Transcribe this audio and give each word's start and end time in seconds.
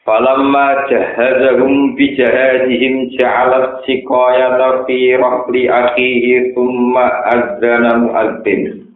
Falamma 0.00 0.88
jahazahum 0.88 1.92
bijahadihim 1.92 3.12
ja'alat 3.20 3.84
siqayata 3.84 4.88
fi 4.88 5.12
rahli 5.12 5.68
akhihi 5.68 6.56
thumma 6.56 7.04
azzana 7.28 8.00
mu'adzin. 8.08 8.88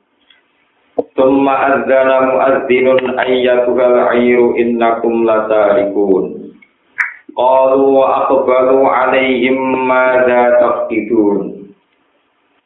Thumma 1.12 1.54
azzana 1.76 2.16
mu'adzinun 2.32 3.20
ayyatuhal 3.20 4.16
ayru 4.16 4.56
innakum 4.56 5.28
lasarikun. 5.28 6.56
Qalu 7.36 7.84
wa 7.84 8.24
aqbalu 8.24 8.88
alaihim 8.88 9.60
madza 9.84 10.56
tafqidun. 10.56 11.68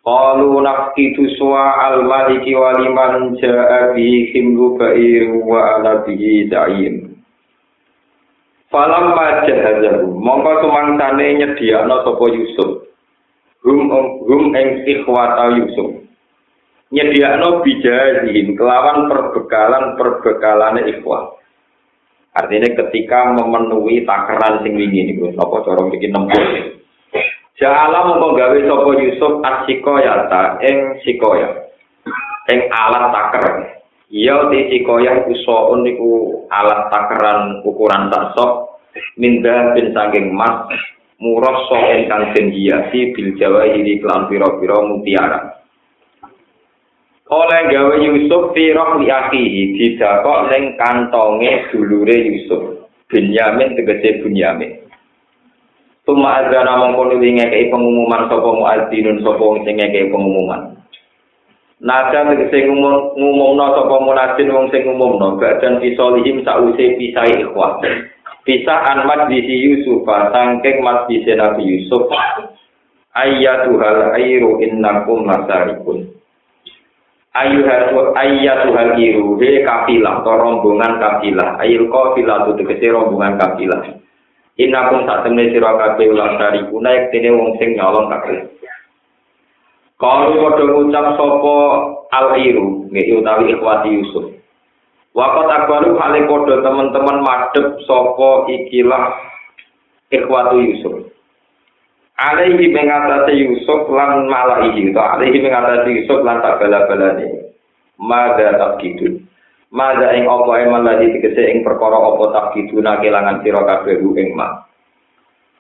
Qalu 0.07 0.63
nafqidu 0.63 1.27
suwa 1.43 1.91
al-maliki 1.91 2.55
wa 2.55 2.71
liman 2.79 3.35
ja'a 3.43 3.99
bihi 3.99 4.31
himlu 4.31 4.79
ba'ir 4.79 5.27
wa 5.43 5.83
ana 5.83 6.07
bihi 6.07 6.47
da'im. 6.47 7.08
Falam 8.69 9.17
majahazahu, 9.17 10.13
mongko 10.13 10.61
sumangsane 10.61 11.41
nyediakno 11.41 12.05
sapa 12.05 12.25
Yusuf. 12.37 12.85
Hum 13.65 13.89
hum 14.29 14.53
ing 14.53 14.85
ikhwata 14.85 15.57
Yusuf. 15.57 16.05
Nyediakno 16.93 17.65
bijahihim 17.65 18.61
kelawan 18.61 19.09
perbekalan-perbekalane 19.09 20.85
ikhwah. 20.85 21.41
Artinya 22.37 22.69
ketika 22.85 23.33
memenuhi 23.41 24.05
takaran 24.05 24.61
sing 24.61 24.77
wingi 24.77 25.17
niku 25.17 25.33
sapa 25.33 25.65
cara 25.65 25.89
iki 25.89 26.13
nempel. 26.13 26.45
Ja'ala 27.57 28.05
mongko 28.05 28.37
gawe 28.37 28.59
sapa 28.69 28.91
Yusuf 29.01 29.33
asikoyata 29.49 30.61
ing 30.69 30.77
sikoya. 31.09 31.73
Ing 32.53 32.69
alat 32.69 33.17
taker. 33.17 33.78
Iya 34.09 34.49
di 34.49 34.73
sikoya 34.73 35.21
iku 35.21 35.37
soun 35.45 35.85
niku 35.85 36.41
alat 36.49 36.89
takaran 36.89 37.61
ukuran 37.61 38.09
tarsok 38.09 38.81
minda 39.21 39.77
bin 39.77 39.93
saking 39.93 40.33
mas 40.33 40.65
murah 41.21 41.69
so 41.69 41.77
ingkang 41.77 42.33
den 42.33 42.49
hiasi 42.49 43.13
bil 43.13 43.37
jawa 43.37 43.69
ini 43.69 44.01
kelan 44.01 44.25
piro-piro 44.33 44.81
mutiara. 44.89 45.61
Oleh 47.29 47.61
gawe 47.69 47.95
Yusuf 48.01 48.57
firah 48.57 48.97
li 48.97 49.13
akhihi 49.13 49.63
didakok 49.77 50.49
ning 50.57 50.81
kantonge 50.81 51.69
dulure 51.69 52.17
Yusuf. 52.17 52.89
Benyamin 53.13 53.77
tegese 53.77 54.25
Bunyamin. 54.25 54.89
Tuma 56.09 56.41
azana 56.41 56.81
mongko 56.81 57.13
nuli 57.13 57.37
ngekei 57.37 57.69
pengumuman 57.69 58.33
sapa 58.33 58.49
muadzinun 58.49 59.21
sing 59.21 59.75
ngekei 59.77 60.09
pengumuman. 60.09 60.78
Nada 61.79 62.27
tegese 62.27 62.67
ngumumno 62.67 63.65
sapa 63.71 63.97
munadzin 64.03 64.51
wong 64.51 64.67
sing 64.75 64.83
ngumumno 64.83 65.39
badan 65.39 65.79
fisolihim 65.79 66.43
sause 66.43 66.99
pisai 66.99 67.39
ikhwah. 67.39 67.79
Pisah 68.43 68.83
an 68.83 69.07
majlisi 69.07 69.55
Yusuf 69.63 70.03
sangking 70.03 70.83
majlisi 70.83 71.39
Nabi 71.39 71.63
Yusuf. 71.71 72.11
Ayyatuhal 73.15 74.19
airu 74.19 74.59
innakum 74.59 75.23
lasarikun. 75.23 76.19
Ayyuhal 77.39 78.19
ayyatuhal 78.19 78.99
iru 78.99 79.39
he 79.39 79.63
kafilah 79.63 80.27
atau 80.27 80.35
rombongan 80.35 80.99
kafilah. 80.99 81.63
Ayil 81.63 81.87
kafilah 81.87 82.43
itu 82.43 82.59
tegese 82.59 82.91
rombongan 82.91 83.39
kafilah. 83.39 83.87
Innakum 84.59 85.07
sak 85.07 85.23
temne 85.23 85.55
sira 85.55 85.79
kabeh 85.79 86.11
lasarikun 86.11 86.83
naik 86.83 87.15
dene 87.15 87.31
wong 87.39 87.55
sing 87.63 87.79
nyolong 87.79 88.11
kabeh. 88.11 88.51
Kalau 89.99 90.31
padha 90.39 90.63
ngucap 90.63 91.07
sapa 91.19 91.57
al-iru, 92.15 92.87
nggih 92.87 93.19
utawi 93.19 93.51
ikhwati 93.51 93.91
Yusuf. 93.99 94.39
Wakot 95.19 95.51
akbaru 95.51 95.99
kali 95.99 96.23
kodo 96.31 96.63
teman-teman 96.63 97.27
madep 97.27 97.83
sopo 97.83 98.47
ikilah 98.47 99.19
ikhwatu 100.15 100.63
Yusuf. 100.63 101.11
Alaihi 102.15 102.71
mengatasi 102.71 103.43
Yusuf 103.43 103.91
lan 103.91 104.31
malaihi 104.31 104.95
atau 104.95 105.19
alaihi 105.19 105.43
mengatasi 105.43 105.91
Yusuf 106.03 106.23
lan 106.23 106.39
tak 106.47 106.63
bala-balane. 106.63 107.51
Mada 107.99 108.55
tak 108.55 108.79
gitu. 108.87 109.19
Mada 109.75 110.15
ing 110.15 110.31
opo 110.31 110.55
eman 110.55 110.87
lagi 110.87 111.11
tegese 111.19 111.51
ing 111.51 111.67
perkara 111.67 111.99
opo 111.99 112.31
tak 112.31 112.55
gitu 112.55 112.79
na 112.79 113.03
kelangan 113.03 113.43
sira 113.43 113.67
kabeh 113.67 113.99
ing 113.99 114.39
ma. 114.39 114.63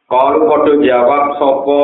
Kalau 0.07 0.47
kodo 0.47 0.79
jawab 0.87 1.35
sopo 1.43 1.83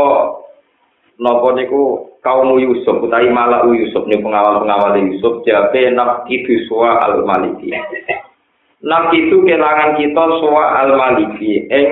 nopo 1.19 1.49
niku 1.59 2.14
kaum 2.25 2.57
Yusuf 2.57 3.05
utawi 3.05 3.29
malah 3.29 3.69
Yusuf 3.69 4.09
ni 4.09 4.17
pengawal-pengawal 4.17 4.97
Yusuf 4.97 5.45
jabe 5.45 5.93
nak 5.93 6.25
itu 6.33 6.65
suwa 6.67 6.97
al 7.05 7.21
maliki 7.29 7.69
nak 8.81 9.13
itu 9.13 9.45
kelangan 9.45 10.01
kita 10.01 10.25
suwa 10.41 10.65
al 10.81 10.91
maliki 10.97 11.69
eng 11.69 11.89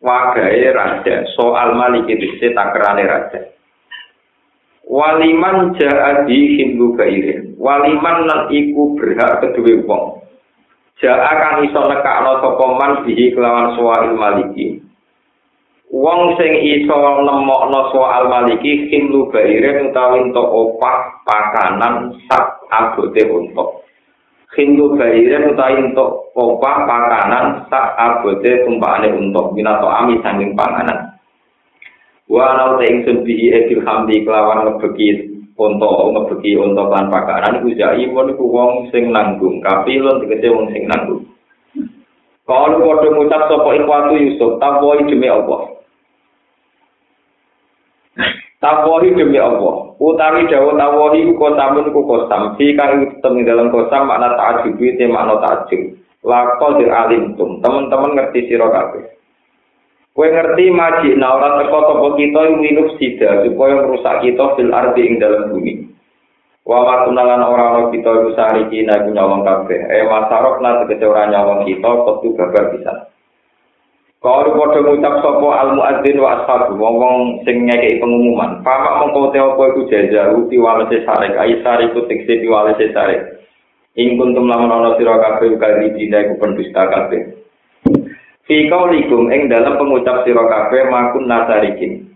wagai 0.00 0.64
raja. 0.72 1.28
So 1.36 1.52
al 1.52 1.76
maliki 1.76 2.16
itu 2.16 2.56
takrane 2.56 3.04
raja. 3.04 3.40
Waliman 4.90 5.78
jadi 5.78 6.40
hindu 6.58 6.98
kairin 6.98 7.54
waliman 7.60 8.26
nan 8.26 8.40
iku 8.50 8.98
berhak 8.98 9.38
kedua 9.38 9.86
wong. 9.86 10.04
Ja'a 10.98 11.32
kan 11.38 11.64
iso 11.64 11.80
nekakno 11.80 12.44
sapa 12.44 12.66
man 12.76 12.92
bihi 13.06 13.32
kelawan 13.32 13.72
suwa 13.78 14.08
al 14.08 14.12
maliki 14.18 14.89
Wong 15.90 16.38
sing 16.38 16.54
iso 16.62 16.94
nemokno 17.26 17.90
soal 17.90 18.30
maliki 18.30 18.86
himlu 18.94 19.26
bairin 19.34 19.90
utawi 19.90 20.22
entuk 20.22 20.46
opah 20.46 21.18
pakanan 21.26 22.14
sak 22.30 22.62
abote 22.70 23.18
untuk. 23.26 23.82
Himlu 24.54 24.94
bairin 24.94 25.50
utawi 25.50 25.82
entuk 25.82 26.30
opah 26.38 26.86
pakanan 26.86 27.66
sak 27.66 27.98
abote 27.98 28.62
tumpakane 28.62 29.10
untuk 29.18 29.50
minato 29.50 29.90
ami 29.90 30.22
sanging 30.22 30.54
panganan. 30.54 31.18
Wa 32.30 32.54
nau 32.54 32.78
te 32.78 32.86
ingsun 32.86 33.26
bihi 33.26 33.50
edil 33.50 33.82
hamdi 33.82 34.22
kelawan 34.22 34.70
ngebeki 34.70 35.42
untuk 35.58 36.14
ngebeki 36.14 36.54
untuk 36.54 36.86
lan 36.86 37.10
pakanan 37.10 37.66
iku 37.66 37.74
jai 37.74 38.06
mon 38.06 38.30
iku 38.30 38.46
wong 38.46 38.70
sing 38.94 39.10
nanggung 39.10 39.58
kapilon 39.58 40.22
tegese 40.22 40.54
wong 40.54 40.70
sing 40.70 40.86
nanggung. 40.86 41.26
Kalau 42.46 42.78
padha 42.78 43.10
ngucap 43.10 43.42
sapa 43.46 43.70
ikhwatu 43.78 44.14
Yusuf, 44.18 44.58
takwoi 44.58 45.06
demi 45.06 45.30
Allah. 45.30 45.79
Tawahi 48.60 49.16
demi 49.16 49.40
Allah. 49.40 49.96
Utawi 49.96 50.44
dawuh 50.52 50.76
tawahi 50.76 51.24
ku 51.24 51.32
kosamun 51.40 51.96
ku 51.96 52.04
kosam. 52.04 52.60
Si 52.60 52.76
kang 52.76 53.08
temi 53.24 53.40
dalam 53.48 53.72
kosam 53.72 54.04
makna 54.04 54.36
ta'ajub 54.36 54.76
itu 54.76 55.08
makna 55.08 55.40
ta'ajub. 55.40 55.96
Lako 56.20 56.76
dir 56.76 56.92
alim 56.92 57.40
tum. 57.40 57.64
Teman-teman 57.64 58.20
ngerti 58.20 58.52
sira 58.52 58.68
kabeh. 58.68 59.16
Kowe 60.12 60.28
ngerti 60.28 60.68
maji 60.68 61.16
nah 61.16 61.40
ora 61.40 61.56
teko 61.64 61.78
sapa 61.88 62.08
kita 62.20 62.40
minus 62.60 62.92
sida 63.00 63.46
supaya 63.46 63.80
merusak 63.80 64.20
kita 64.20 64.44
fil 64.58 64.74
ardi 64.76 65.08
ing 65.08 65.16
dalam 65.16 65.48
bumi. 65.48 65.86
Wa 66.68 66.84
ma 66.84 67.08
tunalan 67.08 67.40
ora 67.40 67.64
ana 67.72 67.82
kita 67.88 68.10
iku 68.12 68.30
sariki 68.36 68.84
nek 68.84 69.08
nyolong 69.08 69.40
kabeh. 69.40 69.80
Eh 69.88 70.04
masarok 70.04 70.60
lan 70.60 70.84
tegese 70.84 71.08
ora 71.08 71.32
nyolong 71.32 71.64
kita 71.64 71.88
kudu 71.88 72.36
gagal 72.36 72.64
bisa. 72.76 73.09
Kalau 74.20 74.52
padha 74.52 74.84
ngucap 74.84 75.24
sapa 75.24 75.48
al 75.48 75.80
muadzin 75.80 76.20
wa 76.20 76.44
ashabu 76.44 76.76
wong 76.76 77.40
sing 77.48 77.64
ngekeki 77.64 78.04
pengumuman, 78.04 78.60
pamak 78.60 79.00
mongko 79.00 79.32
te 79.32 79.40
apa 79.40 79.62
iku 79.72 79.88
jaja 79.88 80.36
uti 80.36 80.60
walese 80.60 81.08
sarek 81.08 81.40
ai 81.40 81.56
sarek 81.64 81.96
ku 81.96 82.04
tekse 82.04 82.44
di 82.44 82.44
walese 82.44 82.92
sarek. 82.92 83.40
Ing 83.96 84.20
kuntum 84.20 84.44
lamun 84.44 84.68
ana 84.68 84.92
sira 85.00 85.16
kabeh 85.16 85.56
kali 85.56 85.96
dina 85.96 86.20
iku 86.20 86.36
pendusta 86.36 86.84
kabeh. 86.92 87.32
Fi 88.44 88.68
kaulikum 88.68 89.32
ing 89.32 89.48
dalam 89.48 89.80
pengucap 89.80 90.28
sira 90.28 90.44
kabeh 90.44 90.92
makun 90.92 91.24
nasarikin. 91.24 92.12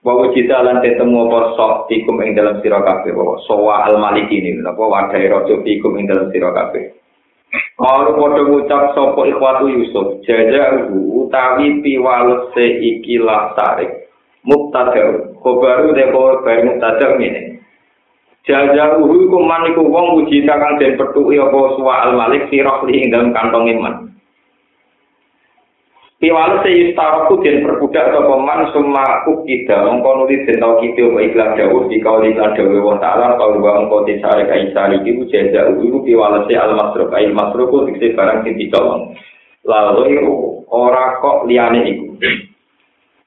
Bahwa 0.00 0.32
cita 0.32 0.64
lan 0.64 0.80
ketemu 0.80 1.28
apa 1.28 1.60
sok 1.60 1.92
tikum 1.92 2.24
ing 2.24 2.32
dalam 2.32 2.64
sira 2.64 2.80
kabeh 2.80 3.12
bahwa 3.12 3.36
sowa 3.44 3.84
al 3.84 4.00
maliki 4.00 4.40
ini 4.40 4.64
apa 4.64 4.80
wadai 4.80 5.28
rojo 5.28 5.60
tikum 5.60 6.00
ing 6.00 6.08
dalam 6.08 6.32
sira 6.32 6.56
kabeh. 6.56 7.03
Kalau 7.74 8.14
padha 8.18 8.42
ngucap 8.46 8.94
sapa 8.94 9.20
ikhwatu 9.30 9.66
Yusuf, 9.70 10.22
jaja 10.26 10.86
utawi 10.90 11.82
piwalese 11.82 12.64
iki 12.82 13.18
tarik. 13.54 14.10
Mubtada, 14.44 15.34
khobaru 15.40 15.96
de 15.96 16.04
khobar 16.12 16.58
mubtada 16.66 17.16
ngene. 17.16 17.64
Jaja 18.44 19.00
uhu 19.00 19.24
iku 19.24 19.82
wong 19.88 20.20
uji 20.20 20.44
kang 20.44 20.76
den 20.76 21.00
petuki 21.00 21.40
apa 21.40 21.58
suwa 21.80 21.94
al 22.04 22.12
malik 22.12 22.44
sirah 22.52 22.84
li 22.84 23.00
ing 23.00 23.08
dalem 23.08 23.32
kantong 23.32 23.72
iman. 23.72 24.13
Piwales 26.22 26.62
se 26.62 26.70
yustaroku 26.70 27.42
den 27.42 27.66
perbudak 27.66 28.14
sapa 28.14 28.34
man 28.38 28.70
summa 28.70 29.26
ukida 29.26 29.82
mongko 29.82 30.22
nuli 30.22 30.46
den 30.46 30.62
tau 30.62 30.78
kite 30.78 31.02
wa 31.10 31.18
iklan 31.18 31.58
dawuh 31.58 31.90
di 31.90 31.98
kauli 31.98 32.38
lan 32.38 32.54
dawuh 32.54 32.80
wa 32.86 32.96
ta'ala 33.02 33.34
tau 33.34 33.58
wa 33.58 33.82
mongko 33.82 34.06
disare 34.06 34.46
kai 34.46 34.70
sari 34.70 35.02
iku 35.02 35.26
jaza 35.26 35.74
iku 35.74 35.98
piwales 36.06 36.46
al 36.54 36.78
masruk. 36.78 37.10
Ai 37.10 37.34
masruk 37.34 37.90
dikse 37.90 38.14
barang 38.14 38.46
sing 38.46 38.54
ditolong 38.54 39.18
lalu 39.66 40.22
ora 40.70 41.18
kok 41.18 41.50
liyane 41.50 41.82
iku. 41.82 42.06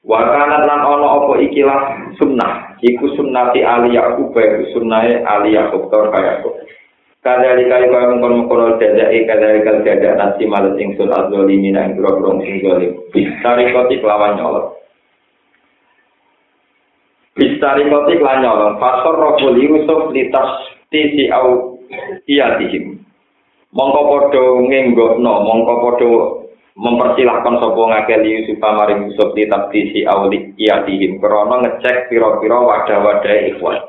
Wa 0.08 0.24
kana 0.24 0.64
lan 0.64 0.80
ana 0.80 1.08
apa 1.20 1.32
ikilah 1.44 1.80
sunnah. 2.16 2.80
Iku 2.80 3.12
sunnati 3.20 3.60
ali 3.60 4.00
yakub 4.00 4.32
sunnahe 4.72 5.20
ali 5.28 5.60
yakub 5.60 5.92
kaya 5.92 6.40
kok 6.40 6.56
Kadali 7.28 7.68
kali 7.68 7.92
kau 7.92 8.08
mengkon 8.08 8.40
mengkon 8.40 8.80
dada 8.80 9.12
e 9.12 9.28
kadali 9.28 9.60
kali 9.60 9.84
dada 9.84 10.16
nasi 10.16 10.48
malas 10.48 10.80
ing 10.80 10.96
azoli 10.96 11.60
mina 11.60 11.84
ing 11.84 12.00
bro 12.00 12.16
bro 12.16 12.40
ing 12.40 12.64
zolim. 12.64 12.96
Bistari 13.12 13.68
koti 13.68 14.00
kelawan 14.00 14.40
nyolong. 14.40 14.72
Bistari 17.36 17.84
koti 17.92 18.16
kelawan 18.16 18.40
nyolong. 18.40 18.74
Fasor 18.80 19.14
rokuli 19.20 19.68
Yusuf 19.68 20.08
litas 20.16 20.72
tisi 20.88 21.28
au 21.28 21.76
iya 22.24 22.56
tihim. 22.56 22.96
Mongko 23.76 24.00
podo 24.08 24.64
ngenggokno, 24.64 25.32
mongko 25.44 25.74
podo 25.84 26.10
mempersilahkan 26.80 27.60
sopo 27.60 27.92
ngakeli 27.92 28.40
Yusuf 28.40 28.56
amaring 28.56 29.12
Yusuf 29.12 29.36
litas 29.36 29.68
tisi 29.68 30.08
au 30.08 30.32
iya 30.32 30.80
tihim. 30.88 31.20
Krono 31.20 31.60
ngecek 31.60 32.08
piro-piro 32.08 32.64
wadah-wadah 32.64 33.36
ikhwan. 33.52 33.87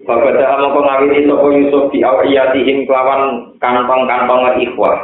Bapak 0.00 0.32
dah 0.32 0.56
mau 0.56 0.80
ngawini 0.80 1.28
sopo 1.28 1.52
Yusuf 1.52 1.92
di 1.92 2.00
awiyatihim 2.00 2.88
kelawan 2.88 3.52
kantong-kantong 3.60 4.56
ikhwah. 4.64 4.96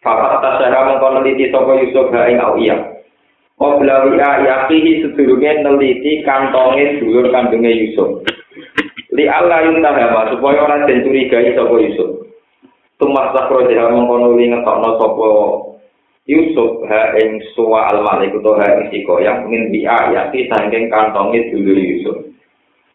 Bapak 0.00 0.40
tasara 0.40 0.88
mengko 0.88 1.20
neliti 1.20 1.52
sopo 1.52 1.76
Yusuf 1.76 2.08
ha 2.16 2.32
ing 2.32 2.40
awiyah. 2.40 2.80
Qabla 3.60 4.08
wi'a 4.08 4.30
yaqihi 4.40 5.04
sedurunge 5.04 5.52
neliti 5.60 6.24
kantonge 6.24 6.96
dulur 7.04 7.28
kandunge 7.28 7.76
Yusuf. 7.76 8.24
Li 9.12 9.28
Allah 9.28 9.68
yuntahama 9.68 10.32
supaya 10.32 10.64
ora 10.64 10.88
den 10.88 11.04
curigai 11.04 11.52
sapa 11.52 11.76
Yusuf. 11.76 12.24
Tumas 12.96 13.36
sakro 13.36 13.68
deha 13.68 13.92
mengko 13.92 14.16
nuli 14.16 14.48
ngetokno 14.48 14.96
sapa 14.96 15.28
Yusuf 16.24 16.88
ha 16.88 17.20
ing 17.20 17.36
suwa 17.52 17.92
al-malik 17.92 18.32
utawa 18.32 18.64
ha 18.64 18.80
ing 18.80 18.88
sikoyah 18.96 19.44
min 19.44 19.68
bi'a 19.68 20.08
yaqi 20.08 20.48
saking 20.48 20.88
dulur 20.88 21.76
Yusuf. 21.76 22.31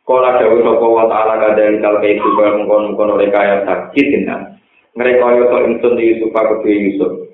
Kala 0.08 0.40
dawuh 0.40 0.64
sapa 0.64 0.88
wa 0.88 1.04
ta'ala 1.12 1.36
kadang 1.36 1.84
kal 1.84 2.00
kai 2.00 2.16
juga 2.16 2.56
mengkon-mengkon 2.56 3.20
oleh 3.20 3.28
kaya 3.28 3.68
sakit 3.68 4.06
dina. 4.08 4.56
Mereka 4.96 5.36
yo 5.36 5.52
to 5.52 5.58
ingsun 5.68 6.00
Yusuf 6.00 6.32
aku 6.32 6.64
Yusuf. 6.64 7.28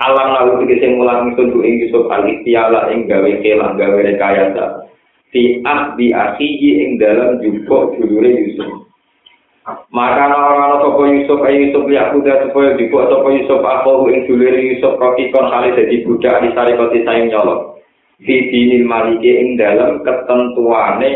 Alam 0.00 0.32
lalu 0.32 0.64
tegese 0.64 0.96
mulang 0.96 1.28
ingsun 1.28 1.52
ku 1.52 1.60
Yusuf 1.60 2.08
al-istiala 2.08 2.88
ing 2.88 3.04
gawe 3.04 3.28
kelang 3.44 3.76
gawe 3.76 4.00
rekayasa. 4.00 4.88
Fi 5.28 5.60
ahdi 5.60 6.16
akhihi 6.16 6.88
ing 6.88 6.90
dalam 6.96 7.36
jubuk 7.44 7.92
dulure 8.00 8.32
Yusuf. 8.32 8.88
Maka 9.92 10.24
orang-orang 10.32 10.80
sopo 10.80 11.02
Yusuf 11.04 11.38
ayo 11.44 11.68
Yusuf 11.68 11.84
lihat 11.84 12.16
kuda 12.16 12.48
supaya 12.48 12.80
dibuat 12.80 13.12
sopo 13.12 13.28
Yusuf 13.28 13.60
aku 13.60 14.08
ing 14.08 14.24
dulure 14.24 14.56
Yusuf 14.56 14.96
rokikon 14.96 15.52
kali 15.52 15.76
jadi 15.76 16.00
budak 16.08 16.40
di 16.40 16.48
sari 16.56 16.80
koti 16.80 17.04
sayang 17.04 17.28
nyolok. 17.28 17.76
Fi 18.24 18.48
dinil 18.48 18.88
maliki 18.88 19.36
ing 19.36 19.60
dalam 19.60 20.00
ketentuane 20.00 21.12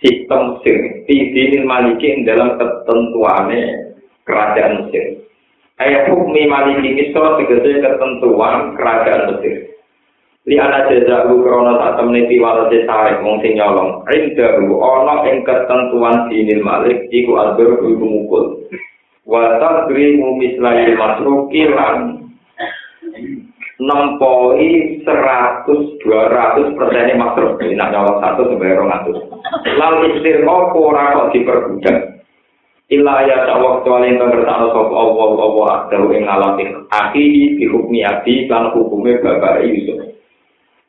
sistem 0.00 0.58
Mesir. 0.58 1.04
Tidinil 1.06 1.64
maliki 1.68 2.24
dalam 2.24 2.56
ketentuannya 2.56 3.94
kerajaan 4.24 4.74
Mesir. 4.84 5.24
Ayat 5.80 6.12
hukmi 6.12 6.44
maliki 6.44 6.92
misal 6.92 7.40
segede 7.40 7.80
ketentuan 7.80 8.76
kerajaan 8.76 9.36
Mesir. 9.36 9.70
Li 10.48 10.56
ana 10.56 10.88
jazahu 10.88 11.44
krana 11.44 11.76
sak 11.76 11.92
temne 12.00 12.24
piwalase 12.24 12.88
sarek 12.88 13.20
wong 13.20 13.44
sing 13.44 13.60
nyolong. 13.60 14.00
Rindahu 14.08 14.80
ana 14.80 15.28
ing 15.28 15.44
ketentuan 15.44 16.32
dinil 16.32 16.64
malik 16.64 17.12
iku 17.12 17.36
albur 17.36 17.84
iku 17.84 18.06
mukul. 18.08 18.44
Wa 19.28 19.60
tadrimu 19.60 20.40
mislai 20.40 20.96
masruki 20.96 21.68
lan 21.68 22.19
nempoi 23.80 25.00
100 25.02 25.66
200 26.04 26.76
persen 26.76 27.04
ini 27.08 27.16
master 27.16 27.56
ini 27.64 27.74
nak 27.80 27.90
nyawa 27.96 28.20
satu 28.20 28.52
sebagai 28.52 28.76
orang 28.76 28.92
atas 29.00 29.18
lalu 29.80 30.20
istirahat 30.20 30.64
kok 30.76 30.92
kok 30.92 31.30
diperbudak 31.32 32.20
ilah 32.90 33.22
ya 33.22 33.46
tak 33.46 33.62
waktu 33.62 33.86
alim 33.86 34.18
yang 34.18 34.34
bertanya 34.34 34.66
sop 34.74 34.90
Allah 34.90 35.30
Allah 35.38 35.66
adalu 35.86 36.18
yang 36.18 36.26
ngalamin 36.26 36.68
aki 36.90 37.54
dihukumi 37.62 38.02
adi 38.02 38.50
dan 38.50 38.74
hukumnya 38.74 39.22
bapak 39.22 39.62
Yusuf. 39.62 40.10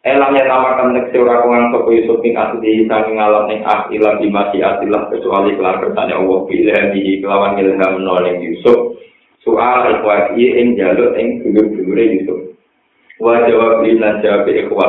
Elang 0.02 0.34
yang 0.34 0.50
namakan 0.50 0.98
neksi 0.98 1.22
ora 1.22 1.46
kongan 1.46 1.70
sopo 1.70 1.94
Yusuf 1.94 2.18
bin 2.26 2.34
Asli 2.34 2.90
sang 2.90 3.06
ngalap 3.06 3.46
neng 3.46 3.62
ah 3.70 3.86
ilah 3.94 4.18
dimasi 4.18 4.66
asilah 4.66 5.14
kecuali 5.14 5.54
kelar 5.54 5.78
bertanya 5.78 6.18
Allah. 6.18 6.42
Pilih 6.50 6.90
di 6.90 7.22
kelawan 7.22 7.62
ilham 7.62 8.02
noleng 8.02 8.42
Yusuf 8.50 8.98
soal 9.46 9.94
ikhwati 9.94 10.42
ing 10.58 10.74
jaluk 10.74 11.14
ing 11.22 11.46
dulu-dulu 11.46 12.02
Yusuf. 12.02 12.41
Wa 13.22 13.46
jawab 13.46 13.86
lan 13.86 14.20
jawab 14.26 14.50
ikhwa 14.50 14.88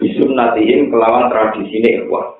bisunnatihim 0.00 0.88
kelawan 0.88 1.28
tradisi 1.28 1.78
ini 1.78 1.90
ikhwa 2.02 2.34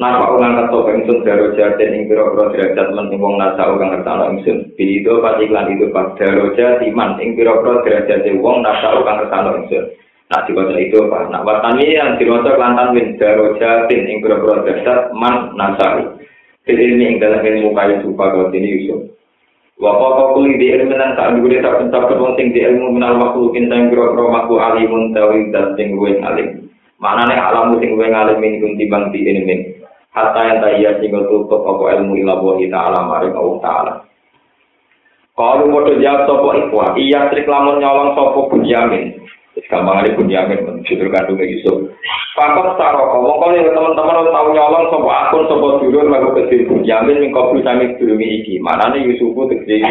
Napa 0.00 0.32
orang 0.32 0.56
kata 0.56 0.96
ingsun 0.96 1.28
daro 1.28 1.52
jaten 1.52 1.92
ing 1.92 2.08
pira-pira 2.08 2.48
derajat 2.56 2.88
men 2.96 3.12
ing 3.12 3.20
wong 3.20 3.36
nasa 3.36 3.68
kang 3.68 3.92
ngertano 3.92 4.32
ingsun. 4.32 4.72
Bilido 4.72 5.20
pati 5.20 5.44
lan 5.52 5.68
itu 5.76 5.92
pas 5.92 6.16
daro 6.16 6.56
jatiman 6.56 7.20
ing 7.20 7.36
pira-pira 7.36 7.84
derajat 7.84 8.24
wong 8.40 8.64
nasa 8.64 8.96
kang 8.96 9.16
ngertano 9.20 9.50
ingsun. 9.60 9.84
Nah 10.32 10.40
diwaca 10.48 10.78
itu 10.80 11.04
apa? 11.04 11.20
Nah 11.28 11.42
watani 11.44 11.84
yang 11.90 12.16
diwaca 12.16 12.54
kelantan 12.54 12.96
win 12.96 13.18
daro 13.20 13.60
jatin 13.60 14.08
ing 14.08 14.24
pira-pira 14.24 14.64
derajat 14.64 15.00
man 15.12 15.52
nasa. 15.58 16.16
Ini 16.64 16.96
ing 16.96 17.14
dalam 17.20 17.44
ilmu 17.44 17.76
kayu 17.76 18.00
supa 18.00 18.32
kau 18.32 18.48
ini 18.56 18.80
Yusuf. 18.80 19.19
Wapa 19.80 20.06
kau 20.12 20.36
kuli 20.36 20.60
di 20.60 20.76
ilmu 20.76 20.92
nang 20.92 21.16
tak 21.16 21.40
dulu 21.40 21.56
tak 21.56 21.80
pentak 21.80 22.12
wong 22.12 22.36
sing 22.36 22.52
di 22.52 22.60
ilmu 22.60 23.00
menal 23.00 23.16
waktu 23.16 23.48
kinta 23.56 23.80
yang 23.80 23.88
kira 23.88 24.12
kira 24.12 24.28
aku 24.44 24.54
alimun 24.60 25.16
tawi 25.16 25.48
dan 25.48 25.72
sing 25.72 25.96
gue 25.96 26.20
alim. 26.20 26.68
Mana 27.00 27.24
nih 27.24 27.40
alam 27.40 27.72
gue 27.72 27.80
sing 27.80 27.96
gue 27.96 28.12
alim 28.12 28.44
ini 28.44 28.60
kunti 28.60 28.84
bang 28.92 29.08
di 29.08 29.20
ilmu. 29.24 29.56
Hatta 30.12 30.40
yang 30.44 30.60
tak 30.60 30.76
iya 30.76 30.90
sing 31.00 31.08
gue 31.08 31.24
tutup 31.32 31.64
aku 31.64 31.88
ilmu 31.96 32.12
ilah 32.12 32.36
buah 32.44 32.60
kita 32.60 32.76
alam 32.76 33.08
hari 33.08 33.32
kau 33.32 33.56
taala. 33.64 34.04
Kalau 35.32 35.72
mau 35.72 35.88
jawab 35.88 36.28
sopo 36.28 36.52
ikhwa, 36.52 37.00
iya 37.00 37.32
trik 37.32 37.48
lamun 37.48 37.80
nyolong 37.80 38.12
sopo 38.12 38.52
pun 38.52 38.60
gampang 39.70 40.02
ada 40.02 40.18
bunyamin 40.18 40.66
menjudul 40.66 41.08
kandungnya 41.14 41.46
Yusuf. 41.46 41.94
Fakot 42.34 42.74
saroko, 42.74 43.22
mongko 43.22 43.54
nih 43.54 43.70
teman-teman 43.70 44.26
tahu 44.34 44.48
nyolong 44.50 44.86
sopo 44.90 45.08
akun 45.08 45.46
sopo 45.46 45.78
dulur 45.78 46.10
lagu 46.10 46.34
kecil 46.34 46.66
bunyamin 46.66 47.30
mingko 47.30 47.54
sami 47.62 47.94
dulungi 47.94 48.42
iki. 48.42 48.54
Mana 48.58 48.90
nih 48.90 49.06
Yusufku 49.14 49.46
tegesi. 49.46 49.86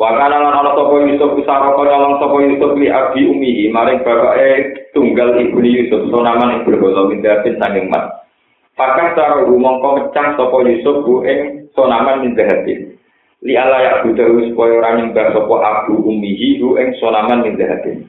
Wakana 0.00 0.40
lan 0.40 0.56
ana 0.56 0.72
sapa 0.72 1.04
Yusuf 1.04 1.36
saroko 1.44 1.84
nyolong 1.84 2.16
sapa 2.16 2.36
Yusuf 2.40 2.72
li 2.80 2.88
abi 2.88 3.28
umihi 3.28 3.68
maring 3.68 4.00
bapake 4.00 4.88
tunggal 4.96 5.36
ibu 5.36 5.60
Yusuf 5.60 6.08
sonaman 6.08 6.58
ing 6.58 6.60
berhala 6.64 7.12
mindatin 7.12 7.60
sanging 7.60 7.92
mat. 7.92 8.24
Pakas 8.72 9.12
cara 9.12 9.44
mongko 9.44 10.00
mecah 10.00 10.32
sapa 10.34 10.56
Yusuf 10.64 11.04
bu 11.04 11.22
ing 11.28 11.68
sonaman 11.76 12.24
mindatin. 12.24 12.96
Li 13.44 13.52
ala 13.52 13.78
ya 13.84 13.92
budahu 14.00 14.48
supaya 14.48 14.80
ora 14.80 14.90
nyembah 14.96 15.36
sapa 15.36 15.54
abu 15.60 16.00
umihi 16.08 16.56
bu 16.56 16.80
ing 16.80 16.96
sonaman 16.96 17.44
mindatin. 17.44 18.08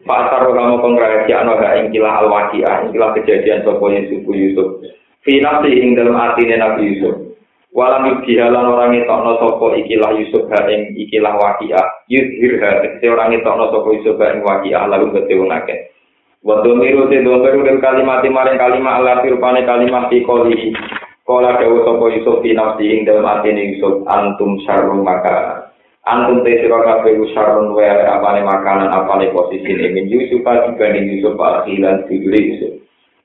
Pasar 0.00 0.48
kamu 0.48 0.80
kongresi 0.80 1.32
ano 1.36 1.60
gak 1.60 1.76
ingkilah 1.76 2.24
al 2.24 2.28
waqiah, 2.32 2.88
ingkilah 2.88 3.12
kejadian 3.20 3.60
sopo 3.68 3.92
Yusuf 3.92 4.24
Yusuf. 4.24 4.80
Finasi 5.20 5.76
ing 5.76 5.92
dalam 5.92 6.16
artinya 6.16 6.56
Nabi 6.56 6.96
Yusuf. 6.96 7.36
Walam 7.70 8.08
yudhihalan 8.08 8.66
orang 8.66 8.98
itu 8.98 9.06
no 9.06 9.36
sopo 9.38 9.76
ikilah 9.76 10.16
Yusuf 10.16 10.48
ha 10.50 10.64
ing 10.66 10.96
ikilah 10.96 11.36
waqiah. 11.36 11.86
Yudhir 12.08 12.58
ha, 12.64 12.82
orang 13.12 13.36
itu 13.36 13.46
no 13.46 13.66
sopo 13.68 13.92
Yusuf 13.92 14.16
ha 14.18 14.32
ing 14.32 14.40
waqiah 14.40 14.88
lalu 14.88 15.12
ketemu 15.14 15.52
ngake. 15.52 15.76
Waktu 16.40 16.70
miru 16.72 17.04
si 17.12 17.20
domiru 17.20 17.60
dan 17.68 17.84
kalimat 17.84 18.24
maring 18.24 18.56
kalimat 18.56 19.04
Allah 19.04 19.20
firpane 19.20 19.68
kalimat 19.68 20.08
di 20.08 20.24
koli. 20.24 20.72
Kola 21.28 21.60
dawu 21.60 21.84
sopo 21.84 22.08
Yusuf 22.08 22.40
finasi 22.40 22.88
ing 22.88 23.04
dalam 23.04 23.28
artinya 23.28 23.62
Yusuf 23.62 24.02
antum 24.08 24.58
syarrum 24.64 25.04
maka 25.04 25.69
antum 26.06 26.40
te 26.44 26.60
sira 26.60 26.80
kabeh 26.80 27.20
usarun 27.20 27.76
wae 27.76 27.88
apane 27.88 28.40
makanan 28.44 28.88
apane 28.88 29.28
posisi 29.32 29.68
ini 29.68 29.92
min 29.92 30.06
Yusuf 30.08 30.40
dibanding 30.40 31.12
Yusuf 31.12 31.36
akhiran 31.36 32.08
dulure 32.08 32.40
Yusuf. 32.40 32.72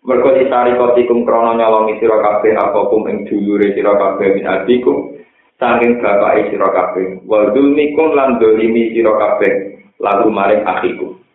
Mergo 0.06 0.38
ditari 0.38 0.78
kotikum 0.78 1.26
krono 1.26 1.56
nyolongi 1.56 1.98
sira 2.04 2.20
kabeh 2.20 2.54
apa 2.54 2.80
kum 2.92 3.08
ing 3.08 3.26
dulure 3.26 3.74
sira 3.74 3.96
kabeh 3.96 4.36
min 4.36 4.46
adikum 4.46 5.16
saking 5.58 6.04
bapake 6.04 6.52
sira 6.52 6.70
kabeh. 6.70 7.24
Wa 7.24 7.56
dzulmikum 7.56 8.14
lan 8.14 8.38
dolimi 8.38 8.92
sira 8.92 9.16
kabeh 9.16 9.54
lalu 10.04 10.28
maring 10.30 10.64
akhikum 10.68 11.26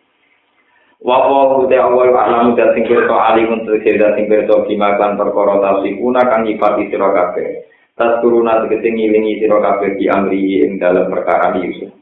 wa 1.01 1.17
wa 1.17 1.65
te 1.65 1.77
awal 1.81 2.13
alam 2.13 2.53
dan 2.53 2.77
sing 2.77 2.85
kerto 2.85 3.17
alimun 3.17 3.65
tegese 3.65 4.05
sing 4.13 4.29
kerto 4.29 4.69
kimakan 4.69 5.17
perkara 5.17 5.57
tasifuna 5.57 6.21
kang 6.29 6.45
nyifati 6.45 6.93
sira 6.93 7.09
kabeh 7.09 7.65
Tas 8.01 8.17
turuna 8.25 8.65
tegese 8.65 8.89
ngilingi 8.89 9.45
sira 9.45 9.61
kabeh 9.61 9.93
di 10.01 10.09
amri 10.09 10.65
ing 10.65 10.81
dalam 10.81 11.05
perkara 11.13 11.53
Yusuf. 11.61 11.93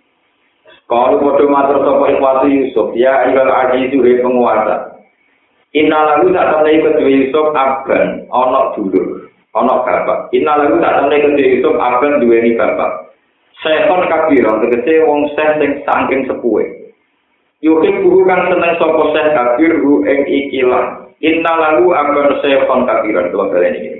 Kalau 0.88 1.20
bodoh 1.20 1.51
matur 1.51 1.84
sapa 1.84 2.08
ikhwati 2.08 2.48
Yusuf, 2.56 2.96
ya 2.96 3.27
ayyuhal 3.27 3.51
aziz 3.51 3.91
he 3.91 4.24
penguasa. 4.24 4.96
Inna 5.75 6.00
lagu 6.08 6.32
tak 6.32 6.56
temne 6.56 6.72
kedua 6.79 7.03
Yusuf 7.03 7.51
aban 7.51 8.32
ana 8.32 8.72
dulur, 8.79 9.27
ana 9.51 9.84
bapak. 9.84 10.32
Inna 10.32 10.56
lagu 10.56 10.79
tak 10.79 11.03
temne 11.03 11.15
kedua 11.20 11.51
Yusuf 11.51 11.75
aban 11.75 12.24
duweni 12.24 12.56
bapak. 12.56 13.12
Sekon 13.60 14.08
kabiro 14.08 14.63
tegese 14.63 15.03
wong 15.03 15.36
seh 15.36 15.60
sing 15.60 15.84
saking 15.84 16.32
sepuhe. 16.32 16.96
Yukin 17.60 18.08
buku 18.08 18.24
kang 18.24 18.48
seneng 18.48 18.79
sapa 18.79 19.03
seh 19.12 19.25
kabir 19.36 19.84
hu 19.84 20.08
ing 20.08 20.20
ikilah. 20.24 21.12
Inna 21.20 21.53
lagu 21.60 21.91
aban 21.91 22.39
sekon 22.39 22.88
kabiro 22.88 23.27
dua 23.36 23.51
kali 23.51 23.68
ini. 23.68 23.91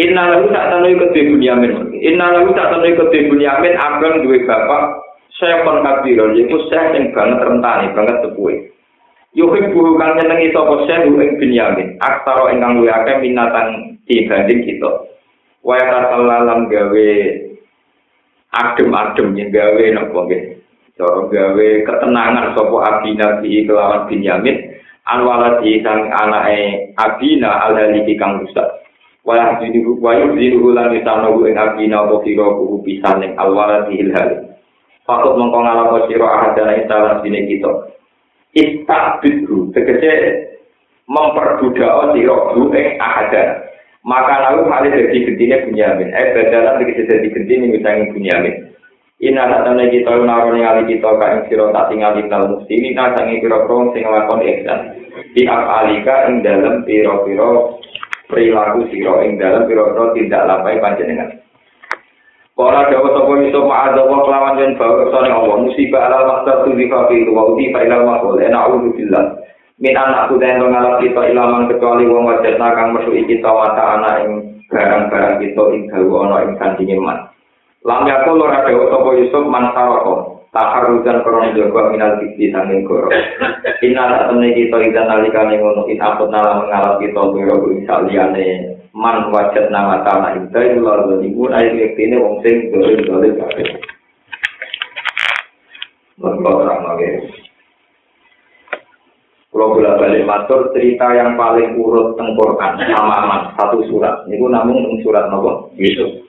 Inna 0.00 0.24
lagu 0.32 0.48
tak 0.48 0.72
temne 0.72 0.96
kedua 0.96 1.28
Bunyamin. 1.36 1.72
Inna 2.00 2.26
lagu 2.32 2.56
tak 2.56 2.72
temne 2.72 2.96
kedua 2.96 3.28
Bunyamin 3.28 3.74
aban 3.76 4.24
duwe 4.24 4.40
bapak 4.48 5.02
Sekon 5.42 5.82
kabiro, 5.82 6.30
yaitu 6.38 6.54
saya 6.70 6.94
yang 6.94 7.10
banget 7.10 7.42
rentani, 7.42 7.90
banget 7.96 8.20
sepuhe. 8.22 8.68
Yuhib 9.32 9.72
buhu 9.74 9.96
kang 9.96 10.20
nyenengi 10.20 10.52
sapa 10.52 10.86
sehu 10.86 11.18
ing 11.18 11.40
Binyamin, 11.40 11.96
aktara 11.98 12.52
ingkang 12.52 12.78
luwih 12.78 12.92
akeh 12.92 13.16
minatan 13.24 13.96
dibanding 14.04 14.60
kita. 14.60 15.08
Wa 15.64 15.80
tasallalam 15.80 16.68
gawe 16.68 17.10
adem-adem 18.54 19.34
yen 19.34 19.48
gawe 19.48 19.84
napa 19.96 20.18
nggih. 20.28 20.42
Cara 21.00 21.20
gawe 21.26 21.68
ketenangan 21.90 22.52
sapa 22.52 22.76
Abina 22.92 23.40
bi 23.40 23.64
kelawan 23.64 24.06
Binyamin, 24.12 24.56
anwala 25.08 25.64
di 25.64 25.80
sang 25.80 26.12
anake 26.12 26.92
Abina 27.00 27.66
alhaliki 27.66 28.20
kang 28.20 28.44
rusak. 28.44 28.81
wala 29.22 29.58
dini 29.62 29.86
ru 29.86 30.02
wa 30.02 30.18
yudini 30.18 30.58
ru 30.58 30.74
lan 30.74 30.90
ditano 30.90 31.38
ru 31.38 31.46
ing 31.46 31.54
ati 31.54 31.86
na 31.86 32.06
opo 32.06 32.26
kira 32.26 32.46
kuku 32.58 32.76
pisan 32.82 33.22
ning 33.22 33.32
alwara 33.38 33.86
dihil 33.86 34.10
hal 34.18 34.58
fakut 35.06 35.38
mongko 35.38 35.58
ngalapo 35.62 35.96
sira 36.10 36.26
ahadana 36.26 36.78
itala 36.78 37.22
dine 37.22 37.46
kita. 37.46 37.72
Istabidru 38.52 39.70
tegese 39.70 40.12
memperbudak 41.06 42.14
sira 42.18 42.36
ru 42.58 42.74
ing 42.74 42.74
eh 42.74 42.88
ahadan 42.98 43.48
maka 44.02 44.50
lalu 44.50 44.66
hal 44.66 44.82
dadi 44.82 44.98
jadi 45.14 45.18
gentingnya 45.30 45.62
bunyamin. 45.70 46.10
Eh 46.10 46.26
berjalan 46.34 46.74
lagi 46.82 46.92
jadi 46.98 47.02
jadi 47.06 47.28
gentingnya 47.30 47.66
misalnya 47.70 48.10
bunyamin. 48.10 48.54
Ini 49.22 49.38
anak 49.38 49.70
kita 49.94 50.18
yang 50.18 50.26
naruh 50.26 50.50
yang 50.58 50.82
alih 50.82 50.98
kita 50.98 51.06
kain 51.14 51.46
siro 51.46 51.70
tak 51.70 51.94
tinggal 51.94 52.18
di 52.18 52.26
dalam 52.26 52.58
musim 52.58 52.74
ini 52.74 52.90
nasi 52.90 53.22
yang 53.22 53.38
kira 53.38 53.58
kira 53.70 53.78
sing 53.94 54.02
lakukan 54.02 54.42
ikan 54.42 54.80
di 55.30 55.42
alika 55.46 56.26
ing 56.26 56.42
dalem 56.42 56.82
piro 56.82 57.22
piro 57.22 57.78
perilaku 58.32 58.88
sira 58.88 59.20
ing 59.28 59.36
dalam 59.36 59.68
pira-pira 59.68 60.16
tindak 60.16 60.48
lapai 60.48 60.80
panjenengan. 60.80 61.36
Kala 62.56 62.88
dawa 62.88 63.08
sapa 63.12 63.32
iso 63.44 63.60
ma'adza 63.64 64.02
wa 64.08 64.24
kelawan 64.24 64.60
yen 64.60 64.76
bawa 64.80 65.04
kersane 65.04 65.28
Allah 65.32 65.56
musibah 65.60 66.02
ala 66.08 66.18
maktab 66.24 66.64
tu 66.64 66.76
di 66.76 66.88
kafi 66.88 67.28
wa 67.28 67.52
uti 67.52 67.72
fa 67.72 67.84
ilal 67.84 68.04
makul 68.08 68.40
ena 68.40 68.64
a'udzu 68.64 68.92
billah. 68.96 69.24
Min 69.80 69.96
anak 69.96 70.32
kuda 70.32 70.46
yang 70.46 70.68
ngalap 70.68 71.00
kita 71.00 71.32
ilaman 71.32 71.68
kecuali 71.68 72.08
wong 72.08 72.28
wajat 72.28 72.56
nakang 72.56 72.96
mesu 72.96 73.12
kita 73.24 73.50
mata 73.50 73.98
anak 74.00 74.14
ing 74.24 74.32
barang-barang 74.72 75.36
kita 75.44 75.62
ing 75.76 75.82
dawa 75.92 76.16
ana 76.24 76.36
ing 76.48 76.52
sandinge 76.56 76.96
man 76.96 77.28
lam 77.84 78.08
yakul 78.08 78.40
ora 78.40 78.64
dawa 78.64 78.88
sapa 78.88 79.10
Yusuf 79.20 79.44
man 79.44 79.68
saroko 79.76 80.31
taharujan 80.52 81.24
krono 81.24 81.48
jaga 81.56 81.82
minal 81.88 82.20
fitri 82.20 82.52
sanging 82.52 82.84
goro 82.84 83.08
inna 83.80 84.02
tak 84.04 84.22
temne 84.28 84.48
kita 84.52 84.76
idan 84.84 85.08
nalikane 85.08 85.56
ngono 85.56 85.88
in 85.88 85.96
apot 85.96 86.28
nala 86.28 86.60
mengalap 86.60 87.00
kita 87.00 87.22
biro 87.32 87.56
saliyane 87.88 88.76
man 88.92 89.32
wajat 89.32 89.72
nama 89.72 90.04
tanah 90.04 90.36
itu 90.36 90.52
itu 90.52 90.80
lalu 90.84 91.32
ibu 91.32 91.48
air 91.56 91.72
ini 91.72 92.16
wong 92.20 92.44
sing 92.44 92.68
Mereka 96.22 96.50
terang 96.54 96.80
lagi. 96.86 97.08
Kalau 99.50 99.74
balik 99.74 100.22
matur 100.22 100.70
cerita 100.70 101.12
yang 101.18 101.34
paling 101.34 101.74
urut 101.74 102.14
tengkorkan 102.14 102.78
sama 102.94 103.50
satu 103.58 103.82
surat. 103.90 104.22
Ini 104.30 104.38
namun 104.38 105.02
surat 105.02 105.26
nopo 105.32 105.74
Yusuf. 105.74 106.22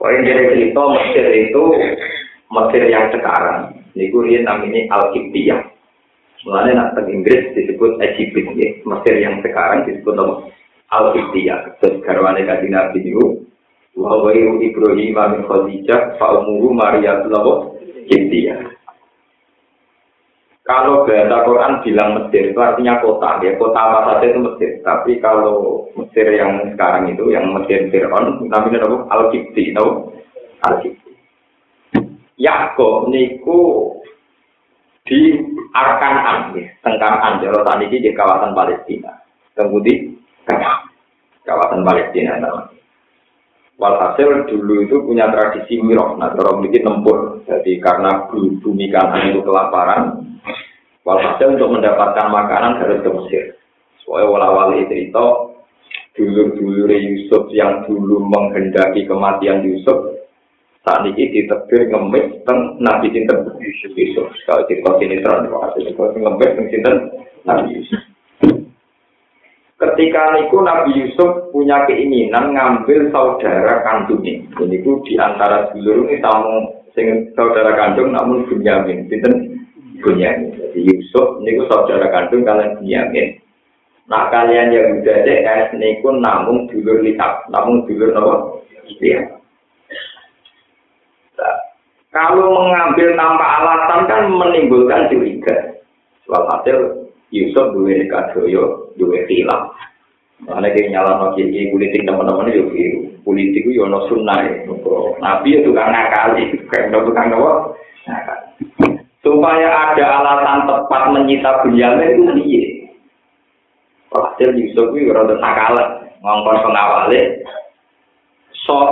Poin 0.00 0.24
dari 0.24 0.56
cerita 0.56 0.82
Mesir 0.88 1.26
itu 1.36 1.62
Mesir 2.46 2.82
yang 2.86 3.10
sekarang. 3.10 3.74
Ini 3.96 4.12
dia 4.12 4.40
namanya 4.44 4.80
Al-Qibtiyah. 4.92 5.60
Mulanya 6.46 6.94
nak 6.94 7.08
Inggris 7.10 7.50
disebut 7.58 7.98
Egypt, 7.98 8.54
ya. 8.54 8.68
Mesir 8.86 9.14
yang 9.18 9.42
sekarang 9.42 9.88
disebut 9.88 10.14
nopo 10.14 10.46
al-Qibtiyah. 10.94 11.82
Terus 11.82 11.98
garwane 12.06 12.46
kaji 12.46 12.68
Nabi 12.70 13.02
itu, 13.02 13.42
wa 13.98 14.22
wairu 14.22 14.62
Ibrahim 14.62 15.16
min 15.16 15.42
Khadijah, 15.48 16.20
fa 16.20 16.38
umuru 16.38 16.70
Maria 16.70 17.26
Tulawo 17.26 17.74
Qibtiyah. 18.06 18.76
Kalau 20.66 21.06
bahasa 21.06 21.46
Quran 21.46 21.78
bilang 21.86 22.10
Mesir 22.18 22.50
itu 22.50 22.58
artinya 22.58 22.98
kota, 22.98 23.38
ya 23.38 23.54
kota 23.54 23.78
apa 23.78 24.18
saja 24.18 24.34
itu 24.34 24.40
Mesir. 24.42 24.70
Tapi 24.82 25.22
kalau 25.22 25.86
Mesir 25.94 26.26
yang 26.34 26.74
sekarang 26.74 27.06
itu, 27.06 27.30
yang 27.30 27.54
Mesir 27.54 27.86
Fir'aun, 27.86 28.50
namanya 28.50 28.82
apa? 28.82 28.98
Al-Qibti, 29.14 29.70
tahu? 29.70 30.10
Al-Qibti. 30.66 31.05
Yakob 32.36 33.08
niku 33.08 33.92
di 35.06 35.32
Arkanan, 35.72 36.56
ya, 36.56 36.66
Tengkanan, 36.82 37.40
Jawa 37.40 37.62
tadi 37.62 37.88
di 37.88 38.10
kawasan 38.12 38.52
Palestina. 38.52 39.12
Kemudian 39.56 40.16
kawasan 41.46 41.86
Palestina 41.86 42.36
namanya. 42.40 42.74
Walhasil 43.76 44.48
dulu 44.48 44.88
itu 44.88 44.96
punya 45.04 45.28
tradisi 45.28 45.76
mirok, 45.76 46.16
nah 46.16 46.32
terus 46.32 46.64
bikin 46.64 46.88
nempur. 46.88 47.44
Jadi 47.44 47.76
karena 47.76 48.24
bumi 48.32 48.88
kanan 48.88 49.36
itu 49.36 49.44
kelaparan, 49.44 50.24
walhasil 51.04 51.60
untuk 51.60 51.76
mendapatkan 51.76 52.32
makanan 52.32 52.80
harus 52.80 53.04
ke 53.04 53.10
Mesir. 53.12 53.44
Soalnya 54.00 54.32
wala-wali 54.32 54.88
cerita, 54.88 55.52
dulu-dulu 56.16 56.88
Yusuf 56.88 57.52
yang 57.52 57.84
dulu 57.84 58.24
menghendaki 58.24 59.04
kematian 59.04 59.60
Yusuf, 59.60 60.15
saat 60.86 61.02
ini 61.02 61.34
ditebir 61.34 61.90
ngemis 61.90 62.46
teng 62.46 62.78
Nabi 62.78 63.10
Sinten 63.10 63.42
Yusuf. 63.58 64.30
Kalau 64.46 64.62
cerita 64.70 64.94
sini 65.02 65.18
terang, 65.18 65.50
ngemis 65.50 66.54
teng 66.54 66.66
Sinten 66.70 66.96
Nabi 67.42 67.74
Yusuf. 67.74 67.98
Ketika 69.76 70.38
niku 70.38 70.62
Nabi 70.62 70.94
Yusuf 70.94 71.50
punya 71.50 71.84
keinginan 71.90 72.54
ngambil 72.54 73.10
saudara 73.10 73.82
kandungnya. 73.82 74.40
Ini 74.62 74.80
ku 74.86 75.02
di 75.04 75.20
antara 75.20 75.68
dulur 75.74 76.08
ini 76.08 76.22
tamu 76.22 76.80
sing 76.96 77.34
saudara 77.34 77.76
kandung 77.76 78.14
namun 78.14 78.46
Bunyamin. 78.46 79.10
Sinten 79.10 79.58
Bunyamin. 80.00 80.54
Jadi 80.54 80.80
Yusuf 80.86 81.42
niku 81.42 81.68
saudara 81.68 82.08
kandung 82.14 82.46
kalian 82.46 82.78
Bunyamin. 82.80 83.42
Nah 84.06 84.30
kalian 84.30 84.70
yang 84.70 85.02
udah 85.02 85.18
DS 85.26 85.74
niku 85.76 86.14
namun 86.14 86.70
dulur 86.70 87.02
lihat, 87.02 87.44
namun 87.50 87.84
dulur 87.90 88.14
nopo. 88.14 88.62
Iya. 89.02 89.28
Kalau 92.16 92.48
mengambil 92.48 93.12
tanpa 93.12 93.44
alasan 93.60 94.08
kan 94.08 94.32
menimbulkan 94.32 95.12
curiga. 95.12 95.76
Soal 96.24 96.48
hasil 96.48 97.04
Yusuf 97.28 97.76
duwe 97.76 98.08
kadoyo, 98.08 98.88
duwe 98.96 99.28
khilaf. 99.28 99.68
Mana 100.48 100.72
kayak 100.72 100.96
nyala 100.96 101.20
no 101.20 101.26
kiri 101.36 101.68
politik 101.68 102.08
teman-teman 102.08 102.48
itu 102.48 102.72
biru. 102.72 103.00
Politik 103.20 103.68
itu 103.68 103.84
yono 103.84 104.08
sunnah 104.08 104.48
Nabi 105.20 105.60
itu 105.60 105.76
kan 105.76 105.92
ngakali, 105.92 106.56
kayak 106.72 106.88
no 106.88 107.04
tukang 107.04 107.28
no. 107.28 107.76
Supaya 109.20 109.68
ada 109.68 110.04
alasan 110.22 110.64
tepat 110.64 111.02
menyita 111.12 111.68
Bunyamin 111.68 112.16
itu 112.16 112.22
piye. 112.32 112.64
Hasil 114.08 114.56
Yusuf 114.56 114.96
itu 114.96 115.12
rada 115.12 115.36
sakala, 115.36 116.00
ngongkon 116.24 116.64
pengawalnya. 116.64 117.44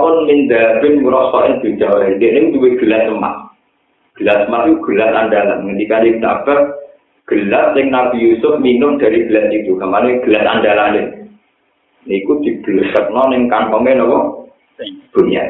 Soon 0.01 0.15
min 0.29 0.49
dabin 0.49 1.01
murosoin 1.05 1.61
bidawai. 1.61 2.17
Dia 2.17 2.29
ini 2.39 2.53
duwe 2.53 2.77
gelas 2.77 3.09
emas. 3.09 3.53
Gelas 4.17 4.47
emas 4.49 4.69
itu 4.69 4.81
gelas 4.85 5.11
andalan. 5.11 5.65
Ngendikan 5.65 6.07
Ibn 6.07 6.23
Abbas, 6.23 6.61
gelas 7.25 7.73
yang 7.73 7.87
Nabi 7.89 8.17
Yusuf 8.21 8.61
minum 8.61 9.01
dari 9.01 9.25
gelas 9.25 9.49
itu 9.49 9.73
kemarin 9.77 10.21
gelas 10.21 10.45
andalan 10.45 11.25
niku 12.05 12.37
diblesakno 12.41 13.33
ning 13.33 13.49
kantonge 13.49 13.97
napa 13.97 14.45
dunia 15.13 15.43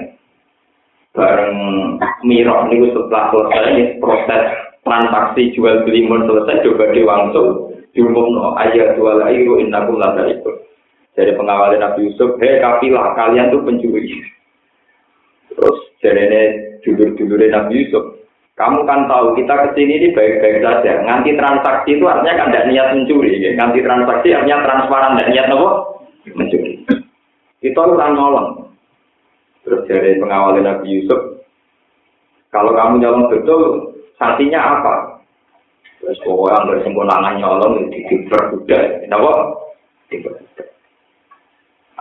bareng 1.12 1.56
mirok 2.24 2.72
niku 2.72 2.96
setelah 2.96 3.32
selesai 3.32 4.00
proses 4.00 4.44
transaksi 4.84 5.51
jual 5.56 5.84
beli 5.84 6.08
selesai 6.08 6.63
coba 6.63 6.86
diwangsung 6.96 7.75
diumumno 7.92 8.56
ayat 8.60 8.96
jual 8.96 9.20
airu 9.24 9.60
innakum 9.60 10.00
la 10.00 10.15
itu 10.27 10.51
dari 11.15 11.31
pengawal 11.34 11.75
Nabi 11.79 12.12
Yusuf 12.12 12.38
hei 12.43 12.60
kafilah 12.60 13.15
kalian 13.15 13.51
tuh 13.51 13.63
pencuri 13.63 14.24
terus 15.51 15.77
jadi 16.03 16.77
dulur-dulur 16.84 17.39
Nabi 17.39 17.74
Yusuf 17.88 18.15
kamu 18.55 18.88
kan 18.88 19.12
tahu 19.12 19.36
kita 19.36 19.51
ke 19.51 19.67
sini 19.75 20.00
ini 20.00 20.07
baik-baik 20.15 20.63
saja. 20.63 21.03
Nganti 21.03 21.36
transaksi 21.36 22.00
itu 22.00 22.07
artinya 22.07 22.39
kan 22.39 22.48
tidak 22.55 22.67
niat 22.72 22.88
mencuri. 22.95 23.36
Ya. 23.36 23.51
Nganti 23.51 23.84
transaksi 23.84 24.31
artinya 24.31 24.63
transparan, 24.63 25.19
tidak 25.19 25.31
niat 25.36 25.48
apa? 25.51 25.69
Mencuri. 26.39 26.72
Kita 27.60 27.79
orang 27.84 28.15
nolong. 28.15 28.50
Terus 29.67 29.84
dari 29.91 30.15
pengawal 30.24 30.55
Nabi 30.63 30.88
Yusuf, 30.88 31.43
kalau 32.48 32.72
kamu 32.72 33.03
nyolong 33.03 33.27
betul, 33.27 33.62
sanksinya 34.15 34.62
apa? 34.79 34.93
Terus 36.00 36.22
pokoknya 36.24 36.63
nggak 36.63 36.79
sempurna 36.88 37.36
nyolong 37.36 37.91
di 37.91 38.05
diperbudak, 38.07 39.03
kenapa? 39.03 39.31
Diperbudak. 40.07 40.67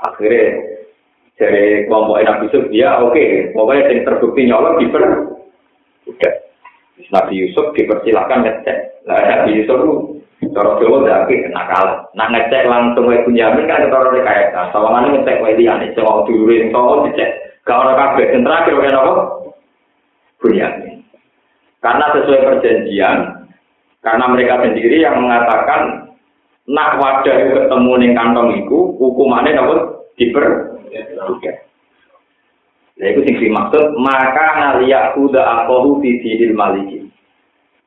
Akhirnya 0.05 0.45
dari 1.35 1.89
kelompok 1.89 2.23
Nabi 2.23 2.47
Yusuf, 2.47 2.65
ya 2.71 3.01
oke, 3.03 3.51
pokoknya 3.57 3.91
yang 3.91 4.05
terbukti 4.07 4.47
nyolong 4.47 4.77
diperbudak. 4.79 6.35
Nabi 7.11 7.35
Yusuf 7.43 7.75
dipersilakan 7.75 8.47
ngecek. 8.47 8.79
Nah, 9.09 9.19
Nabi 9.19 9.59
Yusuf 9.59 9.79
itu 10.39 10.53
cara 10.55 10.79
Jawa 10.79 10.99
tapi 11.09 11.43
nakal. 11.51 12.07
Nak 12.15 12.31
ngecek 12.31 12.69
langsung 12.71 13.11
wae 13.11 13.25
Bunyamin 13.27 13.67
kan 13.67 13.89
cara 13.91 14.13
rekayasa. 14.15 14.71
Sawangane 14.71 15.19
ngecek 15.19 15.41
wae 15.43 15.59
liyane, 15.59 15.91
coba 15.99 16.23
dulure 16.29 16.63
sing 16.63 16.71
tau 16.71 17.03
dicek. 17.09 17.31
Gak 17.65 17.81
ora 17.81 17.93
kabeh 17.97 18.31
sing 18.31 18.41
terakhir 18.45 18.75
wae 18.77 18.91
napa? 18.93 19.13
Bunyamin. 20.39 21.03
Karena 21.81 22.07
sesuai 22.17 22.45
perjanjian, 22.49 23.19
karena 24.01 24.25
mereka 24.29 24.65
sendiri 24.65 25.05
yang 25.05 25.21
mengatakan 25.21 26.13
nak 26.65 26.97
wadah 26.97 27.37
ketemu 27.53 27.93
ning 28.01 28.13
kantong 28.17 28.57
iku 28.65 28.97
hukumannya 28.97 29.53
dapat 29.53 29.94
diper 30.17 30.75
Nah, 32.95 33.11
itu 33.11 33.27
sing 33.27 33.37
dimaksud 33.43 33.99
maka 33.99 34.47
naliyak 34.55 35.19
kuda 35.19 35.43
akohu 35.43 35.99
di 35.99 36.15
dinil 36.23 36.55
maliki. 36.55 37.03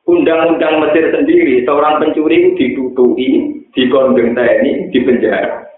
Undang-undang 0.04 0.84
Mesir 0.84 1.12
sendiri, 1.12 1.64
seorang 1.64 2.00
pencuri 2.00 2.40
itu 2.40 2.50
ditutui, 2.56 3.28
dikondeng 3.76 4.32
TNI, 4.32 4.88
di 4.92 4.98
penjara. 5.04 5.68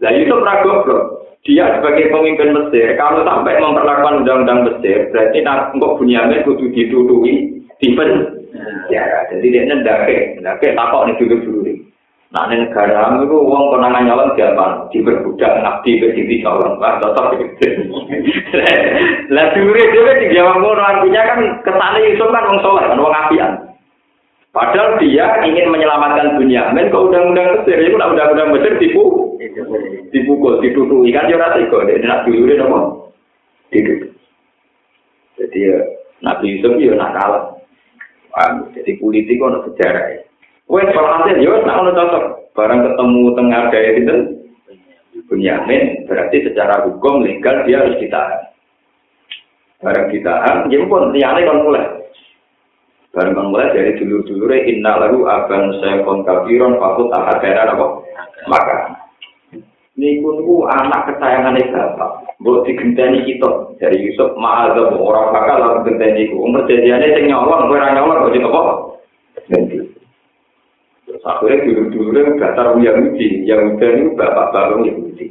Nah 0.00 0.10
itu 0.16 0.32
goblok. 0.32 1.28
Dia 1.44 1.80
sebagai 1.80 2.12
pemimpin 2.12 2.52
Mesir, 2.52 2.96
kalau 3.00 3.24
sampai 3.24 3.56
memperlakukan 3.56 4.24
undang-undang 4.24 4.68
Mesir, 4.68 5.08
berarti 5.12 5.40
nggak 5.40 5.96
punya 5.96 6.28
kudu 6.44 6.68
ditutui, 6.72 7.64
di 7.80 7.88
penjara. 7.96 9.20
Jadi 9.32 9.46
dia 9.48 9.64
ndake, 9.64 10.40
ndake 10.40 10.76
takok 10.76 11.04
nih 11.08 11.16
dulu 11.20 11.36
dulu. 11.44 11.72
Nah, 12.30 12.46
ini 12.46 12.62
negara 12.62 13.18
itu 13.18 13.34
uang 13.34 13.74
konangan 13.74 14.06
nyolong 14.06 14.38
siapa? 14.38 14.86
Diperbudak, 14.94 15.66
ngabdi, 15.66 15.98
berdiri 15.98 16.46
nyolong. 16.46 16.78
Wah, 16.78 17.02
tetap 17.02 17.34
Lah, 19.34 19.46
dulu 19.50 19.74
dia 19.74 20.14
di 20.14 20.30
Jawa 20.30 20.62
Ngono, 20.62 20.78
artinya 20.78 21.26
kan 21.26 21.40
kesannya 21.66 22.06
Yusuf 22.06 22.30
kan 22.30 22.46
uang 22.46 22.62
soleh, 22.62 22.86
kan 22.86 23.02
uang 23.02 23.14
apian. 23.26 23.52
Padahal 24.54 25.02
dia 25.02 25.42
ingin 25.42 25.74
menyelamatkan 25.74 26.38
dunia. 26.38 26.70
Men 26.70 26.94
ke 26.94 26.98
undang-undang 27.02 27.66
Mesir, 27.66 27.82
itu 27.82 27.98
undang-undang 27.98 28.54
Mesir 28.54 28.78
tipu, 28.78 29.34
dipukul, 30.14 30.62
ditutui. 30.62 31.10
Kan 31.10 31.26
dia 31.26 31.34
rasa 31.34 31.66
kok, 31.66 31.82
dia 31.86 31.98
nak 32.06 32.30
dulu 32.30 32.46
dia 32.46 32.62
nopo. 32.62 32.78
Jadi 33.74 35.58
ya, 35.58 35.78
Nabi 36.22 36.46
Yusuf 36.58 36.78
ya 36.78 36.94
nakal. 36.94 37.58
Jadi 38.70 39.02
politik 39.02 39.42
kok 39.42 39.66
sejarah 39.66 40.29
ya. 40.70 40.74
Wes 40.78 40.94
walhasil 40.94 41.36
yo 41.42 41.52
nak 41.66 41.78
ono 41.82 41.90
cocok. 41.90 42.24
Barang 42.54 42.80
ketemu 42.86 43.22
tengah 43.34 43.62
gaya 43.74 43.90
itu 43.98 44.16
Bunyamin 45.30 46.10
berarti 46.10 46.42
secara 46.42 46.82
hukum 46.86 47.22
legal 47.22 47.62
dia 47.62 47.86
harus 47.86 47.98
ditahan. 48.02 48.50
Barang 49.78 50.10
ditahan, 50.10 50.66
ya 50.66 50.82
pun 50.90 51.14
liane 51.14 51.46
kan 51.46 51.62
mulai. 51.62 51.86
Barang 53.14 53.38
kan 53.38 53.46
mulai 53.46 53.70
dari 53.70 53.94
dulur-dulure 53.94 54.66
inna 54.66 54.98
lalu 54.98 55.30
aban 55.30 55.78
sayfon 55.78 56.26
kabiron 56.26 56.82
fakut 56.82 57.14
ahadana 57.14 57.78
apa? 57.78 57.86
Maka 58.50 58.76
niku 59.94 60.66
anak 60.66 61.14
kesayangan 61.14 61.62
bapak. 61.70 62.10
Mbok 62.42 62.66
digenteni 62.66 63.22
kita 63.22 63.76
dari 63.78 64.00
Yusuf 64.00 64.34
ma'adzab 64.34 64.98
orang 64.98 65.30
bakal 65.30 65.56
lalu 65.62 65.78
genteni 65.92 66.26
ku. 66.26 66.42
Umur 66.42 66.66
jadiane 66.66 67.14
sing 67.14 67.30
nyolong 67.30 67.70
ora 67.70 67.94
nyolong 67.94 68.34
kok 68.34 68.50
apa? 68.50 68.72
Akhirnya 71.24 71.64
dulu-dulu 71.68 72.40
dasar 72.40 72.76
Yahudi, 72.76 73.44
Yahudi 73.44 73.86
itu 73.86 74.16
bapak-bapak 74.16 74.84
Yahudi. 74.88 75.26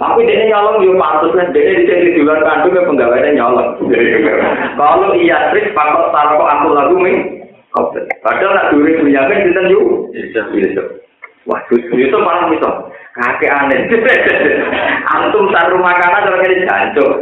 Tapi 0.00 0.26
dia 0.26 0.50
nyolong 0.50 0.82
juga 0.82 0.98
pantas 0.98 1.30
kan, 1.38 1.54
dia 1.54 1.78
di 1.78 1.86
sini 1.86 2.26
luar 2.26 2.42
kandung 2.42 2.74
yang 2.74 2.90
penggawainya 2.90 3.38
nyolong. 3.38 3.78
Kalau 4.74 5.14
iya 5.14 5.54
trik, 5.54 5.70
pakok 5.70 6.10
taruh 6.10 6.42
aku 6.42 6.68
lagu 6.74 6.96
nih. 6.98 7.18
Padahal 8.20 8.52
nak 8.52 8.68
duri 8.74 8.98
punya 8.98 9.22
kan 9.30 9.46
kita 9.46 9.62
yuk. 9.70 10.10
Wah, 11.46 11.58
itu 11.70 12.16
malah 12.18 12.46
bisa. 12.50 12.70
Kakek 13.12 13.52
aneh. 13.52 13.80
antum 15.10 15.52
taruh 15.52 15.80
makanan 15.80 16.24
terus 16.24 16.44
ini 16.48 16.64
jancuk. 16.64 17.12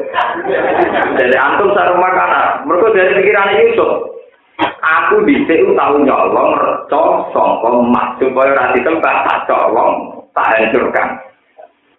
Jadi 1.19 1.37
antum 1.37 1.75
taruh 1.75 1.99
makanan. 1.99 2.63
Mereka 2.69 2.95
dari 2.95 3.13
pikiran 3.19 3.57
Yusuf. 3.59 4.20
Aku 4.81 5.25
dhisik 5.25 5.61
tahu 5.77 5.95
nyolong 6.05 6.53
reca 6.57 7.03
sangka 7.33 7.69
emas 7.69 8.17
supaya 8.21 8.53
ora 8.53 8.65
ditembak 8.77 9.17
tak 9.25 9.45
colong, 9.49 10.25
tak 10.37 10.57
hancurkan. 10.57 11.09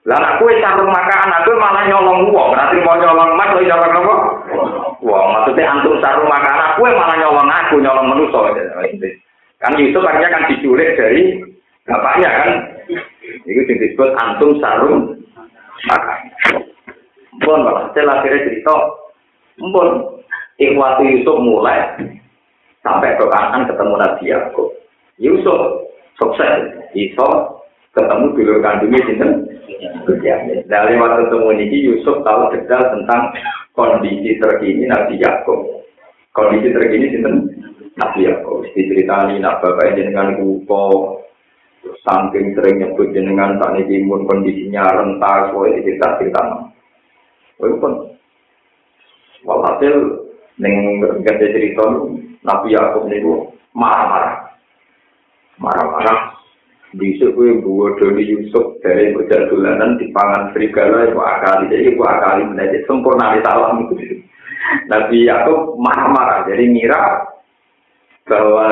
Lah 0.09 0.17
aku 0.17 0.49
wis 0.49 0.57
sarung 0.65 0.89
makan, 0.89 1.29
aku 1.29 1.53
malah 1.61 1.85
nyolong 1.85 2.33
wong, 2.33 2.57
ora 2.57 2.73
mau 2.81 2.97
nyolong 2.97 3.37
emas 3.37 3.53
kok 3.53 3.65
nyolong 3.65 3.93
apa? 4.01 4.15
Wong, 5.01 5.25
maksudnya 5.29 5.69
antum 5.69 6.01
sarung 6.01 6.25
makan, 6.25 6.57
aku 6.73 6.89
malah 6.89 7.17
nyolong 7.21 7.49
aku, 7.49 7.75
nyolong 7.77 8.07
manusa. 8.09 8.39
Kan 9.61 9.77
itu 9.77 9.99
akhirnya 10.01 10.33
kan 10.33 10.49
diculik 10.49 10.97
dari 10.97 11.37
bapaknya 11.85 12.29
kan. 12.33 12.49
Itu 13.45 13.61
disebut 13.69 14.09
antum 14.17 14.57
sarung 14.57 15.21
makan. 15.85 16.19
Bon, 17.45 17.61
malah 17.61 17.89
setelah 17.93 18.21
akhirnya 18.21 18.45
cerita, 18.49 18.75
Bon, 19.61 20.17
Ikhwati 20.57 21.05
Yusuf 21.13 21.37
mulai 21.41 21.93
sampai 22.81 23.17
ke 23.17 23.25
kanan 23.29 23.69
ketemu 23.69 23.95
Nabi 23.97 24.23
Yakub. 24.29 24.69
Yusuf 25.21 25.61
sukses, 26.17 26.81
iso 26.97 27.61
ketemu 27.93 28.33
dulu 28.33 28.53
kandungnya 28.61 28.99
sinten. 29.05 29.31
Nah, 30.69 30.81
lewat 30.89 31.11
ketemu 31.25 31.47
ini 31.57 31.77
Yusuf 31.93 32.21
tahu 32.25 32.53
detail 32.53 32.83
tentang 32.93 33.33
kondisi 33.73 34.37
terkini 34.41 34.89
Nabi 34.89 35.21
Yakub. 35.21 35.85
Kondisi 36.33 36.73
terkini 36.73 37.13
sinten 37.13 37.35
Nabi 37.97 38.29
Yakub. 38.29 38.65
Diceritani 38.73 39.37
nak 39.37 39.61
bapak 39.61 39.93
dengan 39.93 40.37
kupo, 40.41 41.17
saking 42.01 42.57
sering 42.57 42.81
nyebut 42.81 43.13
jenengan 43.13 43.57
saat 43.61 43.77
ini 43.81 44.05
imun 44.05 44.25
kondisinya 44.25 44.85
rentas, 44.89 45.53
woi 45.53 45.81
cerita 45.81 46.17
cerita. 46.17 46.41
Woi 47.61 47.77
pun, 47.77 47.93
walhasil 49.45 49.93
neng 50.57 51.01
gede 51.21 51.47
cerita 51.53 51.85
Nabi 52.41 52.73
Yakub 52.73 53.05
niku 53.05 53.53
marah-marah. 53.77 54.57
Marah-marah. 55.61 56.19
Bisa 56.91 57.31
gue 57.31 57.63
Doni 57.63 58.23
Yusuf 58.27 58.75
dari 58.83 59.15
bocah 59.15 59.47
dolanan 59.47 59.95
di 59.95 60.11
pangan 60.11 60.51
serigala 60.51 61.07
itu 61.07 61.19
akali. 61.21 61.71
Jadi 61.71 61.95
itu 61.95 62.01
akali 62.03 62.43
menjadi 62.51 62.83
sempurna 62.83 63.37
di 63.37 63.39
salam 63.45 63.87
itu. 63.87 63.95
Nabi 64.91 65.23
Yakub 65.23 65.79
marah-marah. 65.79 66.49
Jadi 66.49 66.63
ngira 66.67 67.31
bahwa 68.27 68.67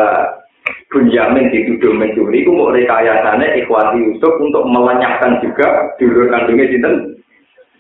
Bunyamin 0.90 1.54
dituduh 1.54 1.94
mencuri, 1.94 2.42
itu 2.42 2.50
mau 2.50 2.74
rekayasanya 2.74 3.62
ikhwati 3.62 3.98
Yusuf 4.10 4.34
untuk 4.42 4.66
melenyapkan 4.66 5.38
juga 5.38 5.94
dulur 6.02 6.34
kandungnya 6.34 6.66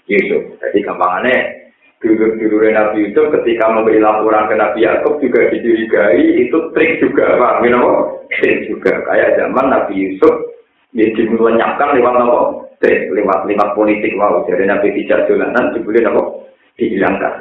Yusuf. 0.05 0.43
Jadi 0.61 0.77
gampangannya 0.85 1.58
dulur-dulur 1.99 2.63
Nabi 2.71 3.11
Yusuf 3.11 3.27
ketika 3.39 3.75
memberi 3.75 3.99
laporan 3.99 4.47
ke 4.47 4.55
Nabi 4.55 4.87
Yakub 4.87 5.19
juga 5.19 5.51
dicurigai 5.51 6.47
itu 6.47 6.57
trik 6.71 7.03
juga 7.03 7.35
pak 7.35 7.59
minum 7.59 8.23
trik 8.39 8.71
juga. 8.71 9.03
Kayak 9.03 9.35
zaman 9.35 9.67
Nabi 9.67 9.93
Yusuf 9.99 10.35
dia 10.95 11.11
dilenyapkan 11.13 11.93
lewat 11.99 12.15
apa 12.15 12.39
trik 12.79 13.11
lewat 13.11 13.45
lewat 13.45 13.69
politik 13.75 14.15
wow 14.15 14.47
dari 14.47 14.63
Nabi 14.63 14.95
tidak 15.03 15.27
jalanan 15.27 15.75
dibeli 15.75 15.99
apa 16.07 16.23
dihilangkan. 16.79 17.35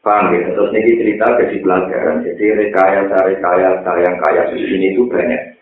Paham 0.00 0.32
ya? 0.32 0.48
Terus 0.56 0.72
ini 0.72 0.96
cerita 0.96 1.36
jadi 1.36 1.56
pelajaran 1.60 2.24
jadi 2.24 2.44
rekayasa 2.56 3.16
rekayasa 3.20 3.90
yang 4.00 4.16
kayak 4.24 4.56
ini 4.56 4.96
itu 4.96 5.04
banyak. 5.04 5.60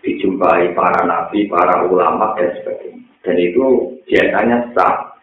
Dijumpai 0.00 0.76
para 0.76 1.04
nabi 1.04 1.48
para 1.48 1.84
ulama 1.84 2.36
dan 2.36 2.52
sebagainya. 2.60 3.04
Dan 3.24 3.36
itu 3.40 3.64
biasanya 4.04 4.68
sah 4.76 5.13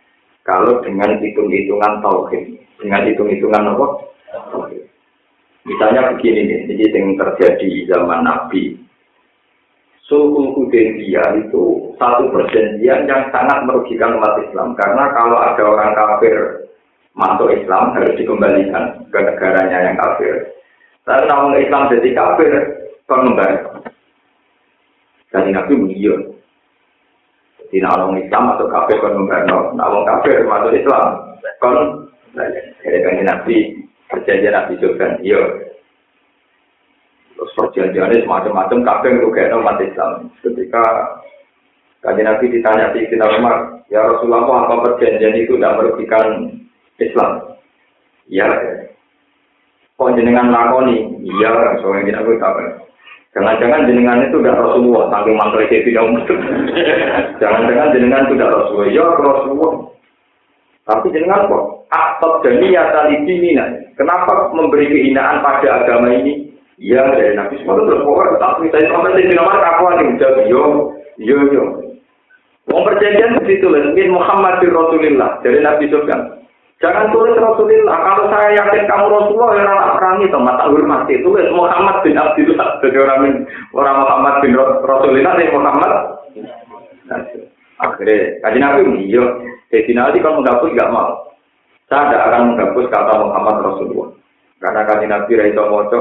kalau 0.42 0.82
dengan 0.82 1.22
hitung-hitungan 1.22 2.02
tauhid, 2.02 2.58
dengan 2.82 3.06
hitung-hitungan 3.06 3.78
apa? 3.78 3.88
Misalnya 5.62 6.18
begini 6.18 6.42
nih, 6.50 6.60
ini 6.74 6.86
yang 6.90 7.14
terjadi 7.22 7.70
zaman 7.94 8.26
Nabi. 8.26 8.82
Suhu 10.10 10.58
Hudaybiyah 10.58 11.40
itu 11.48 11.96
satu 11.96 12.34
perjanjian 12.34 13.08
yang 13.08 13.30
sangat 13.32 13.64
merugikan 13.64 14.18
umat 14.18 14.42
Islam. 14.44 14.76
Karena 14.76 15.14
kalau 15.16 15.38
ada 15.40 15.64
orang 15.64 15.94
kafir 15.96 16.68
masuk 17.16 17.54
Islam 17.54 17.96
harus 17.96 18.18
dikembalikan 18.20 19.08
ke 19.08 19.20
negaranya 19.22 19.88
yang 19.88 19.96
kafir. 19.96 20.52
Tapi 21.06 21.24
namun 21.30 21.56
Islam 21.62 21.88
jadi 21.94 22.10
kafir, 22.12 22.52
membayar. 23.08 23.84
Jadi 25.32 25.50
Nabi 25.52 25.74
mengiyon. 25.80 26.41
Di 27.72 27.80
orang 27.80 28.20
Islam 28.20 28.52
atau 28.56 28.68
kafir 28.68 29.00
kon 29.00 29.16
membantu, 29.16 29.72
nah 29.80 29.88
orang 29.88 30.04
kafir 30.04 30.44
masuk 30.44 30.76
Islam 30.76 31.06
kon 31.64 31.76
dari 32.36 33.00
kanji 33.00 33.24
nabi 33.24 33.58
perjanjian 34.12 34.54
Nabi 34.54 34.74
Sufyan. 34.84 35.16
Iya. 35.24 35.42
Terus 37.40 37.56
perjanjiannya 37.56 38.28
semacam-macam 38.28 38.80
kabeh 38.84 39.10
ngrugekno 39.16 39.64
umat 39.64 39.80
Islam. 39.80 40.30
Ketika 40.44 40.84
Kajian 42.02 42.28
Nabi 42.28 42.50
ditanya 42.50 42.92
di 42.98 43.06
Sina 43.08 43.30
Umar, 43.30 43.86
ya 43.94 44.02
Rasulullah 44.02 44.66
apa 44.66 44.76
perjanjian 44.84 45.38
itu 45.38 45.54
tidak 45.56 45.78
merugikan 45.80 46.50
Islam? 46.98 47.32
Iya. 48.26 48.50
Kok 49.96 50.18
jenengan 50.18 50.50
lakoni? 50.50 51.22
Iya, 51.22 51.78
soalnya 51.82 52.10
kita 52.10 52.22
tahu. 52.26 52.58
Jangan-jangan 53.32 53.88
jenengan 53.88 54.28
itu 54.28 54.44
tidak 54.44 54.60
Rasulullah, 54.60 55.08
saking 55.08 55.36
mantel 55.40 55.64
tidak 55.64 56.08
Jangan-jangan 57.40 57.94
jenengan 57.96 58.24
itu 58.28 58.34
tidak 58.36 58.54
Rasulullah, 58.60 58.90
ya 58.92 59.06
Rasulullah. 59.08 59.74
Tapi 60.84 61.08
jenengan 61.16 61.48
kok 61.48 61.64
aktor 61.94 62.44
dan 62.44 62.60
niat 62.60 62.92
mina. 63.40 63.66
Kenapa 63.96 64.52
memberi 64.52 64.92
kehinaan 64.92 65.40
pada 65.40 65.84
agama 65.84 66.12
ini? 66.12 66.52
Ya 66.82 67.14
dari 67.14 67.38
Nabi 67.38 67.62
semua 67.62 67.78
terus 67.86 68.02
pokoknya 68.02 68.42
tapi 68.42 68.66
saya 68.74 68.90
sampai 68.90 69.14
di 69.14 69.38
nomor 69.38 69.54
aku 69.54 70.02
nih 70.02 70.18
jawab 70.18 70.50
yo 70.50 70.64
yo 71.22 71.38
yo. 71.54 71.64
Mau 72.66 72.82
perjanjian 72.82 73.38
lah, 73.38 73.94
Muhammad 74.10 74.66
bin 74.66 74.74
dari 75.46 75.62
Nabi 75.62 75.86
Sufyan. 75.94 76.31
Jangan 76.82 77.14
tulis 77.14 77.38
Rasulullah. 77.38 77.98
Kalau 78.02 78.26
saya 78.34 78.58
yakin 78.58 78.90
kamu 78.90 79.06
Rasulullah, 79.06 79.54
ya 79.54 79.70
orang 79.70 79.94
perangi 80.02 80.26
itu 80.26 80.40
mata 80.42 80.66
hormati. 80.66 81.14
Tulis 81.22 81.48
Muhammad 81.54 82.02
bin 82.02 82.18
Abdullah. 82.18 82.82
Jadi 82.82 82.98
orang 82.98 83.46
orang 83.70 83.98
Muhammad 84.02 84.34
bin 84.42 84.58
Rasulullah, 84.58 85.34
ini 85.38 85.54
Muhammad. 85.54 85.94
Akhirnya, 87.82 88.18
kaji 88.42 88.58
Nabi 88.58 88.82
iya. 89.06 89.26
Jadi 89.70 89.94
nanti 89.94 90.18
kalau 90.26 90.42
menghapus 90.42 90.74
nggak 90.74 90.92
mau. 90.94 91.32
Saya 91.86 92.10
tidak 92.10 92.26
akan 92.30 92.42
menghapus 92.54 92.86
kata 92.90 93.14
Muhammad 93.20 93.56
Rasulullah. 93.62 94.10
Karena 94.62 94.82
kaji 94.86 95.06
Nabi 95.06 95.32
Raito 95.38 95.64
Mojo, 95.70 96.00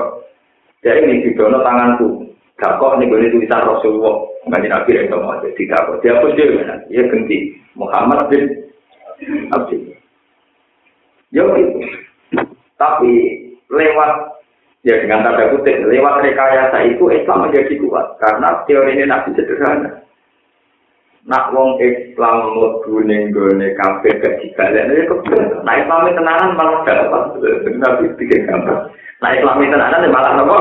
jadi 0.80 1.04
ini 1.04 1.24
di 1.24 1.30
dono 1.36 1.60
tanganku. 1.60 2.24
Gak 2.60 2.76
kok 2.76 3.00
ini 3.00 3.08
boleh 3.08 3.32
tulisan 3.32 3.64
Rasulullah. 3.64 4.16
Kaji 4.48 4.68
Nabi 4.68 4.90
Raito 4.96 5.16
Mojo. 5.20 5.48
Tidak 5.56 5.80
kok. 5.80 5.96
Dia 6.04 6.20
pun 6.20 6.36
dia, 6.36 6.44
dia 6.88 7.04
ganti. 7.08 7.56
Muhammad 7.76 8.28
bin 8.28 8.44
Abdullah. 9.52 9.89
Ya 11.30 11.46
gitu. 11.46 11.78
Tapi 12.74 13.12
lewat 13.70 14.12
ya 14.82 14.98
dengan 15.04 15.22
tanda 15.22 15.52
kutip 15.54 15.76
lewat 15.86 16.24
rekayasa 16.24 16.78
itu 16.90 17.04
Islam 17.12 17.46
menjadi 17.46 17.74
kuat 17.84 18.16
karena 18.18 18.64
teori 18.66 18.98
ini 18.98 19.04
nabi 19.06 19.30
sederhana. 19.38 20.02
Nak 21.28 21.52
wong 21.52 21.76
Islam 21.78 22.56
mlebu 22.56 23.04
ning 23.04 23.30
gone 23.30 23.68
kafir 23.76 24.18
gak 24.18 24.40
dibalik 24.40 24.88
ya 24.88 25.04
kok. 25.06 25.20
Nah 25.62 25.74
Islam 25.76 26.08
tenanan 26.16 26.56
malah 26.56 26.80
dapat 26.88 27.24
nabi 27.76 28.08
bikin 28.16 28.48
gambar. 28.48 28.88
Nah 29.20 29.30
Islam 29.36 29.60
tenanan 29.60 30.08
malah 30.10 30.32
nopo? 30.34 30.58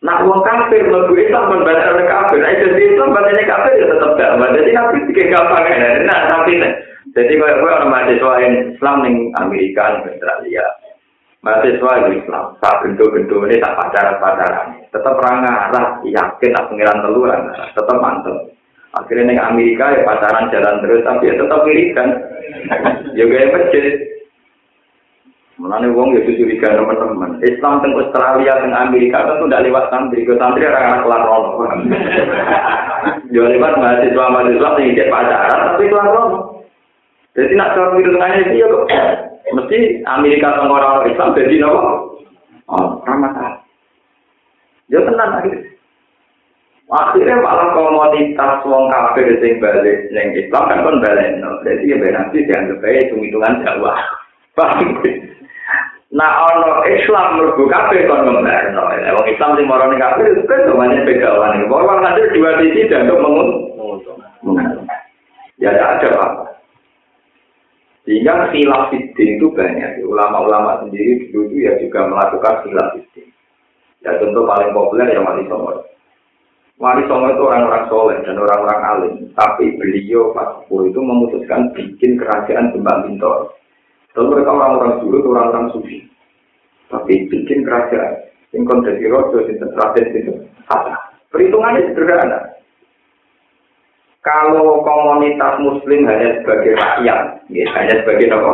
Nak 0.00 0.24
wong 0.24 0.40
kafir 0.42 0.82
mlebu 0.88 1.12
Islam 1.14 1.60
men 1.60 1.68
oleh 1.68 2.06
kafir. 2.08 2.40
Nah 2.40 2.56
jadi 2.56 2.82
Islam 2.96 3.12
balik 3.12 3.44
kafir 3.44 3.72
ya 3.76 3.84
tetap 3.86 4.12
dapat. 4.16 4.48
Jadi 4.56 4.70
nabi 4.72 4.96
bikin 5.12 5.30
gambar 5.30 5.60
nah 6.08 6.18
tapi 6.26 6.56
Jadi 7.10 7.32
kalau 7.42 7.58
gue 7.58 7.70
orang 7.74 7.90
mahasiswa 7.90 8.32
Islam 8.38 8.96
ning 9.02 9.16
Amerika, 9.42 9.98
Australia, 9.98 10.62
mahasiswa 11.42 12.06
Islam, 12.06 12.44
tak 12.62 12.86
bentuk-bentuk 12.86 13.50
ini 13.50 13.58
tak 13.58 13.74
pacaran-pacaran, 13.74 14.78
tetap 14.94 15.18
rangarah, 15.18 15.98
yakin 16.06 16.54
tak 16.54 16.66
pengiran 16.70 17.02
teluran, 17.02 17.50
tetap 17.74 17.96
mantep. 17.98 18.54
Akhirnya 18.94 19.26
ning 19.26 19.38
Amerika 19.42 19.90
ya 19.90 20.06
pacaran 20.06 20.50
jalan 20.54 20.82
terus, 20.86 21.02
tapi 21.02 21.30
ya 21.30 21.34
tetap 21.34 21.62
wiridan. 21.66 22.08
Juga 23.18 23.34
ya 23.38 23.48
masjid. 23.54 23.84
Mulane 25.58 25.92
wong 25.92 26.14
ya 26.14 26.24
curiga 26.24 26.78
teman-teman. 26.78 27.42
Islam 27.42 27.82
teng 27.82 27.92
Australia 27.98 28.54
teng 28.62 28.74
Amerika 28.74 29.26
tuh 29.26 29.46
tidak 29.46 29.66
lewat 29.66 29.84
santri, 29.90 30.24
ke 30.24 30.34
santri 30.38 30.66
orang 30.66 31.04
kelar 31.04 31.22
rono. 31.26 31.50
Yo 33.34 33.44
lewat 33.46 33.78
mahasiswa 33.78 34.24
mahasiswa 34.30 34.68
tinggi 34.78 35.04
pacaran 35.10 35.58
tapi 35.74 35.90
kelar 35.90 36.08
rono. 36.10 36.59
Jadi 37.38 37.52
nak 37.54 37.78
cara 37.78 37.94
tengahnya 37.94 38.40
itu 38.42 38.54
ya 38.58 38.66
kok 38.66 38.84
mesti 39.56 39.78
Amerika 40.06 40.58
sama 40.58 40.82
orang 40.82 41.06
Islam 41.10 41.34
jadi 41.38 41.56
nopo. 41.62 41.80
Oh, 42.70 43.02
ramah 43.02 43.62
Ya 44.90 44.98
tenang 45.06 45.38
akhirnya. 45.38 45.70
Akhirnya 46.90 47.38
malah 47.38 47.70
komoditas 47.70 48.66
wong 48.66 48.90
kafir 48.90 49.38
sing 49.38 49.62
balik 49.62 50.10
neng 50.10 50.34
Islam 50.34 50.66
kan 50.66 50.82
kon 50.82 50.98
balik 50.98 51.38
no. 51.38 51.62
Jadi 51.62 51.86
ya 51.86 52.10
nanti 52.10 52.42
dianggap 52.42 52.82
aja 52.82 52.98
hitung 53.06 53.22
hitungan 53.22 53.62
Jawa. 53.62 53.94
Paham? 54.58 54.98
Nah, 56.10 56.32
ono 56.50 56.82
Islam 56.90 57.38
mergo 57.38 57.70
kafir 57.70 58.10
kon 58.10 58.26
ngomong 58.26 58.42
no. 58.74 58.82
Wong 58.90 59.26
Islam 59.30 59.54
sing 59.54 59.70
marane 59.70 60.02
kafir 60.02 60.34
itu 60.34 60.42
kan 60.50 60.66
namanya 60.66 61.06
begawan. 61.06 61.62
Bahwa 61.70 62.02
nanti 62.02 62.26
dua 62.34 62.58
sisi 62.58 62.90
dianggap 62.90 63.22
mengun. 63.22 63.48
Ya 65.62 65.70
tidak 65.70 65.90
ada 66.02 66.08
apa. 66.18 66.49
Sehingga 68.08 68.48
khilaf 68.50 68.88
fiddin 68.88 69.36
itu 69.36 69.52
banyak. 69.52 70.00
Ulama-ulama 70.04 70.84
sendiri 70.84 71.28
dulu 71.30 71.52
ya 71.52 71.76
juga 71.78 72.08
melakukan 72.08 72.64
khilaf 72.64 72.88
fiddin. 72.96 73.28
Ya 74.00 74.16
contoh 74.16 74.48
paling 74.48 74.72
populer 74.72 75.12
yang 75.12 75.28
Wali 75.28 75.44
Songo. 75.46 75.84
Wali 76.80 77.04
Songo 77.04 77.28
itu 77.28 77.42
orang-orang 77.44 77.84
soleh 77.92 78.18
dan 78.24 78.40
orang-orang 78.40 78.80
alim. 78.80 79.14
Tapi 79.36 79.76
beliau 79.76 80.32
pas 80.32 80.64
itu 80.64 81.00
memutuskan 81.00 81.70
bikin 81.76 82.16
kerajaan 82.16 82.72
Kembang 82.72 83.04
Bintor. 83.04 83.52
Lalu 84.16 84.26
mereka 84.40 84.50
orang-orang 84.56 84.92
dulu 85.04 85.16
itu 85.20 85.28
orang-orang 85.30 85.66
sufi. 85.70 85.98
Tapi 86.90 87.30
bikin 87.30 87.62
kerajaan. 87.62 88.26
Yang 88.50 88.62
kondisi 88.66 89.06
rojo, 89.06 89.46
yang 89.46 89.62
strategi 89.62 90.26
itu. 90.26 90.34
Perhitungannya 91.30 91.94
sederhana. 91.94 92.49
Kalau 94.20 94.84
komunitas 94.84 95.56
muslim 95.64 96.04
hanya 96.04 96.36
sebagai 96.40 96.76
rakyat, 96.76 97.40
ya, 97.48 97.64
hanya 97.72 97.94
sebagai 98.04 98.28
apa? 98.36 98.52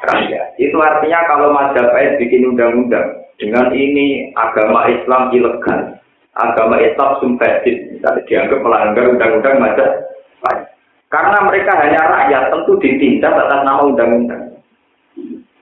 rakyat. 0.00 0.46
Itu 0.60 0.76
artinya 0.76 1.24
kalau 1.24 1.56
Majapahit 1.56 2.20
bikin 2.20 2.52
undang-undang 2.52 3.24
dengan 3.40 3.72
ini 3.72 4.28
agama 4.36 4.92
Islam 4.92 5.32
ilegal, 5.32 5.96
agama 6.36 6.76
Islam 6.84 7.16
sumpahit, 7.20 7.96
misalnya 7.96 8.24
dianggap 8.28 8.60
melanggar 8.60 9.04
undang-undang 9.08 9.56
Majapahit. 9.56 10.68
Karena 11.08 11.38
mereka 11.48 11.72
hanya 11.80 12.00
rakyat, 12.04 12.42
tentu 12.52 12.72
ditindak 12.84 13.34
atas 13.34 13.60
nama 13.64 13.82
undang-undang. 13.88 14.52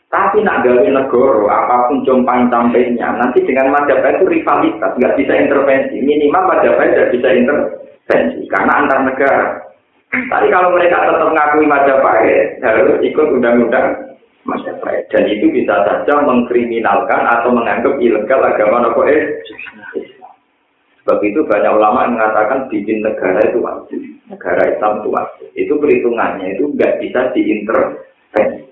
Tapi 0.09 0.40
nak 0.40 0.64
gawe 0.64 0.83
negara, 0.88 1.46
apa 1.46 1.77
pun 1.87 2.01
jompang 2.03 2.51
sampainya, 2.51 3.14
nanti 3.14 3.38
dengan 3.46 3.70
Majapahit 3.70 4.18
itu 4.18 4.27
rivalitas, 4.35 4.98
nggak 4.98 5.14
bisa 5.14 5.33
intervensi. 5.38 6.03
Minimal 6.03 6.42
Majapahit 6.42 6.90
tidak 6.98 7.11
bisa 7.14 7.29
intervensi 7.31 7.88
tensi 8.09 8.49
karena 8.49 8.73
antar 8.83 9.05
negara. 9.05 9.47
Tapi 10.09 10.49
kalau 10.49 10.73
mereka 10.73 11.05
tetap 11.05 11.29
mengakui 11.29 11.68
Majapahit 11.68 12.64
harus 12.64 12.97
ikut 13.05 13.29
undang-undang 13.29 14.16
Majapahit 14.49 15.05
dan 15.12 15.29
itu 15.29 15.53
bisa 15.53 15.85
saja 15.85 16.25
mengkriminalkan 16.25 17.23
atau 17.29 17.53
menganggap 17.53 18.01
ilegal 18.01 18.40
agama 18.40 18.88
nopo 18.88 19.05
eh. 19.05 19.44
Sebab 21.05 21.25
itu 21.25 21.40
banyak 21.44 21.73
ulama 21.73 22.05
yang 22.05 22.21
mengatakan 22.21 22.68
bikin 22.68 23.01
negara 23.01 23.40
itu 23.49 23.64
wajib, 23.64 24.01
negara 24.29 24.61
Islam 24.68 25.01
itu 25.01 25.09
wajib. 25.09 25.47
Itu 25.57 25.73
perhitungannya 25.81 26.57
itu 26.57 26.68
nggak 26.77 27.01
bisa 27.01 27.33
diintervensi. 27.33 28.68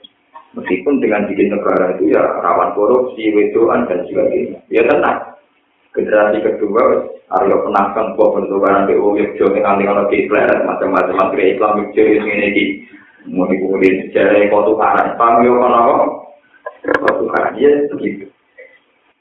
Meskipun 0.57 1.01
dengan 1.05 1.29
bikin 1.29 1.53
negara 1.53 1.97
itu 1.97 2.13
ya 2.13 2.25
rawan 2.41 2.73
korupsi, 2.77 3.29
wedoan 3.33 3.89
dan 3.89 4.05
sebagainya. 4.09 4.61
Ya 4.73 4.85
tenang 4.85 5.36
generasi 5.97 6.45
kedua 6.45 7.09
Aryo 7.27 7.67
penangkan 7.67 8.15
buah 8.15 8.39
pertukaran 8.39 8.87
BO 8.87 9.19
Yogyo 9.19 9.51
yang 9.57 9.67
nanti 9.67 9.83
kalau 9.83 10.07
di 10.07 10.31
macam-macam 10.31 11.17
menteri 11.17 11.57
Islam 11.57 11.83
Yogyo 11.83 12.03
yang 12.07 12.29
ini 12.31 12.49
di 12.55 12.65
mau 13.27 13.51
kemudian 13.51 14.07
sejarah 14.07 14.47
pertukaran 14.47 15.19
paham 15.19 15.43
ya 15.43 15.53
kan 15.59 15.75
apa 15.75 15.95
pertukaran 17.03 17.59
ya 17.59 17.73
begitu. 17.91 18.31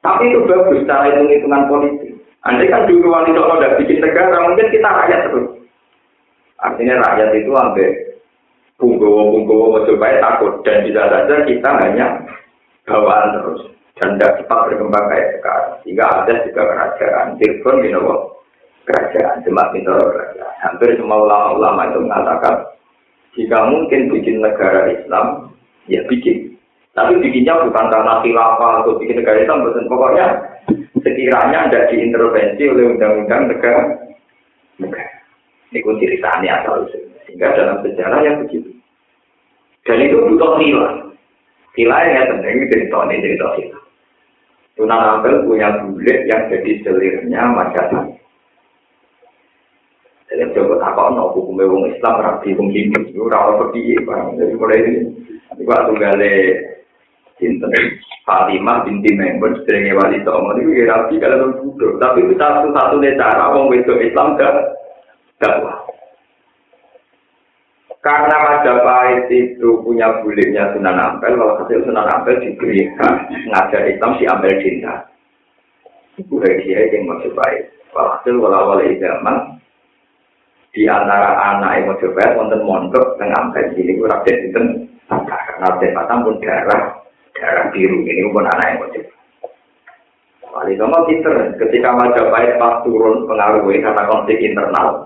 Tapi 0.05 0.29
itu 0.29 0.45
bagus 0.45 0.85
cara 0.85 1.09
hitung 1.09 1.33
hitungan 1.33 1.65
politik. 1.65 2.13
Andai 2.45 2.69
kan 2.69 2.85
dulu 2.85 3.09
wali 3.09 3.33
songo 3.33 3.57
udah 3.57 3.73
bikin 3.81 4.05
negara 4.05 4.37
mungkin 4.45 4.69
kita 4.69 4.85
rakyat 4.85 5.21
terus. 5.25 5.49
Artinya 6.61 7.01
rakyat 7.01 7.29
itu 7.41 7.49
ambil 7.49 7.89
punggowo 8.77 9.21
punggowo 9.33 9.65
mau 9.73 9.85
coba 9.89 10.21
takut. 10.21 10.53
Dan 10.61 10.85
bisa 10.85 11.09
saja 11.09 11.35
kita 11.49 11.69
hanya 11.81 12.21
bawaan 12.85 13.33
terus 13.41 13.74
dan 13.95 14.19
tidak 14.19 14.43
cepat 14.43 14.59
berkembang 14.71 15.05
kayak 15.07 15.29
sekarang. 15.39 15.71
Sehingga 15.83 16.05
ada 16.05 16.33
juga 16.43 16.61
kerajaan, 16.67 17.27
Tirgon 17.39 17.79
di 17.79 17.89
kerajaan, 18.85 19.41
Demak 19.47 19.71
Mintoro 19.71 20.03
kerajaan. 20.11 20.55
Hampir 20.61 20.89
semua 20.99 21.17
ulama-ulama 21.23 21.81
itu 21.89 21.99
mengatakan, 22.03 22.55
jika 23.35 23.57
mungkin 23.67 24.01
bikin 24.11 24.43
negara 24.43 24.91
Islam, 24.91 25.51
ya 25.87 26.03
bikin. 26.07 26.55
Tapi 26.95 27.19
bikinnya 27.19 27.59
bukan 27.59 27.91
karena 27.91 28.23
khilafah 28.23 28.71
atau 28.83 28.95
bikin 28.99 29.19
negara 29.19 29.43
Islam, 29.43 29.67
betul. 29.67 29.83
Pokoknya 29.91 30.27
sekiranya 31.03 31.67
tidak 31.67 31.87
diintervensi 31.91 32.63
oleh 32.71 32.85
undang-undang 32.95 33.51
negara. 33.51 33.83
negara. 34.79 35.11
Pun 35.75 35.99
ceritanya 35.99 36.63
asal 36.63 36.87
Sehingga 37.27 37.51
dalam 37.51 37.83
sejarah 37.83 38.19
yang 38.23 38.47
begitu. 38.47 38.71
Dan 39.83 40.07
itu 40.07 40.17
butuh 40.23 40.55
nilai. 40.55 41.03
Kilai 41.75 42.15
ya 42.15 42.31
tentunya 42.31 42.63
cerita 42.71 42.97
ini 43.11 43.19
cerita 43.19 43.47
kita. 43.59 43.79
Sunan 44.75 44.99
Ampel 44.99 45.47
punya 45.47 45.71
bulik 45.87 46.27
yang 46.27 46.51
jadi 46.51 46.71
selirnya 46.83 47.41
masyarakat. 47.47 48.05
Jadi 50.27 50.51
coba 50.51 50.83
tak 50.83 50.93
kau 50.99 51.09
no 51.15 51.31
hukum 51.31 51.63
wong 51.63 51.95
Islam 51.95 52.19
rapi 52.19 52.51
wong 52.59 52.75
Hindu 52.75 53.23
rawat 53.31 53.71
seperti 53.71 54.03
barang. 54.03 54.35
Jadi 54.35 54.53
mulai 54.59 54.83
ini, 54.83 55.01
juga 55.55 55.87
tunggale 55.87 56.33
cinta 57.39 57.71
Fatimah 58.25 58.83
binti 58.83 59.15
Maimun 59.15 59.63
sering 59.63 59.95
wali 59.95 60.19
songo 60.27 60.57
itu 60.59 60.81
ya 60.81 60.91
rapi 60.91 61.23
kalau 61.23 61.55
bodoh. 61.55 61.95
Tapi 62.01 62.25
itu 62.25 62.33
satu 62.35 62.73
satu 62.75 62.99
cara 62.99 63.53
wong 63.53 63.71
wedok 63.71 64.01
Islam 64.01 64.35
gak 64.35 64.75
dakwah. 65.39 65.85
Karena 68.05 68.37
Majapahit 68.37 69.33
itu 69.33 69.81
punya 69.81 70.21
buliknya 70.21 70.69
Sunan 70.77 70.93
Ampel, 70.93 71.41
hasil 71.41 71.89
Sunan 71.89 72.05
Ampel 72.05 72.37
diberi 72.37 72.85
hak 73.01 73.33
ngajar 73.49 73.81
Islam 73.89 74.13
si 74.21 74.29
Ampel 74.29 74.61
cinta. 74.61 75.09
Itu 76.13 76.37
dia 76.37 76.85
yang 76.85 77.09
Majapahit. 77.09 77.73
Walhasil 77.97 78.37
walau 78.37 78.77
wali 78.77 79.01
zaman 79.01 79.57
di 80.69 80.85
antara 80.85 81.57
anak 81.57 81.81
yang 81.81 81.85
Majapahit 81.97 82.37
wonten 82.37 82.61
mondok 82.61 83.17
tengah 83.17 83.49
Ampel 83.49 83.73
ini 83.73 83.97
gue 83.97 84.05
rakyat 84.05 84.37
itu 84.53 84.61
karena 85.09 85.69
Patang 85.97 86.29
pun 86.29 86.37
darah 86.45 87.01
darah 87.33 87.65
biru 87.73 88.05
ini 88.05 88.29
pun 88.29 88.45
anak 88.45 88.65
yang 88.69 88.77
Majapahit. 88.85 89.17
Wali 90.53 90.77
pinter 91.09 91.35
ketika 91.57 91.89
Majapahit 91.89 92.61
pas 92.61 92.85
turun 92.85 93.25
pengaruhnya 93.25 93.81
karena 93.81 94.03
konflik 94.13 94.45
internal 94.45 95.04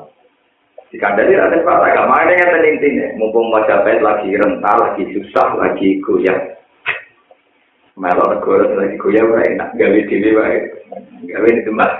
Dikandani 0.89 1.37
ada 1.37 1.61
Pak, 1.61 1.85
agak 1.85 2.09
mana 2.09 2.33
yang 2.33 2.65
intinya. 2.65 3.13
Mumpung 3.21 3.53
Majapahit 3.53 4.01
lagi 4.01 4.33
rental, 4.33 4.77
lagi 4.81 5.05
susah, 5.13 5.53
lagi 5.61 6.01
goyah. 6.01 6.57
Melo 7.93 8.25
negara 8.33 8.73
lagi 8.73 8.97
goyah, 8.97 9.21
enak. 9.21 9.77
Gawe 9.77 9.99
diri 10.09 10.33
baik. 10.33 10.63
Gawe 11.29 11.45
di 11.45 11.61
tempat. 11.61 11.91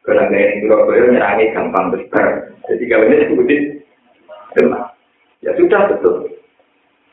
Kalau 0.00 0.24
gawe 0.24 0.40
di 0.40 0.64
Surabaya, 0.64 1.12
nyerangi 1.12 1.52
gampang 1.52 1.92
besar. 1.92 2.56
Jadi 2.72 2.84
gawe 2.88 3.04
ini 3.04 3.28
sebutin 3.28 3.62
tempat. 4.56 4.96
Ya 5.44 5.52
sudah 5.60 5.92
betul. 5.92 6.32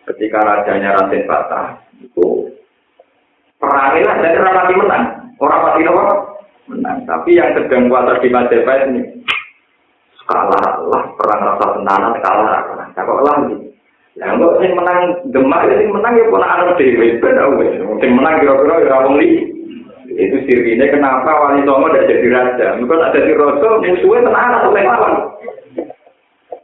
Ketika 0.08 0.40
rajanya 0.40 0.96
Raden 1.04 1.28
Patah, 1.28 1.84
itu 2.00 2.48
perangilah 3.60 4.16
dari 4.24 4.40
orang 4.40 4.56
mati 4.56 4.74
menang. 4.80 5.04
Orang 5.44 5.62
mati 5.68 5.82
menang. 6.72 6.98
Tapi 7.04 7.36
yang 7.36 7.52
sedang 7.60 7.92
kuasa 7.92 8.24
di 8.24 8.32
Majapahit 8.32 8.88
ini, 8.88 9.02
kalah 10.26 10.82
lah 10.90 11.04
perang 11.18 11.42
rasa 11.42 11.66
tenanan 11.78 12.14
kalah 12.22 12.62
kok 12.94 13.22
lah 13.26 13.36
gitu 13.50 13.76
Nah, 14.16 14.32
kok 14.32 14.64
sing 14.64 14.72
menang 14.72 15.28
demak 15.28 15.68
ya 15.68 15.76
sing 15.76 15.92
menang 15.92 16.16
ya 16.16 16.72
dewi, 16.80 17.20
beda 17.20 17.52
wes. 17.60 17.76
Sing 18.00 18.12
menang 18.16 18.40
kira-kira 18.40 18.88
ya 18.88 18.96
orang 19.04 19.20
li. 19.20 19.44
Itu 20.16 20.40
sirine 20.48 20.88
kenapa 20.88 21.28
wali 21.28 21.68
songo 21.68 21.92
tidak 21.92 22.08
jadi 22.08 22.28
raja? 22.32 22.68
Mungkin 22.80 23.04
ada 23.04 23.20
di 23.20 23.36
rojo 23.36 23.84
musuhnya 23.84 24.24
tenang 24.24 24.52
atau 24.56 24.72
lawan. 24.72 25.14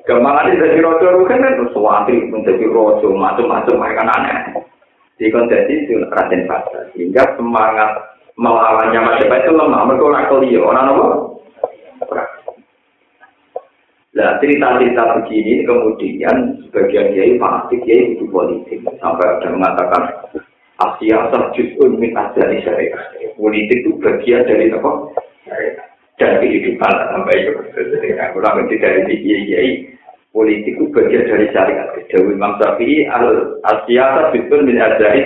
Gampangan 0.08 0.56
jadi 0.56 0.80
rojo 0.80 1.28
kan 1.28 1.44
kan 1.44 1.60
sesuatu 1.60 2.16
menjadi 2.32 2.66
rojo 2.72 3.08
macam-macam 3.12 3.76
mereka 3.76 4.04
aneh. 4.08 4.38
Kondisi 5.20 5.86
itu 5.86 6.02
raden 6.10 6.50
pada 6.50 6.90
sehingga 6.96 7.22
semangat 7.38 7.94
melawannya 8.40 9.00
Majapahit 9.06 9.46
itu 9.46 9.54
lemah. 9.54 9.86
Mereka 9.86 10.02
orang 10.08 10.26
kelio, 10.32 10.62
orang 10.66 10.90
apa? 10.98 11.06
Nah 14.12 14.36
cerita-cerita 14.44 15.24
begini 15.24 15.64
kemudian 15.64 16.60
sebagian 16.68 17.16
kiai 17.16 17.40
fanatik 17.40 17.80
kiai 17.88 18.12
itu 18.12 18.28
politik 18.28 18.84
sampai 19.00 19.40
ada 19.40 19.48
mengatakan 19.56 20.04
Asia 20.82 21.32
terjun 21.32 21.96
min 21.96 22.12
dari 22.36 22.60
syariah. 22.60 23.00
Politik 23.40 23.86
itu 23.86 23.96
bagian 24.04 24.44
dari 24.44 24.68
apa? 24.68 24.92
Dan 26.20 26.44
kehidupan 26.44 26.92
sampai 26.92 27.40
itu. 27.40 27.52
Kurang 28.36 28.66
lebih 28.66 28.78
dari 28.84 29.16
kiai 29.16 29.42
kiai 29.48 29.72
politik 30.36 30.76
itu 30.76 30.92
bagian 30.92 31.32
dari 31.32 31.48
syariat. 31.56 31.88
Dewi 32.12 32.36
Imam 32.36 32.60
Syafi'i 32.60 33.08
Asia 33.64 34.06
terjun 34.34 34.68
min 34.68 34.76
dari 34.76 35.22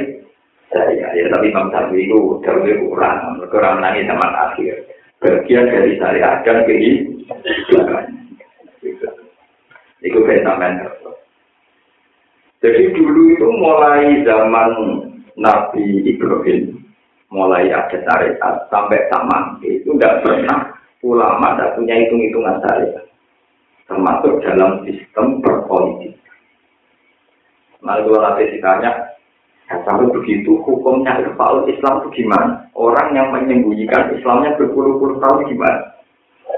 syariah. 0.69 1.09
Ya 1.17 1.25
tapi 1.33 1.49
Imam 1.49 1.73
Syafi'i 1.73 2.05
itu 2.05 2.37
Dewi 2.45 2.77
kurang, 2.85 3.41
kurang 3.49 3.81
nangis 3.81 4.05
zaman 4.05 4.29
akhir. 4.29 4.77
Bagian 5.25 5.73
dari 5.73 5.97
syariat 5.97 6.45
dan 6.45 6.69
kehidupan. 6.69 8.24
Itu 10.05 10.21
sampean 10.21 10.85
Jadi 12.61 12.81
dulu 12.93 13.21
itu 13.33 13.47
mulai 13.57 14.21
zaman 14.21 14.69
Nabi 15.37 16.05
Ibrahim, 16.05 16.77
mulai 17.33 17.69
ada 17.73 17.93
syariat 17.93 18.55
sampai 18.69 19.05
sama 19.11 19.59
itu 19.65 19.91
tidak 19.97 20.23
pernah 20.23 20.73
ulama 21.05 21.53
tidak 21.53 21.77
punya 21.77 21.93
hitung-hitungan 21.99 22.57
syariat, 22.65 23.05
termasuk 23.85 24.33
dalam 24.41 24.81
sistem 24.87 25.43
berpolitik. 25.45 26.17
Nah, 27.85 28.01
kalau 28.01 28.17
nanti 28.17 28.49
ditanya, 28.49 29.13
ya, 29.69 29.77
kalau 29.85 30.09
begitu 30.09 30.57
hukumnya 30.65 31.21
Irfaul 31.21 31.69
Islam 31.69 32.01
itu 32.01 32.25
gimana? 32.25 32.65
Orang 32.73 33.13
yang 33.13 33.29
menyembunyikan 33.29 34.09
Islamnya 34.17 34.57
berpuluh-puluh 34.57 35.21
tahun 35.21 35.45
gimana? 35.45 35.93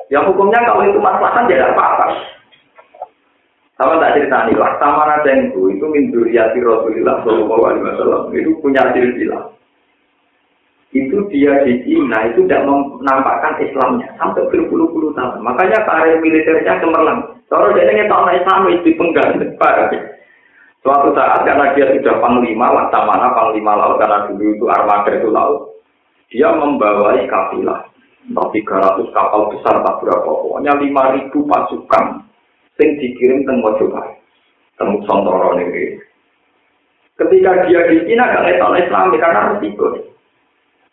Yang 0.07 0.31
hukumnya 0.31 0.63
kalau 0.63 0.87
itu 0.87 0.99
masalah 1.03 1.43
tidak 1.43 1.75
apa-apa. 1.75 2.36
Sama 3.77 4.01
tak 4.01 4.17
cerita 4.17 4.49
nih, 4.49 4.57
sama 4.81 5.05
Radengku 5.05 5.69
itu 5.69 5.85
min 5.85 6.09
duriyati 6.09 6.57
Rasulullah 6.65 7.21
Shallallahu 7.21 7.61
Alaihi 7.61 7.85
Wasallam 7.85 8.21
itu 8.33 8.57
punya 8.57 8.81
silsilah. 8.89 9.53
Itu 10.97 11.29
dia 11.29 11.61
di 11.61 11.85
Cina 11.85 12.25
itu 12.25 12.41
tidak 12.49 12.65
menampakkan 12.65 13.61
Islamnya 13.61 14.09
sampai 14.17 14.49
berpuluh-puluh 14.49 15.13
tahun. 15.13 15.45
Makanya 15.45 15.85
karir 15.85 16.17
militernya 16.17 16.81
cemerlang. 16.81 17.37
Kalau 17.53 17.69
dia 17.77 17.85
ingin 17.85 18.09
tahu 18.09 18.25
Islam 18.33 18.65
itu 18.73 18.89
pengganti 18.97 19.45
Suatu 20.81 21.13
saat 21.13 21.45
karena 21.45 21.75
dia 21.77 21.85
sudah 21.93 22.17
panglima, 22.17 22.73
mana 22.73 23.27
panglima 23.35 23.77
laut 23.77 24.01
karena 24.01 24.25
dulu 24.25 24.55
itu 24.57 24.65
armada 24.71 25.11
itu 25.13 25.29
laut, 25.29 25.83
dia 26.31 26.49
membawai 26.49 27.27
kafilah. 27.29 27.85
Entah 28.27 28.47
300 28.51 29.15
kapal 29.15 29.51
besar 29.51 29.83
tak 29.83 29.97
berapa, 30.03 30.27
pokoknya 30.27 30.75
5000 30.79 31.31
pasukan 31.31 32.26
sing 32.77 32.89
dikirim 33.01 33.43
teng 33.43 33.59
Mojopahit, 33.59 34.21
teng 34.77 34.97
Nusantara 34.97 35.57
negeri. 35.57 35.97
Ketika 37.17 37.65
dia 37.65 37.81
di 37.89 38.05
Cina 38.05 38.29
gak 38.29 38.45
ngetok 38.45 38.77
Islam 38.77 39.09
karena 39.17 39.41
resiko. 39.57 39.87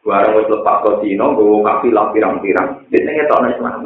Barang 0.05 0.37
wis 0.37 0.53
lepas 0.53 0.85
ke 0.85 0.90
Cina, 1.05 1.33
gue 1.33 1.64
kafilah 1.64 2.12
pirang-pirang, 2.12 2.68
dia 2.88 3.05
ngetok 3.05 3.44
Islam. 3.53 3.77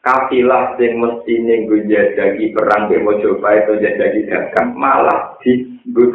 Kafilah 0.00 0.78
sing 0.78 0.96
mesti 0.96 1.34
ning 1.44 1.66
jadi 1.90 2.44
perang 2.54 2.88
di 2.88 3.02
Mojopahit 3.02 3.66
atau 3.66 3.82
jadi 3.82 4.20
dagang 4.30 4.78
malah 4.78 5.36
di 5.42 5.66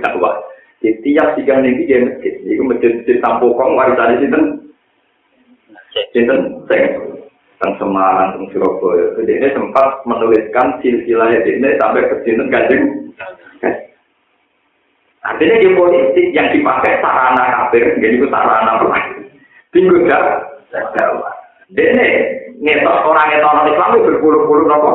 dakwah. 0.02 0.40
Di 0.82 0.92
tiap 1.04 1.38
tiga 1.40 1.62
nih 1.62 1.86
dia 1.88 2.04
masjid, 2.04 2.34
itu 2.44 2.64
masjid 2.66 2.94
di 3.06 3.14
Tampokong 3.24 3.78
warisan 3.78 4.18
di 4.18 4.28
sini. 4.28 4.40
Sinten, 6.12 6.66
saya 6.68 7.15
teng 7.62 7.74
Semarang, 7.80 8.36
teng 8.36 8.46
Surabaya. 8.52 9.16
Jadi 9.20 9.32
ini 9.32 9.48
sempat 9.56 10.04
menuliskan 10.04 10.80
silsilah 10.84 11.32
ini 11.32 11.70
sampai 11.80 12.08
ke 12.08 12.16
sini 12.24 12.44
gajeng. 12.52 12.84
Artinya 15.26 15.56
di 15.58 15.70
politik 15.74 16.28
yang 16.38 16.54
dipakai 16.54 17.02
sarana 17.02 17.44
kafir, 17.50 17.98
jadi 17.98 18.14
itu 18.14 18.30
sarana 18.30 18.78
perang. 18.78 19.26
Tinggal 19.74 20.06
gak? 20.06 20.26
Ini 21.74 22.08
ngetok 22.62 23.10
orang 23.10 23.34
ngetok 23.34 23.52
orang 23.52 23.70
Islam 23.74 23.90
itu 23.90 24.06
berpuluh-puluh 24.06 24.66
nopo. 24.70 24.94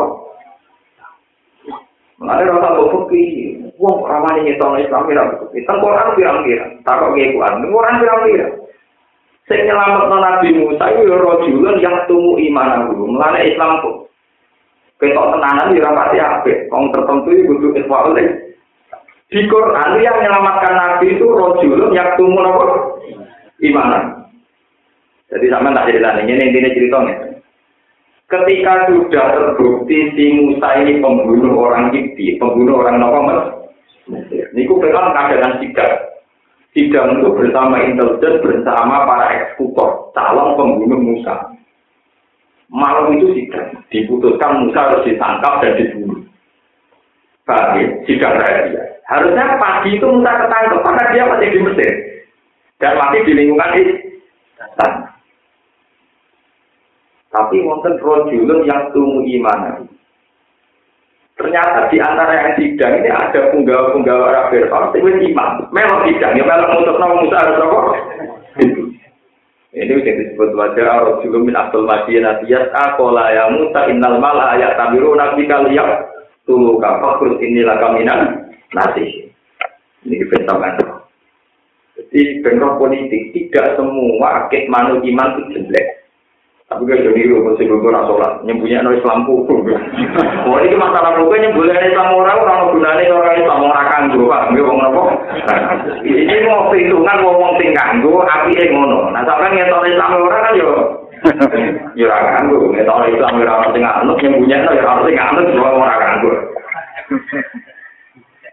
Mengenai 2.23 2.47
rasa 2.47 2.79
bukti, 2.79 3.57
wong 3.81 4.07
ramai 4.07 4.45
ngetok 4.47 4.79
Islam 4.79 5.09
itu, 5.11 5.65
tengkorak 5.67 6.15
pirang-pirang, 6.15 6.79
takut 6.87 7.17
ngekuan, 7.17 7.65
orang 7.75 7.99
pirang-pirang. 7.99 8.60
Sing 9.51 9.67
nyelamat 9.67 10.07
Nabi 10.15 10.55
Musa 10.55 10.95
itu 10.95 11.11
ya 11.11 11.17
rojulun 11.19 11.83
yang 11.83 12.07
tumu 12.07 12.39
iman 12.39 12.87
aku. 12.87 13.03
Mulane 13.03 13.51
Islam 13.51 13.83
kok. 13.83 14.07
Ketok 15.03 15.35
tenanan 15.35 15.75
ya 15.75 15.91
rapati 15.91 16.19
apik. 16.23 16.71
Wong 16.71 16.95
tertentu 16.95 17.35
butuh 17.51 17.75
iswa 17.75 18.15
oleh. 18.15 18.31
Di 19.27 19.43
Quran 19.51 19.99
yang 19.99 20.23
menyelamatkan 20.23 20.71
Nabi 20.71 21.19
itu 21.19 21.27
rojulun 21.27 21.91
yang 21.91 22.15
tumu 22.15 22.39
apa? 22.39 22.65
Imanan. 23.59 24.23
Jadi 25.35 25.47
sama 25.51 25.75
tak 25.75 25.91
cerita 25.91 26.15
ini, 26.23 26.31
ini 26.35 26.43
intinya 26.51 26.71
ceritanya. 26.75 27.15
Ketika 28.31 28.87
sudah 28.87 29.27
terbukti 29.35 29.99
si 30.15 30.25
Musa 30.39 30.79
ini 30.79 31.03
pembunuh 31.03 31.59
orang 31.59 31.91
Kipti, 31.91 32.39
pembunuh 32.39 32.83
orang 32.83 33.03
Mesir. 34.11 34.47
Ini 34.55 34.67
ku 34.67 34.83
pekan 34.83 35.15
keadaan 35.15 35.63
sigar. 35.63 36.10
Sidang 36.75 37.19
itu 37.19 37.29
bersama 37.35 37.83
intelijen 37.83 38.43
bersama 38.43 39.07
para 39.07 39.27
eksekutor 39.35 40.15
calon 40.15 40.55
pembunuh 40.55 41.01
Musa. 41.01 41.35
Malam 42.71 43.19
itu 43.19 43.35
sidang 43.35 43.83
diputuskan 43.91 44.67
Musa 44.67 44.79
harus 44.79 45.07
ditangkap 45.07 45.59
dan 45.63 45.73
dibunuh. 45.75 46.23
Bagi 47.43 47.83
sidang 48.07 48.39
rahasia. 48.39 48.83
Harusnya 49.11 49.59
pagi 49.59 49.99
itu 49.99 50.07
Musa 50.07 50.31
ketangkep 50.47 50.81
karena 50.87 51.05
dia 51.11 51.23
masih 51.27 51.49
di 51.51 51.59
Mesir 51.67 51.93
dan 52.79 52.95
masih 52.95 53.21
di 53.27 53.33
lingkungan 53.35 53.75
istana. 53.75 55.11
Tapi 57.31 57.63
wonten 57.63 57.95
rojulun 58.03 58.67
yang 58.67 58.91
tunggu 58.91 59.23
iman. 59.23 59.87
Ternyata 61.41 61.89
di 61.89 61.97
antara 61.97 62.37
yang 62.37 62.53
sidang 62.61 63.01
ini 63.01 63.09
ada 63.09 63.49
punggawa-punggawa 63.49 64.29
Rabbir 64.29 64.69
Fir'aun 64.69 64.93
itu 64.93 65.33
imam. 65.33 65.73
Memang 65.73 66.05
sidang, 66.05 66.37
ya 66.37 66.45
memang 66.45 66.85
untuk 66.85 67.01
nama 67.01 67.17
Musa 67.17 67.41
harus 67.41 67.65
apa? 67.65 67.81
Ini 69.71 69.89
yang 69.89 70.17
disebut 70.21 70.53
wajah 70.53 70.85
Arab 70.85 71.25
juga 71.25 71.41
min 71.41 71.57
Abdul 71.57 71.89
Masih 71.89 72.21
Natiyas 72.21 72.69
Akola 72.77 73.33
ya 73.33 73.49
Musa 73.49 73.89
innal 73.89 74.21
mala 74.21 74.53
ayat 74.53 74.77
tabiru 74.77 75.17
nabi 75.17 75.49
kaliyak 75.49 76.11
tulu 76.45 76.77
kafakur 76.77 77.41
inilah 77.41 77.81
kaminan 77.81 78.51
nasi. 78.77 79.33
Ini 80.05 80.21
dibentukkan. 80.21 80.77
Jadi 81.97 82.21
bentuk 82.45 82.77
politik 82.77 83.33
tidak 83.33 83.81
semua 83.81 84.45
akid 84.45 84.69
manu 84.69 85.01
iman 85.01 85.29
itu 85.41 85.63
jelek. 85.65 85.89
Tapi 86.71 86.87
gak 86.87 87.03
jadi 87.03 87.27
lu 87.27 87.43
mesti 87.43 87.67
gue 87.67 87.83
ora 87.83 88.07
sholat, 88.07 88.47
nyembunyi 88.47 88.79
no 88.79 88.95
Islam 88.95 89.27
kuku. 89.27 89.59
Wah 90.47 90.63
ini 90.63 90.79
masalah 90.79 91.19
kuku 91.19 91.35
nyembunyi 91.35 91.75
Islam 91.75 92.15
orang 92.15 92.47
orang 92.47 92.71
gunanya 92.71 93.11
orang 93.11 93.43
Islam 93.43 93.67
orang 93.67 93.91
kanggo, 93.91 94.31
pak. 94.31 94.55
Gue 94.55 94.63
ngomong 94.63 94.87
apa? 94.87 95.03
Ini 96.07 96.47
mau 96.47 96.71
perhitungan 96.71 97.27
ngomong 97.27 97.59
sing 97.59 97.75
kanggo, 97.75 98.23
api 98.23 98.55
yang 98.55 98.71
ngono. 98.71 99.11
Nah 99.11 99.19
sampai 99.27 99.51
ngetok 99.51 99.83
Islam 99.91 100.15
orang 100.15 100.43
kan 100.47 100.55
yo. 100.63 100.71
Yo 101.99 102.07
ora 102.07 102.39
kanggo, 102.39 102.59
ngetok 102.71 103.03
Islam 103.19 103.43
orang 103.43 103.71
sing 103.75 103.83
anut 103.83 104.19
nyembunyi 104.23 104.57
no 104.63 104.71
ya 104.71 104.83
orang 104.87 105.03
sing 105.11 105.17
anut 105.19 105.45
semua 105.51 105.75
orang 105.75 105.99
kanggo. 105.99 106.33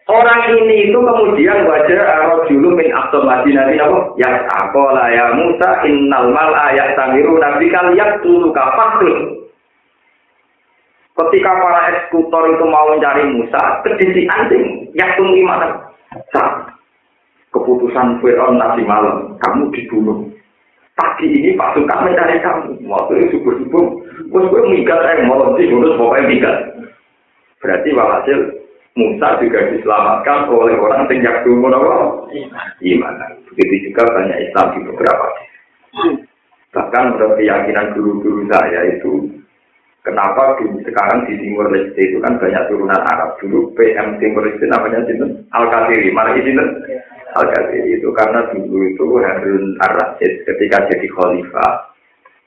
Orang 0.07 0.39
ini 0.55 0.87
itu 0.87 0.95
kemudian 0.95 1.67
wajah 1.67 2.31
rojulu 2.31 2.79
min 2.79 2.95
abdul 2.95 3.27
madinah 3.27 3.75
apa? 3.75 4.15
Yang 4.15 4.35
akola 4.55 5.11
ya 5.11 5.35
Musa 5.35 5.83
innal 5.83 6.31
mal 6.31 6.55
ayat 6.55 6.95
tamiru 6.95 7.35
nabi 7.35 7.67
kalian 7.67 8.23
tulu 8.23 8.55
kafatul. 8.55 9.43
Ketika 11.11 11.51
para 11.59 11.91
eksekutor 11.91 12.55
itu 12.55 12.65
mau 12.71 12.87
mencari 12.87 13.27
Musa, 13.35 13.83
kedisi 13.83 14.23
anjing 14.31 14.87
yang 14.95 15.11
tunggu 15.19 15.43
mana? 15.43 15.75
Keputusan 17.51 18.23
Fir'aun 18.23 18.61
nanti 18.61 18.87
malam, 18.87 19.35
kamu 19.43 19.73
dibunuh. 19.75 20.29
Pagi 20.95 21.25
ini 21.25 21.57
pasukan 21.57 22.05
mencari 22.05 22.37
kamu. 22.39 22.85
Waktu 22.85 23.11
itu 23.17 23.25
subuh-subuh, 23.41 23.85
bos 24.29 24.45
gue 24.45 24.61
minggat, 24.71 25.03
eh, 25.03 25.25
mau 25.25 25.57
dibunuh, 25.57 25.97
pokoknya 25.97 26.29
minggat. 26.29 26.57
Berarti 27.65 27.89
walhasil 27.97 28.39
Musa 28.97 29.37
juga 29.37 29.61
diselamatkan 29.69 30.49
oleh 30.49 30.73
orang 30.73 31.05
yang 31.13 31.45
dulu 31.45 31.69
apa? 31.69 32.33
Iman. 32.81 33.13
Begitu 33.53 33.93
juga 33.93 34.09
banyak 34.09 34.49
Islam 34.49 34.65
di 34.73 34.79
beberapa 34.89 35.27
Bahkan 36.73 37.03
menurut 37.15 37.37
keyakinan 37.41 37.95
guru-guru 37.97 38.45
saya 38.53 38.85
itu, 38.91 39.33
kenapa 40.05 40.61
dulu 40.61 40.77
sekarang 40.85 41.25
di 41.25 41.39
Timur 41.41 41.73
Leste 41.73 41.97
itu 41.97 42.21
kan 42.21 42.37
banyak 42.37 42.69
turunan 42.69 43.01
Arab. 43.01 43.39
Dulu 43.41 43.73
PM 43.73 44.21
Timur 44.21 44.45
Leste 44.45 44.65
namanya 44.69 45.01
Sinten 45.09 45.47
Al-Qadiri. 45.57 46.13
Mana 46.13 46.37
ini 46.37 46.53
Al-Qadiri 47.33 47.97
itu 47.97 48.09
karena 48.13 48.45
dulu 48.53 48.77
itu 48.93 49.05
Harun 49.25 49.65
Ar-Rasyid 49.89 50.45
ketika 50.45 50.85
jadi 50.91 51.07
khalifah 51.09 51.96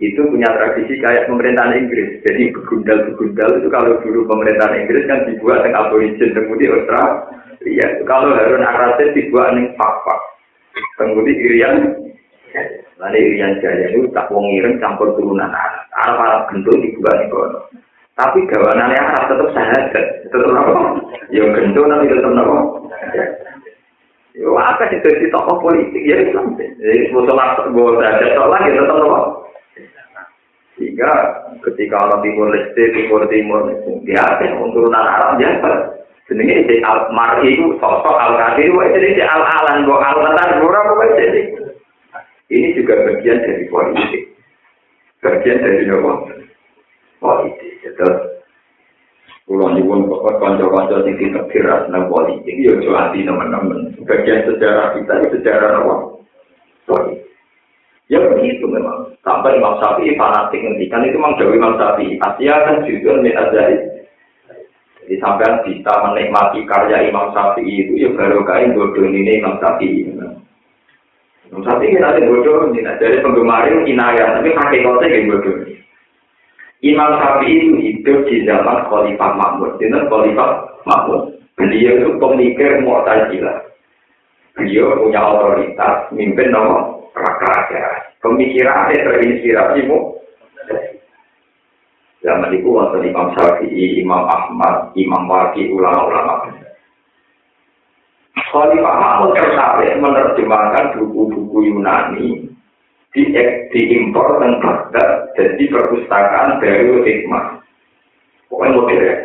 itu 0.01 0.21
punya 0.33 0.49
tradisi 0.49 0.97
kayak 0.97 1.29
pemerintahan 1.29 1.77
Inggris. 1.77 2.25
Jadi 2.25 2.57
begundal-begundal 2.57 3.61
itu 3.61 3.69
kalau 3.69 4.01
dulu 4.01 4.25
pemerintahan 4.25 4.81
Inggris 4.81 5.05
kan 5.05 5.29
dibuat 5.29 5.61
dengan 5.63 5.87
aborigin 5.87 6.33
kemudian 6.33 6.73
Australia. 6.73 7.29
Iya, 7.61 7.87
kalau 8.09 8.33
Harun 8.33 8.65
Ar-Rasyid 8.65 9.13
dibuat 9.13 9.53
dengan 9.53 9.77
Fak-Fak. 9.77 10.21
Kemudian 10.97 11.37
Irian, 11.37 11.77
Lalu 13.01 13.17
Irian 13.17 13.57
Jaya 13.65 13.97
itu 13.97 14.13
tak 14.13 14.29
wong 14.29 14.45
ireng 14.53 14.77
campur 14.77 15.17
turunan 15.17 15.49
Arab. 15.49 15.89
Arab 15.97 16.17
Arab 16.21 16.43
gendut 16.53 16.77
dibuat 16.85 17.17
di 17.17 17.27
kono. 17.33 17.61
Tapi 18.13 18.45
gawanannya 18.45 19.01
Arab 19.01 19.25
tetap 19.33 19.49
sahabat, 19.57 20.05
tetap 20.29 20.53
apa? 20.53 21.01
Ya 21.33 21.49
gendut 21.49 21.89
nanti 21.89 22.13
tetap 22.13 22.37
apa? 22.37 22.57
Yo 24.37 24.53
apa 24.57 24.83
sih 24.93 25.01
jadi 25.01 25.33
tokoh 25.33 25.65
politik 25.65 26.05
ya 26.05 26.17
Islam. 26.29 26.53
Jadi 26.61 27.09
musuh 27.13 27.35
gue 27.73 27.89
derajat 27.97 28.37
lagi 28.37 28.69
tetap 28.77 29.01
apa? 29.01 29.21
Sehingga 30.81 31.13
ketika 31.61 32.01
orang 32.01 32.25
timur 32.25 32.49
leste, 32.49 32.81
timur 32.97 33.29
timur, 33.29 33.69
biasa 34.01 34.49
untuk 34.57 34.89
turunan 34.89 35.05
Arab 35.05 35.37
biasa. 35.37 36.01
Jenenge 36.25 36.65
di 36.65 36.81
al 36.81 37.13
mar 37.13 37.45
itu 37.45 37.77
sosok 37.77 38.17
al 38.17 38.39
kadir, 38.41 38.73
jadi 38.73 39.19
di 39.19 39.21
al 39.21 39.45
alan, 39.45 39.85
go 39.85 40.01
al 40.01 40.15
tenar, 40.25 40.57
apa 40.57 41.05
jadi. 41.21 41.43
Ini 42.49 42.81
juga 42.81 42.97
bagian 43.05 43.45
dari 43.45 43.69
politik, 43.69 44.23
bagian 45.21 45.59
dari 45.61 45.85
apa? 45.91 46.13
Politik. 47.21 47.73
Terus 47.83 48.41
Pulau 49.51 49.75
nyuwun 49.75 50.07
pokok 50.07 50.39
kanca-kanca 50.39 51.03
sing 51.03 51.19
ditekiras 51.19 51.91
nang 51.91 52.07
politik, 52.07 52.55
ya 52.55 52.71
aja 52.71 53.11
anti 53.11 53.27
teman-teman. 53.27 53.91
Bagian 54.07 54.47
sejarah 54.47 54.95
kita, 54.95 55.27
sejarah 55.35 55.83
apa? 55.83 55.95
Politik. 56.87 57.30
Ya 58.11 58.19
begitu 58.27 58.67
memang. 58.67 59.15
Sampai 59.23 59.55
Imam 59.55 59.79
Syafi'i 59.79 60.19
fanatik 60.19 60.59
ngendikan 60.59 61.07
itu 61.07 61.15
memang 61.15 61.39
Dewi 61.39 61.63
Imam 61.63 61.79
Syafi'i. 61.79 62.19
Asia 62.19 62.55
kan 62.67 62.83
juga 62.83 63.23
min 63.23 63.39
azari. 63.39 63.79
Jadi 65.07 65.15
sampai 65.23 65.63
bisa 65.63 65.93
menikmati 66.03 66.67
karya 66.67 67.07
Imam 67.07 67.31
Syafi'i 67.31 67.87
itu 67.87 68.03
ya 68.03 68.11
baru 68.19 68.43
kain 68.43 68.75
bodoh 68.75 69.07
ini 69.07 69.39
Imam 69.39 69.63
Syafi'i. 69.63 70.11
Imam 70.11 71.63
Syafi'i 71.63 71.95
kita 71.95 72.11
ada 72.11 72.27
bodoh 72.27 72.75
ini. 72.75 72.83
Jadi 72.83 73.23
penggemar 73.23 73.71
itu 73.71 73.79
inayah, 73.95 74.43
tapi 74.43 74.59
kaki 74.59 74.83
kota 74.83 75.07
yang 75.07 75.31
bodoh. 75.31 75.57
Imam 76.83 77.11
Syafi'i 77.15 77.55
itu 77.63 77.75
hidup 77.79 78.19
di 78.27 78.43
zaman 78.43 78.91
Khalifah 78.91 79.33
Mahmud. 79.39 79.79
Ini 79.79 80.11
Khalifah 80.11 80.51
Mahmud. 80.83 81.39
Beliau 81.55 81.95
itu 81.95 82.09
pemikir 82.19 82.83
Mu'tazilah. 82.83 83.71
Beliau 84.59 84.99
punya 84.99 85.23
otoritas, 85.23 86.11
mimpin 86.11 86.51
nomor 86.51 87.00
rakyat. 87.15 88.21
Pemikirannya 88.21 89.01
terinspirasi 89.01 89.89
mu. 89.89 90.21
Zaman 92.21 92.53
itu 92.53 92.69
waktu 92.69 93.09
Imam 93.09 93.33
Syafi'i, 93.33 94.05
Imam 94.05 94.29
Ahmad, 94.29 94.93
Imam 94.93 95.25
Waki, 95.25 95.73
ulama-ulama. 95.73 96.53
Khalifah 98.51 98.97
Mahmud 99.01 99.33
tertarik 99.39 99.97
menerjemahkan 100.03 101.01
buku-buku 101.01 101.71
Yunani 101.71 102.51
di 103.11 103.23
diimpor 103.75 104.39
dan 104.39 104.59
Baghdad 104.63 105.33
jadi 105.35 105.65
perpustakaan 105.71 106.63
dari 106.63 106.93
hikmah. 106.93 107.59
Pokoknya 108.51 108.75
modern. 108.75 109.19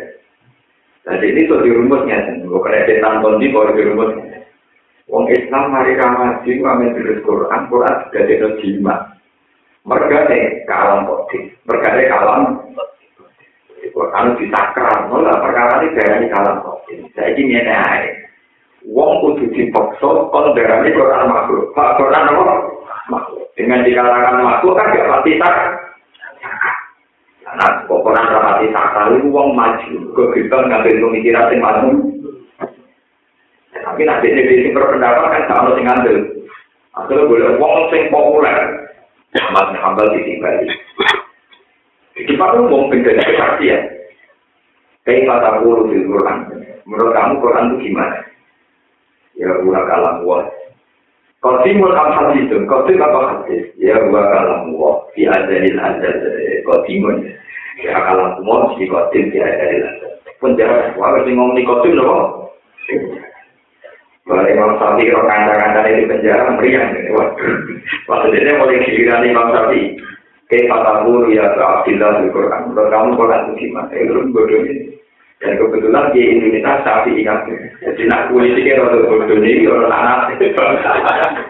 Jadi 1.06 1.26
ini 1.30 1.46
tuh 1.46 1.62
dirumusnya, 1.62 2.18
bukan 2.50 2.74
ada 2.74 2.94
tanton 2.98 3.38
di 3.38 3.50
bawah 3.50 3.74
dirumusnya. 3.74 4.45
Islam 5.46 5.70
mari 5.70 5.94
ramaji 5.94 6.50
ngamen 6.58 6.98
terus 6.98 7.22
Quran, 7.22 7.70
Quran 7.70 7.94
juga 8.02 8.18
ada 8.26 8.48
jimat. 8.58 9.00
Mereka 9.86 10.18
nih 10.26 10.66
kalam 10.66 11.06
kodik, 11.06 11.54
mereka 11.62 11.94
nih 11.94 12.10
kalam. 12.10 12.42
Quran 13.94 14.34
disakral, 14.42 15.06
nolah 15.06 15.38
perkara 15.38 15.78
ini 15.86 15.94
darah 15.94 16.18
ini 16.18 16.26
kalam 16.34 16.56
kodik. 16.66 16.98
Saya 17.14 17.30
ini 17.38 17.62
aja. 17.62 18.10
Wong 18.90 19.22
kudu 19.22 19.54
kon 19.70 20.50
darah 20.58 20.82
ini 20.82 20.90
Quran 20.90 21.30
makhluk. 21.30 21.70
Pak 21.78 21.94
Quran 22.02 22.26
apa? 22.26 22.54
Makhluk. 23.06 23.46
Dengan 23.54 23.86
dikatakan 23.86 24.42
makhluk 24.42 24.74
kan 24.74 24.90
gak 24.90 25.06
pasti 25.06 25.38
tak. 25.38 25.56
Nah, 27.46 27.86
kok 27.86 28.02
Quran 28.02 28.26
rapati 28.34 28.66
sakral 28.74 29.16
itu 29.16 29.30
wong 29.30 29.54
maju. 29.54 29.94
Gue 30.12 30.26
kita 30.34 30.66
ngambil 30.66 30.98
pemikiran 30.98 31.54
yang 31.54 31.62
maju. 31.62 31.90
Tapi 33.96 34.04
nanti 34.04 34.28
ini 34.28 34.60
sing 34.60 34.76
berpendapat 34.76 35.24
kan 35.24 35.42
sama 35.48 35.72
sing 35.72 35.88
ngambil. 35.88 36.20
Akhirnya 37.00 37.32
boleh 37.32 37.56
wong 37.56 37.88
sing 37.88 38.12
populer. 38.12 38.92
Mas 39.56 39.72
Hambal 39.80 40.12
di 40.12 40.36
Bali. 40.36 40.68
Di 42.12 42.36
Pak 42.36 42.60
Umum 42.60 42.92
beda 42.92 43.16
ya. 43.16 43.80
Kayak 45.00 45.24
kata 45.24 45.64
guru 45.64 45.88
di 45.88 46.04
Quran. 46.04 46.44
Menurut 46.84 47.16
kamu 47.16 47.40
Quran 47.40 47.64
itu 47.72 47.76
gimana? 47.88 48.20
Ya 49.40 49.48
gua 49.64 49.80
kalam 49.88 50.28
gua. 50.28 50.44
Qatimul 51.40 51.96
am 51.96 52.12
hadithun, 52.20 52.68
qatim 52.68 53.00
apa 53.00 53.20
hadis? 53.32 53.64
Ya 53.80 53.96
gua 54.12 54.28
kalam 54.28 54.76
gua. 54.76 55.08
Fi 55.16 55.24
adalil 55.24 55.80
adal 55.80 56.20
qatimun. 56.68 57.32
Ya 57.80 57.96
kalam 57.96 58.44
gua 58.44 58.76
si 58.76 58.84
qatim 58.92 59.32
fi 59.32 59.40
adalil 59.40 59.88
adal. 59.88 60.12
Penjara, 60.36 60.92
wah 61.00 61.16
sing 61.24 61.32
ngomong 61.32 61.56
di 61.56 61.64
qatim 61.64 61.96
loh. 61.96 62.52
Kalau 64.26 64.42
Imam 64.42 64.74
Syafi'i 64.74 65.14
kalau 65.14 65.30
kanda-kanda 65.30 65.86
di 65.86 66.02
penjara 66.10 66.50
meriang, 66.58 66.90
maksudnya 68.10 68.58
mulai 68.58 68.82
giliran 68.82 69.22
Imam. 69.22 69.54
Kayak 70.46 70.70
kata 70.70 70.92
guru 71.02 71.34
ya 71.34 71.46
Abdillah 71.58 72.22
di 72.22 72.30
Quran. 72.30 72.70
Kalau 72.70 72.90
kamu 72.90 73.18
Quran 73.18 73.42
itu 73.50 73.66
gimana? 73.66 73.90
Itu 73.98 74.30
bodoh 74.30 74.62
ini. 74.62 74.94
Dan 75.42 75.58
kebetulan 75.58 76.14
di 76.14 76.22
Indonesia 76.22 76.86
sapi 76.86 77.18
ikan. 77.22 77.50
Jadi 77.82 78.02
nak 78.06 78.30
politiknya 78.30 78.78
rada 78.78 78.98
bodoh 79.10 79.38
ini 79.42 79.66
orang 79.66 79.90
anak. 79.90 80.38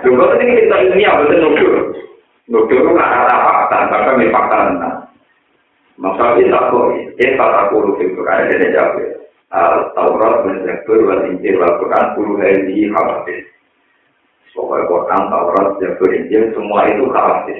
Dulu 0.00 0.24
ini 0.40 0.64
kita 0.64 0.76
ini 0.96 1.04
apa 1.04 1.28
betul 1.28 1.40
nudur. 1.44 1.74
Nudur 2.48 2.78
itu 2.80 2.90
nggak 2.92 3.12
ada 3.24 3.36
fakta, 3.44 3.78
bahkan 3.92 4.16
ini 4.16 4.32
fakta 4.32 4.56
tentang. 4.64 4.96
Masalah 5.96 6.40
tak 6.40 6.64
boleh. 6.72 7.00
Eh 7.20 7.36
tak 7.36 7.68
perlu 7.72 7.96
filter 8.00 8.24
ada 8.24 8.68
jawab. 8.68 9.15
Taurat 9.50 10.42
menjabur 10.42 10.98
wal 11.06 11.22
injil 11.30 11.62
wal 11.62 11.74
Quran 11.78 12.04
puluh 12.18 12.34
hari 12.42 12.90
khawatir. 12.90 13.40
Pokoknya 14.56 14.88
Quran, 14.88 15.22
Taurat, 15.28 15.68
Jabur, 15.84 16.10
Injil 16.16 16.48
semua 16.56 16.88
itu 16.88 17.04
khawatir. 17.12 17.58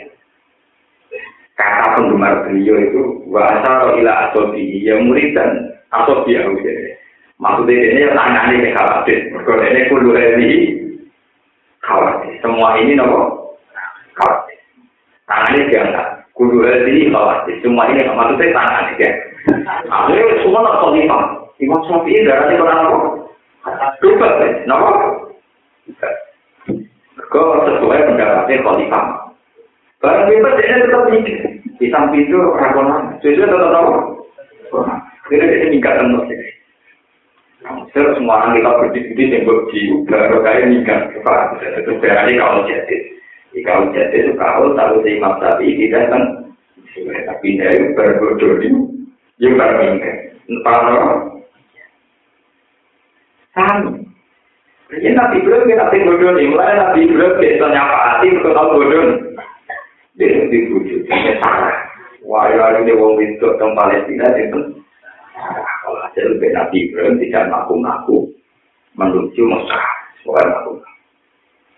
Kata 1.56 1.96
penggemar 1.96 2.48
beliau 2.48 2.76
itu 2.80 3.02
bahasa 3.32 3.96
ila 4.00 4.12
asobi 4.28 4.80
yang 4.80 5.08
murid 5.08 5.36
dan 5.36 5.76
atau 5.92 6.24
dia 6.24 6.44
Maksudnya 7.36 7.76
ini 7.76 8.00
tangan 8.16 8.52
ini 8.52 8.72
khawatir. 8.72 9.28
Mereka 9.28 9.52
ini 9.60 9.80
kudu 9.92 10.10
ini 10.16 10.50
khawatir. 11.84 12.32
Semua 12.40 12.80
ini 12.80 12.96
nopo 12.96 13.52
khawatir. 14.16 14.56
Tangan 15.28 15.52
ini 15.52 15.68
diangkat. 15.68 16.06
Kudu 16.32 16.64
ini 16.64 17.12
khawatir. 17.12 17.60
Semua 17.60 17.92
ini 17.92 18.08
maksudnya 18.08 18.56
tangan 18.56 18.84
ini. 18.96 19.08
Akhirnya 19.88 20.36
semua 20.44 20.64
nak 20.64 20.80
khalifah. 20.80 21.45
Imam 21.56 21.80
Syafi'i 21.88 22.26
darahnya 22.28 22.60
orang 22.60 22.78
nopo. 22.84 22.98
Dubat, 24.04 24.34
nopo. 24.68 24.92
Mereka 27.16 27.40
sesuai 27.64 28.06
pendapatnya 28.12 28.62
khalifah. 28.62 29.04
Barang 30.04 30.28
bebas 30.28 30.56
dia 30.60 30.84
tetap 30.84 31.02
mikir. 31.08 31.38
Di 31.80 31.86
samping 31.88 32.28
itu 32.28 32.36
rakonan. 32.36 33.16
Sesuai 33.24 33.48
tetap 33.48 33.70
nopo. 33.72 33.94
Ini 35.32 35.42
dia 35.42 35.64
meningkatkan 35.66 36.12
musik. 36.12 36.38
Terus 37.90 38.14
semua 38.14 38.46
orang 38.46 38.60
kita 38.60 38.70
berdiskusi 38.78 39.32
yang 39.32 39.42
berji, 39.42 39.80
baru 40.06 40.38
kayak 40.44 40.70
meningkat. 40.70 41.00
Itu 41.16 41.92
berarti 41.98 42.32
kalau 42.38 42.62
jadi. 42.68 42.96
Kalau 43.64 43.88
jadi 43.90 44.16
itu 44.22 44.32
kalau 44.36 44.76
tahu 44.76 45.00
si 45.02 45.16
Imam 45.16 45.40
Sapi 45.40 45.74
tidak 45.74 46.12
kan. 46.12 46.22
Tapi 47.00 47.46
dia 47.56 47.72
itu 47.72 47.96
berbodoh 47.96 48.60
di. 48.60 48.68
Yang 49.40 49.52
baru 49.58 49.74
meningkat. 49.82 50.16
Entah 50.46 51.35
Sama. 53.56 53.90
Ini 54.92 55.16
nabi 55.16 55.42
belum 55.42 55.66
kita 55.66 55.88
nabi 55.88 56.04
bodoh 56.04 56.30
nih. 56.36 56.46
Mulai 56.52 56.76
nabi 56.76 57.08
belum 57.08 57.32
kita 57.40 57.66
nyapa 57.72 57.98
hati 58.04 58.26
untuk 58.36 58.52
tahu 58.52 58.68
bodoh. 58.76 59.04
Dia 60.20 60.26
itu 60.28 60.44
dibujuk. 60.52 61.00
Dia 61.08 61.40
salah. 61.40 61.74
Wah, 62.26 62.50
ini 62.50 62.92
wong 62.92 63.22
itu 63.22 63.38
tentang 63.38 63.78
Palestina 63.78 64.26
itu 64.34 64.82
kalau 65.86 66.02
hasil 66.02 66.24
lebih 66.34 66.50
Nabi 66.50 66.90
Ibrahim 66.90 67.22
tidak 67.22 67.46
ngaku-ngaku 67.54 68.26
menuju 68.98 69.42
Mekah, 69.46 69.86
bukan 70.26 70.46
ngaku. 70.50 70.72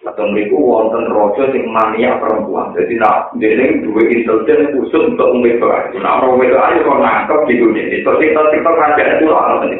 Atau 0.09 0.25
mereka 0.31 0.57
wonten 0.57 1.11
rojo 1.13 1.43
sing 1.53 1.69
mania 1.69 2.17
perempuan. 2.17 2.73
Jadi 2.73 2.97
nak 2.97 3.35
dia 3.37 3.77
dua 3.83 4.03
intelijen 4.09 4.73
khusus 4.73 5.13
untuk 5.13 5.37
membebas. 5.37 5.93
Nah 6.01 6.23
orang 6.23 6.49
itu 6.49 6.57
aja 6.57 6.81
kok 6.81 7.01
nangkep 7.03 7.41
di 7.51 7.55
dunia 7.61 7.85
ini. 7.91 8.01
Terus 8.07 8.23
kita 8.23 8.41
kita 8.55 8.71
kerajaan 8.73 9.17
itu 9.21 9.27
lah 9.29 9.45
ini. 9.69 9.79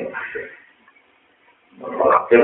Hasil 1.79 2.43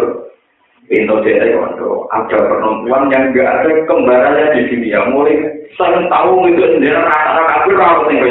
pintu 0.87 1.17
dia 1.25 1.43
itu 1.43 1.93
ada 2.13 2.39
perempuan 2.45 3.11
yang 3.11 3.33
gak 3.35 3.51
ada 3.65 3.71
kembarannya 3.89 4.55
di 4.55 4.63
sini 4.71 4.95
ya. 4.95 5.03
Mulai 5.11 5.65
saya 5.75 6.07
tahu 6.07 6.47
itu 6.47 6.63
sendiri 6.63 6.95
rata-rata 6.95 7.43
kafir 7.51 7.75
kalau 7.75 8.07
tinggal 8.07 8.31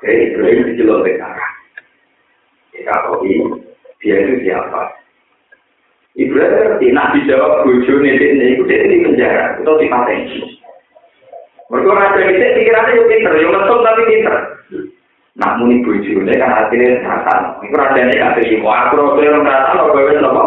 Oke, 0.00 0.08
Ibrahim 0.08 0.64
dicelok 0.64 1.04
sekarang. 1.04 1.54
Dikakoi, 2.72 3.36
dia 4.00 4.16
itu 4.16 4.34
siapa? 4.48 4.96
Ibrahim 6.16 6.56
ngerti, 6.56 6.86
nak 6.96 7.12
dijawab 7.12 7.68
bojo 7.68 7.92
ini, 8.00 8.56
itu 8.56 8.64
dia 8.64 8.88
di 8.88 9.04
penjara, 9.04 9.60
atau 9.60 9.76
di 9.76 9.92
patensi. 9.92 10.40
Mereka 11.68 11.90
raja 11.92 12.20
itu 12.26 12.34
pikirannya 12.34 12.96
yang 12.96 13.06
pinter, 13.06 13.32
yang 13.38 13.52
mesum 13.54 13.78
tapi 13.84 14.02
pinter. 14.08 14.36
nak 15.40 15.56
muni 15.56 15.80
bojo 15.80 16.20
nek 16.20 16.36
kan 16.36 16.52
akhire 16.52 17.00
datang 17.00 17.56
iku 17.64 17.74
rasane 17.80 18.12
gak 18.12 18.36
terima. 18.36 18.60
Kok 18.60 18.76
aku 18.76 18.94
ora 19.00 19.16
terima 19.16 19.38
datang 19.48 19.72
kok 19.72 19.88
kowe 19.96 20.12
nopo 20.20 20.42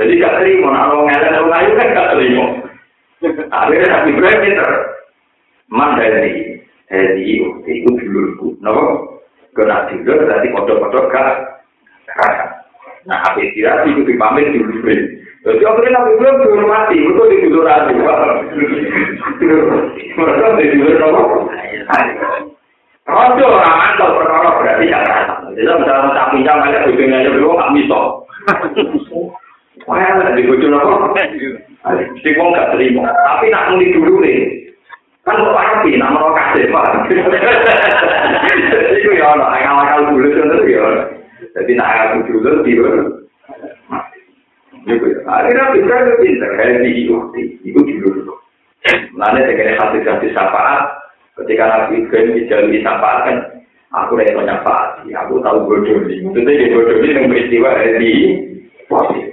jadi 0.00 0.12
gak 0.16 0.36
terima 0.40 0.68
nak 0.72 0.88
wong 0.96 1.04
ngene 1.04 1.38
wong 1.44 1.52
ayu 1.52 1.70
kan 1.76 1.92
gak 1.92 2.10
terima. 2.16 2.44
Akhire 3.52 3.84
tapi 3.84 4.10
premier 4.16 4.68
mandiri 5.68 6.32
hadi 6.88 7.44
ukti 7.44 7.70
iku 7.84 7.90
dulurku. 8.00 8.56
Nopo 8.64 8.82
kena 9.52 9.92
dulur 9.92 10.24
dadi 10.24 10.48
padha-padha 10.56 11.00
gak. 11.12 11.28
Nah, 13.06 13.22
api 13.22 13.54
tidak 13.54 13.86
sih, 13.86 14.02
kita 14.02 14.18
pamit 14.18 14.50
di 14.50 14.58
grup 14.58 14.82
ini. 14.82 15.22
Jadi, 15.46 15.62
aku 15.62 15.78
kena 15.78 16.10
grup 16.18 16.42
grup 16.42 16.66
mati, 16.66 16.98
itu 16.98 17.22
di 17.30 17.46
grup 17.46 17.62
rasi. 17.62 17.94
Mereka 20.18 20.58
di 20.58 20.74
grup 20.74 20.98
rasi. 21.86 22.55
Rondo 23.06 23.46
ora 23.46 23.70
mantul 23.70 24.18
perkara 24.18 24.50
berarti 24.58 24.90
ya 24.90 24.98
rata. 24.98 25.46
Jadi 25.54 25.62
misalnya 25.62 26.10
tak 26.10 26.28
pinjam 26.34 26.58
aja 26.58 26.82
bikin 26.90 27.14
aja 27.14 27.30
dulu 27.30 27.54
gak 27.54 27.70
miso. 27.70 28.26
Wah, 29.86 30.02
ada 30.02 30.34
di 30.34 30.42
bocor 30.42 30.74
apa? 30.74 31.14
Si 32.18 32.30
Wong 32.34 32.50
gak 32.50 32.74
terima. 32.74 33.06
Tapi 33.06 33.46
nak 33.54 33.70
mulai 33.70 33.94
dulu 33.94 34.14
nih. 34.18 34.66
Kan 35.22 35.38
kok 35.38 35.54
pasti 35.54 35.94
nak 35.94 36.18
lo 36.18 36.34
kasih 36.34 36.66
pak. 36.66 36.86
Iku 38.98 39.10
ya, 39.14 39.38
no, 39.38 39.46
akal 39.54 39.78
akal 39.86 40.00
dulu 40.10 40.26
kan 40.26 40.50
tuh 40.50 40.66
ya. 40.66 40.86
Jadi 41.54 41.72
nak 41.78 41.90
akal 41.94 42.26
dulu 42.26 42.38
tuh 42.42 42.62
di 42.66 42.72
mana? 42.74 43.02
Iku 44.86 45.04
ya. 45.14 45.18
Akhirnya 45.30 45.70
pinter, 45.74 45.98
pinter. 46.18 46.50
Hei, 46.58 46.82
di 46.82 46.90
ibu, 47.06 47.30
ibu 47.62 47.80
dulu. 47.86 48.34
Nanti 49.14 49.46
saya 49.46 49.54
kira 49.54 49.72
hati-hati 49.78 50.30
siapa? 50.34 50.62
Ketika 51.42 51.64
Nabi 51.68 52.04
Ibrahim 52.04 52.36
dijalui 52.40 52.80
syafaat 52.80 53.18
kan, 53.28 53.36
aku 53.92 54.16
itu 54.20 54.40
nyafaat, 54.40 55.04
aku 55.04 55.34
tahu 55.44 55.58
bodoh 55.68 55.98
ini. 56.08 56.24
Maksudnya 56.24 56.52
di 56.56 56.66
bodoh 56.72 56.96
ini 57.00 57.08
yang 57.12 57.28
peristiwa 57.28 57.70
di 58.00 58.12
posisi. 58.88 59.30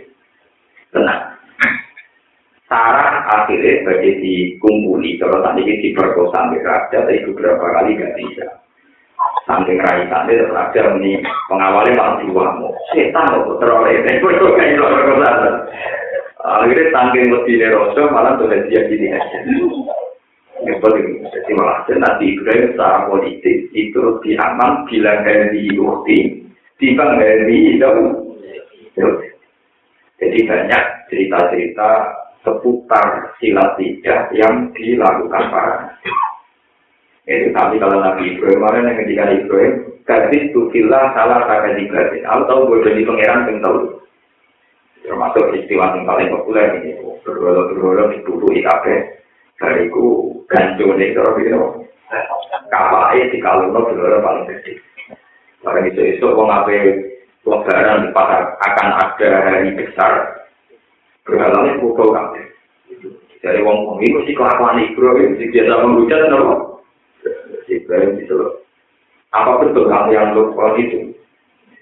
Tenang. 0.92 1.22
Sarah 2.68 3.26
akhirnya 3.30 3.86
bagi 3.86 4.12
dikumpuli, 4.18 5.22
kalau 5.22 5.46
tadi 5.46 5.62
ini 5.62 5.74
diperkosa 5.90 6.34
sampai 6.34 6.66
raja, 6.66 7.06
tapi 7.06 7.22
beberapa 7.30 7.66
kali 7.70 8.02
gak 8.02 8.16
bisa. 8.18 8.48
Saking 9.46 9.78
raisannya, 9.78 10.34
terus 10.42 10.54
raja 10.56 10.82
ini 10.98 11.22
pengawalnya 11.52 11.94
malah 11.94 12.16
diwamu. 12.24 12.74
Setan 12.92 13.30
kok 13.30 13.62
teroleh, 13.62 14.02
ini 14.02 14.20
kok 14.22 14.58
kayak 14.58 14.80
perkosa. 14.82 15.30
Akhirnya 16.44 16.92
saking 16.92 17.26
lebih 17.30 17.56
neroso, 17.62 18.02
malah 18.10 18.42
tuh 18.42 18.50
dia 18.50 18.82
gini 18.90 19.08
aja. 19.14 19.38
Yang 20.64 20.80
paling 20.80 21.08
jadi 21.28 21.52
malah 21.60 21.84
nanti 21.92 22.26
Ibrahim 22.36 22.72
secara 22.72 23.12
politik 23.12 23.58
itu 23.76 23.98
lebih 24.00 24.40
aman 24.40 24.88
bila 24.88 25.12
dari 25.28 25.68
bukti, 25.76 26.18
timbang 26.80 27.20
dari 27.20 27.76
itu. 27.76 27.94
Jadi 30.24 30.38
banyak 30.48 30.84
cerita-cerita 31.12 31.90
seputar 32.48 33.36
silat 33.40 33.76
tiga 33.76 34.32
yang 34.32 34.72
dilakukan 34.72 35.44
para 35.52 35.96
itu 37.24 37.56
tapi 37.56 37.80
kalau 37.80 38.04
Nabi 38.04 38.36
Ibrahim 38.36 38.60
kemarin 38.60 38.88
yang 38.92 38.98
ketika 39.00 39.24
Ibrahim 39.32 39.74
gadis 40.04 40.52
tu 40.52 40.68
villa 40.76 41.16
salah 41.16 41.48
kata 41.48 41.80
di 41.80 41.88
gadis. 41.88 42.24
Atau 42.28 42.68
gue 42.68 42.84
jadi 42.84 43.08
pangeran 43.08 43.48
yang 43.48 43.58
tahu. 43.64 43.80
Termasuk 45.08 45.56
istilah 45.56 45.96
yang 45.96 46.04
paling 46.04 46.28
populer 46.28 46.84
ini. 46.84 47.00
Berdoa 47.24 48.12
di 48.12 48.20
IKP 48.60 48.86
bariku 49.64 50.36
gancone 50.52 51.16
karo 51.16 51.32
pira 51.40 51.60
kapake 52.68 53.32
dikalono 53.32 53.80
dolore 53.88 54.20
paling 54.20 54.44
gede 54.52 54.76
bareng 55.64 55.88
iso 55.88 56.02
iso 56.04 56.36
wong 56.36 56.52
ape 56.52 56.76
lebaran 57.48 58.04
di 58.04 58.10
pasar 58.12 58.60
akan 58.60 58.90
ada 59.00 59.30
hari 59.48 59.72
besar. 59.80 60.44
Berhalangnya 61.24 61.80
kudo 61.80 62.12
kabe 62.12 62.44
dari 63.40 63.64
wong 63.64 63.88
wong 63.88 64.04
itu 64.04 64.20
sih 64.28 64.36
kelakuan 64.36 64.84
ibro 64.84 65.16
yang 65.16 65.40
sih 65.40 65.48
biasa 65.48 65.80
menghujat 65.80 66.28
nopo 66.28 66.84
ibro 67.72 67.96
yang 67.96 68.20
bisa 68.20 68.34
lo 68.36 68.48
apa 69.32 69.64
betul 69.64 69.88
kamu 69.88 70.12
yang 70.12 70.36
lo 70.36 70.52
itu? 70.76 71.16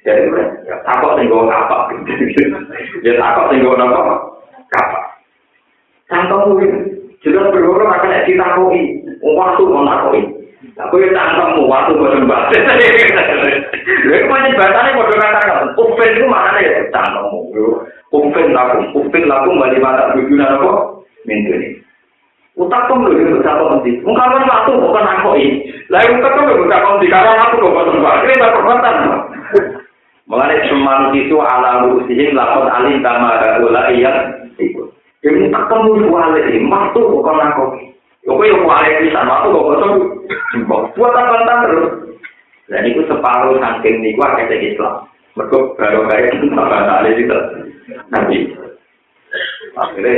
Jadi 0.05 0.29
ya 0.69 0.77
takut 0.86 1.17
tinggal 1.17 1.49
apa? 1.49 1.93
Ya 3.01 3.13
takut 3.17 3.45
tinggal 3.49 3.82
apa? 3.82 4.13
Kapa 4.69 4.99
contoh 6.11 6.39
tuh 6.45 7.01
jeneng 7.22 7.53
berhoro 7.53 7.86
maka 7.86 8.09
nek 8.09 8.26
ditakoki. 8.26 8.82
Oh, 9.22 9.38
waktu 9.38 9.61
mau 9.69 9.86
takoki 9.86 10.22
aku 10.78 11.01
yo 11.01 11.09
tak 11.13 11.28
ketemu 11.38 11.61
oh, 11.61 11.69
waktu 11.69 11.91
kok 11.93 12.13
sembah. 12.17 12.41
Lha 14.09 14.17
kok 14.26 14.39
nek 14.41 14.57
batane 14.57 14.89
padha 14.97 15.15
katakan 15.17 15.67
kupen 15.78 16.11
ku 16.17 16.26
makane 16.30 16.59
ya 16.65 16.82
tak 16.89 17.05
ketemu 17.13 17.63
kupen 18.09 18.45
aku 18.57 18.78
kupen 18.93 19.24
aku 19.30 19.49
bali 19.57 19.78
mata 19.78 20.13
bujuna 20.17 20.45
apa? 20.57 20.72
Mentune 21.26 21.69
utak 22.59 22.84
pun 22.91 23.07
lho 23.07 23.15
yo 23.15 23.39
tak 23.45 23.57
ketemu 23.57 24.05
muka 24.05 24.26
kan 24.28 24.43
waktu 24.49 24.72
kok 24.74 25.05
takoki 25.05 25.47
lha 25.89 25.99
utak 26.09 26.34
pun 26.36 26.45
lho 26.49 26.65
tak 26.69 26.82
ketemu 26.82 27.41
aku 27.41 27.55
kok 27.61 27.88
sembah. 27.93 28.13
Kene 28.22 28.34
tak 28.41 28.53
perbuatan. 28.57 28.95
Mengenai 30.32 30.63
cuman 30.72 31.11
itu 31.11 31.36
ala 31.43 31.84
rusihin 31.84 32.32
lakon 32.38 32.72
alih 32.72 33.03
tamah 33.03 33.59
gula 33.59 33.91
iya 33.91 34.32
ikut. 34.55 35.01
Jadi 35.22 35.53
ketemu 35.53 36.09
kuali 36.09 36.41
ini, 36.49 36.65
waktu 36.65 36.97
kok 36.97 37.22
kena 37.22 37.53
kopi. 37.53 37.82
Kopi 38.26 38.49
yang 38.49 38.65
kuali 38.65 38.89
ini 38.89 39.13
sama 39.13 39.45
aku 39.45 39.53
kok 39.53 39.65
kosong. 39.69 39.93
Jumbo, 40.49 40.78
buat 40.97 41.13
apa 41.13 41.53
terus? 41.69 41.93
Dan 42.65 42.89
itu 42.89 43.05
separuh 43.05 43.61
saking 43.61 44.01
ini, 44.01 44.17
gua 44.17 44.34
kaya 44.34 44.57
Islam. 44.57 45.05
Mereka 45.38 45.78
baru 45.78 46.01
kaya 46.09 46.34
itu 46.34 46.45
sama 46.49 46.65
kali 46.74 47.19
juga. 47.22 47.38
Nanti. 48.09 48.38
Akhirnya, 49.78 50.17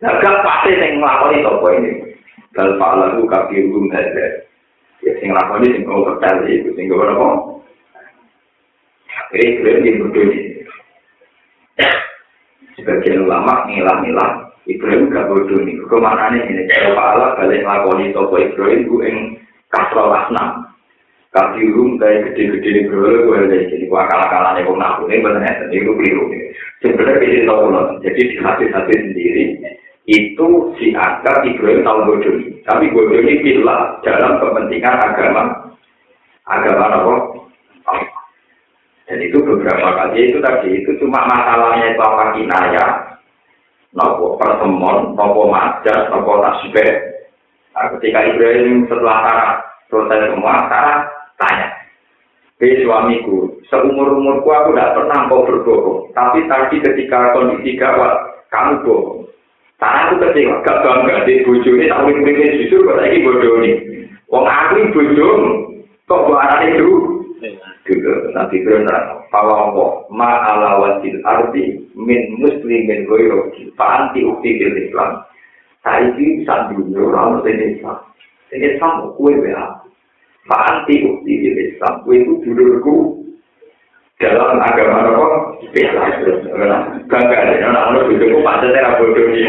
gak 0.00 0.40
pasti 0.42 0.72
yang 0.72 1.04
ngelakoni 1.04 1.44
toko 1.44 1.66
ini. 1.76 1.92
Dan 2.56 2.80
Pak 2.80 2.92
Lalu 2.96 3.28
kaki 3.28 3.56
hukum 3.68 3.92
saja. 3.92 4.26
Ya, 5.04 5.12
yang 5.20 5.36
ngelakoni 5.36 5.70
sih, 5.70 5.84
kalau 5.84 6.16
kecil 6.16 6.36
sing 6.48 6.58
sehingga 6.74 6.96
berapa? 6.96 7.26
Akhirnya, 9.06 9.46
kira-kira 9.84 10.22
ini 10.24 10.49
Sebagian 12.80 13.28
ulama 13.28 13.68
ngilah-ngilah 13.68 14.50
Ibrahim 14.64 15.12
gak 15.12 15.28
bodoh 15.28 15.60
nih. 15.60 15.76
Ke 15.84 15.96
mana 16.00 16.32
nih 16.32 16.42
ini? 16.48 16.64
Kalau 16.68 16.96
Pak 16.96 17.36
balik 17.36 17.60
ngelakoni 17.60 18.12
toko 18.16 18.34
Ibrahim 18.40 18.88
gue 18.88 19.04
yang 19.04 19.18
kasro 19.68 20.08
lasnam. 20.08 20.64
Kabirum 21.30 21.94
kayak 22.02 22.34
gede-gede 22.34 22.68
nih 22.74 22.84
bro, 22.90 23.06
gue 23.06 23.38
lagi 23.46 23.70
jadi 23.70 23.86
gua 23.86 24.02
kalah-kalah 24.10 24.58
nih 24.58 24.66
kok 24.66 24.74
ngaku 24.74 25.02
nih 25.06 25.22
bener 25.22 25.54
ini 25.70 25.78
gue 25.86 25.94
keliru 25.94 26.24
nih. 26.26 26.42
Sebenarnya 26.82 27.22
ini 27.22 27.46
tahu 27.46 27.62
Jadi 28.02 28.20
di 28.26 28.36
hati-hati 28.42 28.94
sendiri 28.98 29.44
itu 30.10 30.46
dianggap 30.74 31.46
Ibrahim 31.46 31.86
tahu 31.86 31.98
bodoh 32.02 32.34
ini. 32.34 32.58
Tapi 32.66 32.90
bodoh 32.90 33.20
ini 33.22 33.46
bila 33.46 34.02
dalam 34.02 34.42
kepentingan 34.42 34.96
agama 34.98 35.42
agama 36.50 36.86
apa? 36.98 37.14
Dan 39.10 39.26
itu 39.26 39.42
beberapa 39.42 39.90
kali 39.90 40.30
itu 40.30 40.38
tadi 40.38 40.70
itu 40.70 40.94
cuma 41.02 41.26
masalahnya 41.26 41.90
itu 41.90 41.98
apa 41.98 42.30
kinaya, 42.30 42.86
nopo 43.90 44.38
pertemuan, 44.38 45.18
nopo 45.18 45.50
majas, 45.50 46.06
nopo 46.14 46.38
tasbih. 46.38 47.18
Nah, 47.74 47.90
ketika 47.98 48.22
Ibrahim 48.22 48.86
setelah 48.86 49.18
Sarah 49.26 49.52
selesai 49.90 50.30
semua, 50.30 50.62
Sarah 50.70 51.10
tanya, 51.42 51.74
Hei 52.62 52.86
suamiku, 52.86 53.50
seumur 53.66 54.14
umurku 54.14 54.46
aku 54.46 54.78
tidak 54.78 54.94
pernah 54.94 55.26
kau 55.26 55.42
berbohong. 55.42 56.14
Tapi 56.14 56.46
tadi 56.46 56.76
ketika 56.78 57.34
kondisi 57.34 57.74
gawat, 57.74 58.46
kamu 58.54 58.86
bohong. 58.86 59.26
Karena 59.80 60.06
aku 60.06 60.14
kecewa, 60.22 60.60
gak 60.62 60.86
bangga 60.86 61.24
di 61.26 61.40
bojo 61.42 61.70
ini, 61.72 61.88
urip 61.88 62.20
urip 62.20 62.62
jujur, 62.62 62.84
kok 62.84 62.98
lagi 63.00 63.24
bodoh 63.26 63.58
ini. 63.58 63.70
Wong 64.30 64.44
aku 64.46 64.72
ini 64.76 64.92
bodoh, 64.94 65.34
kok 66.06 66.22
buat 66.30 66.46
anak 66.46 66.78
itu? 66.78 67.10
dulu 67.88 68.32
nanti 68.36 68.60
dulu 68.60 68.84
nanti 68.84 69.14
bahwa 69.32 69.54
Allah 69.70 69.90
ma'alawatil 70.10 71.18
arti 71.24 71.64
min 71.96 72.36
muslimin 72.36 73.06
goyrogi 73.08 73.72
fa'anti 73.78 74.26
ukti 74.26 74.58
bil 74.58 74.76
islam 74.76 75.24
saya 75.80 76.12
ini 76.12 76.44
bisa 76.44 76.68
dunia 76.74 77.00
orang 77.00 77.40
yang 77.46 77.78
islam 77.78 77.98
ini 78.52 78.76
sama 78.76 79.14
kue 79.16 79.32
ya 79.46 79.80
fa'anti 80.50 80.94
ukti 81.08 81.32
bil 81.40 81.58
islam 81.72 81.94
kue 82.04 82.20
itu 82.20 82.34
dulurku 82.44 83.20
dalam 84.20 84.60
agama 84.60 85.00
apa 85.08 85.28
bisa 85.72 86.04
bangga 87.08 87.36
ada 87.40 87.54
yang 87.56 87.72
anak 87.72 88.04
itu 88.12 88.28
kok 88.28 88.44
pada 88.44 88.68
tera 88.68 89.00
bodoh 89.00 89.24
ini 89.32 89.48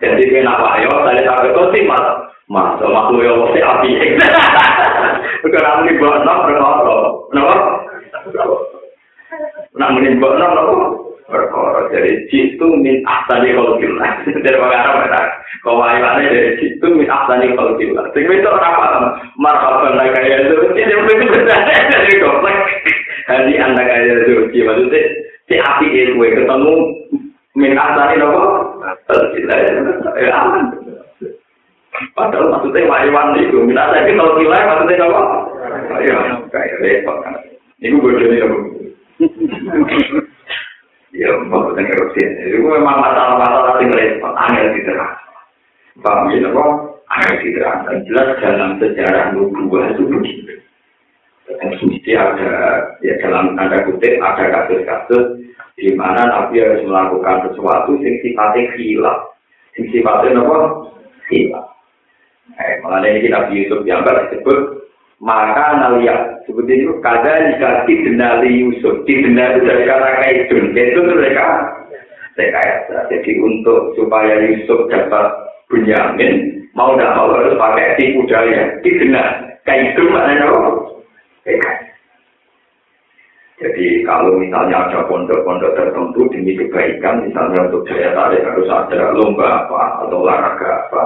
jadi 0.00 0.22
kenapa 0.32 0.80
ya 0.80 0.88
tadi 0.88 1.20
sampai 1.28 1.52
kau 1.52 1.68
sih 1.76 1.84
malah 1.84 2.24
masa 2.48 2.88
waktu 2.88 3.28
ya 3.28 3.32
waktu 3.36 3.60
api 3.60 3.90
Sekarang 5.42 5.90
ini 5.90 5.98
buat 5.98 6.22
enam, 6.22 6.38
berkoro. 6.46 6.98
Kenapa? 7.34 7.54
Nah, 9.74 9.88
ini 9.98 10.18
buat 10.22 10.38
enam, 10.38 10.50
kenapa? 10.54 10.76
Perkara 11.32 11.88
Jadi, 11.88 12.28
jitu 12.28 12.66
min 12.76 13.02
ahtani 13.08 13.56
kholkillah. 13.56 14.10
Jadi, 14.44 14.52
Pak 14.52 14.70
Karam, 14.70 14.96
kita 15.02 15.20
kawaiwannya 15.64 16.28
dari 16.30 16.50
jitu 16.62 16.86
min 16.94 17.08
ahtani 17.10 17.56
kholkillah. 17.58 18.04
Sekarang 18.14 18.38
itu 18.38 18.48
orang 18.52 18.74
apa? 18.78 18.86
Marhaban 19.40 19.98
lah, 19.98 20.06
kaya 20.14 20.46
itu. 20.46 20.56
Ini 20.76 20.92
yang 20.92 21.02
penting 21.10 21.28
berdata, 21.32 21.72
jadi 21.90 22.14
komplek. 22.22 22.56
Hati 23.26 23.54
anda 23.58 23.82
kaya 23.82 24.12
itu. 24.28 24.46
Maksudnya, 24.62 25.00
si 25.50 25.54
api 25.58 25.86
itu, 25.90 26.20
ketemu 26.20 26.74
min 27.58 27.74
ahtani, 27.74 28.14
kenapa? 28.20 28.42
Kholkillah, 29.10 29.58
ya 30.20 30.32
aman. 30.38 30.81
Padahal 32.22 32.54
maksudnya 32.54 32.86
wayawan 32.86 33.34
itu. 33.34 33.58
Min 33.66 33.74
afdani 33.74 34.14
kalau 34.14 34.38
kita 34.38 34.62
maksudnya 34.62 35.06
apa? 35.10 35.22
Ya, 36.06 36.18
kayak 36.54 36.78
repot 36.78 37.16
kan. 37.26 37.34
Ini 37.82 37.98
bodoh 37.98 38.22
nih 38.22 38.38
kamu. 38.38 38.58
Ya, 41.10 41.30
maksudnya 41.50 41.82
kerupsi. 41.90 42.22
Itu 42.46 42.62
memang 42.62 43.02
masalah-masalah 43.02 43.82
yang 43.82 43.90
repot. 43.90 44.32
Angel 44.38 44.70
diterang. 44.70 45.14
Paham 45.98 46.30
ya, 46.30 46.46
apa? 46.46 46.64
Ayo 47.12 47.32
diterangkan 47.42 48.06
jelas 48.08 48.28
dalam 48.38 48.70
sejarah 48.78 49.34
nubuah 49.34 49.92
itu 49.92 50.06
begitu. 50.08 50.54
Mesti 51.52 52.12
ada, 52.16 52.52
ya 53.04 53.18
dalam 53.20 53.58
tanda 53.58 53.84
kutip, 53.84 54.16
ada 54.22 54.46
kasus-kasus 54.48 55.42
di 55.76 55.92
mana 55.92 56.22
Nabi 56.24 56.62
harus 56.62 56.86
melakukan 56.86 57.50
sesuatu 57.50 57.98
yang 58.00 58.16
sifatnya 58.24 58.72
hilang. 58.78 59.20
Yang 59.76 59.86
sifatnya 59.90 60.40
apa? 60.40 60.58
Hilang. 61.28 61.71
Eh, 62.62 62.78
malah 62.80 63.02
ini 63.02 63.26
Nabi 63.26 63.66
Yusuf 63.66 63.82
yang 63.82 64.06
disebut 64.06 64.86
maka 65.22 65.78
nalia 65.78 66.38
seperti 66.46 66.82
itu 66.82 66.98
kada 66.98 67.54
jika 67.54 67.86
didenali 67.86 68.50
Yusuf 68.62 69.02
didenali 69.06 69.62
dari 69.62 69.86
kata 69.86 70.10
kaidun 70.18 70.74
itu 70.74 71.00
mereka 71.02 71.46
rekayasa 72.34 73.06
jadi 73.10 73.30
untuk 73.38 73.94
supaya 73.94 74.42
Yusuf 74.46 74.90
dapat 74.90 75.26
Bunyamin 75.70 76.62
mau 76.72 76.96
tidak 76.96 77.14
mau 77.16 77.32
harus 77.32 77.56
pakai 77.56 77.96
tipu 78.00 78.24
daya, 78.28 78.80
dikenal. 78.80 79.28
Kayak 79.62 79.94
itu 79.94 80.02
maknanya 80.10 80.44
apa? 80.50 80.70
Jadi 83.62 83.86
kalau 84.02 84.42
misalnya 84.42 84.90
ada 84.90 85.06
pondok-pondok 85.06 85.78
tertentu 85.78 86.26
demi 86.34 86.58
kebaikan, 86.58 87.22
misalnya 87.22 87.70
untuk 87.70 87.86
daya 87.86 88.10
tarik 88.10 88.42
harus 88.42 88.66
ada 88.66 89.14
lomba 89.14 89.62
apa 89.62 90.02
atau 90.02 90.18
olahraga 90.18 90.68
apa, 90.88 91.02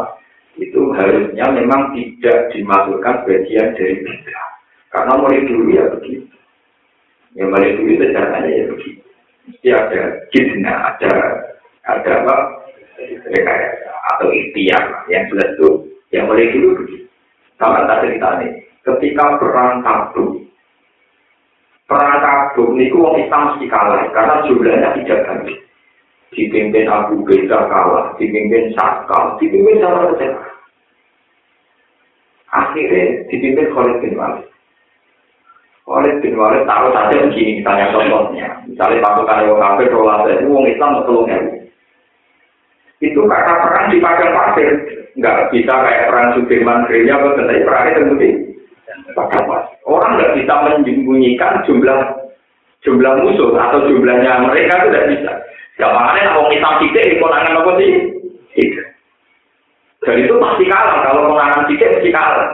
itu 0.56 0.80
harusnya 0.96 1.46
memang 1.52 1.92
tidak 1.92 2.48
dimasukkan 2.56 3.16
bagian 3.28 3.76
dari 3.76 4.00
kita. 4.00 4.44
Karena 4.88 5.12
mulai 5.20 5.44
dulu 5.44 5.68
ya 5.68 5.84
begitu. 5.92 6.24
Ya 7.36 7.44
mulai 7.44 7.76
dulu 7.76 7.92
sejarahnya 8.00 8.48
ya 8.48 8.64
begitu. 8.72 9.04
Mesti 9.46 9.68
ada 9.70 10.00
jidna, 10.32 10.74
ada 10.92 11.12
ada 11.84 12.12
apa? 12.24 12.36
Rekayasa 13.06 13.92
atau 14.16 14.32
ikhtiar 14.32 15.04
yang 15.12 15.28
jelas 15.28 15.52
itu 15.60 15.68
yang 16.16 16.24
mulai 16.24 16.48
dulu 16.48 16.80
begitu. 16.80 17.06
Sama 17.60 17.84
tak 17.84 18.08
cerita 18.08 18.40
nih, 18.40 18.52
ketika 18.84 19.36
perang 19.36 19.84
kabung, 19.84 20.48
perang 21.84 22.20
kabung 22.24 22.80
ini 22.80 22.88
uang 22.92 23.20
Islam 23.20 23.42
mesti 23.52 23.66
kalah 23.68 24.08
karena 24.16 24.44
jumlahnya 24.48 24.88
tidak 25.00 25.20
banyak. 25.28 25.65
Dipimpin 26.36 26.84
Abu 26.84 27.24
Beda 27.24 27.64
kalah, 27.72 28.12
dipimpin 28.20 28.76
Sakal, 28.76 29.40
dipimpin 29.40 29.80
sama 29.80 30.12
saja. 30.12 30.36
Akhirnya 32.52 33.24
dipimpin 33.32 33.72
Khalid 33.72 33.96
bin 34.04 34.20
Walid. 34.20 34.44
Khalid 35.88 36.20
bin 36.20 36.36
Walid 36.36 36.68
taruh 36.68 36.92
saja 36.92 37.24
begini 37.24 37.64
misalnya 37.64 37.88
contohnya. 37.88 38.48
Misalnya 38.68 39.00
pasukan 39.00 39.48
yang 39.48 39.56
kafir, 39.56 39.88
kalau 39.88 40.28
itu 40.28 40.44
uang 40.44 40.66
Islam 40.68 41.00
tolong 41.08 41.28
itu 43.04 43.20
karena 43.28 43.52
perang 43.60 43.86
di 43.92 43.98
padang 44.00 44.32
pasir 44.32 44.68
nggak 45.20 45.52
bisa 45.52 45.72
kayak 45.84 46.08
perang 46.08 46.28
Sudirman 46.32 46.88
Gereja 46.88 47.20
tetapi 47.20 47.64
perangnya 47.64 47.96
terbukti 48.00 48.30
orang 49.84 50.10
nggak 50.16 50.34
bisa 50.40 50.54
menyembunyikan 50.64 51.60
jumlah 51.68 52.00
jumlah 52.86 53.12
musuh 53.18 53.50
atau 53.58 53.82
jumlahnya 53.90 54.46
mereka 54.46 54.78
itu 54.78 54.88
tidak 54.94 55.06
bisa. 55.10 55.32
Gampangnya 55.74 56.30
kalau 56.30 56.46
kita 56.48 56.70
tidak 56.86 57.04
di 57.10 57.16
konangan 57.18 57.58
apa 57.58 57.70
sih? 57.82 57.92
Dan 60.06 60.22
itu 60.22 60.34
pasti 60.38 60.64
kalah. 60.70 60.98
Kalau 61.02 61.22
konangan 61.34 61.66
tidak 61.66 61.90
pasti 61.98 62.10
kalah. 62.14 62.50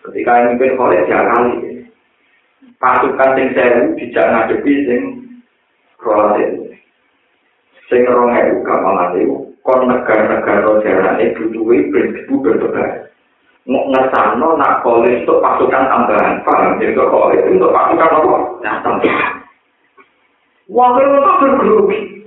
Ketika 0.00 0.32
yang 0.32 0.46
mimpin 0.56 0.78
Khalid 0.80 1.04
ya 1.10 1.20
kali 1.28 1.52
pasukan 2.80 3.30
sing 3.36 3.48
sewu 3.52 3.82
tidak 3.98 4.26
ngadepi 4.32 4.72
sing 4.88 5.02
Khalid. 6.00 6.52
Sing 7.90 8.06
rong 8.06 8.32
kamalan 8.64 9.18
itu 9.18 9.36
kon 9.66 9.90
negara-negara 9.90 10.80
jarane 10.86 11.36
butuhi 11.36 11.90
prinsip 11.92 12.24
mau 12.32 12.40
ngesano 13.70 14.58
nak 14.58 14.82
kolej 14.82 15.22
untuk 15.22 15.38
pasukan 15.38 15.86
tambahan 15.86 16.42
paham 16.42 16.82
ya 16.82 16.90
untuk 16.90 17.08
kolej 17.14 17.46
untuk 17.46 17.70
pasukan 17.70 18.10
apa? 18.18 18.34
nah 18.66 18.74
tambahan 18.82 19.32
wakil 20.66 21.06
untuk 21.06 21.34
bergerugi 21.38 22.20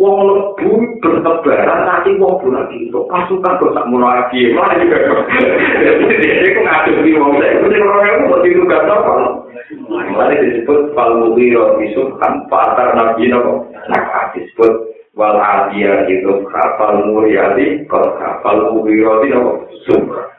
Wong 0.00 0.16
lebu 0.32 0.96
bertebaran 1.02 1.84
nanti 1.84 2.16
wong 2.16 2.40
bulan 2.40 2.72
itu 2.72 3.04
pasukan 3.10 3.58
kok 3.60 3.74
tak 3.74 3.88
mulai 3.90 4.22
lagi 4.22 4.54
lagi. 4.54 4.86
Jadi 4.86 6.46
aku 6.46 6.60
ngadu 6.64 6.92
di 7.04 7.10
wong 7.20 7.36
saya, 7.36 7.58
itu 7.58 7.84
orang 7.84 8.06
yang 8.08 8.18
mau 8.30 8.40
itu 8.40 8.64
gak 8.64 8.86
apa. 8.86 9.12
Mulai 9.90 10.40
disebut 10.40 10.96
falmubiro 10.96 11.76
bisuk 11.76 12.16
kan 12.16 12.48
patar 12.48 12.96
nabi 12.96 13.28
nopo. 13.28 13.68
Nah 13.92 14.30
disebut 14.32 14.89
wal 15.20 15.36
adia 15.36 16.08
itu 16.08 16.48
kapal 16.48 17.04
muryadi 17.12 17.84
kapal 17.84 18.72
mubiro 18.72 19.20
di 19.20 19.28
nopo 19.28 19.68
sumber. 19.84 20.32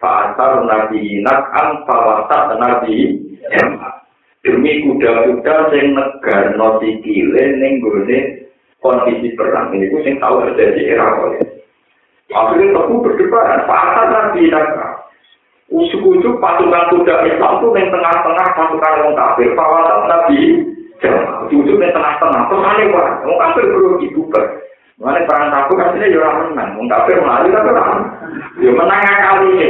Fa'atar 0.00 0.64
nabi 0.64 1.20
nak 1.20 1.52
am 1.52 1.84
fawasat 1.84 2.56
nabi 2.56 3.20
demi 4.40 4.72
kuda-kuda 4.88 5.68
sing 5.68 5.92
negar 5.92 6.56
no 6.56 6.80
sikile 6.80 7.44
ning 7.60 7.84
kondisi 8.80 9.36
perang. 9.36 9.68
Ini 9.76 9.92
sing 10.00 10.16
tahu 10.16 10.48
terjadi 10.48 10.96
era 10.96 11.12
kaya 11.12 11.44
akhirnya 12.28 12.72
aku 12.72 13.04
berdebat 13.04 13.68
pasal 13.68 14.06
nabi 14.08 14.48
naga 14.48 15.04
usuk-usuk 15.68 16.40
pasukan 16.40 16.88
kuda 16.96 17.14
Islam 17.28 17.60
itu 17.60 17.68
yang 17.76 17.92
tengah-tengah 17.92 18.48
pasukan 18.56 18.96
orang 19.04 19.12
kafir. 19.12 19.52
Pawatan 19.52 20.00
nabi 20.08 20.40
jangan 20.98 21.46
usuk 21.48 21.78
yang 21.78 21.94
tengah-tengah 21.94 22.42
terus 22.50 22.66
aneh 22.66 22.86
wah 22.90 23.08
orang 23.24 23.40
kafir 23.50 23.64
belum 23.70 23.94
dibuka 24.02 24.42
Mana 24.98 25.22
perang 25.30 25.54
takut 25.54 25.78
aslinya 25.78 26.10
ya 26.10 26.18
orang 26.26 26.50
menang, 26.50 26.74
orang 26.74 26.90
kafir 26.90 27.22
melaju 27.22 27.48
tapi 27.54 27.70
orang 27.70 28.02
ya 28.58 28.70
menang 28.74 29.02
kali 29.06 29.46
ini. 29.54 29.66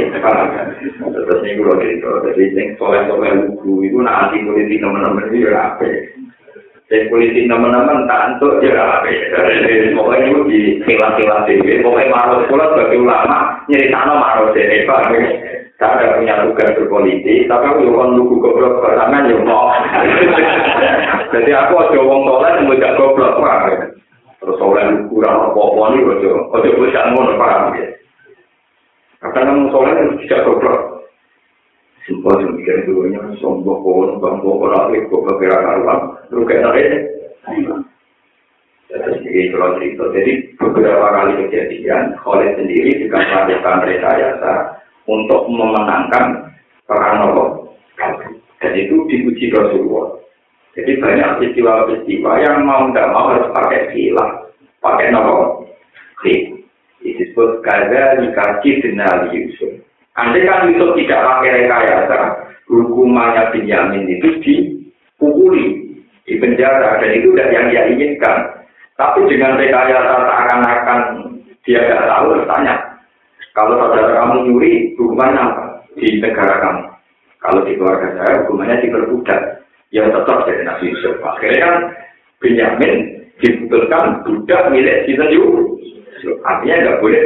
Terus 1.05 1.41
ini 1.45 1.61
gue 1.61 1.77
cerita, 1.77 2.09
jadi 2.25 2.43
yang 2.57 2.67
soleh-soleh 2.81 3.31
lugu 3.45 3.85
itu 3.85 4.01
nanti 4.01 4.41
politik 4.41 4.81
teman-teman 4.81 5.29
itu 5.29 5.45
ya 5.45 5.69
apa? 5.69 5.85
Saya 6.89 7.05
politik 7.13 7.45
teman-teman 7.45 8.09
tak 8.09 8.41
untuk 8.41 8.57
ya 8.65 8.73
apa? 8.73 9.09
Pokoknya 9.93 10.25
itu 10.33 10.41
di 10.49 10.59
kilat-kilat 10.89 11.45
ini, 11.45 11.85
pokoknya 11.85 12.09
marah 12.09 12.37
sekolah 12.49 12.67
sebagai 12.73 12.97
ulama 12.97 13.37
nyerita 13.69 13.99
no 14.09 14.13
marah 14.17 14.49
deh, 14.49 14.81
pak. 14.89 15.13
Tak 15.79 15.95
ada 15.95 16.19
punya 16.19 16.43
tugas 16.43 16.75
berpolitik, 16.75 17.47
tapi 17.47 17.63
aku 17.71 17.87
juga 17.87 18.11
lugu 18.11 18.35
goblok 18.43 18.83
pertama 18.83 19.23
ya 19.23 19.39
mau. 19.39 19.71
Jadi 21.31 21.51
aku 21.55 21.73
aja 21.79 21.99
wong 22.03 22.27
soleh 22.27 22.51
yang 22.51 22.67
mau 22.67 22.75
goblok, 22.99 23.39
pak. 23.39 23.95
terus 24.39 24.55
soleh 24.55 24.83
kurang 25.11 25.51
apa-apa 25.51 25.95
ini 25.95 26.07
ojo 26.07 26.31
ojo 26.55 26.69
bisa 26.79 27.11
ngono 27.11 27.35
paham 27.35 27.75
ya 27.75 27.91
kadang 29.19 29.67
soleh 29.67 29.91
itu 29.99 30.27
tidak 30.27 30.47
goblok. 30.47 30.81
Simpel 32.07 32.39
sih 32.39 32.47
mikir 32.55 32.87
dulunya 32.87 33.21
sombong 33.43 33.83
pohon 33.83 34.17
bangko 34.23 34.63
orang 34.63 34.95
itu 34.95 35.11
kok 35.11 35.37
kira 35.37 35.59
karuan 35.59 35.99
lu 36.31 36.47
kayak 36.47 36.63
nare 36.65 36.83
jadi 38.89 39.53
kalau 39.53 39.77
cerita. 39.77 40.03
Jadi 40.17 40.31
beberapa 40.57 41.07
kali 41.13 41.45
kejadian 41.45 42.17
oleh 42.25 42.49
sendiri 42.57 43.05
juga 43.05 43.21
melakukan 43.21 43.85
rekayasa 43.85 44.53
untuk 45.09 45.49
memenangkan 45.49 46.53
perang 46.85 47.25
nopo 47.25 47.73
dan 48.59 48.71
itu 48.77 48.95
dipuji 49.09 49.49
Rasulullah 49.49 50.19
Jadi 50.77 51.01
banyak 51.01 51.41
peristiwa-peristiwa 51.41 52.31
yang 52.39 52.63
mau 52.63 52.87
tidak 52.93 53.11
mau 53.11 53.33
harus 53.33 53.51
pakai 53.51 53.89
silah, 53.91 54.47
pakai 54.79 55.11
nomor 55.11 55.65
klik. 56.21 56.55
Disebut 57.03 57.65
kaza 57.65 58.21
dikaji 58.21 58.79
denali 58.79 59.27
Yusuf. 59.33 59.75
Andai 60.15 60.45
kan 60.45 60.71
Yusuf 60.71 60.95
tidak 60.95 61.25
pakai 61.25 61.65
rekayasa, 61.65 62.19
hukumannya 62.69 63.51
Benyamin 63.51 64.07
itu 64.07 64.29
dipukuli, 64.45 65.99
di 66.23 66.33
penjara, 66.37 67.01
dan 67.01 67.11
itu 67.17 67.33
tidak 67.33 67.51
yang 67.51 67.65
dia 67.73 67.83
inginkan. 67.89 68.37
Tapi 68.95 69.25
dengan 69.27 69.59
rekayasa 69.59 70.15
seakan-akan 70.27 70.99
dia 71.65 71.81
tidak 71.87 72.07
tahu, 72.07 72.39
tanya, 72.45 72.75
kalau 73.59 73.75
saudara 73.75 74.23
kamu 74.23 74.35
nyuri, 74.47 74.95
hukumannya 74.95 75.35
apa 75.43 75.63
di 75.99 76.23
negara 76.23 76.63
kamu? 76.63 76.83
Kalau 77.43 77.61
di 77.67 77.75
keluarga 77.75 78.07
saya, 78.15 78.47
hukumannya 78.47 78.87
diperbudak. 78.87 79.59
yang 79.89 80.13
tetap 80.13 80.45
jadi 80.45 80.69
Nabi 80.69 80.93
Yusuf. 80.93 81.17
Akhirnya 81.25 81.65
kan 81.65 81.75
Benyamin 82.37 83.25
diputuskan 83.41 84.21
budak 84.21 84.69
milik 84.69 85.09
Sinten 85.09 85.33
Yusuf. 85.33 86.37
Artinya 86.45 86.75
nggak 86.77 86.99
boleh 87.01 87.21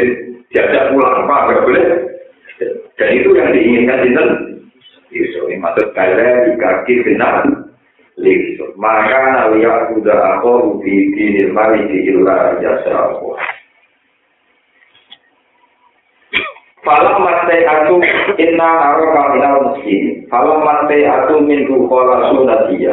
diajak 0.48 0.96
pulang 0.96 1.28
apa, 1.28 1.36
nggak 1.44 1.66
boleh. 1.68 1.86
Dan 2.96 3.10
itu 3.20 3.30
yang 3.36 3.52
diinginkan 3.52 4.00
Sinten 4.00 4.30
Yusuf. 5.12 5.44
Ini 5.52 5.60
maksud 5.60 5.92
kaya 5.92 6.48
di 6.48 6.52
kaki 6.56 6.94
benar. 7.04 7.44
Yusuf. 8.16 8.72
Maka 8.80 9.22
nawiya 9.36 9.92
sudah 9.92 10.40
aku 10.40 10.80
di 10.86 11.12
dinil 11.14 11.52
mali 11.52 11.84
di 11.92 12.16
ilah 12.16 12.58
jasa 12.64 13.12
aku. 13.12 13.36
Falam 16.84 17.24
mate 17.24 17.64
aku 17.64 17.96
inna 18.36 18.70
araka 18.92 19.32
minal 19.32 19.72
muslim. 19.72 20.28
Falam 20.28 20.68
mate 20.68 21.08
aku 21.08 21.40
minggu 21.40 21.88
kola 21.88 22.28
sunatia. 22.28 22.92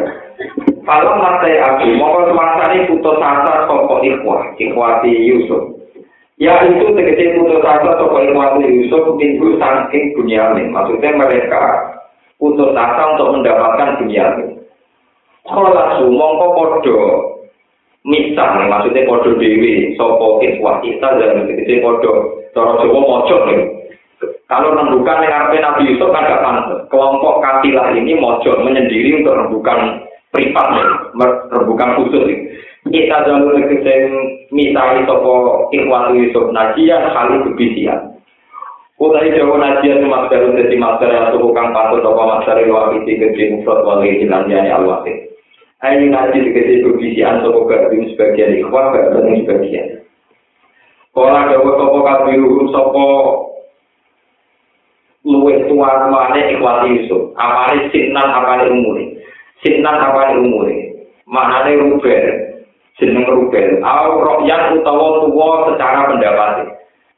Falam 0.87 1.19
mate 1.19 1.59
aku 1.59 1.99
mongko 1.99 2.31
semangsane 2.31 2.87
putus 2.87 3.19
asa 3.19 3.67
saka 3.67 3.95
ikhwah, 3.99 4.41
ikhwati 4.55 5.11
Yusuf. 5.11 5.75
Ya 6.39 6.63
itu 6.71 6.87
tegese 6.95 7.35
putus 7.35 7.59
asa 7.67 7.99
saka 7.99 8.17
ikhwati 8.31 8.63
Yusuf 8.63 9.11
minggu 9.19 9.59
saking 9.59 10.15
Bunyamin. 10.15 10.71
Maksudnya 10.71 11.11
mereka 11.11 11.63
putus 12.39 12.71
asa 12.71 13.19
untuk 13.19 13.43
mendapatkan 13.43 13.99
Bunyamin. 13.99 14.55
Kola 15.43 15.99
su 15.99 16.07
mongko 16.07 16.47
podo 16.55 16.99
misah 18.07 18.55
maksudnya 18.71 19.03
podo 19.03 19.35
dewi 19.35 19.99
sapa 19.99 20.39
ikhwah 20.47 20.79
kita 20.79 21.07
dan 21.19 21.43
tegese 21.43 21.83
podo 21.83 22.39
cara 22.55 22.79
Jawa 22.79 22.99
mojok 23.03 23.41
nih. 23.51 23.80
Kalau 24.45 24.75
rembukan 24.75 25.23
yang 25.23 25.47
artinya 25.47 25.73
Nabi 25.73 25.95
Yusuf 25.95 26.11
kan 26.11 26.27
gak 26.27 26.43
pantas. 26.43 26.79
Kelompok 26.91 27.39
katilah 27.39 27.95
ini 27.95 28.19
mojo 28.19 28.51
menyendiri 28.61 29.23
untuk 29.23 29.37
rembukan 29.37 30.03
privat, 30.35 30.67
rembukan 31.49 31.95
khusus. 31.97 32.25
Kita 32.81 33.23
jangan 33.29 33.53
negeri 33.53 34.09
misalnya 34.49 35.05
sopo 35.05 35.69
ikhwatu 35.69 36.17
Yusuf 36.17 36.49
Najian 36.49 37.13
kali 37.13 37.45
kebisian. 37.45 38.17
Utai 38.97 39.33
Jawa 39.33 39.57
Najian 39.61 40.05
masker 40.05 40.53
jadi 40.57 40.75
masker 40.77 41.09
yang 41.09 41.29
suku 41.33 41.53
kang 41.53 41.73
patut 41.73 42.01
sopo 42.01 42.21
masker 42.25 42.57
yang 42.57 42.73
wabiti 42.73 43.21
gede 43.21 43.53
mufrad 43.53 43.85
wali 43.85 44.21
hilanjani 44.21 44.69
al-wasik. 44.73 45.29
Ini 45.81 46.13
naji 46.13 46.37
dikasih 46.45 46.85
kebisian 46.85 47.41
sopo 47.41 47.69
gabung 47.69 48.05
sebagian 48.13 48.57
ikhwat, 48.61 48.93
gabung 48.93 49.41
sebagian. 49.45 50.05
Kalau 51.13 51.33
ada 51.33 51.57
sopo 51.61 51.99
kabiru 52.01 52.69
sopo 52.73 53.05
luwih 55.25 55.69
tua 55.69 56.09
tuane 56.09 56.39
ikhwati 56.57 56.87
Yusuf. 56.97 57.33
Apane 57.37 57.89
sinan 57.93 58.27
apane 58.29 58.69
umure. 58.73 59.05
Sinan 59.61 59.97
apane 60.01 60.41
umure. 60.41 60.75
Maknane 61.29 61.77
rubel. 61.77 62.25
Jeneng 62.97 63.25
rubel. 63.29 63.81
Au 63.81 64.21
royan 64.21 64.77
utawa 64.77 65.25
tuwa 65.25 65.71
secara 65.71 66.09
pendapat. 66.09 66.69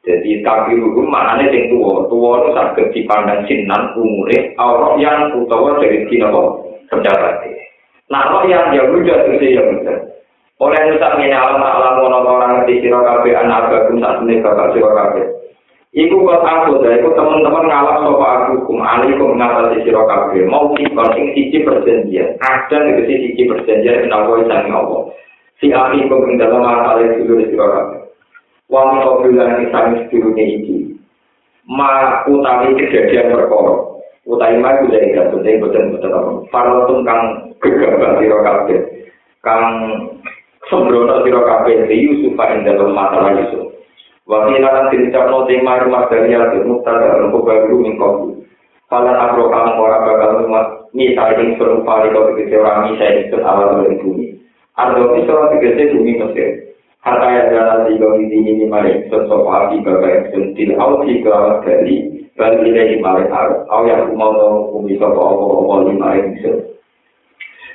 Jadi 0.04 0.44
tapi 0.44 0.76
hukum 0.76 1.08
maknane 1.08 1.48
sing 1.48 1.72
tuwa. 1.72 2.04
Tuwa 2.12 2.44
itu 2.44 2.50
saged 2.52 2.86
dipandang 2.92 3.44
sinan 3.48 3.96
umure. 3.96 4.52
Au 4.60 4.72
royan 4.80 5.32
utawa 5.40 5.80
dari 5.80 6.04
dina 6.08 6.28
pendapat. 6.92 7.40
Nah, 8.12 8.28
royan 8.28 8.76
ya 8.76 8.84
udah 8.84 9.18
itu 9.32 9.56
ya 9.56 9.64
udah. 9.64 9.98
Oleh 10.62 10.80
nusak 10.86 11.18
ini 11.18 11.34
alam 11.34 11.58
alam 11.58 11.98
orang 12.06 12.62
di 12.62 12.78
sira 12.78 13.02
kabeh 13.02 13.34
anak 13.34 13.74
bagum 13.74 13.98
sak 13.98 14.22
meneh 14.22 14.38
bakal 14.38 14.70
sira 14.70 14.86
kabeh. 14.86 15.26
Iku 15.94 16.26
buat 16.26 16.42
aku, 16.42 16.82
iku 16.82 17.14
teman-teman 17.14 17.70
ngalap 17.70 18.02
sopa 18.02 18.26
aku 18.50 18.66
kum 18.66 18.82
alikum 18.82 19.38
ngatasi 19.38 19.86
siro 19.86 20.02
kabeh. 20.10 20.42
Mau 20.50 20.74
kikon 20.74 21.14
ing 21.14 21.30
sisi 21.38 21.62
perjanjian. 21.62 22.34
Ada 22.42 22.82
negesi 22.82 23.30
sisi 23.30 23.46
perjanjian 23.46 24.10
menawa 24.10 24.42
isani 24.42 24.74
Allah. 24.74 25.14
Si 25.62 25.70
alikum 25.70 26.26
ing 26.26 26.42
dalam 26.42 26.66
masalah 26.66 27.14
dulu 27.14 27.38
di 27.38 27.46
siro 27.46 27.66
kabeh. 27.70 28.10
Wang 28.74 29.06
kau 29.06 29.22
bilang 29.22 29.62
isani 29.62 30.02
sedulunya 30.10 30.44
iki. 30.58 30.98
Ma 31.70 32.26
utawi 32.26 32.74
kejadian 32.74 33.30
perkara. 33.30 33.74
Utawi 34.26 34.58
ma 34.58 34.74
itu 34.82 34.90
dari 34.90 35.14
gak 35.14 35.30
penting 35.30 35.62
betul-betul 35.62 36.10
apa. 36.10 36.30
Farotum 36.50 37.06
kang 37.06 37.54
gegabah 37.62 38.18
siro 38.18 38.42
kabeh. 38.42 38.78
Kang 39.46 39.62
sembrono 40.66 41.22
siro 41.22 41.46
kabeh. 41.46 41.86
Yusuf 41.86 42.34
ing 42.34 42.66
dalam 42.66 42.90
masalah 42.90 43.30
Yusuf. 43.38 43.73
Wakil 44.24 44.64
akan 44.64 44.88
diucap 44.88 45.28
nanti 45.28 45.60
maru 45.60 45.92
mas 45.92 46.08
dari 46.08 46.32
yang 46.32 46.48
dimutar 46.48 46.96
dan 46.96 47.28
nunggu 47.28 47.44
baru 47.44 47.76
mingkong. 47.76 48.40
Kalau 48.88 49.12
tak 49.12 49.36
berapa 49.36 49.76
orang 49.76 50.04
bakal 50.08 50.30
rumah, 50.40 50.64
ini 50.96 51.12
tadi 51.12 51.44
yang 51.44 51.60
serupa 51.60 52.00
di 52.00 52.08
kau 52.08 52.32
dikisi 52.32 52.56
orang 52.56 52.88
ini 52.88 52.92
saya 52.96 53.12
ikut 53.20 53.42
awal 53.44 53.84
dari 53.84 54.00
bumi. 54.00 54.26
Ada 54.80 54.96
yang 54.96 55.12
bisa 55.12 55.32
orang 55.34 55.50
dikisi 55.60 55.92
bumi 55.92 56.12
mesir. 56.24 56.48
Harta 57.04 57.26
yang 57.36 57.48
jalan 57.52 57.80
di 57.84 58.00
kau 58.00 58.16
ini 58.16 58.38
ini 58.48 58.64
maling 58.64 59.12
sesuatu 59.12 59.44
hati 59.44 59.84
bapak 59.84 60.08
yang 60.08 60.24
sentil. 60.32 60.70
Aku 60.72 60.94
sih 61.04 61.20
kelawat 61.20 61.56
dari 61.68 61.94
bagi 62.32 62.68
dari 62.72 62.96
maling 63.04 63.28
harus. 63.28 63.60
Aku 63.68 63.82
yang 63.84 64.08
mau 64.16 64.32
tahu 64.40 64.56
bumi 64.72 64.96
sopa 64.96 65.20
apa-apa 65.20 65.74
ini 65.84 65.92
maling 66.00 66.26
bisa. 66.32 66.52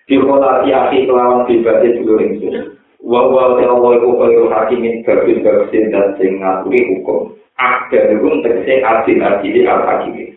Di 0.09 0.17
kota 0.17 0.65
si 0.65 0.73
asli 0.73 1.05
kelawat 1.05 1.45
dibatik 1.45 2.01
dulu. 2.01 2.78
Wa 3.03 3.21
wa 3.31 3.55
wa 3.55 3.89
iku 3.95 4.09
kaya 4.19 4.41
hakimin 4.51 5.03
bagus 5.07 5.39
bagusin 5.39 5.91
dan 5.91 6.15
sing 6.19 6.39
ngaturi 6.43 6.79
hukum 6.95 7.31
ada 7.55 7.99
hukum 8.15 8.43
tegese 8.43 8.83
adil 8.83 9.19
adil 9.23 9.55
al 9.67 9.81
hakim 9.87 10.35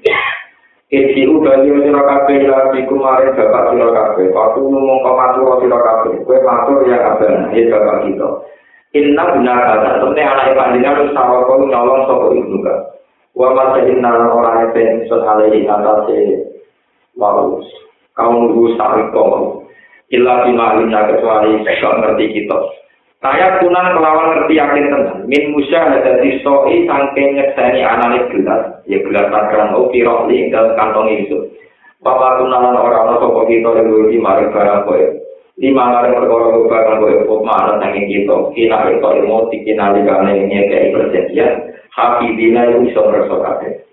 Isi 0.93 1.25
ubali 1.25 1.73
sira 1.73 2.05
kabeh 2.05 2.45
ya 2.45 2.69
biku 2.69 3.01
mare 3.01 3.33
bapak 3.33 3.73
sira 3.73 3.89
kabeh. 3.97 4.29
Aku 4.29 4.61
ngomong 4.69 5.01
kok 5.01 5.17
matur 5.17 5.57
sira 5.65 5.81
kabeh. 5.81 6.21
Kowe 6.21 6.37
matur 6.45 6.85
ya 6.85 7.01
kabeh 7.01 7.49
ya 7.57 7.73
bapak 7.73 7.97
kita. 8.05 8.29
Inna 8.93 9.25
benar 9.33 9.57
kata 9.57 10.05
temne 10.05 10.21
anak 10.21 10.53
panjenengan 10.53 11.01
wis 11.01 11.17
tawa 11.17 11.49
kok 11.49 11.65
nyolong 11.65 12.05
sapa 12.05 12.27
ibu 12.37 12.57
ka. 12.61 12.75
Wa 13.33 13.49
ma 13.57 13.81
inna 13.81 14.11
ora 14.37 14.69
ete 14.69 14.85
ingsun 14.85 15.25
alai 15.25 15.65
atase 15.65 16.21
waus. 17.17 17.65
Kaum 18.13 18.53
nunggu 18.53 18.77
sariko. 18.77 19.62
Illa 20.13 20.45
bima 20.45 20.77
kecuali 21.09 21.65
sekon 21.65 22.05
ngerti 22.05 22.25
kita. 22.37 22.59
Saya 23.25 23.63
kunan 23.65 23.97
kelawan 23.97 24.35
ngerti 24.37 24.61
yakin 24.61 24.91
tenan. 24.93 25.19
Min 25.25 25.57
musya 25.57 25.89
ada 25.89 26.21
di 26.21 26.37
soi 26.45 26.85
sangking 26.85 27.39
nyekseni 27.39 27.81
anane 27.81 28.29
gelas. 28.29 28.85
Ya 28.85 29.01
gelas 29.01 29.33
takran 29.33 29.73
o 29.73 29.89
piroli 29.89 30.53
dalam 30.53 30.77
kantong 30.77 31.09
itu. 31.17 31.39
Bapak 32.05 32.45
kunalan 32.45 32.77
orang-orang 32.77 33.23
sopo 33.23 33.47
kita 33.47 33.73
yang 33.79 34.11
di 34.11 34.19
mari 34.19 34.51
barang 34.53 34.85
kowe. 34.85 35.01
Lima 35.57 35.85
mari 35.97 36.13
perkara 36.13 36.61
barang 36.61 36.99
kowe 36.99 37.15
pop 37.31 37.41
mana 37.47 37.81
sangking 37.81 38.11
kita. 38.11 38.37
Kina 38.53 38.79
itu 38.93 39.07
ilmu 39.07 39.49
dikina 39.49 39.97
likane 39.97 40.33
nyekei 40.45 40.93
perjanjian. 40.93 41.73
Hafidina 41.95 42.69
itu 42.69 42.91
bisa 42.91 43.01
meresokake. 43.01 43.87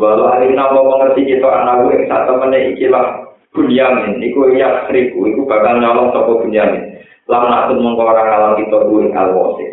Walau 0.00 0.32
alina 0.32 0.72
mau 0.72 0.86
mengerti 0.96 1.28
kita 1.28 1.44
anak 1.44 1.84
gue 1.84 2.08
saat 2.08 2.24
temennya 2.24 2.72
ikilah 2.72 3.29
bunyamin. 3.54 4.22
Iku 4.22 4.54
ya 4.54 4.86
seribu. 4.86 5.26
Iku 5.26 5.46
bakal 5.46 5.78
nyolong 5.82 6.14
sopo 6.14 6.42
bunyamin. 6.42 6.90
lam 7.30 7.46
nakut 7.46 7.78
mengko 7.78 8.02
ora 8.02 8.26
kalah 8.26 8.52
kita 8.58 8.78
kuwi 8.90 9.14
alwase 9.14 9.66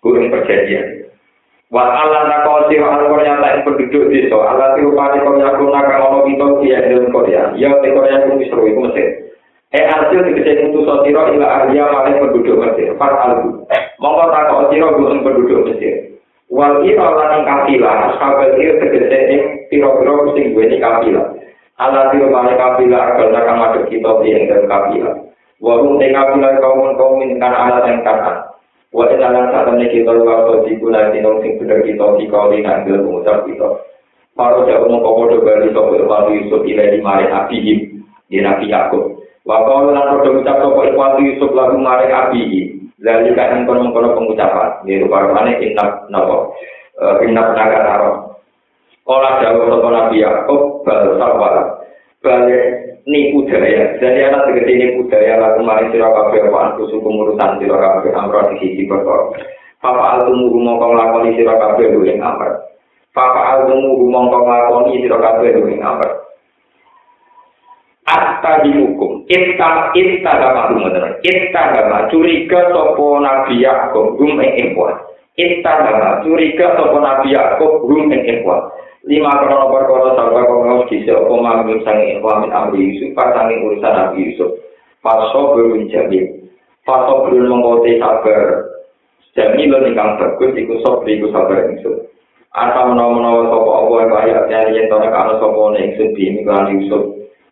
kuwi 0.00 0.32
perjanjian. 0.32 1.04
Wa 1.68 1.84
ala 1.84 2.32
nakosi 2.32 2.80
wa 2.80 2.96
ala 2.96 3.20
nyata 3.20 3.60
penduduk 3.68 4.08
desa. 4.08 4.36
Ala 4.40 4.72
tirupane 4.72 5.20
kok 5.20 5.36
nyakun 5.36 5.68
nakal 5.68 6.00
ono 6.00 6.18
kita 6.24 6.46
dia 6.64 6.80
dalam 6.80 7.12
Korea. 7.12 7.52
Ya 7.60 7.76
te 7.84 7.92
Korea 7.92 8.24
ku 8.24 8.40
Misro 8.40 8.64
iku 8.64 8.88
Mesir. 8.88 9.36
Eh 9.74 9.84
hasil 9.84 10.22
dikece 10.22 10.70
itu 10.70 10.80
sotiro 10.86 11.28
ila 11.34 11.46
ahliya 11.60 11.84
mare 11.92 12.16
penduduk 12.16 12.56
Mesir. 12.56 12.96
Fat 12.96 13.12
albu. 13.20 13.68
Mongko 14.00 14.24
takok 14.32 14.60
sira 14.72 14.88
gurung 14.96 15.20
penduduk 15.20 15.68
Mesir. 15.68 16.16
Wal 16.48 16.88
ira 16.88 17.04
lan 17.04 17.44
kafilah. 17.44 18.16
Ashabul 18.16 18.56
ir 18.56 18.80
tegese 18.80 19.18
ing 19.28 19.40
pira-pira 19.68 20.14
sing 20.32 20.56
duweni 20.56 20.80
kafilah 20.80 21.43
ala 21.80 22.10
tirupane 22.14 22.54
kafilah 22.54 23.02
agal 23.14 23.28
nakal 23.34 23.56
madhep 23.58 23.84
kita 23.90 24.10
ing 24.26 24.46
dalam 24.46 24.66
kafilah 24.70 25.14
Wahum 25.64 25.96
bila 25.96 26.60
kaum 26.60 26.92
kaum 26.98 27.24
kan 27.40 27.54
alat 27.56 27.88
yang 27.88 28.04
kata. 28.04 28.52
Wa 28.92 29.08
inalan 29.10 29.48
saat 29.48 29.72
ini 29.72 29.88
kita 29.90 30.12
luar 30.12 30.46
atau 30.46 30.62
diguna 30.62 31.10
tinong 31.10 31.42
sing 31.42 31.56
bener 31.56 31.82
kita 31.82 32.20
di 32.20 32.28
kau 32.30 32.52
ini 32.52 32.62
ambil 32.62 33.00
pengucap 33.00 33.42
kita. 33.48 33.68
Paru 34.36 34.68
jauh 34.68 34.86
mau 34.86 35.00
kau 35.00 35.24
bodoh 35.24 35.40
bali 35.40 35.72
sopo 35.72 35.96
ilmu 35.96 36.36
Yusuf 36.36 36.62
ilai 36.68 36.94
di 36.94 36.98
mare 37.00 37.26
abihim 37.32 38.02
di 38.30 38.38
Nabi 38.44 38.70
Yakub. 38.70 39.24
Wa 39.48 39.66
kau 39.66 39.88
lan 39.88 40.14
bodoh 40.14 40.42
ucap 40.42 40.60
sopo 40.60 40.84
ilmu 40.84 41.22
Yusuf 41.32 41.50
lagu 41.56 41.80
mare 41.80 42.12
abihim. 42.12 42.92
Lalu 43.00 43.34
kan 43.34 43.64
kono 43.66 43.88
kono 43.88 44.14
pengucapan. 44.14 44.84
Di 44.84 45.00
rupa 45.02 45.26
rupanya 45.26 45.58
inap 45.58 46.12
nopo. 46.12 46.54
Inap 47.24 47.56
naga 47.56 47.78
taro. 47.82 48.10
Olah 49.04 49.44
jauh 49.44 49.68
sopo 49.68 49.88
Nabi 49.92 50.24
Yakub 50.24 50.80
bal 50.88 51.20
sarwala. 51.20 51.84
Balik 52.24 52.84
nipu 53.04 53.44
daya. 53.44 54.00
Jadi 54.00 54.20
anak 54.24 54.48
tegesi 54.48 54.80
nipu 54.80 55.04
daya 55.12 55.36
lalu 55.36 55.60
mari 55.60 55.92
sira 55.92 56.08
kabeh 56.08 56.40
apa 56.48 56.72
aku 56.72 56.88
suku 56.88 57.04
urusan 57.04 57.60
sira 57.60 57.76
kabeh 57.76 58.16
amro 58.16 58.48
di 58.48 58.56
sisi 58.64 58.88
perkara. 58.88 59.36
Papa 59.84 60.16
altumu 60.16 60.48
rumangka 60.48 60.88
nglakoni 60.88 61.36
sira 61.36 61.60
kabeh 61.60 61.92
lho 61.92 62.00
ing 62.08 62.24
amr. 62.24 62.64
Papa 63.12 63.40
altumu 63.60 64.00
rumangka 64.00 64.40
nglakoni 64.40 65.04
sira 65.04 65.20
kabeh 65.20 65.52
lho 65.52 65.68
ing 65.68 65.84
amr. 65.84 66.10
Asta 68.04 68.60
dihukum, 68.60 69.24
ita 69.32 69.88
ita 69.96 70.32
gama 70.36 70.68
rumah 70.76 70.92
ita 71.24 71.62
gama 71.72 72.04
curiga 72.12 72.68
sopo 72.68 73.16
nabi 73.16 73.64
Yakub 73.64 74.20
gum 74.20 74.36
ing 74.44 74.52
ikhwan, 74.60 74.92
ita 75.40 75.72
gama 75.72 76.20
curiga 76.20 76.76
sopo 76.76 77.00
nabi 77.00 77.32
Yakub 77.32 77.88
gum 77.88 78.12
ing 78.12 78.20
ikhwan. 78.28 78.60
Lima 79.04 79.30
krono 79.36 79.68
perkara 79.68 80.16
sarwa 80.16 80.42
kongos 80.48 80.88
kisi 80.88 81.12
opo 81.12 81.36
mamil 81.36 81.80
sangi 81.84 82.16
ikhwamin 82.16 82.52
amri 82.52 82.88
Yusuf 82.88 83.12
pasangi 83.12 83.60
urusan 83.60 83.92
Nabi 83.92 84.32
Yusuf. 84.32 84.50
Paso 85.04 85.52
berun 85.52 85.88
jami. 85.92 86.24
Paso 86.88 87.28
berun 87.28 87.52
mengkote 87.52 88.00
sabar. 88.00 88.64
Jami 89.36 89.68
lo 89.68 89.84
nikang 89.84 90.16
bagus 90.16 90.56
iku 90.56 90.80
sok 90.80 91.04
iku 91.04 91.28
sabar 91.28 91.68
Yusuf. 91.76 92.08
Asa 92.54 92.86
menawa-menawa 92.86 93.50
sopo 93.50 93.70
opo 93.84 93.94
yang 94.00 94.14
kaya 94.14 94.38
nyari 94.48 94.78
yang 94.78 94.86
tona 94.88 95.12
kano 95.12 95.36
sopo 95.36 95.74
ne 95.76 95.92
Yusuf 95.92 96.08
di 96.16 96.24
miklan 96.40 96.72
Yusuf. 96.80 97.02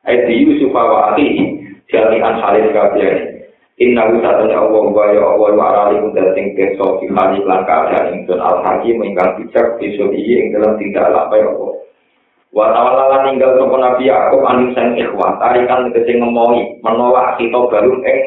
Aiti 0.08 0.48
Yusuf 0.48 0.72
awa 0.72 1.12
ati 1.12 1.58
jami 1.92 2.16
an 2.24 2.40
salis 2.40 2.72
kabiani 2.72 3.31
Inna 3.82 4.06
usa 4.14 4.38
tanya 4.38 4.62
Allah 4.62 4.84
wa 4.94 5.10
ya 5.10 5.22
Allah 5.26 5.50
wa 5.58 5.64
arali 5.74 5.98
kunda 5.98 6.22
sing 6.38 6.54
keso 6.54 7.02
fi 7.02 7.10
hali 7.10 7.42
lan 7.42 7.66
keadaan 7.66 8.14
ingsun 8.14 8.38
al 8.38 8.62
hakim 8.62 9.02
ingkang 9.02 9.34
bijak 9.42 9.74
bisul 9.82 10.14
iya 10.14 10.38
ing 10.38 10.54
dalam 10.54 10.78
tidak 10.78 11.10
lapai 11.10 11.42
Allah. 11.42 11.72
Wa 12.54 12.70
tawala 12.70 13.26
ninggal 13.26 13.58
sapa 13.58 13.76
Nabi 13.82 14.06
Yakub 14.06 14.46
aning 14.46 14.70
sang 14.78 14.94
ikhwah 14.94 15.34
tarikan 15.42 15.90
tegese 15.90 16.14
ngemongi 16.14 16.78
menolak 16.86 17.34
kita 17.42 17.58
baru 17.58 17.98
ing 18.06 18.20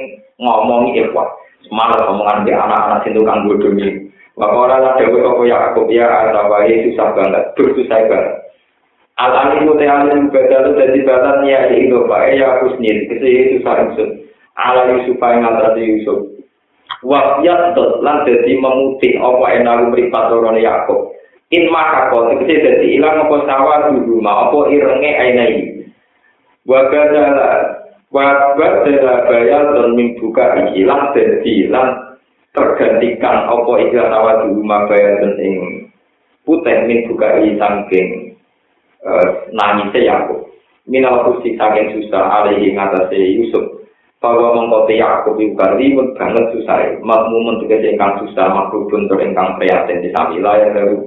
ngomongi 0.43 1.07
ikhwah. 1.07 1.29
Semangat 1.63 2.03
omongan 2.03 2.43
di 2.43 2.51
anak-anak 2.51 2.99
sing 3.07 3.15
tukang 3.15 3.47
bodohnya. 3.47 3.89
Wa 4.35 4.51
ora 4.51 4.83
la 4.83 4.99
ya 4.99 6.07
asawahi 6.11 6.91
susah 6.91 7.07
banget, 7.15 7.43
susah 7.55 8.01
banget. 8.11 8.35
Alani 9.15 9.63
ku 9.63 9.79
te 9.79 9.87
alim 9.87 10.27
badal 10.27 10.75
dadi 10.75 10.99
badan 11.07 11.47
ya 11.47 11.71
itu 11.71 12.03
Pak 12.03 12.35
ya 12.35 12.59
husnil 12.59 13.07
kese 13.07 13.55
susah 13.55 13.87
ingsun. 13.87 14.09
ala 14.55 14.91
Yusuf 14.95 15.19
yang 15.19 15.43
ngatasi 15.43 15.81
Yusuf 15.83 16.19
wafiat 17.05 17.75
tuh 17.75 18.01
lan 18.01 18.23
jadi 18.23 18.55
memutih 18.57 19.19
apa 19.19 19.45
enaru 19.61 19.93
meripat 19.93 20.31
orang 20.31 20.57
Yakob 20.57 21.13
in 21.53 21.69
maka 21.69 22.09
kau 22.09 22.31
tipsi 22.33 22.57
jadi 22.57 22.87
ilang 22.97 23.27
apa 23.27 23.35
sawah 23.45 23.79
di 23.93 24.01
rumah 24.01 24.49
apa 24.49 24.57
irenge 24.73 25.11
ainai 25.13 25.55
wakadala 26.65 27.49
wakbat 28.09 28.73
dela 28.87 29.29
bayal 29.29 29.63
dan 29.75 29.89
mimbuka 29.93 30.45
ikilah 30.65 31.13
dan 31.13 31.31
ilang 31.45 31.89
tergantikan 32.55 33.45
apa 33.45 33.71
ikilah 33.85 34.07
sawah 34.09 34.33
di 34.41 34.47
rumah 34.55 34.81
bayal 34.89 35.13
dan 35.21 35.33
ing 35.37 35.55
putih 36.47 36.77
mimbuka 36.89 37.41
ini 37.41 37.57
sangking 37.61 38.09
uh, 39.05 39.21
eh, 39.21 39.27
nangisnya 39.53 40.01
Yakob 40.09 40.45
minal 40.85 41.25
kursi 41.25 41.57
saking 41.57 41.97
susah 41.97 42.23
alih 42.41 42.61
ngatasi 42.73 43.41
Yusuf. 43.41 43.74
Bahwa 44.23 44.55
mengkoti 44.55 44.97
aku 45.03 45.35
juga 45.35 45.75
ribet 45.75 46.15
banget 46.15 46.45
susah 46.55 46.97
makmu 47.03 47.37
mentugas 47.45 47.83
ingkang 47.83 48.23
susah 48.23 48.47
makhluk 48.47 48.87
bentuk 48.87 49.19
ingkang 49.19 49.59
prihatin 49.59 50.01
di 50.01 50.09
samila 50.15 50.55
yang 50.55 50.71
baru. 50.71 50.97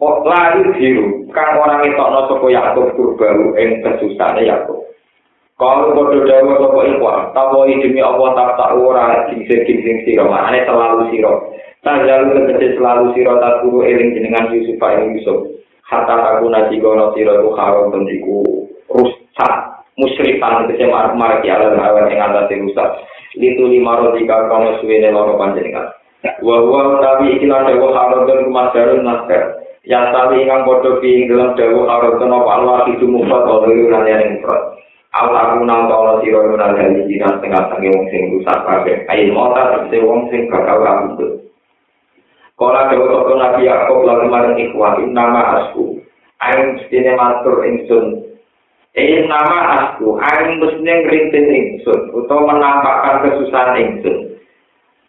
Oh 0.00 0.24
lari 0.24 0.64
biru 0.80 1.28
kan 1.28 1.60
orang 1.60 1.84
itu 1.84 2.00
no 2.00 2.24
soko 2.26 2.48
yakub 2.48 2.96
baru 3.20 3.52
ing 3.60 3.84
kesusahannya 3.84 4.48
yakub. 4.48 4.80
Kalau 5.60 5.92
bodoh 5.92 6.24
dawa 6.24 6.56
soko 6.56 6.80
ikhwan 6.88 7.36
tahu 7.36 7.68
demi 7.68 8.00
allah 8.00 8.32
tak 8.32 8.56
tak 8.56 8.70
ora 8.80 9.28
gingsir 9.28 9.60
gingsir 9.68 10.00
siro 10.08 10.24
makanya 10.24 10.72
selalu 10.72 11.12
siro 11.12 11.52
tak 11.84 12.08
jalu 12.08 12.32
tegesi 12.32 12.80
selalu 12.80 13.12
siro 13.12 13.36
tak 13.44 13.60
guru 13.60 13.84
eling 13.84 14.16
jenengan 14.16 14.48
yusuf 14.50 14.80
ing 14.80 15.20
yusuf. 15.20 15.38
Hatta 15.84 16.16
aku 16.36 16.48
nasi 16.48 16.80
gono 16.80 17.12
siro 17.12 17.44
itu 17.44 17.48
harum 17.60 17.92
tendiku 17.92 18.69
tegese 20.08 20.84
marek 20.88 21.14
marek 21.18 21.44
ya 21.44 21.60
lan 21.60 21.76
awan 21.76 22.08
ing 22.08 22.20
atase 22.20 22.54
rusak 22.56 22.88
litu 23.36 23.64
lima 23.68 24.00
rodika 24.00 24.48
kono 24.48 24.80
suwene 24.80 25.12
loro 25.12 25.36
panjenengan 25.36 25.92
wa 26.40 26.56
wa 26.64 27.00
tapi 27.02 27.36
iki 27.36 27.46
lan 27.48 27.68
dewa 27.68 27.92
harodon 27.92 28.48
kumadarun 28.48 29.04
naskar 29.04 29.60
yang 29.88 30.12
tali 30.12 30.44
ingkang 30.44 30.64
padha 30.68 31.00
ing 31.04 31.28
dalam 31.28 31.56
dewa 31.56 31.82
harodon 31.88 32.34
apa 32.34 32.50
Allah 32.60 32.78
itu 32.92 33.04
mufat 33.08 33.42
oleh 33.44 33.88
lan 33.88 34.04
yang 34.08 34.40
Al 35.10 35.26
aku 35.34 35.66
nang 35.66 35.90
tono 35.90 36.22
sira 36.22 36.38
menawa 36.46 36.78
dadi 36.78 37.02
dina 37.10 37.34
setengah 37.34 37.66
sange 37.66 37.90
wong 37.90 38.06
sing 38.14 38.30
rusak 38.30 38.62
kabeh. 38.62 39.10
Ayo 39.10 39.34
mota 39.34 39.74
tegese 39.74 40.06
wong 40.06 40.30
sing 40.30 40.46
bakal 40.46 40.86
kabeh. 40.86 41.50
Kala 42.54 42.94
dewa 42.94 43.10
toko 43.10 43.34
nabi 43.34 43.66
Yakub 43.66 44.06
lan 44.06 44.30
marang 44.30 44.54
ikhwan 44.54 45.10
nama 45.10 45.66
asku. 45.66 45.98
Ayo 46.38 46.78
mestine 46.78 47.18
matur 47.18 47.66
ingsun 47.66 48.29
Eh 48.98 49.22
nama 49.30 49.94
aku, 49.94 50.18
aing 50.18 50.58
mesti 50.58 50.82
ngrintis 50.82 51.46
ingsun, 51.46 52.10
utawa 52.10 52.58
menampakkan 52.58 53.22
kesusahan 53.22 53.78
ingsun. 53.78 54.34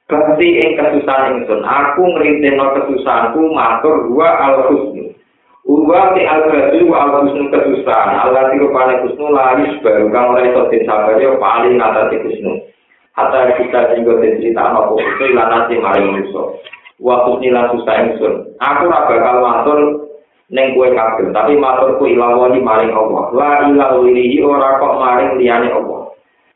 Berarti 0.06 0.48
ing 0.62 0.78
kesusahan 0.78 1.42
ingsun, 1.42 1.66
aku 1.66 2.06
ngrintisno 2.14 2.78
kesusahanku 2.78 3.42
matur 3.50 4.06
dua 4.06 4.30
al 4.38 4.70
husnu. 4.70 5.18
Uwa 5.66 6.14
ti 6.14 6.22
al 6.30 6.46
husnu 6.46 6.94
al 6.94 7.26
husnu 7.26 7.50
kesusahan, 7.50 8.22
Allah 8.22 8.54
ti 8.54 8.62
rupane 8.62 9.02
husnu 9.02 9.34
laris 9.34 9.74
baru 9.82 10.14
kang 10.14 10.30
ora 10.30 10.46
iso 10.46 10.62
disabar 10.70 11.18
yo 11.18 11.42
paling 11.42 11.82
ngatasi 11.82 12.22
husnu. 12.22 12.62
Hatta 13.18 13.58
kita 13.58 13.98
sehingga 13.98 14.22
cerita 14.22 14.62
apa 14.62 14.94
itu 14.94 15.24
ilana 15.26 15.66
si 15.66 15.76
maring 15.82 16.22
manusia. 16.22 16.44
Waktu 17.02 17.32
nila 17.42 17.74
susah 17.74 17.96
ingsun. 17.98 18.34
Aku 18.62 18.86
ora 18.86 19.10
bakal 19.10 19.36
matur 19.42 19.80
neng 20.52 20.76
kue 20.76 20.91
kabel, 20.91 21.32
tapi 21.32 21.56
maturku 21.56 22.04
ilawani 22.12 22.60
maring 22.60 22.91
Allah. 22.91 23.24
La 23.32 23.52
ilah 23.72 23.95
wilihi 24.04 24.43
ora 24.43 24.78
kok 24.78 24.99
maring 24.99 25.39
liyane 25.39 25.72
Allah. 25.72 26.12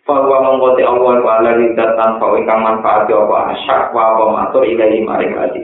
Bahwa 0.06 0.38
mengkote 0.46 0.86
Allah 0.86 1.18
wa 1.18 1.34
ala 1.42 1.58
lidat 1.58 1.98
tanpa 1.98 2.30
ingkang 2.38 2.62
manfaat 2.62 3.10
apa 3.10 3.58
asyak 3.58 3.90
wa 3.90 4.14
apa 4.14 4.24
matur 4.30 4.62
ilahi 4.68 5.02
maring 5.02 5.34
hati. 5.34 5.62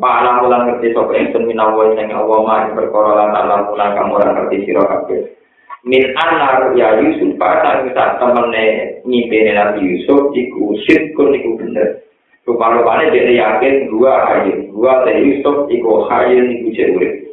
Wa 0.00 0.18
ala 0.24 0.42
mulang 0.42 0.66
ngerti 0.66 0.96
sopa 0.96 1.14
ingsun 1.14 1.46
minawa 1.46 1.94
sing 1.94 2.10
Allah 2.10 2.38
maring 2.42 2.74
perkara 2.74 3.10
lan 3.14 3.30
alam 3.36 3.60
mulang 3.70 3.94
kamu 3.94 4.16
ora 4.18 4.28
ngerti 4.34 4.56
sira 4.66 4.82
kabeh. 4.82 5.38
min 5.86 6.02
anar 6.18 6.74
ya 6.74 6.98
Yusuf 6.98 7.38
pada 7.38 7.86
kita 7.86 8.18
temennya 8.18 8.98
nyimpin 9.06 9.54
Nabi 9.54 9.80
Yusuf 9.86 10.34
iku 10.34 10.74
sirkun 10.84 11.38
iku 11.38 11.54
bener 11.54 12.02
rupa-rupanya 12.42 13.14
dia 13.14 13.30
yakin 13.38 13.86
gua 13.86 14.26
hayin 14.26 14.74
gua 14.74 15.06
teh 15.06 15.16
Yusuf 15.22 15.70
iku 15.70 16.02
hayin 16.10 16.50
iku 16.50 16.66
jauh 16.74 17.27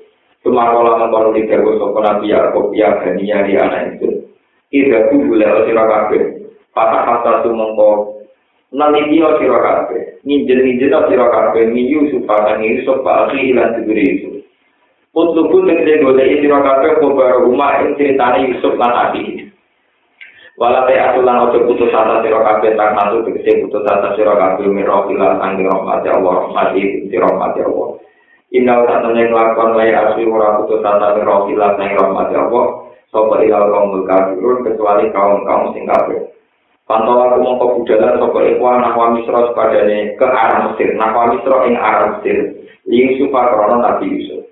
Sumarola 0.45 1.01
mengkono 1.01 1.33
tiga 1.33 1.57
gue 1.57 1.81
sopo 1.81 1.97
nabi 2.05 2.29
ya, 2.29 2.53
ya, 2.77 3.01
dan 3.01 3.17
iya 3.17 3.41
di 3.49 3.57
anak 3.57 3.97
itu. 3.97 4.29
Tiga 4.69 5.09
gue 5.09 5.25
gula 5.25 5.49
lo 5.49 5.65
siro 5.65 5.81
kafe, 5.89 6.17
patah 6.69 7.01
kasta 7.01 7.41
tuh 7.41 7.57
mengko. 7.57 8.21
Nanti 8.69 9.09
dia 9.09 9.25
siro 9.41 9.57
kafe, 9.57 10.21
ninjel 10.21 10.61
ninjel 10.61 10.93
lo 10.93 11.09
siro 11.09 11.33
kafe, 11.33 11.65
minyu 11.65 12.13
supa 12.13 12.45
kan 12.45 12.61
ini 12.61 12.85
asli 12.85 13.41
hilang 13.41 13.73
tidur 13.81 13.97
itu. 13.97 14.29
Untuk 15.17 15.49
pun 15.49 15.65
yang 15.65 15.81
saya 15.81 15.97
gue 16.05 16.13
dari 16.13 17.41
rumah 17.41 17.81
yang 17.81 17.97
ceritanya 17.97 18.45
Yusuf 18.45 18.77
nan 18.77 18.93
tadi. 18.93 19.49
Walau 20.61 20.85
teh 20.85 20.99
aku 21.01 21.25
lan 21.25 21.41
ojo 21.49 21.57
putus 21.65 21.89
asa 21.89 22.21
siro 22.21 22.45
kafe, 22.45 22.77
tak 22.77 22.93
nanti 22.93 23.33
putus 23.65 23.81
asa 23.81 24.13
siro 24.13 24.37
kafe, 24.37 24.61
mirok 24.69 25.09
hilang 25.09 25.41
tanggung 25.41 25.73
Allah, 25.73 26.05
rahmat 26.05 26.77
itu 26.77 27.17
Allah. 27.17 28.04
inna 28.53 28.85
satane 28.85 29.29
nglakon 29.29 29.73
wae 29.73 29.89
asli 29.89 30.27
ora 30.27 30.61
butuh 30.61 30.83
tata 30.83 31.17
roki 31.23 31.57
lan 31.57 31.79
nang 31.79 31.97
rahmat 31.97 32.29
apa 32.33 32.61
sapa 33.09 33.35
ila 33.41 33.59
kaum 33.71 34.03
kafirun 34.05 34.57
kecuali 34.61 35.09
kaum 35.15 35.41
kaum 35.47 35.73
sing 35.73 35.87
kafir. 35.89 36.29
Pantau 36.85 37.17
aku 37.17 37.41
mau 37.41 37.57
ke 37.57 37.65
budalan 37.81 38.21
sapa 38.21 38.39
iku 38.45 38.63
ana 38.69 38.93
wa 38.93 39.07
misra 39.17 39.49
sepadane 39.49 40.13
ke 40.19 40.25
arah 40.29 40.69
mesir. 40.69 40.93
Nah 40.93 41.09
misra 41.33 41.57
ing 41.65 41.75
arah 41.79 42.19
mesir. 42.19 42.37
Ing 42.85 43.17
supa 43.17 43.49
nabi 43.81 44.05
yusuf. 44.13 44.45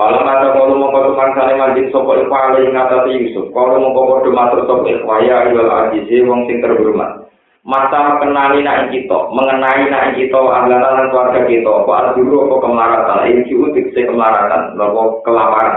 Kalau 0.00 0.24
ada 0.24 0.56
kalau 0.56 0.80
mau 0.80 0.88
kau 0.96 1.12
tukang 1.12 1.36
saling 1.36 1.60
majid 1.60 1.92
sopo 1.92 2.16
ikhwa 2.16 2.48
ala 2.48 2.64
ingat 2.64 3.04
Yusuf. 3.04 3.52
Kalau 3.52 3.76
mau 3.76 3.92
kau 3.92 4.08
kodoh 4.16 4.32
matur 4.32 4.64
sopo 4.64 4.88
ikhwa 4.88 5.20
ya 5.20 5.44
ayol 5.44 5.68
adisi 5.68 6.24
wong 6.24 6.48
sing 6.48 6.64
terhormat. 6.64 7.28
Masa 7.70 8.18
kenali 8.18 8.66
nak 8.66 8.90
kita, 8.90 9.30
mengenai 9.30 9.86
nak 9.86 10.18
kita, 10.18 10.42
anggaran 10.42 11.06
keluarga 11.06 11.46
kita, 11.46 11.70
apa 11.70 12.18
dulu 12.18 12.50
apa 12.50 12.56
kemaratan, 12.66 13.18
ini 13.30 13.46
ciutik 13.46 13.94
se 13.94 14.10
kemaratan, 14.10 14.74
apa 14.74 15.02
kelaparan. 15.22 15.74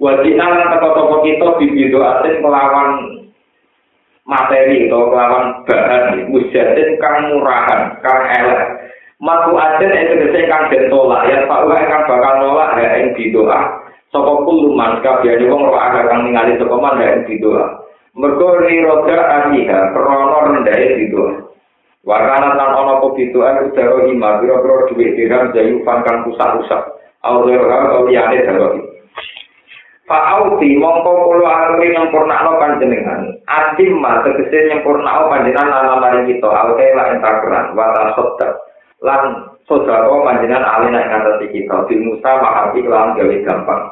Wajibnya 0.00 0.48
lan 0.48 0.72
toko-toko 0.72 1.20
kita 1.20 1.60
bibido 1.60 2.00
asin 2.00 2.40
melawan 2.40 2.90
materi 4.24 4.88
atau 4.88 5.12
melawan 5.12 5.60
bahan, 5.68 6.32
mujatin 6.32 6.96
kang 6.96 7.28
murahan, 7.28 7.92
kang 8.00 8.20
elek. 8.32 8.88
Matu 9.20 9.52
aden 9.52 9.92
itu 9.92 10.16
tegese 10.16 10.48
kang 10.48 10.72
den 10.72 10.88
tolak, 10.88 11.28
ya 11.28 11.44
Pak 11.44 11.68
Uwa 11.68 11.76
kang 11.92 12.08
bakal 12.08 12.34
nolak 12.40 12.80
ya 12.80 13.04
ing 13.04 13.12
didoa. 13.12 13.84
Sapa 14.08 14.32
kulo 14.48 14.72
man 14.72 15.04
kabehane 15.04 15.44
wong 15.44 15.68
ora 15.68 15.92
ada 15.92 16.08
kang 16.08 16.24
ningali 16.24 16.56
sapa 16.56 16.72
man 16.72 17.04
ya 17.04 17.20
ing 17.20 17.28
didoa. 17.28 17.81
Mergo 18.12 18.60
ni 18.60 18.84
roda 18.84 19.16
aniha 19.16 19.96
krana 19.96 20.38
rendahe 20.52 21.00
didoa. 21.00 21.48
Wakana 22.04 22.58
tan 22.60 22.76
ana 22.76 23.00
apa 23.00 23.06
didoa 23.16 23.64
udaro 23.72 24.04
ima 24.10 24.36
biro-biro 24.42 24.90
duwe 24.92 25.16
dirham 25.16 25.48
jayu 25.56 25.80
kang 25.86 26.04
rusak-rusak. 26.04 26.82
Aure 27.24 27.56
ora 27.56 28.04
liyane 28.04 28.44
daro. 28.44 28.76
Pak 30.04 30.24
Auti 30.28 30.76
mongko 30.76 31.08
kulo 31.08 31.46
aturi 31.46 31.94
nyempurnakno 31.94 32.60
panjenengan. 32.60 33.32
Adim 33.48 33.96
ma 33.96 34.20
tegese 34.20 34.68
nyempurnakno 34.68 35.32
panjenengan 35.32 35.72
ana 35.72 35.96
mari 35.96 36.28
kita. 36.28 36.50
Aute 36.52 36.84
la 36.92 37.16
entakeran 37.16 37.72
wa 37.72 37.96
tasoddak. 37.96 38.72
lan 39.02 39.50
sodako 39.66 40.22
panjenengan 40.22 40.62
alih 40.62 40.94
naik 40.94 41.10
ngatasi 41.10 41.46
kita 41.50 41.76
di 41.90 41.94
Musa 41.98 42.30
mahafi 42.38 42.86
kelawan 42.86 43.18
gawe 43.18 43.36
gampang 43.42 43.82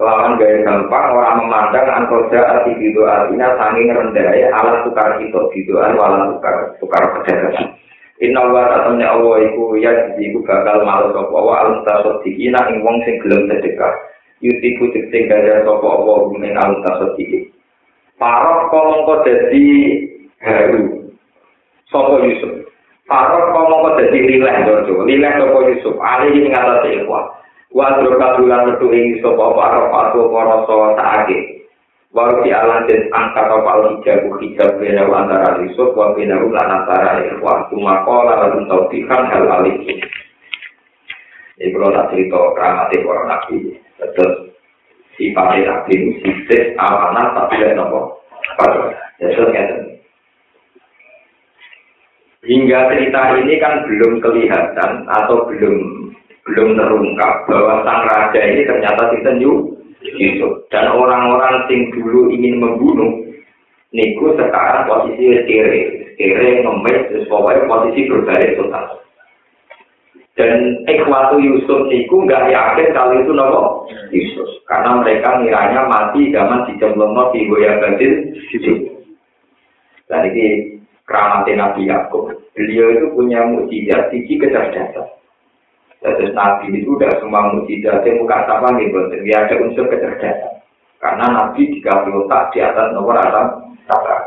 kelawan 0.00 0.40
gawe 0.40 0.56
gampang 0.64 1.06
orang 1.12 1.44
memandang 1.44 1.86
angkoja 1.92 2.40
arti 2.40 2.72
gitu 2.80 3.04
artinya 3.04 3.52
sanging 3.60 3.92
rendahnya 3.92 4.48
alat 4.56 4.80
tukar 4.88 5.20
kita 5.20 5.40
gitu 5.52 5.76
alat 5.76 6.32
tukar 6.32 6.56
tukar 6.80 7.02
perdagangan 7.12 7.76
Inna 8.20 8.52
wa 8.52 8.68
ta'atamnya 8.68 9.16
Allah 9.16 9.48
iku 9.48 9.80
ya 9.80 10.12
iku 10.20 10.44
bakal 10.44 10.84
malu 10.84 11.08
sopa 11.16 11.40
wa 11.40 11.56
alam 11.56 11.80
tasod 11.88 12.20
dikina 12.20 12.68
ing 12.68 12.84
wong 12.84 13.00
sing 13.08 13.16
gelem 13.24 13.48
sedekah. 13.48 13.96
Yutiku 14.44 14.92
cipting 14.92 15.24
gaya 15.24 15.64
sopa 15.64 15.88
Allah 15.88 16.28
ing 16.36 16.52
alam 16.52 16.84
tasod 16.84 17.16
dikina 17.16 17.48
Parok 18.20 18.68
kolong 18.68 19.08
kok 19.08 19.24
jadi 19.24 19.64
haru. 20.44 21.08
Sopa 21.88 22.20
Yusuf? 22.20 22.68
Farok 23.08 23.56
kau 23.56 23.66
mau 23.66 23.96
jadi 23.96 24.12
lileh 24.22 24.54
dojo, 24.68 25.02
lileh 25.08 25.32
sopo 25.40 25.66
Yusuf, 25.66 25.96
ali 25.98 26.30
ini 26.30 26.52
ngata 26.52 26.84
seikwa. 26.84 27.39
Wa 27.70 28.02
droga 28.02 28.34
bulan 28.34 28.66
metu 28.66 28.90
ing 28.90 29.22
sopo 29.22 29.54
farok 29.54 29.94
atau 29.94 30.26
koroso 30.26 30.98
saake. 30.98 31.62
Wa 32.10 32.26
di 32.42 32.50
alam 32.50 32.90
dan 32.90 33.06
angkat 33.14 33.46
apa 33.46 33.72
hijab 33.94 34.26
hijab 34.42 34.70
bina 34.82 35.06
antara 35.06 35.62
Yusuf 35.62 35.94
wa 35.94 36.10
bina 36.18 36.42
ulan 36.42 36.66
antara 36.66 37.22
ikhwa. 37.22 37.70
Cuma 37.70 38.02
lalu 38.02 38.66
taufikan 38.66 39.30
hal 39.30 39.46
alik. 39.46 39.78
Ini 41.60 41.76
kalau 41.76 41.92
tak 41.92 42.08
cerita 42.10 42.40
keramati 42.56 42.96
para 43.04 43.22
nabi. 43.28 43.56
Terus 44.00 44.34
sifatnya 45.14 45.70
nabi 45.70 45.94
sifat 46.24 46.74
amanah 46.74 47.26
tapi 47.36 47.62
ada 47.62 47.78
nopo. 47.78 48.18
Pada, 48.58 48.90
ya 49.22 49.30
terus 49.30 49.54
hingga 52.44 52.88
cerita 52.88 53.36
ini 53.36 53.60
kan 53.60 53.84
belum 53.84 54.18
kelihatan 54.24 55.04
atau 55.06 55.44
belum 55.46 55.99
belum 56.48 56.76
terungkap 56.76 57.44
bahwa 57.48 57.84
sang 57.84 58.02
raja 58.08 58.40
ini 58.40 58.64
ternyata 58.64 59.12
sinten 59.12 59.40
Yusuf 60.00 60.64
dan 60.72 60.88
orang-orang 60.92 61.68
sing 61.68 61.92
dulu 61.92 62.32
ingin 62.32 62.56
membunuh 62.56 63.20
niku 63.92 64.32
sekarang 64.38 64.88
posisi 64.88 65.44
kere. 65.44 65.82
Kere 66.16 66.60
ngemis 66.60 67.08
terus 67.08 67.28
pokoknya 67.32 67.64
posisi 67.64 68.08
berbalik 68.08 68.56
total. 68.60 69.00
Dan 70.36 70.84
ikhwatu 70.88 71.36
Yusuf 71.40 71.88
niku 71.88 72.24
nggak 72.24 72.48
yakin 72.48 72.88
kalau 72.96 73.20
itu 73.20 73.32
nopo? 73.32 73.62
Yusuf 74.08 74.48
karena 74.64 75.00
mereka 75.00 75.40
ngiranya 75.40 75.84
mati 75.90 76.32
zaman 76.32 76.64
di 76.68 76.78
Jemlono 76.80 77.28
di 77.34 77.44
Goya 77.44 77.76
Basil 77.80 78.32
Yusuf 78.52 78.78
dan 80.10 80.26
ini 80.26 80.76
keramatnya 81.06 81.54
Nabi 81.70 81.86
Yakub. 81.86 82.34
Beliau 82.54 82.86
itu 82.90 83.06
punya 83.14 83.46
mujizat 83.46 84.10
sisi 84.10 84.34
kecerdasan. 84.36 85.06
Terus 86.00 86.32
Nabi 86.32 86.72
itu 86.72 86.96
udah 86.96 87.12
semua 87.20 87.52
mujizat 87.52 88.00
yang 88.08 88.24
muka 88.24 88.48
sama 88.48 88.72
nih, 88.72 88.88
dia 89.20 89.44
ada 89.44 89.54
unsur 89.60 89.84
kecerdasan. 89.84 90.60
Karena 91.00 91.26
Nabi 91.28 91.68
dikasih 91.76 92.12
otak 92.24 92.52
di 92.52 92.60
atas 92.60 92.92
nomor 92.92 93.16
atas 93.16 93.56
sabra. 93.88 94.20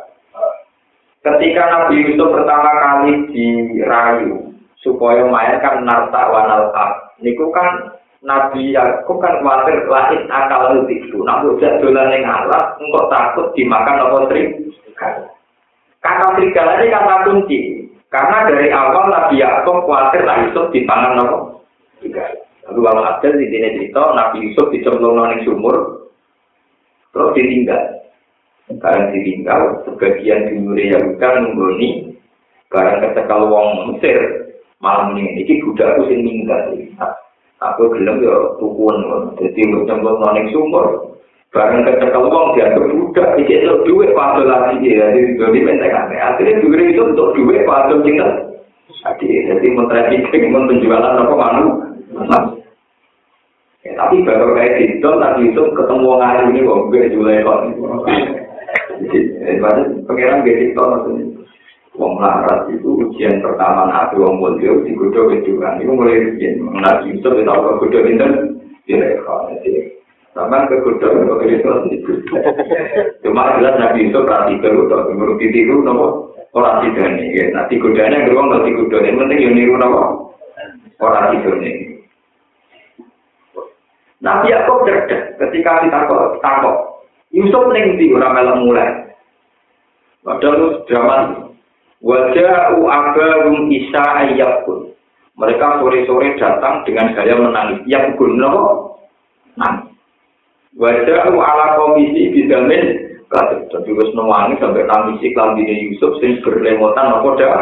Ketika 1.23 1.63
Nabi 1.69 2.03
Yusuf 2.03 2.33
pertama 2.33 2.69
kali 2.81 3.29
dirayu 3.31 4.53
supaya 4.81 5.23
mainkan 5.29 5.85
narta 5.85 6.29
wanalta, 6.33 7.13
niku 7.21 7.47
kan 7.53 7.93
Nabi 8.25 8.73
Yakub 8.73 9.21
kan 9.21 9.39
khawatir 9.39 9.85
lahir 9.85 10.25
akal 10.27 10.83
itu. 10.89 11.17
Nabi 11.23 11.53
udah 11.53 11.71
dolan 11.79 12.11
yang 12.11 12.25
alat, 12.25 12.75
engkau 12.81 13.05
takut 13.07 13.47
dimakan 13.55 14.03
apa 14.03 14.17
sering. 14.27 14.49
Kata 16.03 16.35
serigala 16.35 16.81
ini 16.81 16.91
kata 16.91 17.15
kunci. 17.23 17.59
Karena 18.11 18.45
dari 18.49 18.67
awal 18.73 19.13
Nabi 19.13 19.39
Yakub 19.39 19.85
khawatir 19.85 20.25
Nabi 20.25 20.51
Yusuf 20.51 20.73
di 20.73 20.83
tangan 20.89 21.21
apa? 21.21 21.52
Lalu 22.63 22.79
kalau 22.79 23.03
ada 23.03 23.27
di 23.27 23.45
sini 23.51 23.75
cerita 23.75 24.01
Nabi 24.15 24.47
Yusuf 24.47 24.71
dicemplung 24.71 25.19
di 25.35 25.43
sumur, 25.43 26.07
terus 27.11 27.35
ditinggal. 27.35 27.83
Karena 28.79 29.11
ditinggal, 29.11 29.61
sebagian 29.83 30.47
timur 30.47 30.79
Yahuda 30.79 31.29
menggoni, 31.43 32.15
barang 32.71 33.03
ketekal 33.03 33.51
wong 33.51 33.91
Mesir, 33.91 34.19
malam 34.79 35.19
ini, 35.19 35.43
ini 35.43 35.59
budak 35.67 35.99
aku 35.99 36.07
sing. 36.07 36.47
Aku 37.63 37.95
gelem 37.95 38.19
ya 38.23 38.35
tukun, 38.59 38.95
jadi 39.39 39.61
mencemplung 39.71 40.19
di 40.35 40.51
sumur, 40.51 41.13
Barang 41.53 41.85
kecekel 41.85 42.33
wong 42.33 42.57
dianggap 42.57 42.89
budak, 42.89 43.37
iki 43.37 43.61
untuk 43.61 43.85
duit 43.85 44.09
padha 44.17 44.41
lagi 44.41 44.89
ya, 44.89 45.13
jadi 45.13 45.37
doli 45.37 45.61
mentekan. 45.61 46.09
Akhirnya 46.09 46.65
duit 46.65 46.81
itu 46.81 47.13
untuk 47.13 47.37
duit 47.37 47.61
padha 47.69 47.93
kita. 48.01 48.27
Jadi, 48.89 49.53
jadi 49.53 49.67
mentrafficking, 49.69 50.49
penjualan 50.49 51.13
apa 51.13 51.29
manu. 51.37 51.92
Ya, 53.83 53.91
tapi 53.99 54.23
baru 54.23 54.55
kayak 54.55 54.79
itu 54.79 55.09
nanti 55.19 55.51
itu 55.51 55.59
ketemu 55.75 56.07
orang 56.07 56.31
hari 56.31 56.55
ini 56.55 56.63
kok 56.63 56.79
eh, 56.79 56.87
gue 56.87 57.11
jualan 57.11 57.43
kok. 57.43 57.59
Jadi 59.03 59.59
pangeran 60.07 60.43
gue 60.47 60.55
itu 60.71 60.79
maksudnya. 60.79 61.25
Wong 61.93 62.17
larat 62.17 62.73
itu 62.73 63.05
ujian 63.05 63.37
pertama 63.45 63.85
nabi 63.85 64.17
Wong 64.17 64.41
Mulyo 64.41 64.81
di 64.81 64.97
kudo 64.97 65.29
kejuran 65.29 65.77
itu 65.77 65.93
mulai 65.93 66.25
ujian 66.25 66.57
mengenai 66.57 67.05
itu 67.05 67.21
kita 67.21 67.45
tahu 67.45 67.59
kalau 67.61 67.79
kudo 67.85 67.99
itu 68.01 68.27
tidak 68.89 69.21
kalah 69.21 69.53
sama 70.33 70.65
ke 70.65 70.81
kudo 70.81 71.05
kalau 71.05 71.37
kudo 71.37 71.71
cuma 73.21 73.61
jelas 73.61 73.77
nabi 73.77 74.09
itu 74.09 74.19
berarti 74.25 74.57
perlu 74.57 74.89
tahu 74.89 75.13
menurut 75.13 75.37
itu 75.37 75.69
itu 75.69 75.75
nopo? 75.85 76.33
Orang 76.57 76.81
tidak 76.81 77.13
nih 77.21 77.53
nanti 77.53 77.77
kudanya 77.77 78.25
gerong 78.25 78.49
nanti 78.49 78.73
kudo 78.73 78.97
penting 78.97 79.37
yang 79.37 79.53
niru 79.53 79.77
nopo? 79.77 80.33
Oh, 80.97 81.05
orang 81.13 81.45
tidak 81.45 81.92
Nabi 84.23 84.55
Yakub 84.55 84.87
cerdas 84.87 85.35
ketika 85.35 85.83
ditakok 85.83 86.39
takok 86.39 86.77
Yusuf 87.35 87.67
neng 87.75 87.99
di 87.99 88.13
orang 88.15 88.33
malam 88.39 88.57
mulai. 88.63 88.89
Padahal 90.23 90.87
zaman 90.87 91.51
Wajah 92.03 92.83
u'abarum 92.83 93.71
isa 93.71 94.03
ayyakun. 94.27 94.91
Mereka 95.39 95.79
sore-sore 95.79 96.35
datang 96.35 96.83
dengan 96.83 97.15
gaya 97.15 97.31
menangis. 97.39 97.79
Yang 97.87 98.19
guna 98.19 98.51
nangis. 99.55 99.95
Wajah 100.75 101.31
ala 101.31 101.79
komisi 101.79 102.27
bidamin. 102.35 103.15
Kasih, 103.31 103.65
jadi 103.71 103.91
wis 103.97 104.11
nangis 104.13 104.59
sampai 104.61 104.83
nangis 104.85 105.23
dini 105.23 105.89
Yusuf 105.89 106.19
sing 106.19 106.43
berlemotan 106.43 107.17
apa 107.17 107.29
dah. 107.39 107.55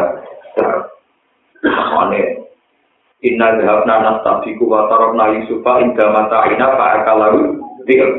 Makanya, 1.62 2.41
inna 3.22 3.58
dhabna 3.58 3.96
nastabiku 4.02 4.66
wa 4.66 4.90
tarabna 4.90 5.38
yusufa 5.38 5.82
inda 5.82 6.06
mata'ina 6.10 6.68
fa'akalaru 6.78 7.42
dikir 7.86 8.10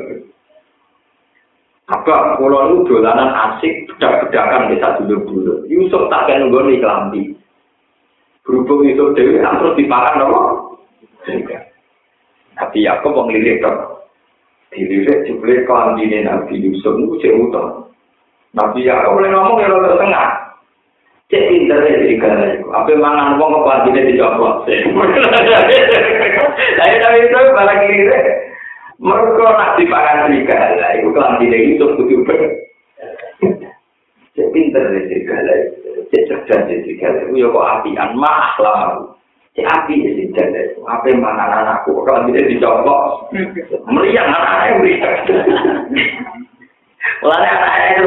apa? 1.92 2.40
Kula 2.40 2.72
lu 2.72 2.88
dolanan 2.88 3.34
asik 3.36 3.84
bedak-bedakan 3.90 4.72
desa 4.72 4.96
dulur-dulur. 4.96 5.68
Yusuf 5.68 6.08
tak 6.08 6.24
kena 6.30 6.48
nunggu 6.48 6.80
klambi. 6.80 6.80
kelambi 6.80 7.22
berhubung 8.42 8.80
Yusuf 8.86 9.12
Dewi 9.14 9.44
kan 9.44 9.60
terus 9.60 9.76
dipakan 9.76 10.24
apa? 10.24 10.42
tapi 12.58 12.84
aku 12.86 13.06
mau 13.14 13.26
ngelirik 13.30 13.62
dong 13.62 14.02
dilirik 14.74 15.28
jubilir 15.28 15.62
kelambi 15.62 16.10
ini 16.10 16.26
Nabi 16.26 16.58
Yusuf 16.58 16.98
itu 16.98 17.16
cek 17.22 17.34
utang 17.38 17.86
Nabi 18.52 18.86
aku 18.90 19.18
boleh 19.18 19.30
ngomong 19.30 19.56
ya 19.62 19.70
lo 19.70 19.78
tertengah 19.86 20.41
Cek 21.32 21.48
pinter 21.48 21.80
ya 21.80 21.96
jadi 21.96 22.20
gara 22.20 22.44
Apa 22.76 22.92
mangan 22.92 23.40
ke 23.40 23.40
kelambi 23.40 23.88
ini 23.96 24.12
dijawab. 24.12 24.68
Saya 26.76 26.94
tapi 27.00 27.24
itu 27.24 27.40
malah 27.56 27.76
ngelirik. 27.80 28.24
Mereka 29.00 29.46
nak 29.56 29.80
dipakan 29.80 30.28
serigala, 30.28 30.86
itu 30.94 31.08
kelam 31.10 31.40
tidak 31.40 31.60
itu 31.64 32.16
ber. 32.28 32.40
Cek 34.36 34.48
pinter 34.52 34.84
deh 34.92 35.02
serigala, 35.08 35.54
cek 36.12 36.22
cerdas 36.28 36.60
deh 36.68 36.78
serigala, 36.84 37.24
itu 37.24 37.40
ya 37.40 37.48
kok 37.48 37.68
apian, 37.80 38.10
mah 38.14 38.52
lah. 38.60 39.00
Cek 39.56 39.66
api 39.66 40.04
ya 40.04 40.10
serigala, 40.12 40.60
apa 40.84 41.06
yang 41.08 41.18
mana 41.18 41.44
anakku, 41.64 42.04
kalau 42.04 42.28
tidak 42.28 42.46
dicopot, 42.46 43.32
meriang 43.88 44.28
anaknya 44.30 44.78
meriang. 44.78 45.16
Mulanya 47.24 47.50
anaknya 47.58 47.86
itu 47.90 48.04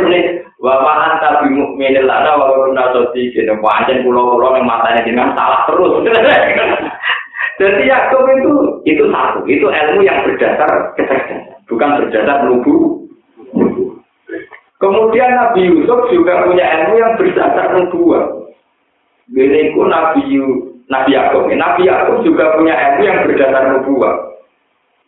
Bapak 0.65 0.97
anta 0.97 1.45
bimuk 1.45 1.77
menilana 1.77 2.41
walaupun 2.41 2.73
nasosi 2.73 3.29
kene 3.37 3.53
pancen 3.61 4.01
pulau-pulau 4.01 4.57
yang 4.57 4.65
matanya 4.65 5.05
dengan 5.05 5.29
salah 5.37 5.61
terus. 5.69 6.01
Jadi 7.61 7.85
Yakub 7.85 8.25
itu 8.33 8.53
itu 8.89 9.03
satu, 9.13 9.45
itu 9.45 9.69
ilmu 9.69 10.01
yang 10.01 10.25
berdasar 10.25 10.91
kecerdasan, 10.97 11.53
bukan 11.69 12.01
berdasar 12.01 12.49
nubu. 12.49 13.05
Kemudian 14.81 15.31
Nabi 15.37 15.69
Yusuf 15.69 16.11
juga 16.11 16.49
punya 16.49 16.65
ilmu 16.65 16.95
yang 16.97 17.13
berdasar 17.15 17.71
nubuah. 17.79 18.25
Ini 19.31 19.71
Nabi 19.71 20.35
Nabi 20.89 21.11
Yakub, 21.13 21.47
Nabi 21.47 21.81
Yakub 21.87 22.17
juga 22.25 22.57
punya 22.57 22.73
ilmu 22.73 23.01
yang 23.05 23.19
berdasar 23.23 23.63
nubuah. 23.69 24.34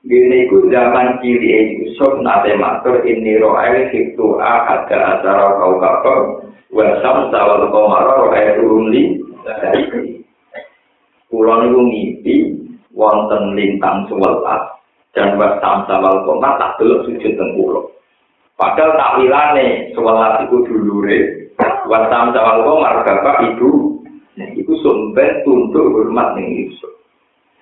Gini 0.08 0.48
ku 0.48 0.72
zaman 0.72 1.20
kiri 1.20 1.84
Yusuf 1.84 2.24
nate 2.24 2.56
matur 2.56 3.04
ini 3.04 3.44
ro'ail 3.44 3.92
hiktu 3.92 4.40
ada 4.40 5.20
acara 5.20 5.60
kau 5.60 5.76
kapal 5.84 6.48
wasam 6.72 7.28
sawal 7.28 7.68
komara 7.68 8.16
ro'ail 8.16 8.64
rumli 8.64 9.20
Kulon 11.28 11.68
itu 11.68 11.80
mimpi 11.84 12.36
wonten 12.96 13.52
lintang 13.52 14.08
sewelas 14.08 14.80
dan 15.12 15.36
wasam 15.36 15.84
sawal 15.92 16.24
koma 16.24 16.56
tak 16.56 16.80
belum 16.80 17.04
sujud 17.04 17.36
tengkulo. 17.36 17.92
Padahal 18.56 18.96
takwilane 18.96 19.92
sewelas 19.92 20.48
itu 20.48 20.72
dulure 20.72 21.52
wasam 21.84 22.32
sawal 22.32 22.64
koma 22.64 23.04
bapak 23.04 23.44
ibu. 23.44 24.00
Itu 24.56 24.72
sumber 24.80 25.44
tunduk 25.44 25.92
hormat 25.92 26.40
ning 26.40 26.48
Yusuf. 26.64 26.97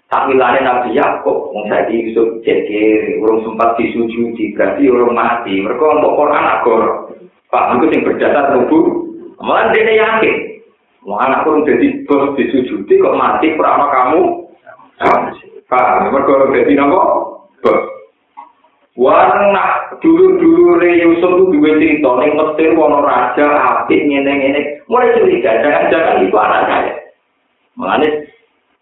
Takwilane 0.06 0.62
Nabi 0.62 0.94
Yakub, 0.94 1.50
wong 1.50 1.66
saiki 1.66 2.14
Yusuf 2.14 2.46
ceker, 2.46 3.18
urung 3.26 3.42
sempat 3.42 3.74
disujudi, 3.82 4.54
berarti 4.54 4.86
urung 4.86 5.18
mati. 5.18 5.66
Mereka 5.66 5.82
untuk 5.82 6.14
Quran 6.14 6.46
agor. 6.46 6.82
Pak, 7.50 7.82
itu 7.82 7.86
yang 7.90 8.06
berdasar 8.06 8.46
nubuh. 8.54 8.86
Malah 9.42 9.74
dia 9.74 9.98
yakin, 9.98 10.56
Mau 11.06 11.22
anak 11.22 11.46
kurung 11.46 11.70
jadi 11.70 12.02
bos 12.10 12.34
disujudi 12.34 12.98
kok 12.98 13.14
mati 13.14 13.54
perama 13.54 13.86
kamu? 13.94 14.22
Paham? 15.70 16.10
Mereka 16.10 16.34
orang 16.34 16.54
jadi 16.58 16.74
nopo? 16.82 17.02
Bos. 17.62 17.82
Warna 18.96 19.92
dulu-dulu 20.00 20.80
Re 20.80 21.04
Yusuf 21.04 21.28
itu 21.36 21.52
dua 21.52 21.72
cerita, 21.78 22.10
ini 22.16 22.32
Mesir, 22.32 22.80
wono 22.80 23.04
raja, 23.04 23.44
api, 23.44 24.08
ngene-ngene. 24.08 24.88
Mulai 24.88 25.20
curiga, 25.20 25.52
jangan-jangan 25.60 26.24
itu 26.24 26.38
anak 26.40 26.62
saya. 26.64 26.94
Mengenai 27.76 28.24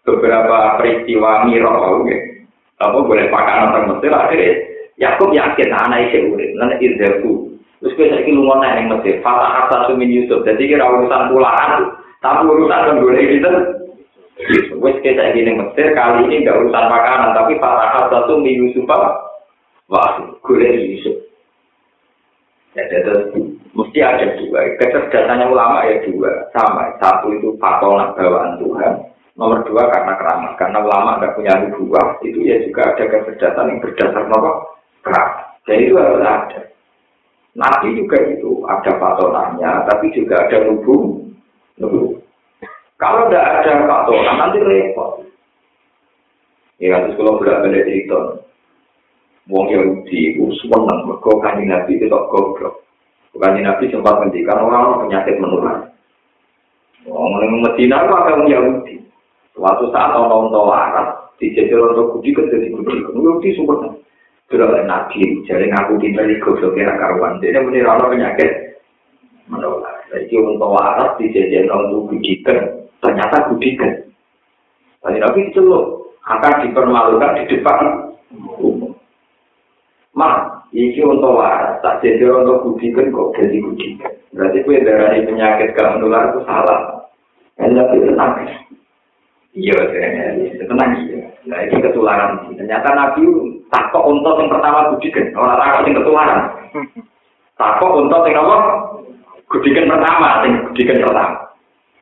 beberapa 0.04 0.78
peristiwa 0.78 1.48
mirok, 1.48 2.04
okay. 2.04 2.44
apa 2.80 2.98
boleh 3.00 3.26
pakai 3.32 3.56
orang 3.64 3.96
Mesir, 3.96 4.12
akhirnya 4.12 4.52
Yakub 5.00 5.32
yakin 5.32 5.72
anak 5.72 6.12
itu 6.12 6.28
urip, 6.30 6.50
nanti 6.60 6.84
irzaku. 6.84 7.50
Terus 7.80 7.96
kita 7.96 8.20
lagi 8.20 8.30
lungon 8.32 8.64
yang 8.64 8.92
Mesir, 8.92 9.18
fatah 9.24 9.66
asal 9.66 9.80
sumin 9.88 10.12
Yusuf, 10.12 10.44
jadi 10.44 10.60
kira 10.60 10.84
urusan 10.84 11.32
pulaan, 11.32 11.96
tapi 12.20 12.44
urusan 12.44 13.00
menggoleh 13.00 13.24
itu, 13.40 13.52
wes 14.78 14.96
kita 15.00 15.32
gini 15.32 15.56
Mesir 15.56 15.96
kali 15.96 16.28
ini 16.28 16.44
nggak 16.44 16.58
urusan 16.60 16.84
makanan, 16.92 17.32
tapi 17.32 17.56
Fatah 17.56 18.12
satu 18.12 18.40
mi 18.40 18.52
Yusuf 18.56 18.84
wah 19.88 20.16
goleh 20.44 20.72
Yusuf. 20.80 21.16
Ya, 22.74 22.82
jadi 22.90 23.30
mesti 23.70 23.98
ada 24.02 24.34
dua. 24.34 24.66
Kecerdasannya 24.82 25.46
ulama 25.46 25.86
ya 25.86 26.02
dua, 26.10 26.50
sama. 26.50 26.90
Satu 26.98 27.30
itu 27.30 27.54
fatona 27.62 28.10
bawaan 28.18 28.58
Tuhan. 28.58 29.13
Nomor 29.34 29.66
dua 29.66 29.90
karena 29.90 30.14
keramat. 30.14 30.52
Karena 30.56 30.78
ulama 30.78 31.18
nggak 31.18 31.34
punya 31.34 31.54
dua, 31.74 32.02
itu 32.22 32.38
ya 32.46 32.62
juga 32.62 32.94
ada 32.94 33.04
kecerdasan 33.06 33.70
yang 33.70 33.78
berdasar 33.82 34.24
nopo 34.30 34.78
keramat. 35.02 35.58
Jadi 35.66 35.90
itu 35.90 35.94
harus 35.98 36.22
ada. 36.22 36.60
Nabi 37.54 37.88
juga 37.98 38.18
itu 38.30 38.66
ada 38.66 38.92
patonannya, 38.98 39.70
tapi 39.86 40.10
juga 40.10 40.42
ada 40.42 40.58
hubung 40.66 41.24
kalau 43.04 43.26
tidak 43.26 43.46
ada 43.60 43.72
faktoran 43.90 44.36
nanti 44.38 44.58
repot. 44.62 45.26
Ya 46.78 47.02
terus 47.02 47.18
kalau 47.18 47.38
bolak 47.38 47.62
balik 47.66 47.86
cerita, 47.86 48.20
Wong 49.50 49.66
Yahudi 49.70 50.34
itu 50.34 50.46
mereka 50.70 51.30
kanji 51.42 51.64
Nabi 51.66 51.92
itu 51.98 52.06
tak 52.10 52.26
goblok. 52.30 52.82
Kanji 53.34 53.60
Nabi 53.62 53.90
sempat 53.90 54.18
mendikan 54.22 54.62
orang 54.62 55.06
penyakit 55.06 55.36
menular. 55.42 55.90
Wong 57.06 57.32
yang 57.42 57.60
Medina 57.62 57.96
itu 58.06 58.12
ada 58.14 58.30
orang 58.34 58.50
Yahudi. 58.50 58.94
Suatu 59.54 59.88
saat 59.94 60.18
orang 60.18 60.50
tua 60.50 60.74
Arab 60.74 61.08
di 61.38 61.54
jadi 61.54 61.70
orang 61.78 61.94
tua 61.94 62.10
kuji 62.18 62.30
kerja 62.34 62.56
di 62.58 62.68
kuji, 62.74 63.06
kemudian 63.06 63.38
di 63.38 63.50
sumber 63.54 63.94
sudah 64.50 64.66
ada 64.68 64.82
nabi, 64.84 65.22
jadi 65.46 65.70
ngaku 65.70 65.96
kita 66.02 66.26
di 66.26 66.36
kuji 66.42 66.66
kira 66.74 66.94
karuan, 66.98 67.38
jadi 67.38 67.62
ini 67.62 67.80
orang 67.86 68.12
penyakit 68.12 68.50
menolak. 69.46 70.04
Jadi 70.10 70.34
orang 70.36 70.58
tua 70.58 70.80
Arab 70.82 71.10
di 71.22 71.30
jadi 71.30 71.70
orang 71.70 71.94
tua 71.94 72.02
kuji 72.10 72.32
ternyata 72.98 73.36
kuji 73.50 73.70
kan. 73.78 73.92
Tapi 75.04 75.20
nabi 75.20 75.40
itu 75.52 75.60
loh, 75.60 76.16
akan 76.24 76.64
dipermalukan 76.64 77.36
di 77.36 77.42
depan 77.52 77.78
umum. 78.56 78.96
Ma, 80.16 80.62
iki 80.72 81.04
untuk 81.04 81.36
waras, 81.36 81.82
tak 81.84 82.00
jadi 82.00 82.30
untuk 82.32 82.64
kudikan 82.64 83.12
kok 83.12 83.34
jadi 83.36 83.56
kudikan. 83.60 84.12
Berarti 84.32 84.58
gue 84.64 84.82
darah 84.86 85.12
penyakit 85.12 85.74
gak 85.76 85.90
menular 85.98 86.32
itu 86.32 86.40
salah. 86.46 86.80
Dan 87.60 87.76
nabi 87.76 88.00
itu 88.00 88.12
nabi. 88.16 88.44
Iya, 89.54 89.78
tenang 90.66 90.92
iya. 91.06 91.30
Nah, 91.46 91.62
ini 91.62 91.78
ketularan. 91.78 92.50
Ternyata 92.58 92.90
Nabi 92.90 93.22
takut 93.70 94.02
untuk 94.02 94.42
yang 94.42 94.50
pertama 94.50 94.90
budikan. 94.90 95.30
Orang 95.38 95.62
takut 95.62 95.82
yang 95.86 95.96
ketularan. 96.02 96.40
Takut 97.54 97.90
untuk 98.02 98.26
yang 98.26 98.42
apa? 98.42 98.56
Gudikan 99.46 99.86
pertama, 99.86 100.42
sing 100.42 100.52
gudikan 100.72 100.98
pertama. 101.06 101.38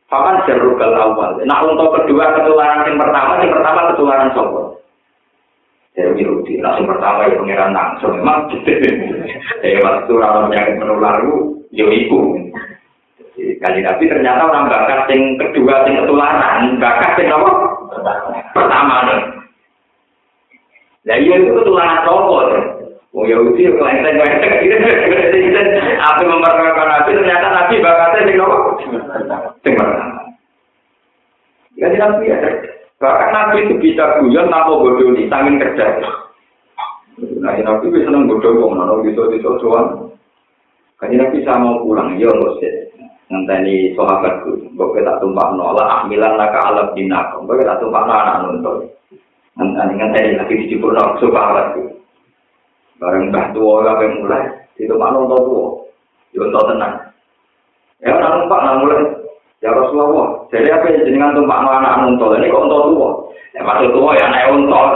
Papan 0.08 0.44
jarukal 0.48 0.92
awal. 0.96 1.40
Nah 1.44 1.58
untuk 1.64 1.92
kedua 1.92 2.36
ketularan 2.36 2.88
yang 2.88 2.96
pertama, 3.00 3.40
yang 3.44 3.52
pertama 3.52 3.92
ketularan 3.92 4.32
sopo. 4.32 4.80
Jadi 5.92 6.24
nah 6.64 6.80
yang 6.80 6.88
pertama 6.88 7.28
ya 7.28 7.36
pengiran 7.36 7.76
langsung. 7.76 8.16
Memang. 8.16 8.48
Eh 9.60 9.76
waktu 9.84 10.12
orang 10.16 10.48
penyakit 10.48 10.80
menular 10.80 11.20
ya 11.72 11.84
ibu. 11.84 12.20
Kali 13.32 13.80
Nabi 13.80 14.04
ternyata 14.12 14.44
orang 14.44 14.68
bakat 14.68 15.08
yang 15.08 15.40
kedua, 15.40 15.88
yang 15.88 16.04
ketularan, 16.04 16.76
bakat 16.76 17.12
yang 17.16 17.40
apa? 17.40 17.52
Pertama 18.52 18.96
nih. 19.08 19.20
Nah 21.08 21.16
iya 21.16 21.34
itu 21.40 21.50
ketularan 21.56 22.04
rokok. 22.04 22.44
Oh 23.12 23.28
ya 23.28 23.36
udah, 23.40 23.52
kelenteng 23.56 24.16
kelenteng 24.20 24.52
gitu. 24.60 24.76
Apa 26.00 26.20
memperkenalkan 26.24 26.88
Nabi 26.88 27.10
ternyata 27.16 27.46
Nabi 27.48 27.74
bakatnya 27.84 28.28
yang 28.28 28.44
apa? 28.44 28.56
Yang 29.64 29.74
pertama. 29.76 30.20
Kali 31.72 31.96
Nabi 31.96 32.24
ya. 32.28 32.38
Bahkan 33.02 33.30
Nabi 33.34 33.56
itu 33.66 33.74
bisa 33.82 34.22
guyon 34.22 34.46
tanpa 34.46 34.78
bodoh 34.78 35.10
di 35.16 35.26
samping 35.26 35.58
kerja. 35.58 35.98
Nah, 37.42 37.58
Nabi 37.58 37.90
bisa 37.90 38.06
seneng 38.06 38.30
bodoh, 38.30 38.54
mau 38.54 39.02
bisa 39.02 39.26
bisa 39.26 39.50
doang. 39.58 40.14
Kaji 41.02 41.18
Nabi 41.18 41.42
saya 41.42 41.58
mau 41.58 41.82
pulang, 41.82 42.14
ya 42.14 42.30
nggak 42.30 42.52
sih. 42.62 42.81
Ngenteni 43.32 43.96
sahabatku, 43.96 44.76
mbok 44.76 44.92
tak 45.00 45.16
tumpah 45.24 45.56
nolak 45.56 45.88
ahmilan 45.88 46.36
naka 46.36 46.68
alam 46.68 46.92
dinak, 46.92 47.32
mbok 47.40 47.64
tak 47.64 47.80
tumpah 47.80 48.04
no 48.04 48.12
anak 48.12 48.36
nonton. 48.44 48.92
Ngenteni 49.56 49.92
ngenteni 49.96 50.36
lagi 50.36 50.60
di 50.60 50.68
Cipurno 50.68 51.16
sahabatku. 51.16 51.96
Bareng 53.00 53.32
mbah 53.32 53.56
tua 53.56 53.88
apa 53.88 54.04
mulai, 54.20 54.44
itu 54.76 54.92
pak 54.92 55.12
nonton 55.16 55.40
tua, 55.48 55.64
nonton 56.36 56.76
tenang. 56.76 56.94
Ya 58.04 58.20
nak 58.20 58.36
numpak 58.36 58.60
nak 58.68 58.78
mulai. 58.84 59.00
Ya 59.64 59.70
Rasulullah, 59.72 60.28
jadi 60.52 60.68
apa 60.68 60.92
yang 60.92 61.06
jenengan 61.08 61.32
tumpah 61.32 61.58
no 61.64 61.70
anak 61.72 61.98
nonton 62.04 62.36
ini 62.36 62.52
kok 62.52 62.68
nonton 62.68 62.92
tua? 62.92 63.10
Ya 63.56 63.64
maksud 63.64 63.96
tua 63.96 64.12
ya 64.12 64.28
anak 64.28 64.44
nonton. 64.52 64.88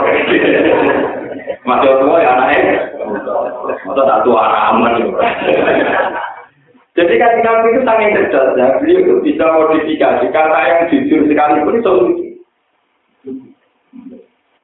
Maksud 1.67 1.93
tua 1.99 2.15
ya 2.21 2.29
anak 2.37 2.53
Masa 3.81 4.01
tak 4.05 4.21
tua 4.21 4.39
anak 4.45 4.63
aman. 4.77 4.93
Jadi 6.97 7.13
kan 7.21 7.37
Nabi 7.45 7.77
itu 7.77 7.81
sangat 7.85 8.09
cerdas 8.17 8.57
ya. 8.57 8.67
Beliau 8.81 8.99
itu 9.05 9.13
bisa 9.21 9.45
modifikasi 9.45 10.25
kata 10.33 10.59
yang 10.65 10.81
jujur 10.89 11.29
sekalipun 11.29 11.77
itu 11.77 11.91
lucu. 11.93 12.25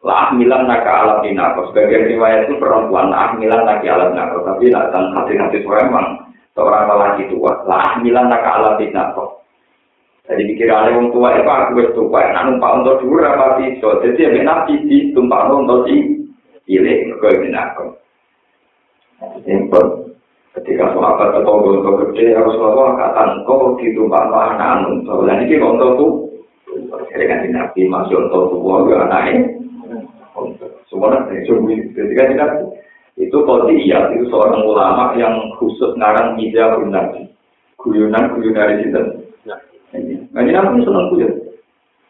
Lah 0.01 0.33
milan 0.33 0.65
naka 0.65 0.91
alat 1.05 1.21
dinako. 1.21 1.69
Sebagian 1.69 2.09
riwayat 2.09 2.49
itu 2.49 2.57
perempuan 2.57 3.13
lah 3.13 3.37
milan 3.37 3.69
naki 3.69 3.85
alat 3.85 4.17
dinako. 4.17 4.49
Tapi 4.49 4.73
lah 4.73 4.89
dan 4.89 5.13
hati-hati 5.13 5.61
memang 5.61 6.33
seorang 6.57 6.89
lelaki 6.89 7.29
tua. 7.29 7.53
Lah 7.69 8.01
milan 8.01 8.33
naka 8.33 8.49
alat 8.57 8.81
dinako. 8.81 9.45
Jadi 10.23 10.49
dikira 10.49 10.87
oleh 10.87 10.95
orang 10.95 11.11
tua 11.11 11.29
itu 11.35 11.51
aku 11.51 11.71
wis 11.83 11.89
tua, 11.91 12.21
nak 12.31 12.47
numpak 12.47 12.71
untuk 12.79 13.03
dulu 13.03 13.19
apa 13.27 13.59
bisa. 13.59 13.89
Jadi 14.07 14.23
ya 14.23 14.41
nabi 14.47 14.79
di 14.87 15.11
tumpak 15.11 15.51
untuk 15.51 15.83
pilih, 16.63 16.97
mereka 17.11 17.27
ini 17.35 17.47
nakon. 17.51 17.91
Simpel. 19.43 20.12
Ketika 20.53 20.93
sahabat 20.93 21.41
atau 21.41 21.65
gonto 21.65 21.91
gede 21.97 22.37
harus 22.37 22.53
bawa 22.61 22.93
kata 22.93 23.41
engkau 23.41 23.73
gitu 23.81 24.05
pak 24.05 24.29
anak 24.29 24.85
untuk 24.85 25.25
dan 25.25 25.49
ini 25.49 25.57
gonto 25.57 25.87
tuh 25.97 26.11
jadi 27.09 27.25
kan 27.25 27.49
nabi 27.49 27.89
masuk 27.89 28.29
untuk 28.29 28.53
tuh 28.53 28.85
gak 28.85 29.09
anaknya 29.09 29.49
semua 30.89 31.25
dari 31.25 31.41
sungguh 31.49 31.77
ketika 31.97 32.29
tidak 32.29 32.51
itu 33.17 33.37
iya 33.73 34.13
itu 34.13 34.29
seorang 34.29 34.61
ulama 34.65 35.17
yang 35.17 35.37
khusus 35.57 35.93
ngarang 35.97 36.37
ija 36.37 36.77
nabi 36.85 37.29
guyonan 37.81 38.33
guyon 38.37 38.53
dari 38.53 38.85
situ 38.85 39.01
Ngaji 40.33 40.49
nabi 40.49 40.81
senang 40.81 41.13
guyon. 41.13 41.33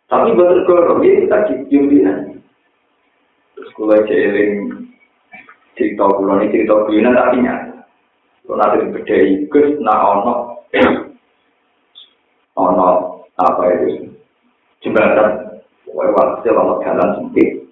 Tapi 0.08 0.32
betul 0.40 0.64
kalau 0.68 1.04
dia 1.04 1.20
kita 1.20 1.38
cium 1.68 1.92
dia. 1.92 2.16
Terus 3.56 3.70
kalau 3.76 4.00
celing 4.08 4.52
cerita 5.76 6.06
kulon 6.08 6.48
ini 6.48 6.54
cerita 6.56 6.88
guyonan 6.88 7.20
tapi 7.20 7.44
nyata 7.44 7.63
Kalau 8.44 8.60
ada 8.60 8.76
yang 8.76 8.92
beda 8.92 9.16
ikut, 9.40 9.68
nah 9.80 10.20
ono, 10.20 10.34
ono 12.60 12.88
apa 13.40 13.62
itu? 13.72 14.12
Jembatan, 14.84 15.64
wajib 15.88 16.16
waktu 16.20 16.52
lama 16.52 16.84
jalan 16.84 17.10
sempit. 17.16 17.64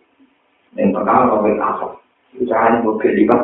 Yang 0.80 0.96
pertama 0.96 1.36
kamu 1.36 1.48
itu 1.52 1.60
apa? 1.60 1.88
Jangan 2.48 2.74
mungkin 2.88 3.12
lima. 3.20 3.38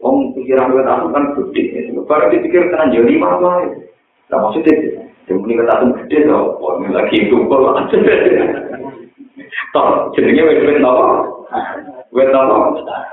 Om 0.00 0.32
pikiran 0.32 0.72
kita 0.72 0.94
itu 0.94 1.08
kan 1.12 1.24
gede, 1.36 1.62
baru 2.06 2.24
dipikir 2.32 2.70
tenan 2.72 2.94
jadi 2.94 3.04
lima 3.04 3.36
apa 3.36 3.50
itu? 3.68 3.78
Tidak 4.24 4.40
maksudnya, 4.40 4.74
yang 5.28 5.36
punya 5.44 5.54
kita 5.60 5.74
itu 5.74 5.86
gede, 6.00 6.18
kalau 6.32 6.80
ini 6.80 6.88
lagi 6.96 7.16
itu, 7.28 7.36
kalau 7.44 7.76
ada. 7.76 7.98
Tolong, 9.74 10.16
jadinya 10.16 10.48
wajib 10.48 10.64
wajib 10.64 10.80
wajib 12.08 12.40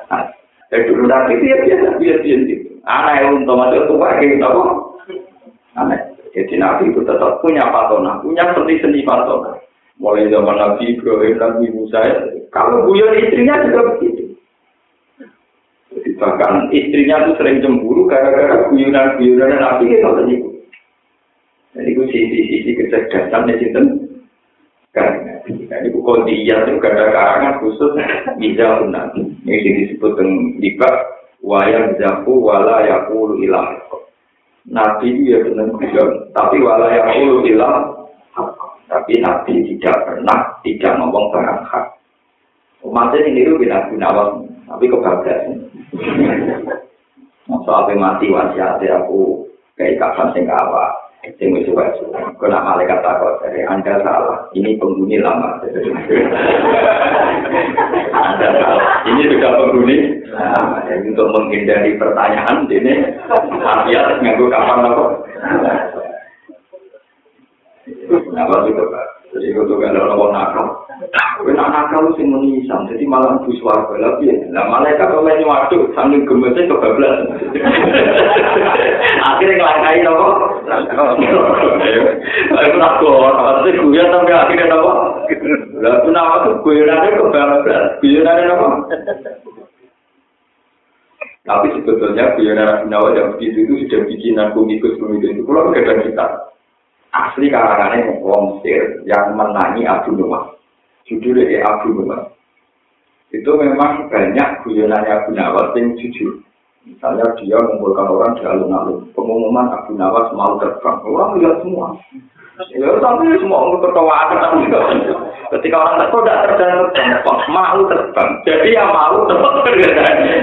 wajib 0.07 0.34
napa? 0.71 0.75
Eh 0.75 0.81
dulu 0.89 1.03
nanti 1.05 1.33
dia 1.41 1.55
biasa 1.61 2.01
biasa 2.01 2.21
biasa. 2.25 2.55
Anak 2.85 3.13
yang 3.17 3.41
untuk 3.41 3.57
masuk 3.57 3.83
tua 3.89 4.09
kayak 4.17 4.37
gitu 4.37 4.49
Anak. 5.75 6.01
Jadi 6.35 6.59
Nabi 6.59 6.91
itu 6.91 6.99
tetap 7.07 7.39
punya 7.39 7.63
patona, 7.71 8.19
punya 8.19 8.51
seni-seni 8.51 9.07
patona. 9.07 9.55
Mulai 9.95 10.27
zaman 10.27 10.59
Nabi 10.59 10.99
Ibrahim, 10.99 11.39
Nabi 11.39 11.71
Musa, 11.71 12.03
kalau 12.51 12.83
guyon 12.83 13.15
istrinya 13.15 13.63
juga 13.63 13.95
begitu. 13.95 14.35
Jadi 15.95 16.09
bahkan 16.19 16.67
istrinya 16.75 17.23
tuh 17.31 17.39
sering 17.39 17.63
cemburu 17.63 18.03
gara-gara 18.11 18.67
guyonan-guyonan 18.67 19.63
Nabi 19.63 19.95
itu 19.95 20.03
tadi. 20.03 20.35
Jadi 21.75 21.89
itu 21.95 22.03
sisi-sisi 22.11 22.71
kecerdasan 22.75 23.47
di 23.47 23.55
situ. 23.63 23.81
Kan, 24.95 25.11
jadi 25.43 25.91
bukan 25.91 26.23
dia 26.23 26.63
itu 26.63 26.79
ada 26.79 27.11
karangan 27.11 27.59
khusus 27.59 27.91
bisa 28.39 28.79
nabi. 28.87 29.27
Ini 29.43 29.91
disebut 29.91 30.15
dengan 30.15 30.55
libat 30.63 30.95
wayang 31.43 31.99
jaku 31.99 32.39
wala 32.39 32.79
yakulu 32.87 33.35
ilah. 33.43 33.75
Nabi 34.65 35.27
ya 35.27 35.43
benar 35.43 35.67
tapi 36.31 36.63
wala 36.63 36.87
yakulu 36.95 37.43
ilah. 37.43 37.91
Tapi 38.87 39.19
Nabi 39.19 39.67
tidak 39.75 39.99
pernah 40.07 40.63
tidak 40.63 40.95
ngomong 40.95 41.27
barang 41.35 41.61
hak. 41.67 41.85
Umatnya 42.85 43.25
ini 43.25 43.49
itu 43.49 43.57
bina 43.57 43.89
gunawan, 43.89 44.45
tapi 44.69 44.85
kebablasan. 44.85 45.57
Soalnya 47.65 47.93
mati 47.97 48.29
wasiatnya 48.29 49.01
aku 49.01 49.41
kayak 49.73 49.97
kapan 49.97 50.29
sing 50.37 50.45
awak. 50.45 51.04
Sing 51.37 51.57
wis 51.57 51.65
malaikat 52.39 52.99
takut 53.01 53.41
dari 53.41 53.65
anda 53.65 53.97
salah. 54.05 54.45
Ini 54.53 54.77
penghuni 54.77 55.17
lama. 55.17 55.57
Anda 58.13 58.47
salah. 58.61 58.85
Ini 59.09 59.21
sudah 59.33 59.51
penghuni 59.57 59.97
ya, 60.29 60.95
untuk 61.01 61.27
menghindari 61.33 61.97
pertanyaan 61.97 62.69
ini. 62.69 62.93
Afiat 63.65 64.21
nganggo 64.21 64.45
kapan 64.53 64.85
apa? 64.85 65.05
Apa 68.35 68.55
juga 68.69 68.83
pak. 68.93 69.05
Jadi 69.35 69.51
itu 69.51 69.73
kan 69.81 69.99
orang 69.99 70.31
nakal 70.31 70.84
Kowe 71.35 71.51
nak 71.51 71.71
nakal 71.75 72.15
sing 72.15 72.31
menisam, 72.31 72.87
jadi 72.87 73.03
malah 73.03 73.43
bus 73.43 73.59
warga 73.59 73.99
lagi. 73.99 74.31
Lah 74.55 74.63
malaikat 74.71 75.11
kok 75.11 75.23
main 75.27 75.43
waktu 75.43 75.91
sambil 75.91 76.23
gemesnya 76.23 76.71
kebablas. 76.71 77.15
Akhirnya 79.27 79.59
ngelangkai 79.59 79.99
nopo. 80.07 80.27
Aku 82.55 82.75
nak 82.79 82.93
kor, 83.03 83.33
pasti 83.35 83.75
gue 83.75 84.03
sampai 84.07 84.33
akhirnya 84.33 84.71
nopo. 84.71 84.91
Lah 85.83 85.91
aku 85.99 86.09
nama 86.09 86.35
tuh 86.47 86.55
gue 86.63 86.87
nanti 86.87 87.13
kebablas, 87.13 87.99
gue 87.99 88.23
nanti 88.23 88.43
nopo. 88.47 88.67
Tapi 91.45 91.67
sebetulnya 91.77 92.33
guyonan 92.33 92.89
Nawa 92.89 93.13
yang 93.13 93.37
begitu 93.37 93.69
itu 93.69 93.73
sudah 93.85 94.01
bikin 94.09 94.41
aku 94.41 94.65
ikut 94.65 94.97
pemikiran 94.97 95.37
itu. 95.37 95.45
Kalau 95.45 95.69
kita, 95.77 96.25
asli 97.13 97.53
karangannya 97.53 98.17
Wong 98.25 98.65
Sir 98.65 99.05
yang 99.05 99.37
menangi 99.37 99.85
Abu 99.85 100.17
Nuwah. 100.17 100.54
Judulnya 101.05 101.45
ya 101.49 101.61
Abu 101.65 101.93
Nawas. 102.01 102.33
Itu 103.33 103.51
memang 103.57 104.09
banyak 104.09 104.65
guyonannya 104.65 105.11
Abu 105.11 105.29
Nawas 105.33 105.73
yang 105.77 105.93
jujur. 105.97 106.41
Misalnya 106.85 107.25
dia 107.41 107.57
mengumpulkan 107.57 108.07
orang 108.13 108.37
di 108.37 108.43
alun-alun. 108.45 109.09
Pengumuman 109.17 109.73
Abu 109.73 109.97
Nawas 109.97 110.29
mau 110.37 110.53
terbang. 110.61 111.01
Orang 111.01 111.41
lihat 111.41 111.57
semua. 111.65 111.97
Ya, 112.71 112.87
tapi 113.03 113.35
semua 113.35 113.67
orang 113.67 113.83
ketawa 113.83 114.15
Ketika 115.51 115.75
orang 115.75 115.97
terbang, 115.99 116.23
tidak 116.23 116.39
terbang, 116.95 117.39
mau 117.51 117.79
terbang. 117.91 118.29
Jadi 118.47 118.69
yang 118.71 118.89
mau 118.95 119.27
terbang, 119.27 119.75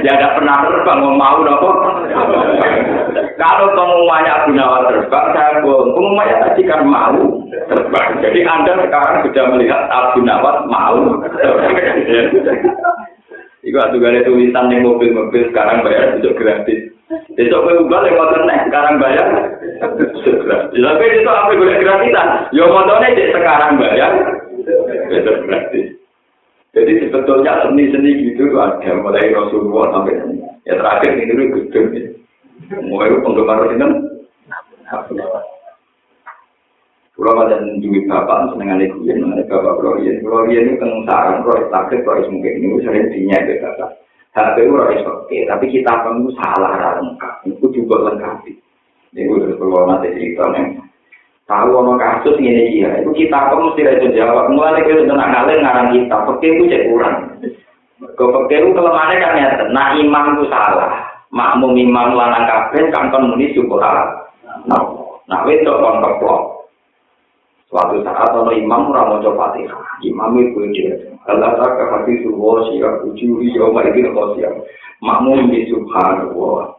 ya 0.04 0.12
tidak 0.18 0.34
pernah 0.36 0.56
terbang, 0.60 0.98
mau 1.08 1.38
apa? 1.40 1.70
Kalau 3.40 3.66
pengumumannya 3.72 4.30
Abu 4.34 4.50
Nawas 4.52 4.92
terbang, 4.92 5.26
saya 5.32 5.62
bohong. 5.64 5.94
Pengumumannya 5.96 6.36
tadi 6.42 6.62
kan 6.68 6.82
mau 6.84 7.22
terbang. 7.48 8.08
Jadi 8.20 8.40
Anda 8.44 8.72
sekarang 8.82 9.16
sudah 9.24 9.44
melihat 9.56 9.82
Abu 9.88 10.18
Nawas 10.20 10.58
mau 10.68 10.98
Iku 13.62 13.78
atuh 13.78 14.02
gale 14.02 14.26
tulisan 14.26 14.66
ning 14.66 14.82
mobil-mobil 14.82 15.46
sekarang 15.54 15.86
bayar 15.86 16.18
itu 16.18 16.34
gratis. 16.34 16.90
Besok 17.38 17.62
kowe 17.62 17.72
ubah 17.86 18.02
lek 18.02 18.16
motor 18.18 18.42
nek 18.42 18.66
sekarang 18.66 18.98
bayar. 18.98 19.26
Lah 20.74 20.92
kowe 20.98 21.06
itu 21.06 21.30
apa 21.30 21.50
golek 21.54 21.78
gratisan? 21.78 22.28
Yo 22.50 22.66
motone 22.66 23.14
cek 23.14 23.30
sekarang 23.30 23.78
bayar. 23.78 24.12
Besok 25.06 25.36
gratis. 25.46 25.86
Jadi 26.72 26.92
sebetulnya 27.06 27.62
seni-seni 27.62 28.32
gitu 28.32 28.50
ada 28.58 28.98
mulai 28.98 29.30
Rasulullah 29.30 29.92
sampai 29.92 30.16
ya 30.64 30.74
terakhir 30.74 31.10
ini 31.14 31.30
dulu 31.30 31.44
gedung 31.60 31.86
ya. 31.94 32.08
Mulai 32.82 33.14
penggemar 33.22 33.68
itu 33.70 33.86
Kalau 37.22 37.38
pada 37.38 37.62
duit 37.78 38.10
bapak, 38.10 38.50
seneng 38.50 38.74
aneh 38.74 38.90
kuyen, 38.90 39.22
aneh 39.22 39.46
bapak 39.46 39.78
kalau 39.78 39.94
kalau 39.94 40.42
iya 40.50 40.66
ini 40.66 40.74
kan 40.74 40.90
sarang, 41.06 41.46
kalau 41.46 41.70
takut, 41.70 42.02
kalau 42.02 42.26
mungkin 42.34 42.58
ini 42.58 42.82
sering 42.82 43.14
dinya 43.14 43.38
ke 43.46 43.62
bapak. 43.62 43.94
HP 44.34 44.66
itu 44.66 44.74
harus 44.74 45.06
oke, 45.06 45.38
tapi 45.46 45.64
kita 45.70 45.92
pun 46.02 46.26
salah 46.34 46.98
lengkap, 46.98 47.46
itu 47.46 47.66
juga 47.70 48.10
lengkap. 48.10 48.42
Ini 49.14 49.28
gue 49.28 49.38
terus 49.38 49.60
nanti 49.86 50.08
cerita 50.18 50.50
nih. 50.50 50.82
Tahu 51.46 51.68
ono 51.70 51.94
kasus 51.94 52.42
ini 52.42 52.82
iya, 52.82 53.06
itu 53.06 53.14
kita 53.14 53.54
pun 53.54 53.70
mesti 53.70 53.86
itu 53.86 54.18
jawab. 54.18 54.50
Mulai 54.50 54.82
kita 54.82 55.06
sudah 55.06 55.22
ngalih 55.22 55.62
ngarang 55.62 55.88
kita, 55.94 56.16
oke 56.26 56.42
itu 56.42 56.64
cek 56.74 56.86
kurang. 56.90 57.16
Kau 58.18 58.34
oke 58.34 58.50
itu 58.50 58.74
kelemahannya 58.74 59.22
kan 59.22 59.38
ya, 59.38 59.48
nah 59.70 59.94
imam 59.94 60.34
itu 60.34 60.50
salah. 60.50 61.06
Makmum 61.30 61.78
imam 61.78 62.18
lanang 62.18 62.50
kabeh 62.50 62.90
kan 62.90 63.14
kon 63.14 63.30
muni 63.30 63.54
syukur. 63.54 63.78
Nah, 63.78 64.82
nah 65.30 65.40
itu 65.46 65.70
kon 65.70 66.02
keplok. 66.02 66.51
Suatu 67.72 68.04
saat 68.04 68.36
ono 68.36 68.52
imam 68.52 68.92
ora 68.92 69.08
maca 69.08 69.32
Fatihah. 69.32 69.80
Imam 70.04 70.36
itu 70.36 70.60
dia. 70.76 70.92
Allah 71.24 71.56
tak 71.56 71.80
hati 71.80 72.20
suwo 72.20 72.68
sia 72.68 73.00
ujuri 73.00 73.48
mari 73.72 73.96
kita 73.96 74.12
kosia. 74.12 74.52
Makmum 75.00 75.48
di 75.48 75.64
subhanallah. 75.72 76.76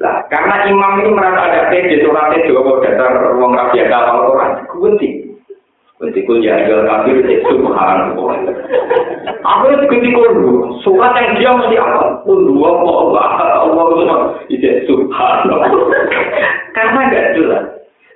Lah, 0.00 0.16
karena 0.32 0.64
imam 0.72 1.04
ini 1.04 1.12
merasa 1.12 1.44
ada 1.44 1.60
pede 1.68 2.00
suratnya 2.00 2.48
Jawa 2.48 2.80
dasar 2.80 3.36
rapi 3.36 3.84
ada 3.84 3.96
hafal 4.00 4.32
Quran. 4.32 4.52
Kunti. 4.72 5.08
Kunti 6.00 6.24
kul 6.24 6.40
ya 6.40 6.64
jual 6.64 6.88
kafir 6.88 7.20
subhanallah. 7.52 8.32
Aku 9.44 9.64
itu 9.76 9.84
kunti 9.92 10.08
kul 10.16 10.32
surat 10.80 11.12
yang 11.20 11.36
dia 11.36 11.52
mesti 11.52 11.76
apa? 11.76 12.24
Kul 12.24 12.48
dua 12.48 12.80
Allah 12.80 13.28
Allah 13.60 14.40
itu 14.48 14.68
subhanallah. 14.88 15.68
Karena 16.72 17.00
enggak 17.12 17.28
jelas. 17.36 17.71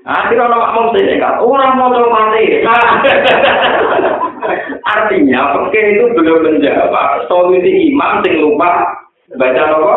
Akhirnya 0.07 0.47
orang 0.47 0.63
makmum 0.71 1.19
kan, 1.19 1.35
orang 1.43 1.75
mau 1.75 1.91
coba 1.91 2.31
mati. 2.31 2.63
Artinya, 4.95 5.59
oke 5.59 5.75
itu 5.75 6.15
belum 6.15 6.47
menjawab 6.47 7.27
solusi 7.27 7.91
imam 7.91 8.23
sing 8.23 8.39
lupa 8.39 8.87
baca 9.35 9.63
apa? 9.67 9.95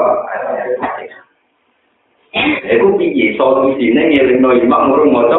Iku 2.73 2.97
piye 2.97 3.37
solusine 3.37 4.09
ngelingno 4.09 4.57
imam 4.57 4.97
urung 4.97 5.13
maca. 5.13 5.37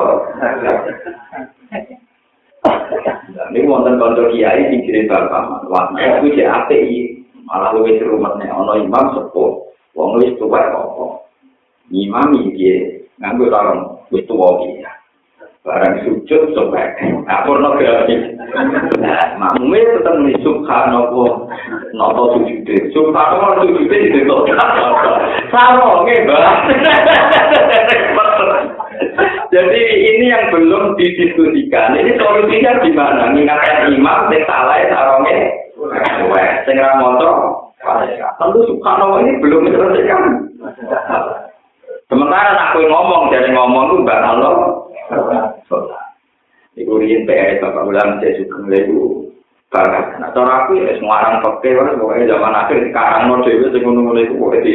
Ini 3.51 3.67
wonten 3.67 3.99
kanca 3.99 4.23
kiai 4.31 4.71
sing 4.71 4.87
cerita 4.87 5.27
bapak, 5.27 5.67
wah 5.67 5.91
aku 5.99 6.31
cek 6.39 6.47
apik 6.47 6.87
iki. 6.87 7.03
Malah 7.51 7.75
luwih 7.75 7.99
rumetne 7.99 8.47
ana 8.47 8.79
imam 8.79 9.19
sepuh, 9.19 9.67
wong 9.99 10.23
wis 10.23 10.31
tuwa 10.39 10.63
apa. 10.63 11.27
Imam 11.91 12.39
iki 12.39 13.03
nganggo 13.19 13.51
sarung 13.51 14.00
tuwa 14.27 14.59
iki. 14.67 14.83
Barang 15.61 16.01
sujud 16.09 16.57
sobek. 16.57 16.97
Nah, 17.29 17.45
pornografi. 17.45 18.17
Nah, 18.97 19.37
makmume 19.37 19.77
tetep 19.77 20.15
muni 20.17 20.33
subhanallah. 20.41 21.31
Noto 21.93 22.23
sujud. 22.41 22.65
Subhanallah 22.97 23.61
sujud 23.69 23.93
itu 23.93 24.25
kok. 24.25 24.49
Sarunge, 25.53 26.15
Mbak. 26.25 26.45
Jadi 29.53 29.83
ini 30.17 30.33
yang 30.33 30.49
belum 30.49 30.97
didiskusikan. 30.97 31.93
Ini 31.93 32.17
solusinya 32.17 32.81
gimana? 32.81 33.29
Mengingatkan 33.29 33.93
imam, 33.93 34.33
sing 34.33 34.41
salah 34.49 34.81
sarunge. 34.89 35.39
Sing 36.65 36.77
ra 36.81 36.97
moto. 36.97 37.31
Tentu 38.41 38.61
subhanallah 38.65 39.29
ini 39.29 39.37
belum 39.45 39.69
diselesaikan. 39.69 40.23
Sementara 42.11 42.59
nak 42.59 42.75
kue 42.75 42.91
ngomong 42.91 43.31
dari 43.31 43.55
ngomong 43.55 43.87
itu 43.87 43.97
mbak 44.03 44.19
Allah. 44.19 44.55
Iku 46.75 46.99
riyen 46.99 47.23
PR 47.23 47.63
Bapak 47.63 47.87
Ulang 47.87 48.19
saya 48.19 48.35
juga 48.35 48.67
ngeliru 48.67 49.31
barat. 49.71 50.19
Nah, 50.19 50.35
cara 50.35 50.67
aku 50.67 50.83
ya 50.83 50.99
semua 50.99 51.23
orang 51.23 51.39
pakai 51.47 51.79
orang 51.79 51.99
pokoknya 52.03 52.35
zaman 52.35 52.59
akhir 52.59 52.79
sekarang 52.91 53.23
mau 53.31 53.43
dewi 53.47 53.71
sing 53.71 53.83
ngono 53.87 54.19
itu 54.19 54.35
pokoknya 54.35 54.67
di 54.67 54.73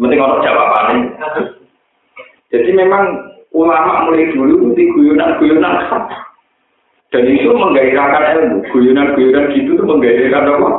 penting 0.00 0.20
orang 0.24 0.40
jawaban 0.40 0.96
Jadi 2.48 2.70
memang 2.72 3.04
ulama 3.52 4.08
mulai 4.08 4.32
dulu 4.32 4.72
di 4.72 4.84
guyonan-guyonan 4.96 5.86
dan 7.10 7.26
itu 7.26 7.50
menggairahkan 7.50 8.24
ilmu. 8.38 8.58
Guyonan-guyonan 8.70 9.52
gitu 9.54 9.76
tuh 9.76 9.86
menggairahkan 9.86 10.48
apa? 10.48 10.70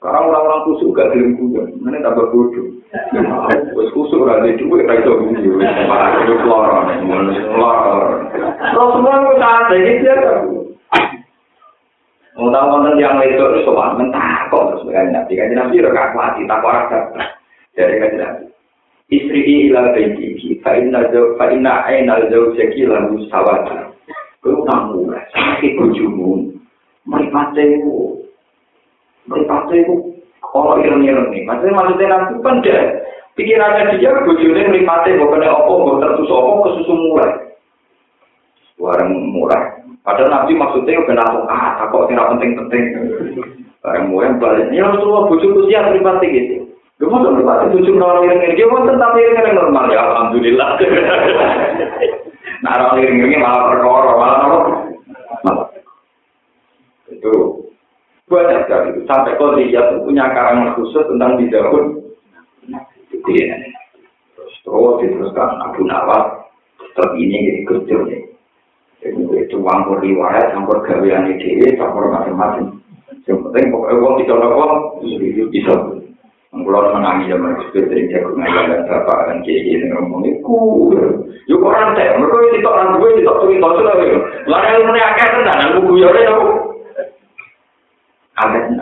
Sekarang 0.00 0.24
orang-orang 0.32 0.64
kusuk 0.64 0.96
gak 0.96 1.12
gelem 1.12 1.36
kuyon, 1.36 1.76
mana 1.84 2.00
tambah 2.00 2.32
bodoh. 2.32 2.79
Wes 2.90 3.90
kusuk 3.94 4.26
ora 4.26 4.42
ada 4.42 4.50
duit 4.58 4.82
ra 4.82 4.98
iso 4.98 5.22
guyon, 5.22 5.62
malah 5.86 6.10
hidup 6.18 6.42
loro, 6.42 6.90
loro. 7.54 7.98
Terus 8.34 8.90
semua 8.98 9.22
ku 9.22 9.32
santai 9.38 9.78
iki 9.78 10.10
ya. 10.10 10.42
Mudah 12.34 12.66
wonten 12.66 12.98
yang 12.98 13.22
itu 13.22 13.38
terus 13.38 13.62
sopan 13.62 13.94
mentah 13.94 14.50
kok 14.50 14.74
terus 14.74 14.90
kan 14.90 15.14
nabi 15.14 15.38
kan 15.38 15.54
nabi 15.54 15.78
ora 15.78 15.94
kakuati 15.94 16.42
tak 16.50 16.66
ora 16.66 16.82
dari 17.78 18.02
kan 18.02 18.12
nabi. 18.18 18.44
Istri 19.10 19.70
ila 19.70 19.94
baiti 19.94 20.58
fa 20.58 20.74
inna 20.74 21.06
zaw 21.14 21.38
fa 21.38 21.46
inna 21.54 21.86
aina 21.86 22.26
zawjaki 22.26 22.90
lahu 22.90 23.22
sawata. 23.30 23.86
Kuwi 24.42 24.66
tamu, 24.66 25.14
sakit 25.30 25.78
bojomu. 25.78 26.50
Mripate 27.06 27.86
Meripatnya 29.30 29.86
itu 29.86 29.94
kalau 30.50 30.82
ireng-ireng. 30.82 31.30
Maksudnya 31.46 31.74
maksudnya 31.74 32.06
nanti 32.10 32.34
dia 32.66 32.78
pikirannya 33.38 33.98
dia 33.98 34.10
bujurnya 34.26 34.70
meripatnya 34.70 35.22
bukan 35.22 35.46
apa, 35.46 35.70
bukan 35.70 36.02
tertus 36.02 36.30
apa, 36.30 36.50
kesusu 36.66 36.92
mulai. 36.92 37.30
Barang 38.80 39.10
mulai. 39.12 39.62
Padahal 40.00 40.32
Nabi 40.32 40.52
maksudnya 40.56 41.00
udah 41.04 41.14
langsung 41.20 41.44
kata 41.46 41.84
kok 41.92 42.06
tidak 42.08 42.28
penting-penting. 42.36 42.84
Barang 43.84 44.04
mulai 44.10 44.34
balik. 44.40 44.66
Ya 44.74 44.88
Rasulullah 44.90 45.28
bujur 45.30 45.68
siap 45.68 45.92
meripatnya 45.92 46.26
gitu. 46.34 46.54
Lu 47.00 47.08
mau 47.08 47.24
tuh 47.24 47.32
meripatnya 47.32 47.72
bujur 47.72 47.94
orang 47.96 48.24
ireng-ireng. 48.26 48.56
Dia 48.58 48.66
mau 48.68 48.84
tetap 48.84 49.12
ireng-ireng 49.14 49.54
normal 49.56 49.86
ya 49.88 50.00
Alhamdulillah. 50.02 50.68
nah 52.64 52.72
orang 52.76 53.00
ireng-irengnya 53.00 53.40
malah 53.40 53.62
perkara, 53.72 54.10
malah 54.18 54.38
apa? 54.42 54.58
Itu 57.10 57.32
banyak 58.30 58.62
sekali 58.64 58.86
itu. 58.94 59.00
Sampai 59.10 59.34
kalau 59.34 59.58
dia 59.58 59.82
punya 60.06 60.30
karangan 60.30 60.78
khusus 60.78 61.02
tentang 61.10 61.34
bidahun. 61.34 61.86
Jadi, 63.10 63.34
terus 64.38 64.54
terus 64.62 64.94
diteruskan 65.02 65.58
Abu 65.66 65.82
Nawas. 65.82 66.46
Tetap 66.78 67.18
ini 67.18 67.36
jadi 67.50 67.60
kerja 67.66 67.96
nih. 68.06 68.22
Jadi 69.02 69.20
itu 69.46 69.56
campur 69.60 69.98
riwayat, 69.98 70.54
campur 70.54 70.78
gawean 70.86 71.34
ide, 71.34 71.74
campur 71.74 72.06
macam-macam. 72.08 72.78
Yang 73.26 73.38
penting 73.50 73.64
pokoknya 73.74 73.96
uang 73.98 74.14
bisa 74.22 74.32
uang 74.38 74.74
bisa. 75.50 75.74
Kalau 76.50 76.94
menangi 76.94 77.30
zaman 77.30 77.62
itu 77.62 77.78
sering 77.86 78.10
jago 78.10 78.34
ngajar 78.34 78.66
dan 78.66 78.82
bapak 78.90 79.30
dan 79.30 79.38
kiai 79.46 79.70
ini 79.70 79.86
ngomong 79.90 80.22
itu, 80.26 80.58
yuk 81.46 81.62
orang 81.62 81.94
teh, 81.94 82.10
mereka 82.18 82.58
itu 82.58 82.66
orang 82.66 82.98
gue 82.98 83.10
itu 83.22 83.22
tuh 83.22 83.50
itu 83.54 83.62
sudah, 83.62 83.94
lalu 84.50 84.82
yang 84.82 85.14
akar 85.14 85.30
tenan, 85.30 85.62
dan 85.62 85.70
buku 85.78 86.02
ya 86.02 86.10
Amin. 88.40 88.80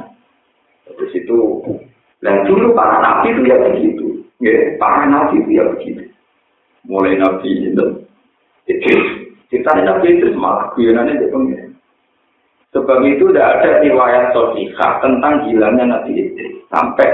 Terus 0.86 1.12
itu, 1.14 1.38
dan 2.22 2.46
dulu 2.46 2.74
para 2.74 3.02
nabi 3.02 3.34
itu 3.34 3.42
ya 3.46 3.56
begitu. 3.60 4.06
Ya, 4.38 4.78
para 4.78 5.06
nabi 5.06 5.42
itu 5.42 5.50
ya 5.58 5.64
begitu. 5.74 6.02
Mulai 6.86 7.18
nabi 7.18 7.68
itu, 7.68 7.84
itu 8.70 8.92
kita 9.50 9.70
nabi 9.82 10.18
itu 10.18 10.32
malah 10.38 10.72
guyonannya 10.74 11.18
itu 11.18 11.26
pengen. 11.28 11.68
Sebab 12.76 13.00
itu 13.08 13.32
tidak 13.32 13.48
ada 13.60 13.80
riwayat 13.80 14.36
sosial 14.36 14.90
tentang 15.00 15.48
hilangnya 15.48 15.98
Nabi 15.98 16.20
Idris. 16.20 16.60
Sampai 16.68 17.08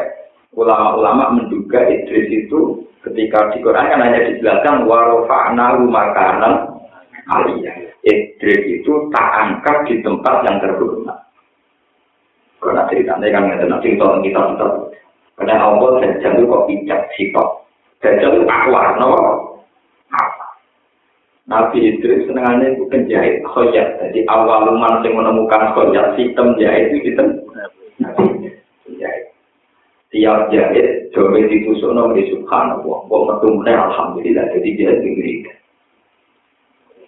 ulama-ulama 0.50 1.38
menduga 1.38 1.78
Idris 1.86 2.26
itu 2.26 2.82
ketika 3.06 3.54
di 3.54 3.62
Quran 3.62 3.86
kan 3.86 4.02
hanya 4.02 4.34
dijelaskan 4.34 4.82
warofa'na 4.82 5.78
makanan 5.78 6.74
aliyah. 7.30 7.76
Idris 8.02 8.82
itu 8.82 8.92
tak 9.14 9.28
angkat 9.30 9.76
di 9.86 9.94
tempat 10.02 10.42
yang 10.42 10.58
terhormat. 10.58 11.23
Karena 12.64 12.88
ceritanya 12.88 13.28
kan 13.28 13.42
nggak 13.44 13.60
ada 13.60 13.76
cerita 13.84 14.04
kita 14.24 14.40
kita. 14.56 14.66
Karena 15.36 15.54
Allah 15.60 15.90
dajjal 16.00 16.32
itu 16.40 16.48
kok 16.48 16.64
bijak 16.70 17.00
sitok. 17.18 17.48
Dajjal 18.00 18.40
itu 18.40 18.44
akwar, 18.48 18.96
no? 18.96 19.10
Nabi 21.44 21.92
Idris 21.92 22.24
senengannya 22.24 22.72
itu 22.72 22.88
penjahit 22.88 23.44
khoyat. 23.44 24.00
Jadi 24.00 24.24
awal 24.32 24.64
luman 24.64 25.04
yang 25.04 25.20
menemukan 25.20 25.76
khoyat 25.76 26.16
sistem 26.16 26.56
jahit 26.56 26.88
itu 26.88 27.12
sistem 27.12 27.36
jahit. 28.96 29.24
Tiap 30.08 30.48
jahit, 30.48 31.12
coba 31.12 31.42
ditusuk 31.44 31.90
no 31.92 32.16
di 32.16 32.32
subhanallah. 32.32 32.98
Kok 33.10 33.24
metumnya 33.28 33.76
alhamdulillah. 33.90 34.46
Jadi 34.56 34.68
dia 34.72 34.96
diberi. 35.04 35.44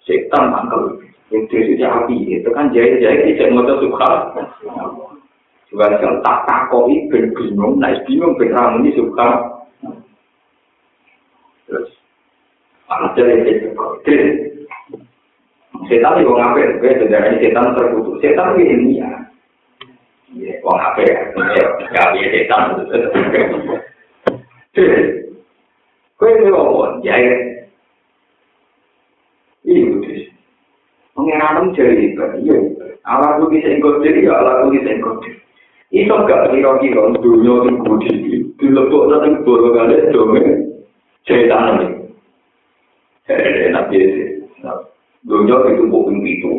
Setan 0.05 0.53
mangkel. 0.53 1.01
Idris 1.33 1.73
itu 1.73 1.81
api. 1.87 2.37
Itu 2.37 2.53
kan 2.53 2.69
jahit-jahit 2.75 3.25
tidak 3.33 3.57
mau 3.57 3.65
subhanallah. 3.65 5.06
Jual 5.67 5.91
sel 5.99 6.23
tak 6.23 6.47
takoi 6.47 7.11
ben 7.11 7.35
bingung, 7.35 7.75
naik 7.83 8.07
bingung 8.07 8.39
ben 8.39 8.55
ramu 8.55 8.87
suka. 8.95 9.29
Terus, 11.67 11.91
malah 12.87 13.11
jadi 13.19 13.67
kecil. 13.75 14.21
Setan 15.91 16.23
itu 16.23 16.31
ngapa? 16.31 16.79
Gue 16.79 16.95
sebenarnya 16.95 17.39
setan 17.43 17.75
terkutuk. 17.75 18.15
Setan 18.23 18.55
ini 18.55 19.03
ya. 19.03 19.11
Iya, 20.31 20.63
kok 20.63 20.75
ngapa 20.79 20.99
ya? 21.03 21.17
Kali 21.91 22.19
setan 22.31 22.63
itu. 22.87 22.97
Gue 26.17 26.29
ini 26.31 26.47
ngomong, 26.49 27.03
ya 27.03 27.15
ya. 27.19 27.35
Iya, 29.67 29.83
terus. 29.99 30.23
Mengenalam 31.19 31.75
jadi, 31.75 32.15
iya. 32.39 32.57
Alat 33.03 33.39
bukti 33.39 33.63
sengkot 33.63 33.99
jadi, 33.99 34.31
alat 34.31 34.63
bukti 34.63 34.79
sengkot 34.81 35.19
jadi. 35.23 35.36
Itu 35.87 36.11
gak 36.11 36.51
kira-kira 36.51 37.15
dunia 37.23 37.53
itu 37.63 37.73
kudi. 37.87 38.11
Dilepuk 38.59 39.07
nanti 39.07 39.39
bodoh 39.47 39.71
kali, 39.71 40.11
dome. 40.11 40.41
Setan 41.23 41.79
ini. 41.79 41.87
Eh, 43.31 43.71
nabi 43.71 43.95
Dunia 45.27 45.57
itu 45.71 45.83
bukan 45.87 46.23
itu. 46.27 46.51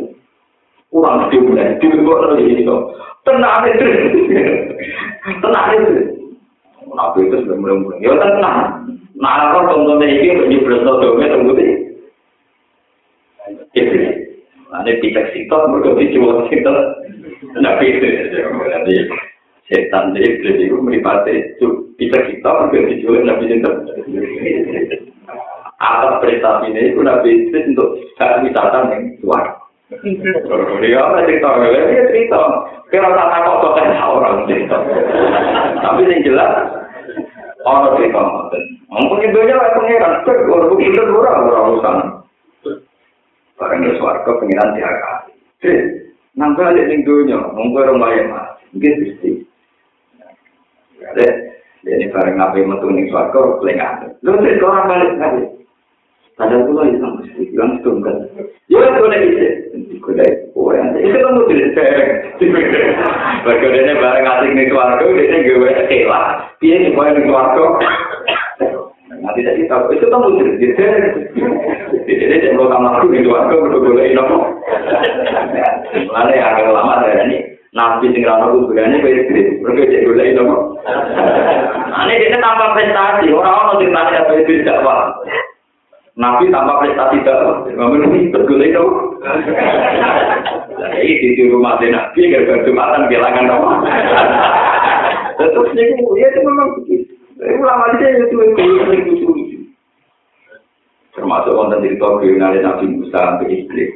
Kurang 0.89 1.29
lebih 1.29 1.45
mulai. 1.45 1.77
Dilepuk 1.77 2.17
nanti 2.25 2.57
itu. 2.57 2.75
Tenang 3.21 3.69
itu. 3.69 3.85
Tenang 5.45 5.67
itu. 5.77 5.93
Nabi 6.89 7.19
itu 7.29 7.35
sudah 7.45 7.57
mulai-mulai. 7.61 8.01
Ya 8.01 8.17
tenang. 8.17 8.57
Nah, 9.19 9.51
kalau 9.51 9.75
contohnya 9.75 10.07
ini, 10.09 10.31
menyebut 10.31 10.79
dome, 10.79 11.27
tunggu 11.27 11.51
deh. 11.53 11.71
Ada 14.69 15.01
picek 15.01 15.25
sitok, 15.33 15.69
mereka 15.69 15.97
dijual 15.99 16.45
sitok. 16.47 16.98
Nabi 17.39 17.85
itu, 17.87 18.07
setan 19.69 20.11
jadi 20.17 20.27
iblis 20.27 20.59
itu 20.65 20.75
meripati 20.81 21.55
picek 21.95 22.25
sitok, 22.27 22.73
mereka 22.73 22.89
dijual 22.89 23.23
nabi 23.23 23.53
itu. 23.53 23.71
Atas 25.79 26.19
prestasi 26.19 26.75
ini, 26.75 26.91
itu 26.91 26.99
nabi 26.99 27.47
itu 27.47 27.57
untuk 27.71 27.95
wisata 28.19 28.91
yang 28.91 29.15
luar. 29.23 29.55
Dia 29.89 30.99
apa 31.01 31.25
cerita? 31.25 31.49
Dia 31.63 32.03
cerita. 32.11 32.41
Kira 32.91 33.09
tak 33.13 33.29
takut 33.31 33.73
kok 33.73 33.77
orang 34.05 34.45
cerita. 34.45 34.77
Tapi 35.81 36.09
yang 36.09 36.25
jelas, 36.25 36.53
orang 37.65 37.93
cerita. 37.97 38.21
Mungkin 38.89 39.29
itu 39.31 39.39
aja 39.45 39.73
pengiran. 39.77 40.13
Begitu 40.75 41.01
orang 41.09 41.45
orang 41.47 41.67
urusan. 41.73 41.97
barang 43.59 43.83
ya 43.83 43.91
suarga 43.99 44.31
pengiran 44.39 44.71
diakal. 44.71 45.15
nang 46.39 46.55
balik 46.55 46.87
ning 46.87 47.03
donya 47.03 47.51
mung 47.51 47.75
karo 47.75 47.99
mayat 47.99 48.31
nggih 48.71 48.95
Gusti. 49.03 49.43
Ade 51.03 51.27
dene 51.83 52.07
bareng 52.15 52.39
ngapain 52.39 52.63
metu 52.63 52.87
ning 52.87 53.11
swarga 53.11 53.35
kok 53.35 53.59
lek 53.67 53.75
lho 54.23 54.39
sik 54.39 54.63
ora 54.63 54.87
balik 54.87 55.11
ngene 55.19 55.43
padahal 56.39 56.63
kula 56.63 56.87
iki 56.87 56.97
sang 57.03 57.19
Gusti. 57.19 57.43
Kan 57.59 58.15
Ya 58.71 58.79
yo 58.79 58.87
kok 58.87 59.09
nek 59.11 59.23
iki? 59.27 59.47
Kok 59.99 60.15
dai 60.15 60.31
ora 60.55 60.79
ngene 60.79 60.99
iki 61.03 61.19
kok 61.19 61.33
mutu 61.35 61.53
dhewe 62.39 63.91
bareng 63.99 64.23
ngasih 64.23 64.49
ning 64.55 64.67
swarga 64.71 65.03
dhewe 65.03 65.43
gawe 65.43 65.69
kecewa 65.75 66.19
piye 66.63 66.75
iki 66.87 66.95
koyo 66.95 67.11
ning 67.19 67.27
swarga? 67.27 67.65
nanti 69.19 69.39
saya 69.43 69.55
kita 69.59 69.75
itu 69.95 70.05
kan 70.07 70.19
lucu. 70.23 70.43
Jadi 70.57 70.65
jadi 72.07 72.13
jadi 72.19 72.35
saya 72.43 72.57
mau 72.57 72.71
tamat 72.71 73.03
lagi 73.03 73.19
itu 73.19 73.29
aku 73.31 73.55
udah 73.67 73.79
boleh 73.79 74.03
ini 74.07 74.15
nopo 74.15 74.37
mana 76.11 76.31
yang 76.31 76.47
agak 76.55 76.71
lama 76.73 77.03
dari 77.03 77.19
ini. 77.27 77.37
Nabi 77.69 78.11
sing 78.11 78.23
nopo 78.25 78.71
berani 78.71 79.03
berarti 79.03 79.41
berarti 79.61 79.91
jadi 79.91 80.05
boleh 80.07 80.25
ini 80.25 80.37
nopo 80.39 80.57
ini 82.07 82.13
dia 82.23 82.39
tanpa 82.39 82.75
prestasi. 82.75 83.27
Orang 83.31 83.55
orang 83.55 83.77
tidak 83.83 83.93
nanti 83.95 84.13
apa 84.15 84.31
itu 84.39 84.51
tidak 84.63 84.79
apa 84.83 84.95
nabi 86.19 86.51
tanpa 86.51 86.83
prestasi 86.83 87.23
tidak 87.23 87.39
apa 87.39 87.51
memang 87.71 88.11
ini 88.11 88.27
berguna 88.27 88.67
nopo 88.75 88.99
jadi 90.79 91.11
di 91.15 91.43
rumah 91.47 91.79
dia 91.79 91.95
nabi 91.95 92.27
gak 92.27 92.43
berjumatan 92.43 93.07
bilangan 93.07 93.45
nopo 93.47 93.69
terus 95.39 95.71
dia 95.71 96.27
itu 96.27 96.39
memang 96.43 96.67
begitu. 96.83 97.08
Ulama 97.39 97.95
dia 97.95 98.19
itu 98.19 98.35
yang 98.35 98.91
itu 98.99 99.29
termasuk 101.19 101.51
wonten 101.51 101.83
cerita 101.83 102.07
kriminalnya 102.19 102.59
Nabi 102.63 102.85
Musa 102.95 103.19
sampai 103.19 103.51
iblis. 103.51 103.91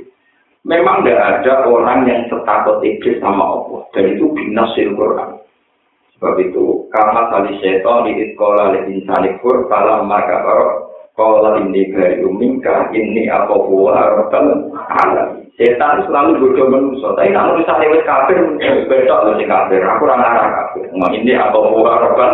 Memang 0.64 1.04
tidak 1.04 1.44
ada 1.44 1.68
orang 1.68 2.08
yang 2.08 2.24
setakut 2.32 2.80
iblis 2.84 3.20
sama 3.20 3.44
Allah 3.44 3.84
dan 3.92 4.16
itu 4.16 4.32
binasil 4.32 4.96
Quran. 4.96 5.40
Sebab 6.16 6.36
itu 6.40 6.88
karena 6.88 7.28
tali 7.28 7.60
setan 7.60 8.08
di 8.08 8.32
sekolah 8.32 8.66
di 8.72 8.96
insani 8.96 9.36
kur 9.44 9.68
kalau 9.68 10.08
maka 10.08 10.40
kalau 11.20 11.60
ini 11.60 11.92
dari 11.92 12.24
umingka 12.24 12.96
ini 12.96 13.28
apa 13.28 13.52
buah 13.52 14.24
rabbal 14.24 14.72
alam. 14.88 15.43
Setan 15.54 16.02
selalu 16.10 16.42
bodoh 16.42 16.66
manusia. 16.66 17.14
Tapi 17.14 17.30
kalau 17.30 17.62
misalnya 17.62 17.86
lewat 17.86 18.02
kafir, 18.10 18.38
besok 18.90 19.20
lebih 19.30 19.46
kafir. 19.46 19.86
Aku 19.86 20.10
orang 20.10 20.26
arah 20.26 20.50
kafir. 20.50 20.90
Mau 20.98 21.14
ini 21.14 21.38
apa 21.38 21.54
buah 21.54 21.96
rabbal 22.02 22.32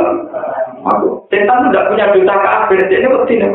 Aku. 0.88 1.28
Setan 1.28 1.68
tidak 1.68 1.91
punya 1.91 2.16
dosa 2.16 2.36
kafir. 2.40 2.80
Jadi 2.88 3.06
mesti 3.12 3.34
nih. 3.44 3.52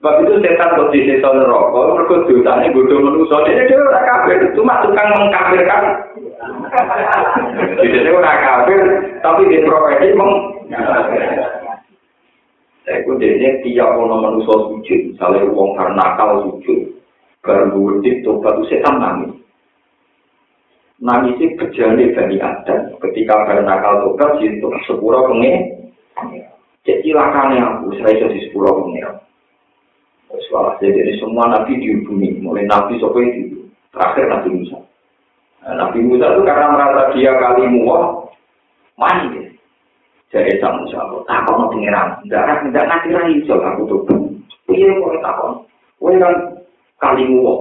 Sebab 0.00 0.16
itu 0.24 0.40
setan 0.40 0.80
di 0.92 1.00
setan 1.08 1.44
rokok, 1.44 1.92
mereka 1.92 2.24
dosanya 2.24 2.72
bodoh 2.72 3.00
manusia. 3.04 3.36
Jadi 3.44 3.68
dia 3.68 3.80
orang 3.84 4.08
kafir, 4.08 4.36
cuma 4.56 4.80
tukang 4.80 5.12
mengkafirkan. 5.12 5.82
Jadi 7.76 8.00
dia 8.00 8.12
orang 8.16 8.40
kafir, 8.40 8.80
tapi 9.20 9.48
dia 9.52 9.64
profesi 9.64 10.08
meng. 10.16 10.32
Saya 12.88 13.04
pun 13.04 13.20
dia 13.20 13.60
tiap 13.60 13.92
orang 13.92 14.24
manusia 14.24 14.56
sujud, 14.72 15.00
misalnya 15.12 15.44
uang 15.52 15.70
karena 15.76 16.00
nakal 16.00 16.48
sujud, 16.48 16.80
baru 17.40 17.72
wujud 17.76 18.16
tobat 18.24 18.60
itu 18.60 18.64
setan 18.68 19.00
nangis. 19.00 19.32
Itu 21.00 21.56
kejadian 21.56 22.12
dari 22.12 22.36
Adam. 22.36 23.00
Ketika 23.00 23.48
baru 23.48 23.64
nakal 23.64 23.94
tobat, 24.04 24.36
itu 24.44 24.68
sepura 24.84 25.24
pengen. 25.32 25.88
Jadi 26.84 27.08
lakannya 27.12 27.60
aku, 27.60 27.96
saya 28.00 28.20
jadi 28.20 28.38
sepura 28.48 28.72
pengen. 28.72 29.20
Soalnya 30.50 30.94
jadi 30.94 31.12
semua 31.18 31.50
nabi 31.50 31.78
dihubungi, 31.80 32.38
mulai 32.38 32.66
nabi 32.66 32.98
sopo 33.02 33.18
itu 33.18 33.66
terakhir 33.90 34.30
nabi 34.30 34.62
Musa. 34.62 34.78
Nah, 35.62 35.74
nabi 35.74 35.98
Musa 36.06 36.26
itu 36.32 36.42
karena 36.46 36.70
merasa 36.70 37.10
dia 37.14 37.34
kali 37.34 37.66
muah, 37.66 38.30
mandi. 38.94 39.50
Jadi 40.30 40.62
sama 40.62 40.86
Musa, 40.86 41.02
takut 41.26 41.54
mau 41.58 41.70
pengiran, 41.70 42.22
tidak 42.22 42.62
tidak 42.62 42.86
nanti 42.86 43.08
lagi 43.10 43.42
soal 43.46 43.62
aku 43.62 43.82
tuh. 43.90 44.00
Iya, 44.70 45.02
boleh 45.02 45.18
takut. 45.18 45.66
Kau 45.98 46.14
kan 46.14 46.59
kali 47.00 47.24
muah, 47.26 47.58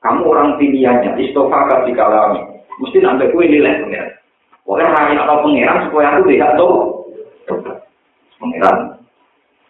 kamu 0.00 0.22
orang 0.24 0.54
pilihannya, 0.56 1.18
istofa 1.18 1.66
kasih 1.66 1.94
kalami. 1.98 2.40
Mesti 2.78 2.98
nanti 3.02 3.26
kue 3.34 3.44
nilai 3.44 3.82
pengiran. 3.82 4.14
Pokoknya 4.62 4.86
hanya 4.94 5.24
atau 5.26 5.42
pengiran 5.42 5.78
supaya 5.90 6.08
aku 6.14 6.22
tidak 6.30 6.54
tahu. 6.54 6.72
Pengiran 8.38 8.76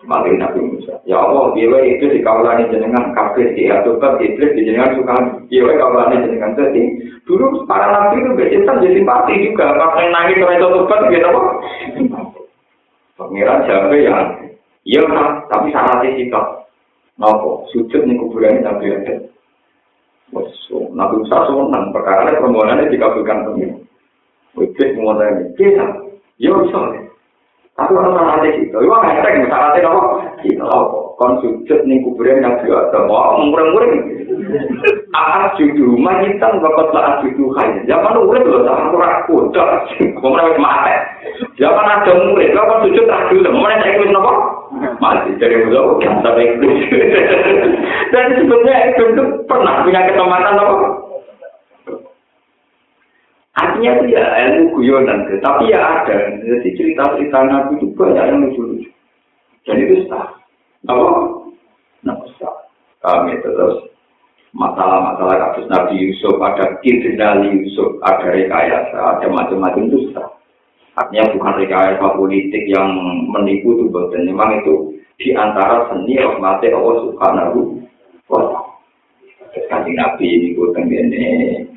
Mari 0.07 0.39
Nabi 0.39 0.63
Musa. 0.63 0.95
Ya 1.11 1.19
Allah, 1.19 1.51
dia 1.59 1.67
itu 1.83 2.07
di 2.07 2.23
kawalan 2.23 2.71
jenengan 2.71 3.11
kafir, 3.19 3.51
dia 3.59 3.83
ataukan 3.83 4.23
iblis 4.23 4.55
di 4.55 4.63
jenengan 4.63 4.95
suka. 4.95 5.43
Dia 5.51 5.67
kawalan 5.67 6.23
jenengan 6.23 6.55
jadi. 6.55 6.83
Dulu 7.27 7.67
para 7.67 7.91
nabi 7.91 8.23
itu 8.23 8.31
bercinta 8.39 8.79
jadi 8.79 9.03
mati 9.03 9.35
juga. 9.43 9.75
Yang 9.75 10.11
nangis 10.15 10.39
kalau 10.39 10.55
itu 10.55 10.67
tobat, 10.71 11.01
gitu 11.11 11.27
apa? 11.27 11.41
Pangeran 13.19 13.59
siapa 13.67 13.95
yang 13.99 14.27
Iya 14.89 15.05
kan, 15.05 15.45
tapi 15.53 15.69
salah 15.69 16.01
sih 16.01 16.17
sikap. 16.17 16.58
Nopo, 17.19 17.67
sujud 17.75 18.07
nih 18.07 18.15
kuburannya 18.15 18.63
Nabi 18.63 18.95
Adam. 18.95 19.27
So, 20.71 20.87
Nabi 20.95 21.19
Musa 21.19 21.51
senang 21.51 21.91
perkara 21.91 22.39
permohonannya 22.39 22.95
dikabulkan. 22.95 23.59
Iblis 24.55 24.95
menguasai 24.95 25.35
ini. 25.35 25.45
Kita, 25.59 25.87
ya 26.39 26.51
bisa. 26.55 26.79
Tapi 27.79 27.95
orang 27.95 28.19
syaratnya 28.19 28.59
gitu, 28.59 28.75
itu 28.75 28.91
nggak 28.91 29.23
ada 29.23 29.29
yang 29.31 29.47
syaratnya 29.47 29.87
apa? 29.87 30.03
Gitu, 30.43 30.67
kon 31.15 31.33
sujud 31.39 31.81
nih 31.87 32.03
kuburan 32.03 32.43
nabi 32.43 32.67
ada, 32.75 33.07
wah 33.07 33.39
mureng-mureng. 33.39 33.95
Aat 35.15 35.55
judu, 35.59 35.95
majitan 35.95 36.59
bakal 36.59 36.91
saat 36.91 37.23
judu 37.23 37.55
kaya. 37.55 37.79
Zaman 37.87 38.19
lu 38.19 38.35
udah 38.35 38.43
belum 38.43 38.63
sama 38.67 38.91
kurang 38.91 39.15
kuda, 39.31 39.65
kemudian 39.95 40.59
mati. 40.59 40.95
Zaman 41.55 41.87
ada 41.87 42.13
murid, 42.19 42.51
kan 42.55 42.83
sujud 42.83 43.05
tak 43.07 43.31
mana 43.31 43.79
saya 43.79 43.95
ikut 43.95 44.11
nopo? 44.11 44.58
Mati 44.79 45.31
dari 45.39 45.67
muda, 45.67 45.99
kan 46.03 46.23
sampai. 46.23 46.55
Dan 48.13 48.27
sebetulnya 48.39 48.77
itu 48.95 49.05
pernah 49.45 49.85
punya 49.85 50.01
kesempatan 50.09 50.55
nopo? 50.57 50.89
Artinya 53.59 53.91
itu 53.99 54.15
ya 54.15 54.25
ilmu 54.47 54.79
guyonan, 54.79 55.27
tapi 55.43 55.75
ya 55.75 55.83
ada. 55.83 56.39
Jadi 56.39 56.79
cerita-cerita 56.79 57.39
Nabi 57.43 57.83
itu 57.83 57.91
banyak 57.99 58.25
yang 58.31 58.39
lucu-lucu. 58.47 58.91
Dan 59.67 59.83
itu 59.83 60.07
sah. 60.07 60.31
Apa? 60.87 61.07
Nah, 62.07 62.15
sah. 62.39 62.55
Kami 63.03 63.35
terus 63.43 63.83
masalah-masalah 64.55 65.51
kasus 65.51 65.67
Nabi 65.75 65.99
Yusuf, 65.99 66.39
ada 66.39 66.79
Kidnali 66.87 67.67
Yusuf, 67.67 67.99
ada 68.07 68.31
rekayasa, 68.31 68.95
ada 68.95 69.27
macam-macam 69.27 69.91
itu 69.91 70.15
sah. 70.15 70.38
Artinya 70.99 71.31
bukan 71.39 71.53
rekayasa 71.63 72.07
politik 72.19 72.67
yang 72.67 72.91
menipu 73.31 73.79
itu 73.79 73.87
dan 74.11 74.27
memang 74.27 74.59
itu 74.59 74.99
di 75.15 75.31
antara 75.31 75.87
seni 75.95 76.19
rahmatnya 76.19 76.75
Allah 76.75 76.97
Subhanahu 77.07 77.59
wa. 78.27 78.67
Kanjeng 79.71 79.99
Nabi 79.99 80.27
ini 80.27 80.49
gue 80.55 80.71
tenggene 80.71 81.25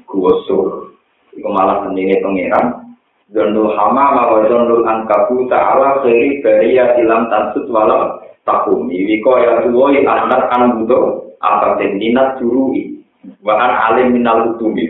gusur, 0.05 0.93
itu 1.33 1.47
malah 1.49 1.85
seni 1.85 2.13
pangeran. 2.21 2.97
Zondul 3.31 3.71
hama 3.79 4.27
wa 4.27 4.43
zondul 4.43 4.83
angkabu 4.83 5.47
ta'ala 5.47 6.03
khairi 6.03 6.43
bariya 6.43 6.99
ilam 6.99 7.31
tansut 7.31 7.63
wala 7.71 8.19
takumi. 8.43 9.07
Wiko 9.07 9.39
ya 9.39 9.63
tuwoi 9.63 10.03
anak 10.03 10.51
an 10.51 10.83
budo 10.83 11.31
apa 11.39 11.79
minat 11.79 12.37
jurui. 12.43 12.99
Bahkan 13.41 13.71
alim 13.71 14.19
minal 14.19 14.51
utumi. 14.51 14.83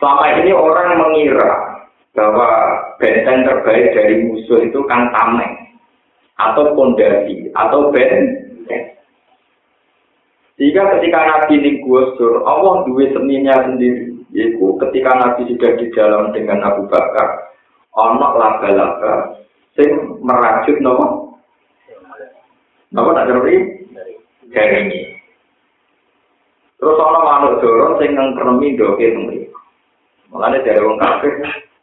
Selama 0.00 0.24
ini 0.40 0.50
orang 0.56 0.98
mengira 0.98 1.73
bahwa 2.14 2.48
benteng 3.02 3.42
terbaik 3.42 3.90
dari 3.92 4.24
musuh 4.24 4.62
itu 4.62 4.80
kan 4.86 5.10
tameng 5.10 5.54
atau 6.38 6.72
pondasi 6.78 7.50
atau 7.52 7.90
benteng. 7.90 8.44
Jika 10.54 10.82
ketika 10.98 11.18
Nabi 11.26 11.58
ini 11.58 11.70
gusur, 11.82 12.46
Allah 12.46 12.86
duwe 12.86 13.10
seninya 13.10 13.66
sendiri. 13.66 14.14
Yaitu 14.30 14.66
ketika 14.86 15.10
Nabi 15.14 15.50
sudah 15.50 15.70
di 15.78 15.86
dalam 15.94 16.30
dengan 16.30 16.62
Abu 16.62 16.86
Bakar, 16.86 17.54
ono 17.94 18.38
laba-laba 18.38 19.34
sing 19.74 19.90
merajut 20.22 20.78
nopo? 20.78 21.38
Nopo 22.94 23.10
tak 23.14 23.26
ngerti? 23.30 23.54
Dari 24.54 24.74
ini. 24.86 25.00
Terus 26.78 26.98
ono 27.02 27.18
manuk 27.26 27.58
dorong 27.58 27.98
sing 27.98 28.14
ngkremi 28.14 28.78
doke 28.78 29.02
temri. 29.02 29.50
Mulane 30.30 30.62
dari 30.62 30.82
wong 30.82 30.98
kafir, 31.02 31.34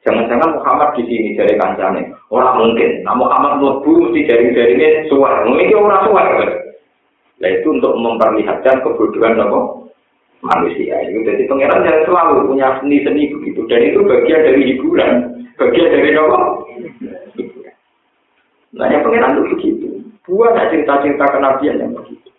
jangan-jangan 0.03 0.57
Muhammad 0.57 0.89
di 0.97 1.03
sini 1.07 1.29
dari 1.37 1.53
kancane. 1.57 2.13
Orang 2.33 2.57
mungkin. 2.57 3.05
Nah 3.05 3.15
Muhammad 3.17 3.61
mlebu 3.61 4.09
mesti 4.09 4.21
dari 4.25 4.53
dari 4.53 4.73
ini 4.77 4.87
suar. 5.09 5.45
Mungkin 5.45 5.77
orang 5.77 6.03
suar. 6.09 6.27
Nah 7.41 7.49
itu 7.49 7.67
untuk 7.73 7.93
memperlihatkan 7.97 8.85
kebodohan 8.85 9.37
nopo? 9.37 9.81
manusia 10.41 10.97
itu 11.05 11.21
jadi 11.21 11.45
pangeran 11.45 11.85
yang 11.85 12.01
selalu 12.05 12.49
punya 12.49 12.67
seni-seni 12.81 13.29
begitu 13.29 13.61
dan 13.69 13.81
itu 13.85 14.01
bagian 14.01 14.41
dari 14.41 14.61
hiburan 14.73 15.11
bagian 15.55 15.89
dari 15.93 16.09
apa 16.17 16.41
nah 18.73 18.85
yang 18.89 19.05
pangeran 19.05 19.37
itu 19.37 19.43
begitu 19.53 19.87
buat 20.25 20.57
cerita-cerita 20.57 21.25
kenabian 21.29 21.77
yang 21.77 21.93
begitu 21.93 22.29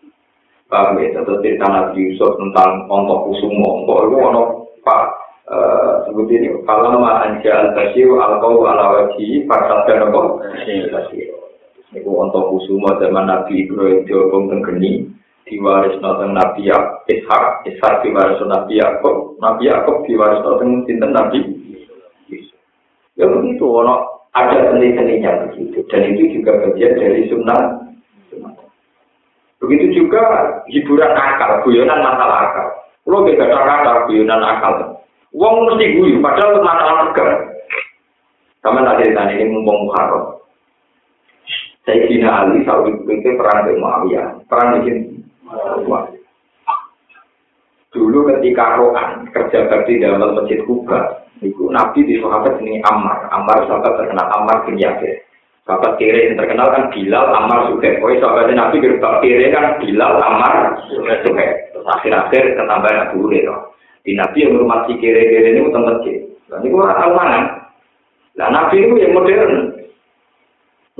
paham 0.66 0.98
ya 0.98 1.14
atau 1.14 1.38
cerita 1.44 1.66
Nabi 1.70 2.10
Yusuf 2.10 2.34
tentang 2.42 2.90
ontok 2.90 3.30
kusumo 3.30 3.86
ontok 3.86 3.98
itu 4.10 4.16
ono 4.18 4.42
pak 4.82 5.21
uh, 5.48 6.06
seperti 6.06 6.32
ini 6.38 6.48
kalau 6.68 7.02
anja 7.02 7.50
al 7.50 7.68
basir 7.74 8.10
al 8.18 8.38
kau 8.38 8.62
ala 8.66 8.84
wajhi 9.00 9.46
pasal 9.48 9.86
dan 9.88 10.10
apa 10.10 10.20
itu 11.92 12.08
ontok 12.08 12.48
kusumo 12.56 12.88
zaman 12.96 13.28
Nabi 13.28 13.68
Ibrahim 13.68 14.08
diobong 14.08 14.48
tenggeni 14.48 15.12
diwaris 15.44 16.00
nonton 16.00 16.32
Nabi 16.32 16.72
Ishak, 16.72 17.68
Ishak 17.68 18.00
diwaris 18.00 18.40
Nabi 18.48 18.80
Yakub, 18.80 19.36
Nabi 19.44 19.68
Yakub 19.68 20.00
diwaris 20.08 20.40
nonton 20.40 20.88
sinten 20.88 21.12
Nabi 21.12 21.40
Ya 23.12 23.28
begitu, 23.28 23.68
ono 23.68 24.24
ada 24.32 24.72
seni-seninya 24.72 25.52
begitu, 25.52 25.84
dan 25.92 26.16
itu 26.16 26.40
juga 26.40 26.64
bagian 26.64 26.96
dari 26.96 27.28
sunnah. 27.28 27.84
Begitu 29.60 30.00
juga 30.00 30.22
hiburan 30.64 31.12
akal, 31.12 31.60
guyonan 31.60 32.00
masalah 32.00 32.38
akal. 32.48 32.66
Lo 33.04 33.20
beda 33.20 33.52
akal, 33.52 34.08
guyonan 34.08 34.40
akal. 34.40 34.91
Uang 35.32 35.54
mesti 35.64 35.96
guyu, 35.96 36.20
padahal 36.20 36.60
masalah 36.60 37.08
tegar. 37.08 37.28
Sama 38.60 38.84
tadi 38.84 39.16
tadi 39.16 39.40
ini 39.40 39.48
mumpung 39.48 39.88
Muharram. 39.88 40.38
Saya 41.82 42.06
kira 42.06 42.30
Ali, 42.30 42.62
saat 42.62 42.86
itu 42.86 43.30
perang 43.34 43.66
dengan 43.66 43.80
Muawiyah, 43.82 44.26
perang 44.46 44.86
di 44.86 45.02
Dulu 47.92 48.24
ketika 48.24 48.80
Rohan 48.80 49.28
kerja 49.34 49.68
bakti 49.68 50.00
dalam 50.00 50.32
masjid 50.32 50.64
Kuba, 50.64 51.28
itu 51.44 51.68
Nabi 51.68 52.06
di 52.08 52.16
sahabat 52.22 52.56
ini 52.62 52.80
Ammar, 52.88 53.28
Ammar 53.28 53.68
sahabat 53.68 54.00
terkenal 54.00 54.32
Ammar 54.32 54.64
bin 54.64 54.80
Yasir. 54.80 55.20
Sahabat 55.68 56.00
kiri 56.00 56.32
yang 56.32 56.40
terkenal 56.40 56.72
kan 56.72 56.88
Bilal, 56.90 57.28
Ammar, 57.36 57.70
Suhaib. 57.70 58.00
Pokoknya 58.00 58.18
sahabat 58.24 58.50
Nabi 58.50 58.76
gerbang 58.80 59.16
kiri 59.20 59.46
kan 59.52 59.76
Bilal, 59.78 60.14
Ammar, 60.22 60.54
Suhaib. 61.22 61.52
Terus 61.74 61.86
akhir-akhir 61.86 62.44
ketambahan 62.56 63.02
Abu 63.10 63.28
Hurairah. 63.28 63.71
Di 64.02 64.12
Nabi 64.18 64.42
yang 64.42 64.58
hormati 64.58 64.98
kiri-kiri 64.98 65.54
ini 65.54 65.66
utang 65.66 65.86
masjid. 65.86 66.26
Itu 66.50 66.74
orang 66.74 66.98
tahu 66.98 67.12
mana? 67.14 67.40
Nah 68.34 68.48
Nabi 68.50 68.82
itu 68.82 68.94
yang 68.98 69.14
modern. 69.14 69.72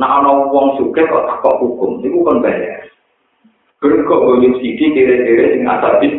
Nah, 0.00 0.24
ana 0.24 0.48
wong 0.48 0.80
sugih 0.80 1.04
kok 1.04 1.28
takok 1.28 1.60
hukum, 1.60 2.00
itu 2.00 2.24
kan 2.24 2.40
bayar. 2.40 2.88
Berkok 3.76 4.24
bonus 4.24 4.56
sidi 4.64 4.88
kira-kira 4.96 5.52
sing 5.52 5.68
asabis 5.68 6.14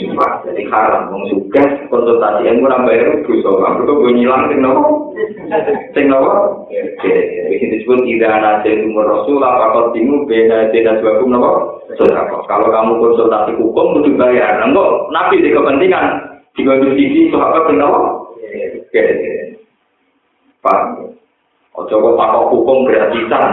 Sumpah, 0.00 0.40
jadi 0.46 0.64
haram, 0.70 1.12
wong 1.12 1.28
suka 1.28 1.60
konsultasi 1.92 2.48
yang 2.48 2.64
kurang 2.64 2.88
bayar 2.88 3.20
dosa, 3.26 3.50
berkok 3.52 4.00
gue 4.00 4.16
nyilang 4.16 4.48
nopo, 4.56 5.09
sing 5.94 6.06
nopo, 6.06 6.64
jadi 6.70 7.64
disebut 7.74 8.06
tidak 8.06 8.30
ada 8.30 8.62
umur 8.86 9.04
rasul, 9.06 9.42
apa 9.42 9.74
kau 9.74 9.90
timu 9.90 10.22
beda 10.30 10.70
sebabum 10.70 11.34
nopo, 11.34 11.82
kalau 12.46 12.70
kamu 12.70 12.92
konsultasi 13.02 13.58
hukum 13.58 13.98
butuh 13.98 14.14
bayar, 14.14 14.62
enggak, 14.62 14.90
nabi 15.10 15.42
di 15.42 15.50
kepentingan, 15.50 16.06
di 16.54 16.62
bonus 16.62 16.94
sidi 16.94 17.30
sahabat 17.34 17.62
sing 17.66 17.76
nopo, 17.82 18.00
paham, 20.62 21.10
Ojo 21.78 21.94
kok 22.02 22.18
pakok 22.18 22.48
hukum 22.50 22.78
gratisan, 22.86 23.46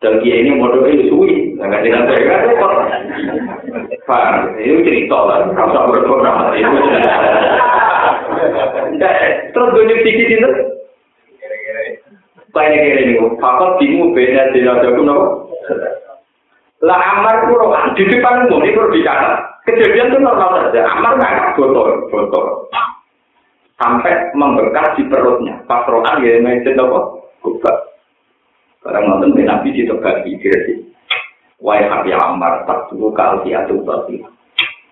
dan 0.00 0.22
dia 0.22 0.34
ini 0.40 0.56
modalnya 0.56 1.06
suwi, 1.10 1.58
nggak 1.60 1.82
tidak 1.84 2.06
saya 2.08 2.22
kan 2.24 2.40
repot. 2.48 2.72
Pak, 4.08 4.56
ini 4.58 4.82
cerita 4.86 5.18
lah, 5.18 5.38
kalau 5.54 5.92
berkorban. 5.92 6.56
Terus 9.50 9.70
gue 9.76 9.96
sedikit 10.00 10.26
itu. 10.30 10.50
Kayak 12.50 12.82
kira 12.82 13.00
ini, 13.06 13.14
fakot 13.38 13.78
beda 13.78 14.42
tidak 14.50 14.82
jago 14.82 15.02
nopo. 15.06 15.26
Lah 16.80 16.96
Amar 16.96 17.44
itu 17.44 17.54
di 18.00 18.04
depan 18.08 18.48
umum 18.48 18.64
itu 18.64 18.80
bicara. 18.88 19.36
Kejadian 19.68 20.16
itu 20.16 20.18
normal 20.18 20.72
saja. 20.72 20.88
Amar 20.88 21.20
nggak 21.20 21.54
botol, 21.60 22.08
botol. 22.08 22.66
Sampai 23.76 24.32
membekas 24.32 24.96
di 24.96 25.04
perutnya. 25.06 25.60
Pas 25.68 25.84
rohan 25.84 26.24
ya, 26.24 26.40
itu 26.40 26.72
nopo. 26.72 27.28
Kubah. 27.44 27.76
Barang 28.80 29.04
nonton 29.12 29.36
di 29.36 29.44
Nabi 29.44 29.76
di 29.76 29.84
tebak 29.84 30.24
pikir 30.24 30.52
sih. 30.64 30.78
Wai 31.60 31.84
hati 31.84 32.16
amar 32.16 32.64
tak 32.64 32.88
dulu 32.88 33.12
kalti 33.12 33.52
atau 33.52 33.76
babi. 33.84 34.24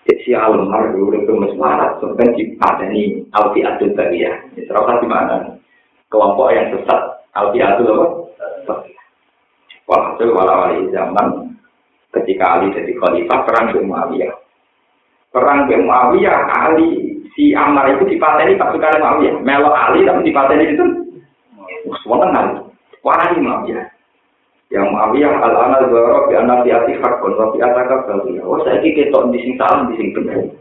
Si 0.05 0.37
almar 0.37 0.93
dulu 0.93 1.25
itu 1.25 1.33
mesmarat 1.33 1.97
sampai 2.01 2.37
di 2.37 2.53
padani 2.61 3.25
alti 3.33 3.65
atau 3.65 3.89
babi 3.97 4.29
ya. 4.29 4.33
Serasa 4.69 5.01
di 5.01 5.09
mana? 5.09 5.57
Kelompok 6.13 6.53
yang 6.53 6.69
sesat 6.77 7.18
alti 7.39 7.59
atau 7.63 8.19
apa? 8.67 8.75
Wah, 9.89 10.13
itu 10.21 10.29
wala-wali 10.37 10.93
zaman 10.93 11.57
ketika 12.13 12.61
Ali 12.61 12.77
jadi 12.77 12.93
khalifah 13.01 13.49
perang 13.49 13.73
ke 13.73 13.81
Muawiyah. 13.81 14.37
Perang 15.33 15.65
ke 15.65 15.81
Muawiyah, 15.81 16.45
Ali 16.53 17.17
si 17.33 17.57
Ammar 17.57 17.97
itu 17.97 18.05
dipateni 18.05 18.61
pasukan 18.61 19.01
Muawiyah. 19.01 19.41
Melo 19.41 19.73
Ali 19.73 20.05
tapi 20.05 20.29
dipateni 20.29 20.77
itu. 20.77 20.85
Wah, 22.05 22.21
Ali. 22.29 22.61
Wahai 23.01 23.41
Muawiyah. 23.41 23.89
Yang 24.69 24.87
Muawiyah 24.93 25.33
al-ana 25.41 25.81
zara 25.89 26.29
bi 26.29 26.35
anna 26.37 26.61
fi 26.61 26.69
ati 26.77 26.93
hakun 27.01 27.33
wa 27.41 27.49
fi 27.57 27.59
ataka 27.65 28.05
bawiya. 28.05 28.45
Oh 28.45 28.61
saiki 28.69 28.93
ketok 28.93 29.33
di 29.33 29.41
sing 29.41 29.57
salah 29.57 29.89
di 29.89 29.97
sing 29.97 30.13
bener. 30.13 30.53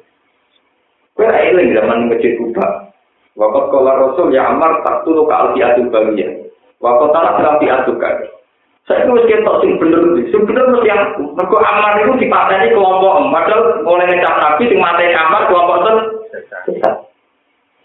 Kowe 1.20 1.28
ra 1.28 1.44
eling 1.44 1.76
zaman 1.76 2.08
masjid 2.08 2.40
Kuba. 2.40 2.95
Waqat 3.36 3.66
kala 3.70 3.91
Rasul 4.08 4.32
ya 4.32 4.48
Ammar 4.56 4.80
tak 4.88 5.04
tulu 5.04 5.28
ka 5.28 5.52
alfi 5.52 5.60
atu 5.60 5.91
bawiya. 6.82 7.10
Waqat 7.10 7.10
tak 7.14 7.45
alfi 7.45 7.68
atu 7.70 7.94
ka. 7.98 8.10
Saya 8.88 9.04
itu 9.04 9.12
mesti 9.12 9.28
ketok 9.36 9.60
sing 9.60 9.72
bener 9.84 9.99
sing 10.32 10.41
bener 10.48 10.64
mesti 10.72 10.88
mergo 11.36 11.60
Ammar 11.60 11.99
itu 11.99 12.24
dipateni 12.24 12.72
kelompok 12.72 13.20
padahal 13.36 13.84
mulai 13.84 14.08
ngecap 14.08 14.36
Nabi 14.40 14.64
sing 14.72 14.80
mateni 14.80 15.12
Ammar 15.12 15.44
kelompok 15.52 15.76
itu 15.84 15.91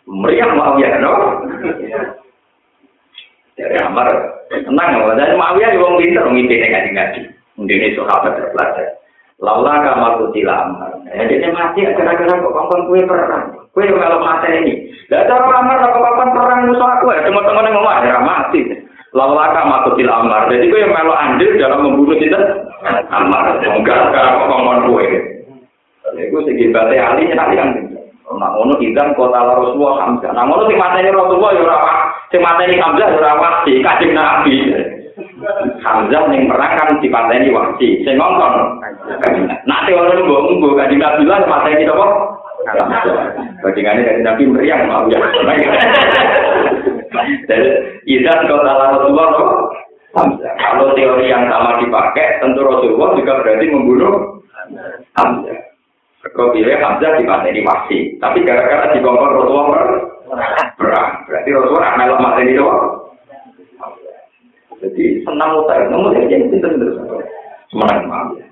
meriah 0.07 0.51
Muawiyah 0.55 1.03
no. 1.03 1.13
Dari 3.53 3.77
Amar, 3.85 4.09
tenang 4.49 4.91
ya, 4.97 5.13
dan 5.13 5.37
Muawiyah 5.37 5.77
juga 5.77 6.01
pinter 6.01 6.25
memimpin 6.25 6.73
ngaji 6.73 6.91
ngaji. 6.97 7.21
Mungkin 7.61 7.85
itu 7.85 8.01
sahabat 8.01 8.33
terpelajar. 8.39 8.97
Laula 9.43 9.83
kamal 9.85 10.23
kutila 10.23 10.71
Amar. 10.71 10.91
Ya, 11.11 11.27
dia 11.29 11.51
mati 11.53 11.85
agar-agar 11.85 12.31
kok 12.31 12.55
kapan 12.55 12.81
kue 12.89 13.01
perang. 13.05 13.62
Kue 13.73 13.89
yang 13.89 13.97
kalau 13.97 14.21
mati 14.21 14.53
ini. 14.53 14.73
Dan 15.09 15.25
cara 15.25 15.49
Amar 15.49 15.81
apa 15.81 15.97
kapan 15.97 16.29
perang 16.37 16.61
musuh 16.69 16.89
aku 16.93 17.09
ya. 17.09 17.25
Teman-teman 17.25 17.69
yang 17.69 17.75
ngomong 17.81 18.05
ya 18.05 18.21
mati. 18.21 18.61
Laula 19.17 19.49
kamal 19.57 19.89
kutila 19.89 20.21
Amar. 20.21 20.53
Jadi 20.53 20.69
kue 20.69 20.85
yang 20.85 20.93
melo 20.93 21.17
andil 21.17 21.57
dalam 21.57 21.81
membunuh 21.81 22.17
kita. 22.21 22.37
Amar. 23.09 23.57
Enggak, 23.65 24.13
karena 24.13 24.37
kok 24.37 24.49
kapan 24.53 24.79
kue. 24.93 25.07
Segi 26.13 26.69
batai 26.69 27.01
ahli 27.01 27.33
nyali 27.33 27.57
kan. 27.57 27.69
Nah, 28.33 28.49
ngono 28.57 28.81
idan 28.81 29.13
kota 29.13 29.41
Rasulullah 29.45 30.09
Hamzah. 30.09 30.33
Nah, 30.33 30.49
ngono 30.49 30.65
sing 30.65 30.81
mateni 30.81 31.13
Rasulullah 31.13 31.53
ya 31.53 31.63
ora 31.69 31.79
Sing 32.33 32.41
mateni 32.41 32.81
Hamzah 32.81 33.09
ora 33.13 33.33
wasi, 33.37 33.85
Kanjeng 33.85 34.17
Nabi. 34.17 34.73
Hamzah 35.85 36.23
ning 36.33 36.49
perang 36.49 36.73
kan 36.81 36.97
dipateni 37.05 37.53
wasi, 37.53 38.01
sing 38.09 38.17
ngongkon. 38.17 38.81
Nak 39.69 39.83
teori 39.85 40.25
mbok 40.25 40.49
mbok 40.49 40.77
Kanjeng 40.81 41.01
Nabi 41.05 41.29
lah 41.29 41.45
mateni 41.45 41.85
sapa? 41.85 42.32
Bandingannya 43.63 44.03
dari 44.07 44.23
Nabi 44.23 44.43
meriang 44.47 44.87
mau 44.87 45.07
ya. 45.11 45.19
Jadi 47.47 47.69
izan 48.09 48.49
salah 48.49 48.97
Rasulullah 48.97 49.29
Hamzah. 50.13 50.53
Kalau 50.61 50.93
teori 50.93 51.33
yang 51.33 51.49
sama 51.49 51.81
dipakai, 51.81 52.41
tentu 52.45 52.61
Rasulullah 52.61 53.17
juga 53.17 53.33
berarti 53.41 53.67
membunuh 53.73 54.15
Hamzah. 55.17 55.59
Kau 56.37 56.53
pilih 56.55 56.79
Hamzah 56.79 57.19
di 57.19 57.61
wasi, 57.65 57.99
tapi 58.23 58.47
gara-gara 58.47 58.93
dikongkon 58.95 59.33
Rasulullah 59.37 59.67
perang. 60.77 61.11
Berarti 61.27 61.49
Rasulullah 61.51 61.97
melok 61.99 62.21
materi 62.21 62.55
itu. 62.55 62.65
Jadi 64.83 65.05
senang 65.23 65.63
utang, 65.63 65.95
namun 65.95 66.11
yang 66.27 66.51
itu 66.51 66.59
terus 66.59 66.99
semenang 67.71 68.03
maaf 68.11 68.35
ya. 68.35 68.47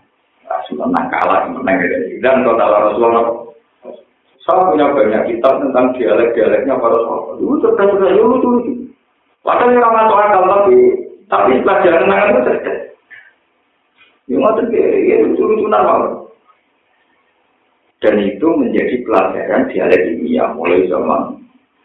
Semenang 0.70 1.10
kalah, 1.10 1.42
semenang 1.50 1.82
dan 2.22 2.46
tahu 2.46 2.70
Rasulullah. 2.70 3.49
Saya 4.44 4.72
punya 4.72 4.86
banyak 4.96 5.22
kitab 5.28 5.60
tentang 5.60 5.92
dialek-dialeknya 5.96 6.80
para 6.80 6.96
sahabat. 6.96 7.36
Itu 7.44 7.54
cerdas-cerdas, 7.60 8.12
itu 8.16 8.24
lucu-lucu. 8.24 8.72
Padahal 9.44 9.72
yang 9.72 9.92
masuk 9.92 10.16
akal 10.16 10.42
tapi 10.48 10.76
tapi 11.28 11.52
pelajaran 11.64 12.04
nangan 12.08 12.30
itu 12.32 12.40
cerdas. 12.48 12.78
Yang 14.28 14.40
ngotot 14.40 14.66
ya 14.72 15.16
lucu-lucu 15.28 15.66
normal. 15.68 16.00
Dan 18.00 18.16
itu 18.24 18.48
menjadi 18.56 18.96
pelajaran 19.04 19.68
dialek 19.68 20.08
ilmiah 20.08 20.48
mulai 20.56 20.88
zaman 20.88 21.40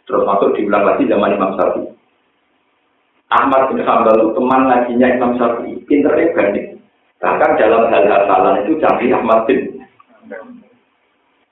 Terus 0.06 0.22
masuk 0.22 0.54
diulang 0.54 0.86
lagi 0.86 1.10
zaman 1.10 1.34
Imam 1.34 1.58
Syafi'i. 1.58 1.90
Ahmad 3.34 3.74
bin 3.74 3.82
Hanbal 3.82 4.22
itu 4.22 4.30
teman 4.38 4.62
ngajinya 4.70 5.08
Imam 5.18 5.32
Syafi'i, 5.34 5.82
pinternya 5.90 6.34
banding. 6.38 6.78
Bahkan 7.18 7.52
dalam 7.58 7.90
hal 7.90 8.06
hafalan 8.06 8.62
itu 8.64 8.78
jadi 8.78 9.06
Ahmad 9.18 9.50
bin. 9.50 9.82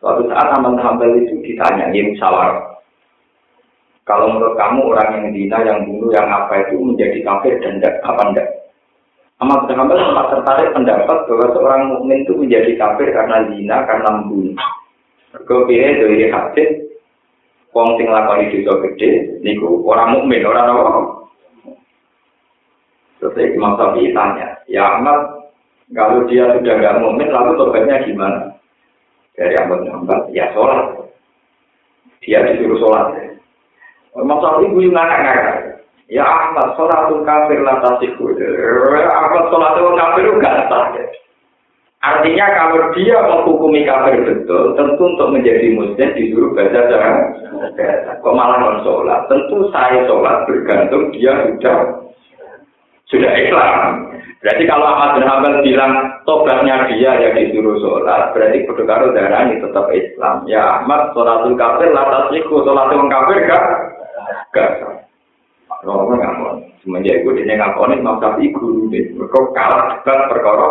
Suatu 0.04 0.28
saat 0.28 0.52
Ahmad 0.52 0.76
bin 0.76 0.84
Hanbal 0.84 1.16
itu 1.16 1.40
ditanya, 1.48 1.88
ya 1.96 2.04
musyawarah. 2.12 2.76
Kalau 4.04 4.36
menurut 4.36 4.60
kamu 4.60 4.84
orang 4.92 5.10
yang 5.16 5.26
dina, 5.32 5.58
yang 5.64 5.80
bunuh, 5.88 6.12
yang 6.12 6.28
apa 6.28 6.68
itu 6.68 6.76
menjadi 6.76 7.24
kafir 7.24 7.56
dan 7.64 7.80
tidak, 7.80 8.04
apa 8.04 8.22
enggak? 8.28 8.50
Ahmad 9.40 9.64
bin 9.64 9.80
Hanbal 9.80 10.04
sempat 10.04 10.28
tertarik 10.28 10.76
pendapat 10.76 11.18
bahwa 11.24 11.48
seorang 11.56 11.82
mukmin 11.88 12.28
itu 12.28 12.36
menjadi 12.36 12.76
kafir 12.76 13.16
karena 13.16 13.48
zina, 13.48 13.78
karena 13.88 14.10
membunuh. 14.12 14.60
Kemudian 15.48 15.96
dari 16.04 16.28
hadis 16.28 16.70
wong 17.72 17.96
sing 17.96 18.12
lakoni 18.12 18.54
dosa 18.62 18.86
gede 18.86 19.42
niku 19.42 19.82
orang 19.90 20.20
mukmin 20.20 20.46
orang 20.46 20.70
apa 20.70 21.02
Terus 23.18 23.56
Imam 23.56 23.80
Syafi'i 23.80 24.12
tanya, 24.12 24.52
ya 24.68 25.00
Ahmad, 25.00 25.48
kalau 25.96 26.28
dia 26.28 26.44
sudah 26.60 26.76
nggak 26.76 27.00
mukmin, 27.00 27.32
lalu 27.32 27.56
tobatnya 27.56 28.04
gimana? 28.04 28.53
Dari 29.34 29.56
Ahmad 29.58 29.82
Muhammad, 29.90 30.30
ya 30.30 30.54
sholat. 30.54 31.10
Dia 32.22 32.46
disuruh 32.46 32.78
sholat. 32.78 33.34
Imam 34.14 34.38
Syafi'i 34.38 34.70
gue 34.70 34.94
ngakak-ngakak. 34.94 35.82
Ya 36.14 36.22
Ahmad, 36.22 36.78
sholatul 36.78 37.26
kafir 37.26 37.60
latasiku. 37.66 38.30
Ahmad 39.10 39.44
sholatul 39.50 39.98
kafir 39.98 40.26
gak 40.38 40.70
sah. 40.70 40.94
Artinya 42.04 42.46
kalau 42.60 42.92
dia 43.00 43.16
menghukumi 43.16 43.88
kafir 43.88 44.28
betul, 44.28 44.76
tentu 44.76 45.04
untuk 45.08 45.32
menjadi 45.32 45.72
muslim 45.72 46.10
disuruh 46.12 46.52
baca 46.52 46.92
cara 46.92 47.32
kok 48.20 48.36
malah 48.36 48.60
non 48.60 48.84
sholat. 48.84 49.24
Tentu 49.32 49.72
saya 49.72 50.04
sholat 50.04 50.44
bergantung 50.44 51.16
dia 51.16 51.32
sudah 51.48 52.04
sudah 53.08 53.32
Islam. 53.40 54.13
Berarti 54.44 54.68
kalau 54.68 54.84
Ahmad 54.84 55.16
bin 55.16 55.24
Hanbal 55.24 55.64
bilang 55.64 56.20
tobatnya 56.28 56.84
dia 56.92 57.16
yang 57.16 57.32
disuruh 57.32 57.80
sholat, 57.80 58.36
berarti 58.36 58.68
kudu 58.68 58.84
karo 58.84 59.16
ini 59.16 59.64
tetap 59.64 59.88
Islam. 59.96 60.44
Ya 60.52 60.84
Ahmad 60.84 61.16
sholatul 61.16 61.56
kafir 61.56 61.96
latas 61.96 62.28
iku 62.36 62.60
sholatul 62.68 63.08
kafir 63.08 63.40
gak 63.48 63.64
gak. 64.52 65.00
Nggak 65.84 66.32
mau, 66.40 66.60
semenjak 66.84 67.24
itu 67.24 67.32
dia 67.40 67.56
ngakoni 67.56 68.04
Imam 68.04 68.20
Syafi'i 68.20 68.52
guru 68.52 68.92
deh. 68.92 69.16
Mereka 69.16 69.40
kalah 69.56 69.96
debat 69.96 70.20
perkara 70.28 70.68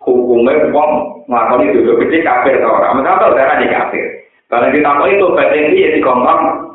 hukumnya 0.00 0.72
wong 0.72 1.24
ngelakoni 1.28 1.76
dosa 1.76 1.92
gede 2.00 2.18
kafir 2.24 2.56
orang. 2.64 3.04
Mengapa 3.04 3.36
darah 3.36 3.60
di 3.60 3.68
kafir? 3.68 4.04
Mau 4.48 5.04
itu 5.08 5.28
batin 5.36 5.76
dia 5.76 5.92
di 5.92 6.00
kompang 6.00 6.72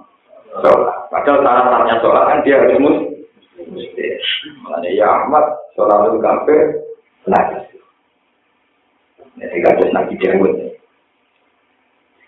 sholat. 0.61 1.09
Padahal 1.09 1.41
syarat-syaratnya 1.41 1.95
sholat 2.05 2.23
kan 2.29 2.37
dia 2.45 2.61
harus 2.61 2.77
mus. 2.77 3.14
Makanya 4.65 4.89
ya 4.93 5.07
Ahmad 5.07 5.45
sholat 5.73 6.09
itu 6.09 6.19
kafir 6.21 6.61
lagi. 7.25 7.57
Jadi 9.35 9.57
kasus 9.61 9.89
nabi 9.91 10.15
Dawud. 10.21 10.53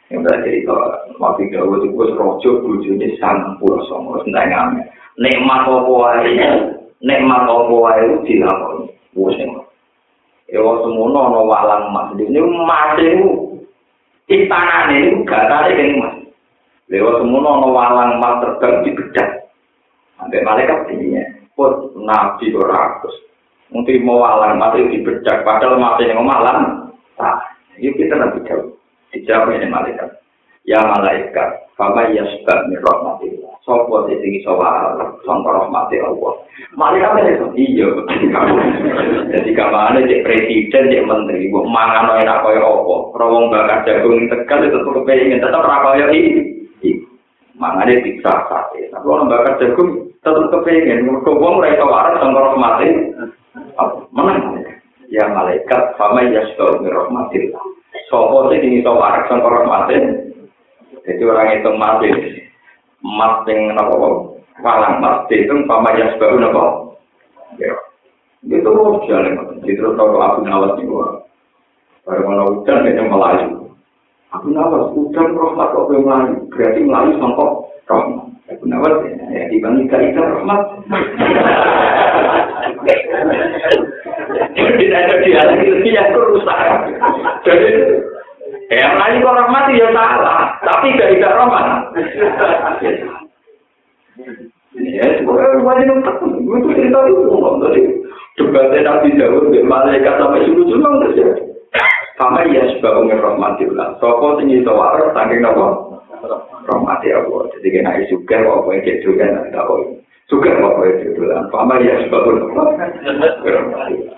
Yang 0.08 0.20
berarti 0.24 0.50
itu 0.64 0.76
Nabi 1.20 1.44
Dawud 1.52 1.82
itu 1.84 2.04
rojo 2.16 2.50
bujuni 2.64 3.16
sang 3.20 3.60
pura 3.60 3.80
songo 3.88 4.24
sendangan. 4.24 4.80
Nikmat 5.18 5.66
apa 5.66 5.90
wae, 5.90 6.36
nikmat 7.02 7.44
apa 7.48 7.74
wae 7.74 8.02
itu 8.06 8.18
dilakoni. 8.28 8.86
Wes 9.18 9.40
Ya 10.48 10.64
semono 10.64 11.20
ana 11.28 11.42
walang 11.44 11.92
emas. 11.92 12.16
Ini 12.16 12.40
emas 12.40 12.96
itu 13.04 13.60
istanane 14.32 14.96
itu 15.04 15.16
gatane 15.28 15.76
kene 15.76 15.94
emas. 16.00 16.16
Lewat 16.88 17.20
semono 17.20 17.50
ana 17.60 17.68
walang 17.68 18.12
emas 18.16 18.40
terbang 18.40 18.76
di 18.88 18.92
bedak. 18.96 19.30
Sampai 20.16 20.48
malaikat 20.48 20.88
ini 20.96 21.07
pun 21.58 21.90
nabi 22.06 22.54
rakus. 22.54 23.18
Mungkin 23.74 24.06
mau 24.08 24.24
walang 24.24 24.56
emas 24.56 24.78
itu 24.80 24.96
di 24.96 25.00
bedak. 25.04 25.44
Padahal 25.44 25.76
emas 25.76 26.00
ini 26.00 26.14
malang. 26.16 26.88
Nah, 27.20 27.36
ini 27.76 27.92
kita 27.98 28.16
nabi 28.16 28.40
jauh. 28.48 28.78
Dijawab 29.12 29.58
ini 29.58 29.68
malaikat. 29.68 30.24
Ya 30.68 30.84
malaikat, 30.84 31.72
fama 31.80 32.12
yasbab 32.12 32.68
min 32.68 32.84
rahmatillah. 32.84 33.56
Sopo 33.64 34.04
sing 34.04 34.20
iso 34.20 34.52
wae 34.60 35.00
sangka 35.24 35.64
rahmati 35.64 35.96
Allah. 36.04 36.44
Malaikat 36.76 37.24
itu 37.24 37.48
iya. 37.56 37.88
Jadi 39.32 39.56
kamane 39.56 40.04
cek 40.12 40.24
presiden, 40.28 40.92
cek 40.92 41.08
menteri, 41.08 41.48
mbok 41.48 41.72
mangan 41.72 42.20
enak 42.20 42.44
kaya 42.44 42.60
apa. 42.60 42.96
Rawong 43.16 43.48
bakar 43.48 43.88
jagung 43.88 44.28
tegal 44.28 44.60
itu 44.68 44.76
tetep 44.76 44.92
kepengin 44.92 45.40
tetep 45.40 45.56
ora 45.64 45.78
kaya 45.80 46.06
iki. 46.12 46.92
Mangane 47.56 48.04
diksa 48.04 48.52
sate. 48.52 48.92
Tapi 48.92 49.08
orang 49.08 49.32
bakar 49.32 49.56
jagung 49.64 50.12
tetap 50.22 50.46
kepengen 50.52 51.06
mereka 51.08 51.32
uang 51.32 51.56
mereka 51.62 51.84
waras 51.86 52.20
sama 52.20 52.40
rahmatin 52.52 52.96
menang. 54.14 54.66
Ya 55.08 55.24
malaikat 55.32 55.96
sama 55.96 56.20
ya 56.28 56.44
sudah 56.52 56.84
merahmatin 56.84 57.56
sopo 58.12 58.52
sih 58.52 58.60
ini 58.60 58.84
sama 58.84 59.00
waras 59.00 59.24
sama 59.32 59.48
rahmatin 59.48 60.04
jadi 61.08 61.24
orang 61.24 61.64
itu 61.64 61.72
mati 61.80 62.10
mati 63.00 63.56
nopo 63.72 64.36
kalang 64.60 65.00
mati 65.00 65.48
itu 65.48 65.56
sama 65.64 65.96
ya 65.96 66.12
sudah 66.16 66.36
nopo 66.36 66.66
ya. 67.56 67.72
Itu 68.48 68.68
mau 68.68 69.00
jalan 69.08 69.64
itu 69.64 69.80
tahu 69.80 70.20
aku 70.20 70.44
nawas 70.44 70.76
di 70.76 70.84
luar 70.84 71.24
baru 72.04 72.24
mau 72.28 72.48
hujan 72.52 72.84
kayaknya 72.84 73.04
melaju 73.08 73.50
aku 74.36 74.48
nawas 74.52 74.92
hujan 74.92 75.36
rahmat 75.36 75.68
kok 75.72 75.88
melaju 75.88 76.36
berarti 76.52 76.80
melaju 76.84 77.12
sama 77.16 77.46
rahmat. 77.88 78.27
Aku 78.48 78.64
nawas 78.64 79.04
ya 79.28 79.44
dibanding 79.52 79.92
kali 79.92 80.16
rahmat. 80.16 80.62
Tidak 84.56 85.00
ada 85.04 85.16
dialog 85.20 85.60
itu 85.68 85.90
yang 85.92 86.16
rusak. 86.16 86.60
Jadi 87.44 87.72
Ya 88.68 88.92
melayu 88.92 89.24
kok 89.24 89.38
rahmat 89.40 89.72
ya 89.80 89.88
salah, 89.96 90.52
tapi 90.60 90.92
gak 91.00 91.12
tidak 91.16 91.36
rahmat. 91.40 91.68
Ya, 94.76 95.08
wajib 95.64 95.88
untuk 96.04 96.16
itu 96.36 96.68
cerita 96.76 97.00
itu 97.08 97.32
tadi 97.64 97.82
debatnya 98.36 98.80
Nabi 98.84 99.10
Dawud 99.16 99.56
malaikat 99.64 100.20
sampai 100.20 100.44
subuh 100.44 101.00
terjadi. 101.08 101.44
Sama 102.20 102.44
ya 102.52 102.68
sebab 102.76 103.08
rahmatillah. 103.08 104.04
Sopo 104.04 104.36
sing 104.42 104.52
iso 104.52 104.74
waras 104.76 105.16
saking 105.16 105.40
napa? 105.40 105.87
Rahmati 106.68 107.08
Allah. 107.16 107.48
Jadi 107.56 107.68
kena 107.72 107.96
juga 108.12 108.44
apa 108.44 108.68
yang 108.76 108.84
dia 108.84 109.00
juga 109.00 109.24
nanti 109.32 109.56
tahu. 109.56 110.04
Juga 110.28 110.52
apa 110.60 110.84
yang 110.84 110.96
dia 111.00 111.16
juga. 111.16 111.48
Sama 111.48 111.80
ya 111.80 111.96
sebab 112.04 112.22
umir 112.28 112.44
rahmatillah. 112.52 114.12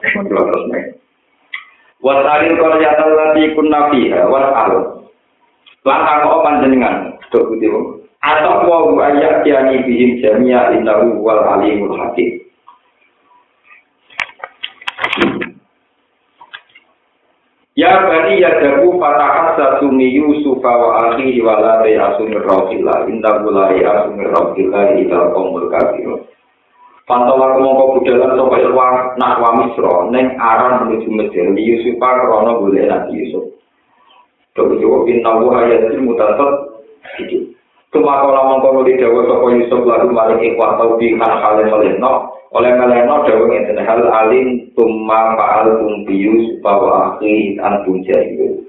Wasalil 1.99 2.55
qaryatan 2.55 3.09
lati 3.11 3.43
kunna 3.53 3.91
fiha 3.93 4.21
wasal. 4.31 5.03
Lan 5.83 6.23
kok 6.25 6.41
panjenengan 6.43 6.95
dok 7.29 7.45
putih. 7.51 7.99
Atau 8.19 8.67
wa 8.67 8.99
ayat 8.99 9.47
yani 9.47 9.83
bihim 9.87 10.19
jamia 10.19 10.75
innahu 10.75 11.23
wal 11.23 11.39
alimul 11.39 11.95
hakim. 11.95 12.38
Ya 17.79 18.03
bani 18.03 18.43
ya 18.43 18.59
jabu 18.59 18.99
fatahat 18.99 19.55
satumi 19.55 20.11
Yusuf 20.11 20.59
wa 20.59 20.99
akhihi 20.99 21.39
wa 21.39 21.63
la 21.63 21.87
yasu 21.87 22.27
min 22.27 22.43
rahillah 22.43 23.07
inna 23.07 23.39
la 23.39 23.71
yasu 23.71 24.11
min 24.19 24.27
rahillah 24.27 24.99
ila 24.99 25.31
qaumul 25.31 25.71
kafirun. 25.71 26.27
Pantawa 27.07 27.55
kemongko 27.55 27.95
budalan 27.95 28.35
sapa 28.35 28.55
irwa 28.59 28.87
nak 29.15 29.39
wa 29.39 29.49
misra 29.63 30.11
ning 30.11 30.35
aran 30.35 30.91
menuju 30.91 31.07
Mesir 31.07 31.47
li 31.55 31.63
Yusuf 31.71 31.95
krana 32.03 32.59
golek 32.59 32.83
Nabi 32.83 33.15
Yusuf. 33.15 33.47
Dok 34.59 34.75
yo 34.75 35.07
inna 35.07 35.39
wa 35.39 35.63
ayatul 35.63 36.03
mutatat 36.03 36.51
iki. 37.23 37.55
Tumakola 37.95 38.43
mongko 38.43 38.75
nuli 38.75 38.99
dawa 38.99 39.23
sapa 39.23 39.45
Yusuf 39.55 39.87
lalu 39.87 40.11
maring 40.11 40.43
ikhwan 40.51 40.75
tau 40.75 40.99
bi 40.99 41.15
kan 41.15 41.31
hale 41.31 41.63
meleno 41.63 42.38
oleh 42.49 42.71
meleno 42.81 43.25
dawa 43.29 43.45
ngeten 43.45 43.77
hal 43.85 44.01
alim 44.09 44.73
tumma 44.73 45.37
fa'al 45.37 45.77
tumbius 45.85 46.57
bahwa 46.65 47.13
akhi 47.15 47.61
antum 47.61 48.01
jahilu 48.01 48.65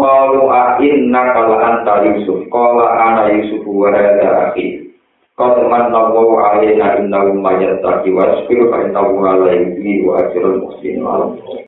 Qalu 0.00 0.48
inna 0.80 1.22
kala 1.36 1.56
anta 1.60 1.94
Yusuf 2.08 2.48
Qala 2.48 2.88
ana 2.88 3.36
Yusuf 3.36 3.60
wa 3.68 3.92
hadha 3.92 4.48
akhi. 4.48 4.88
Qad 5.36 5.60
manna 5.68 6.08
Allahu 6.08 6.40
alaina 6.40 6.96
innahu 7.04 7.36
mayyataki 7.36 8.08
wa 8.16 8.24
asfiru 8.32 8.72
fa 8.72 8.80
innahu 8.88 9.20
ala 9.28 9.52
wa 10.08 10.12
ajrul 10.24 10.56
muslimin 10.64 11.04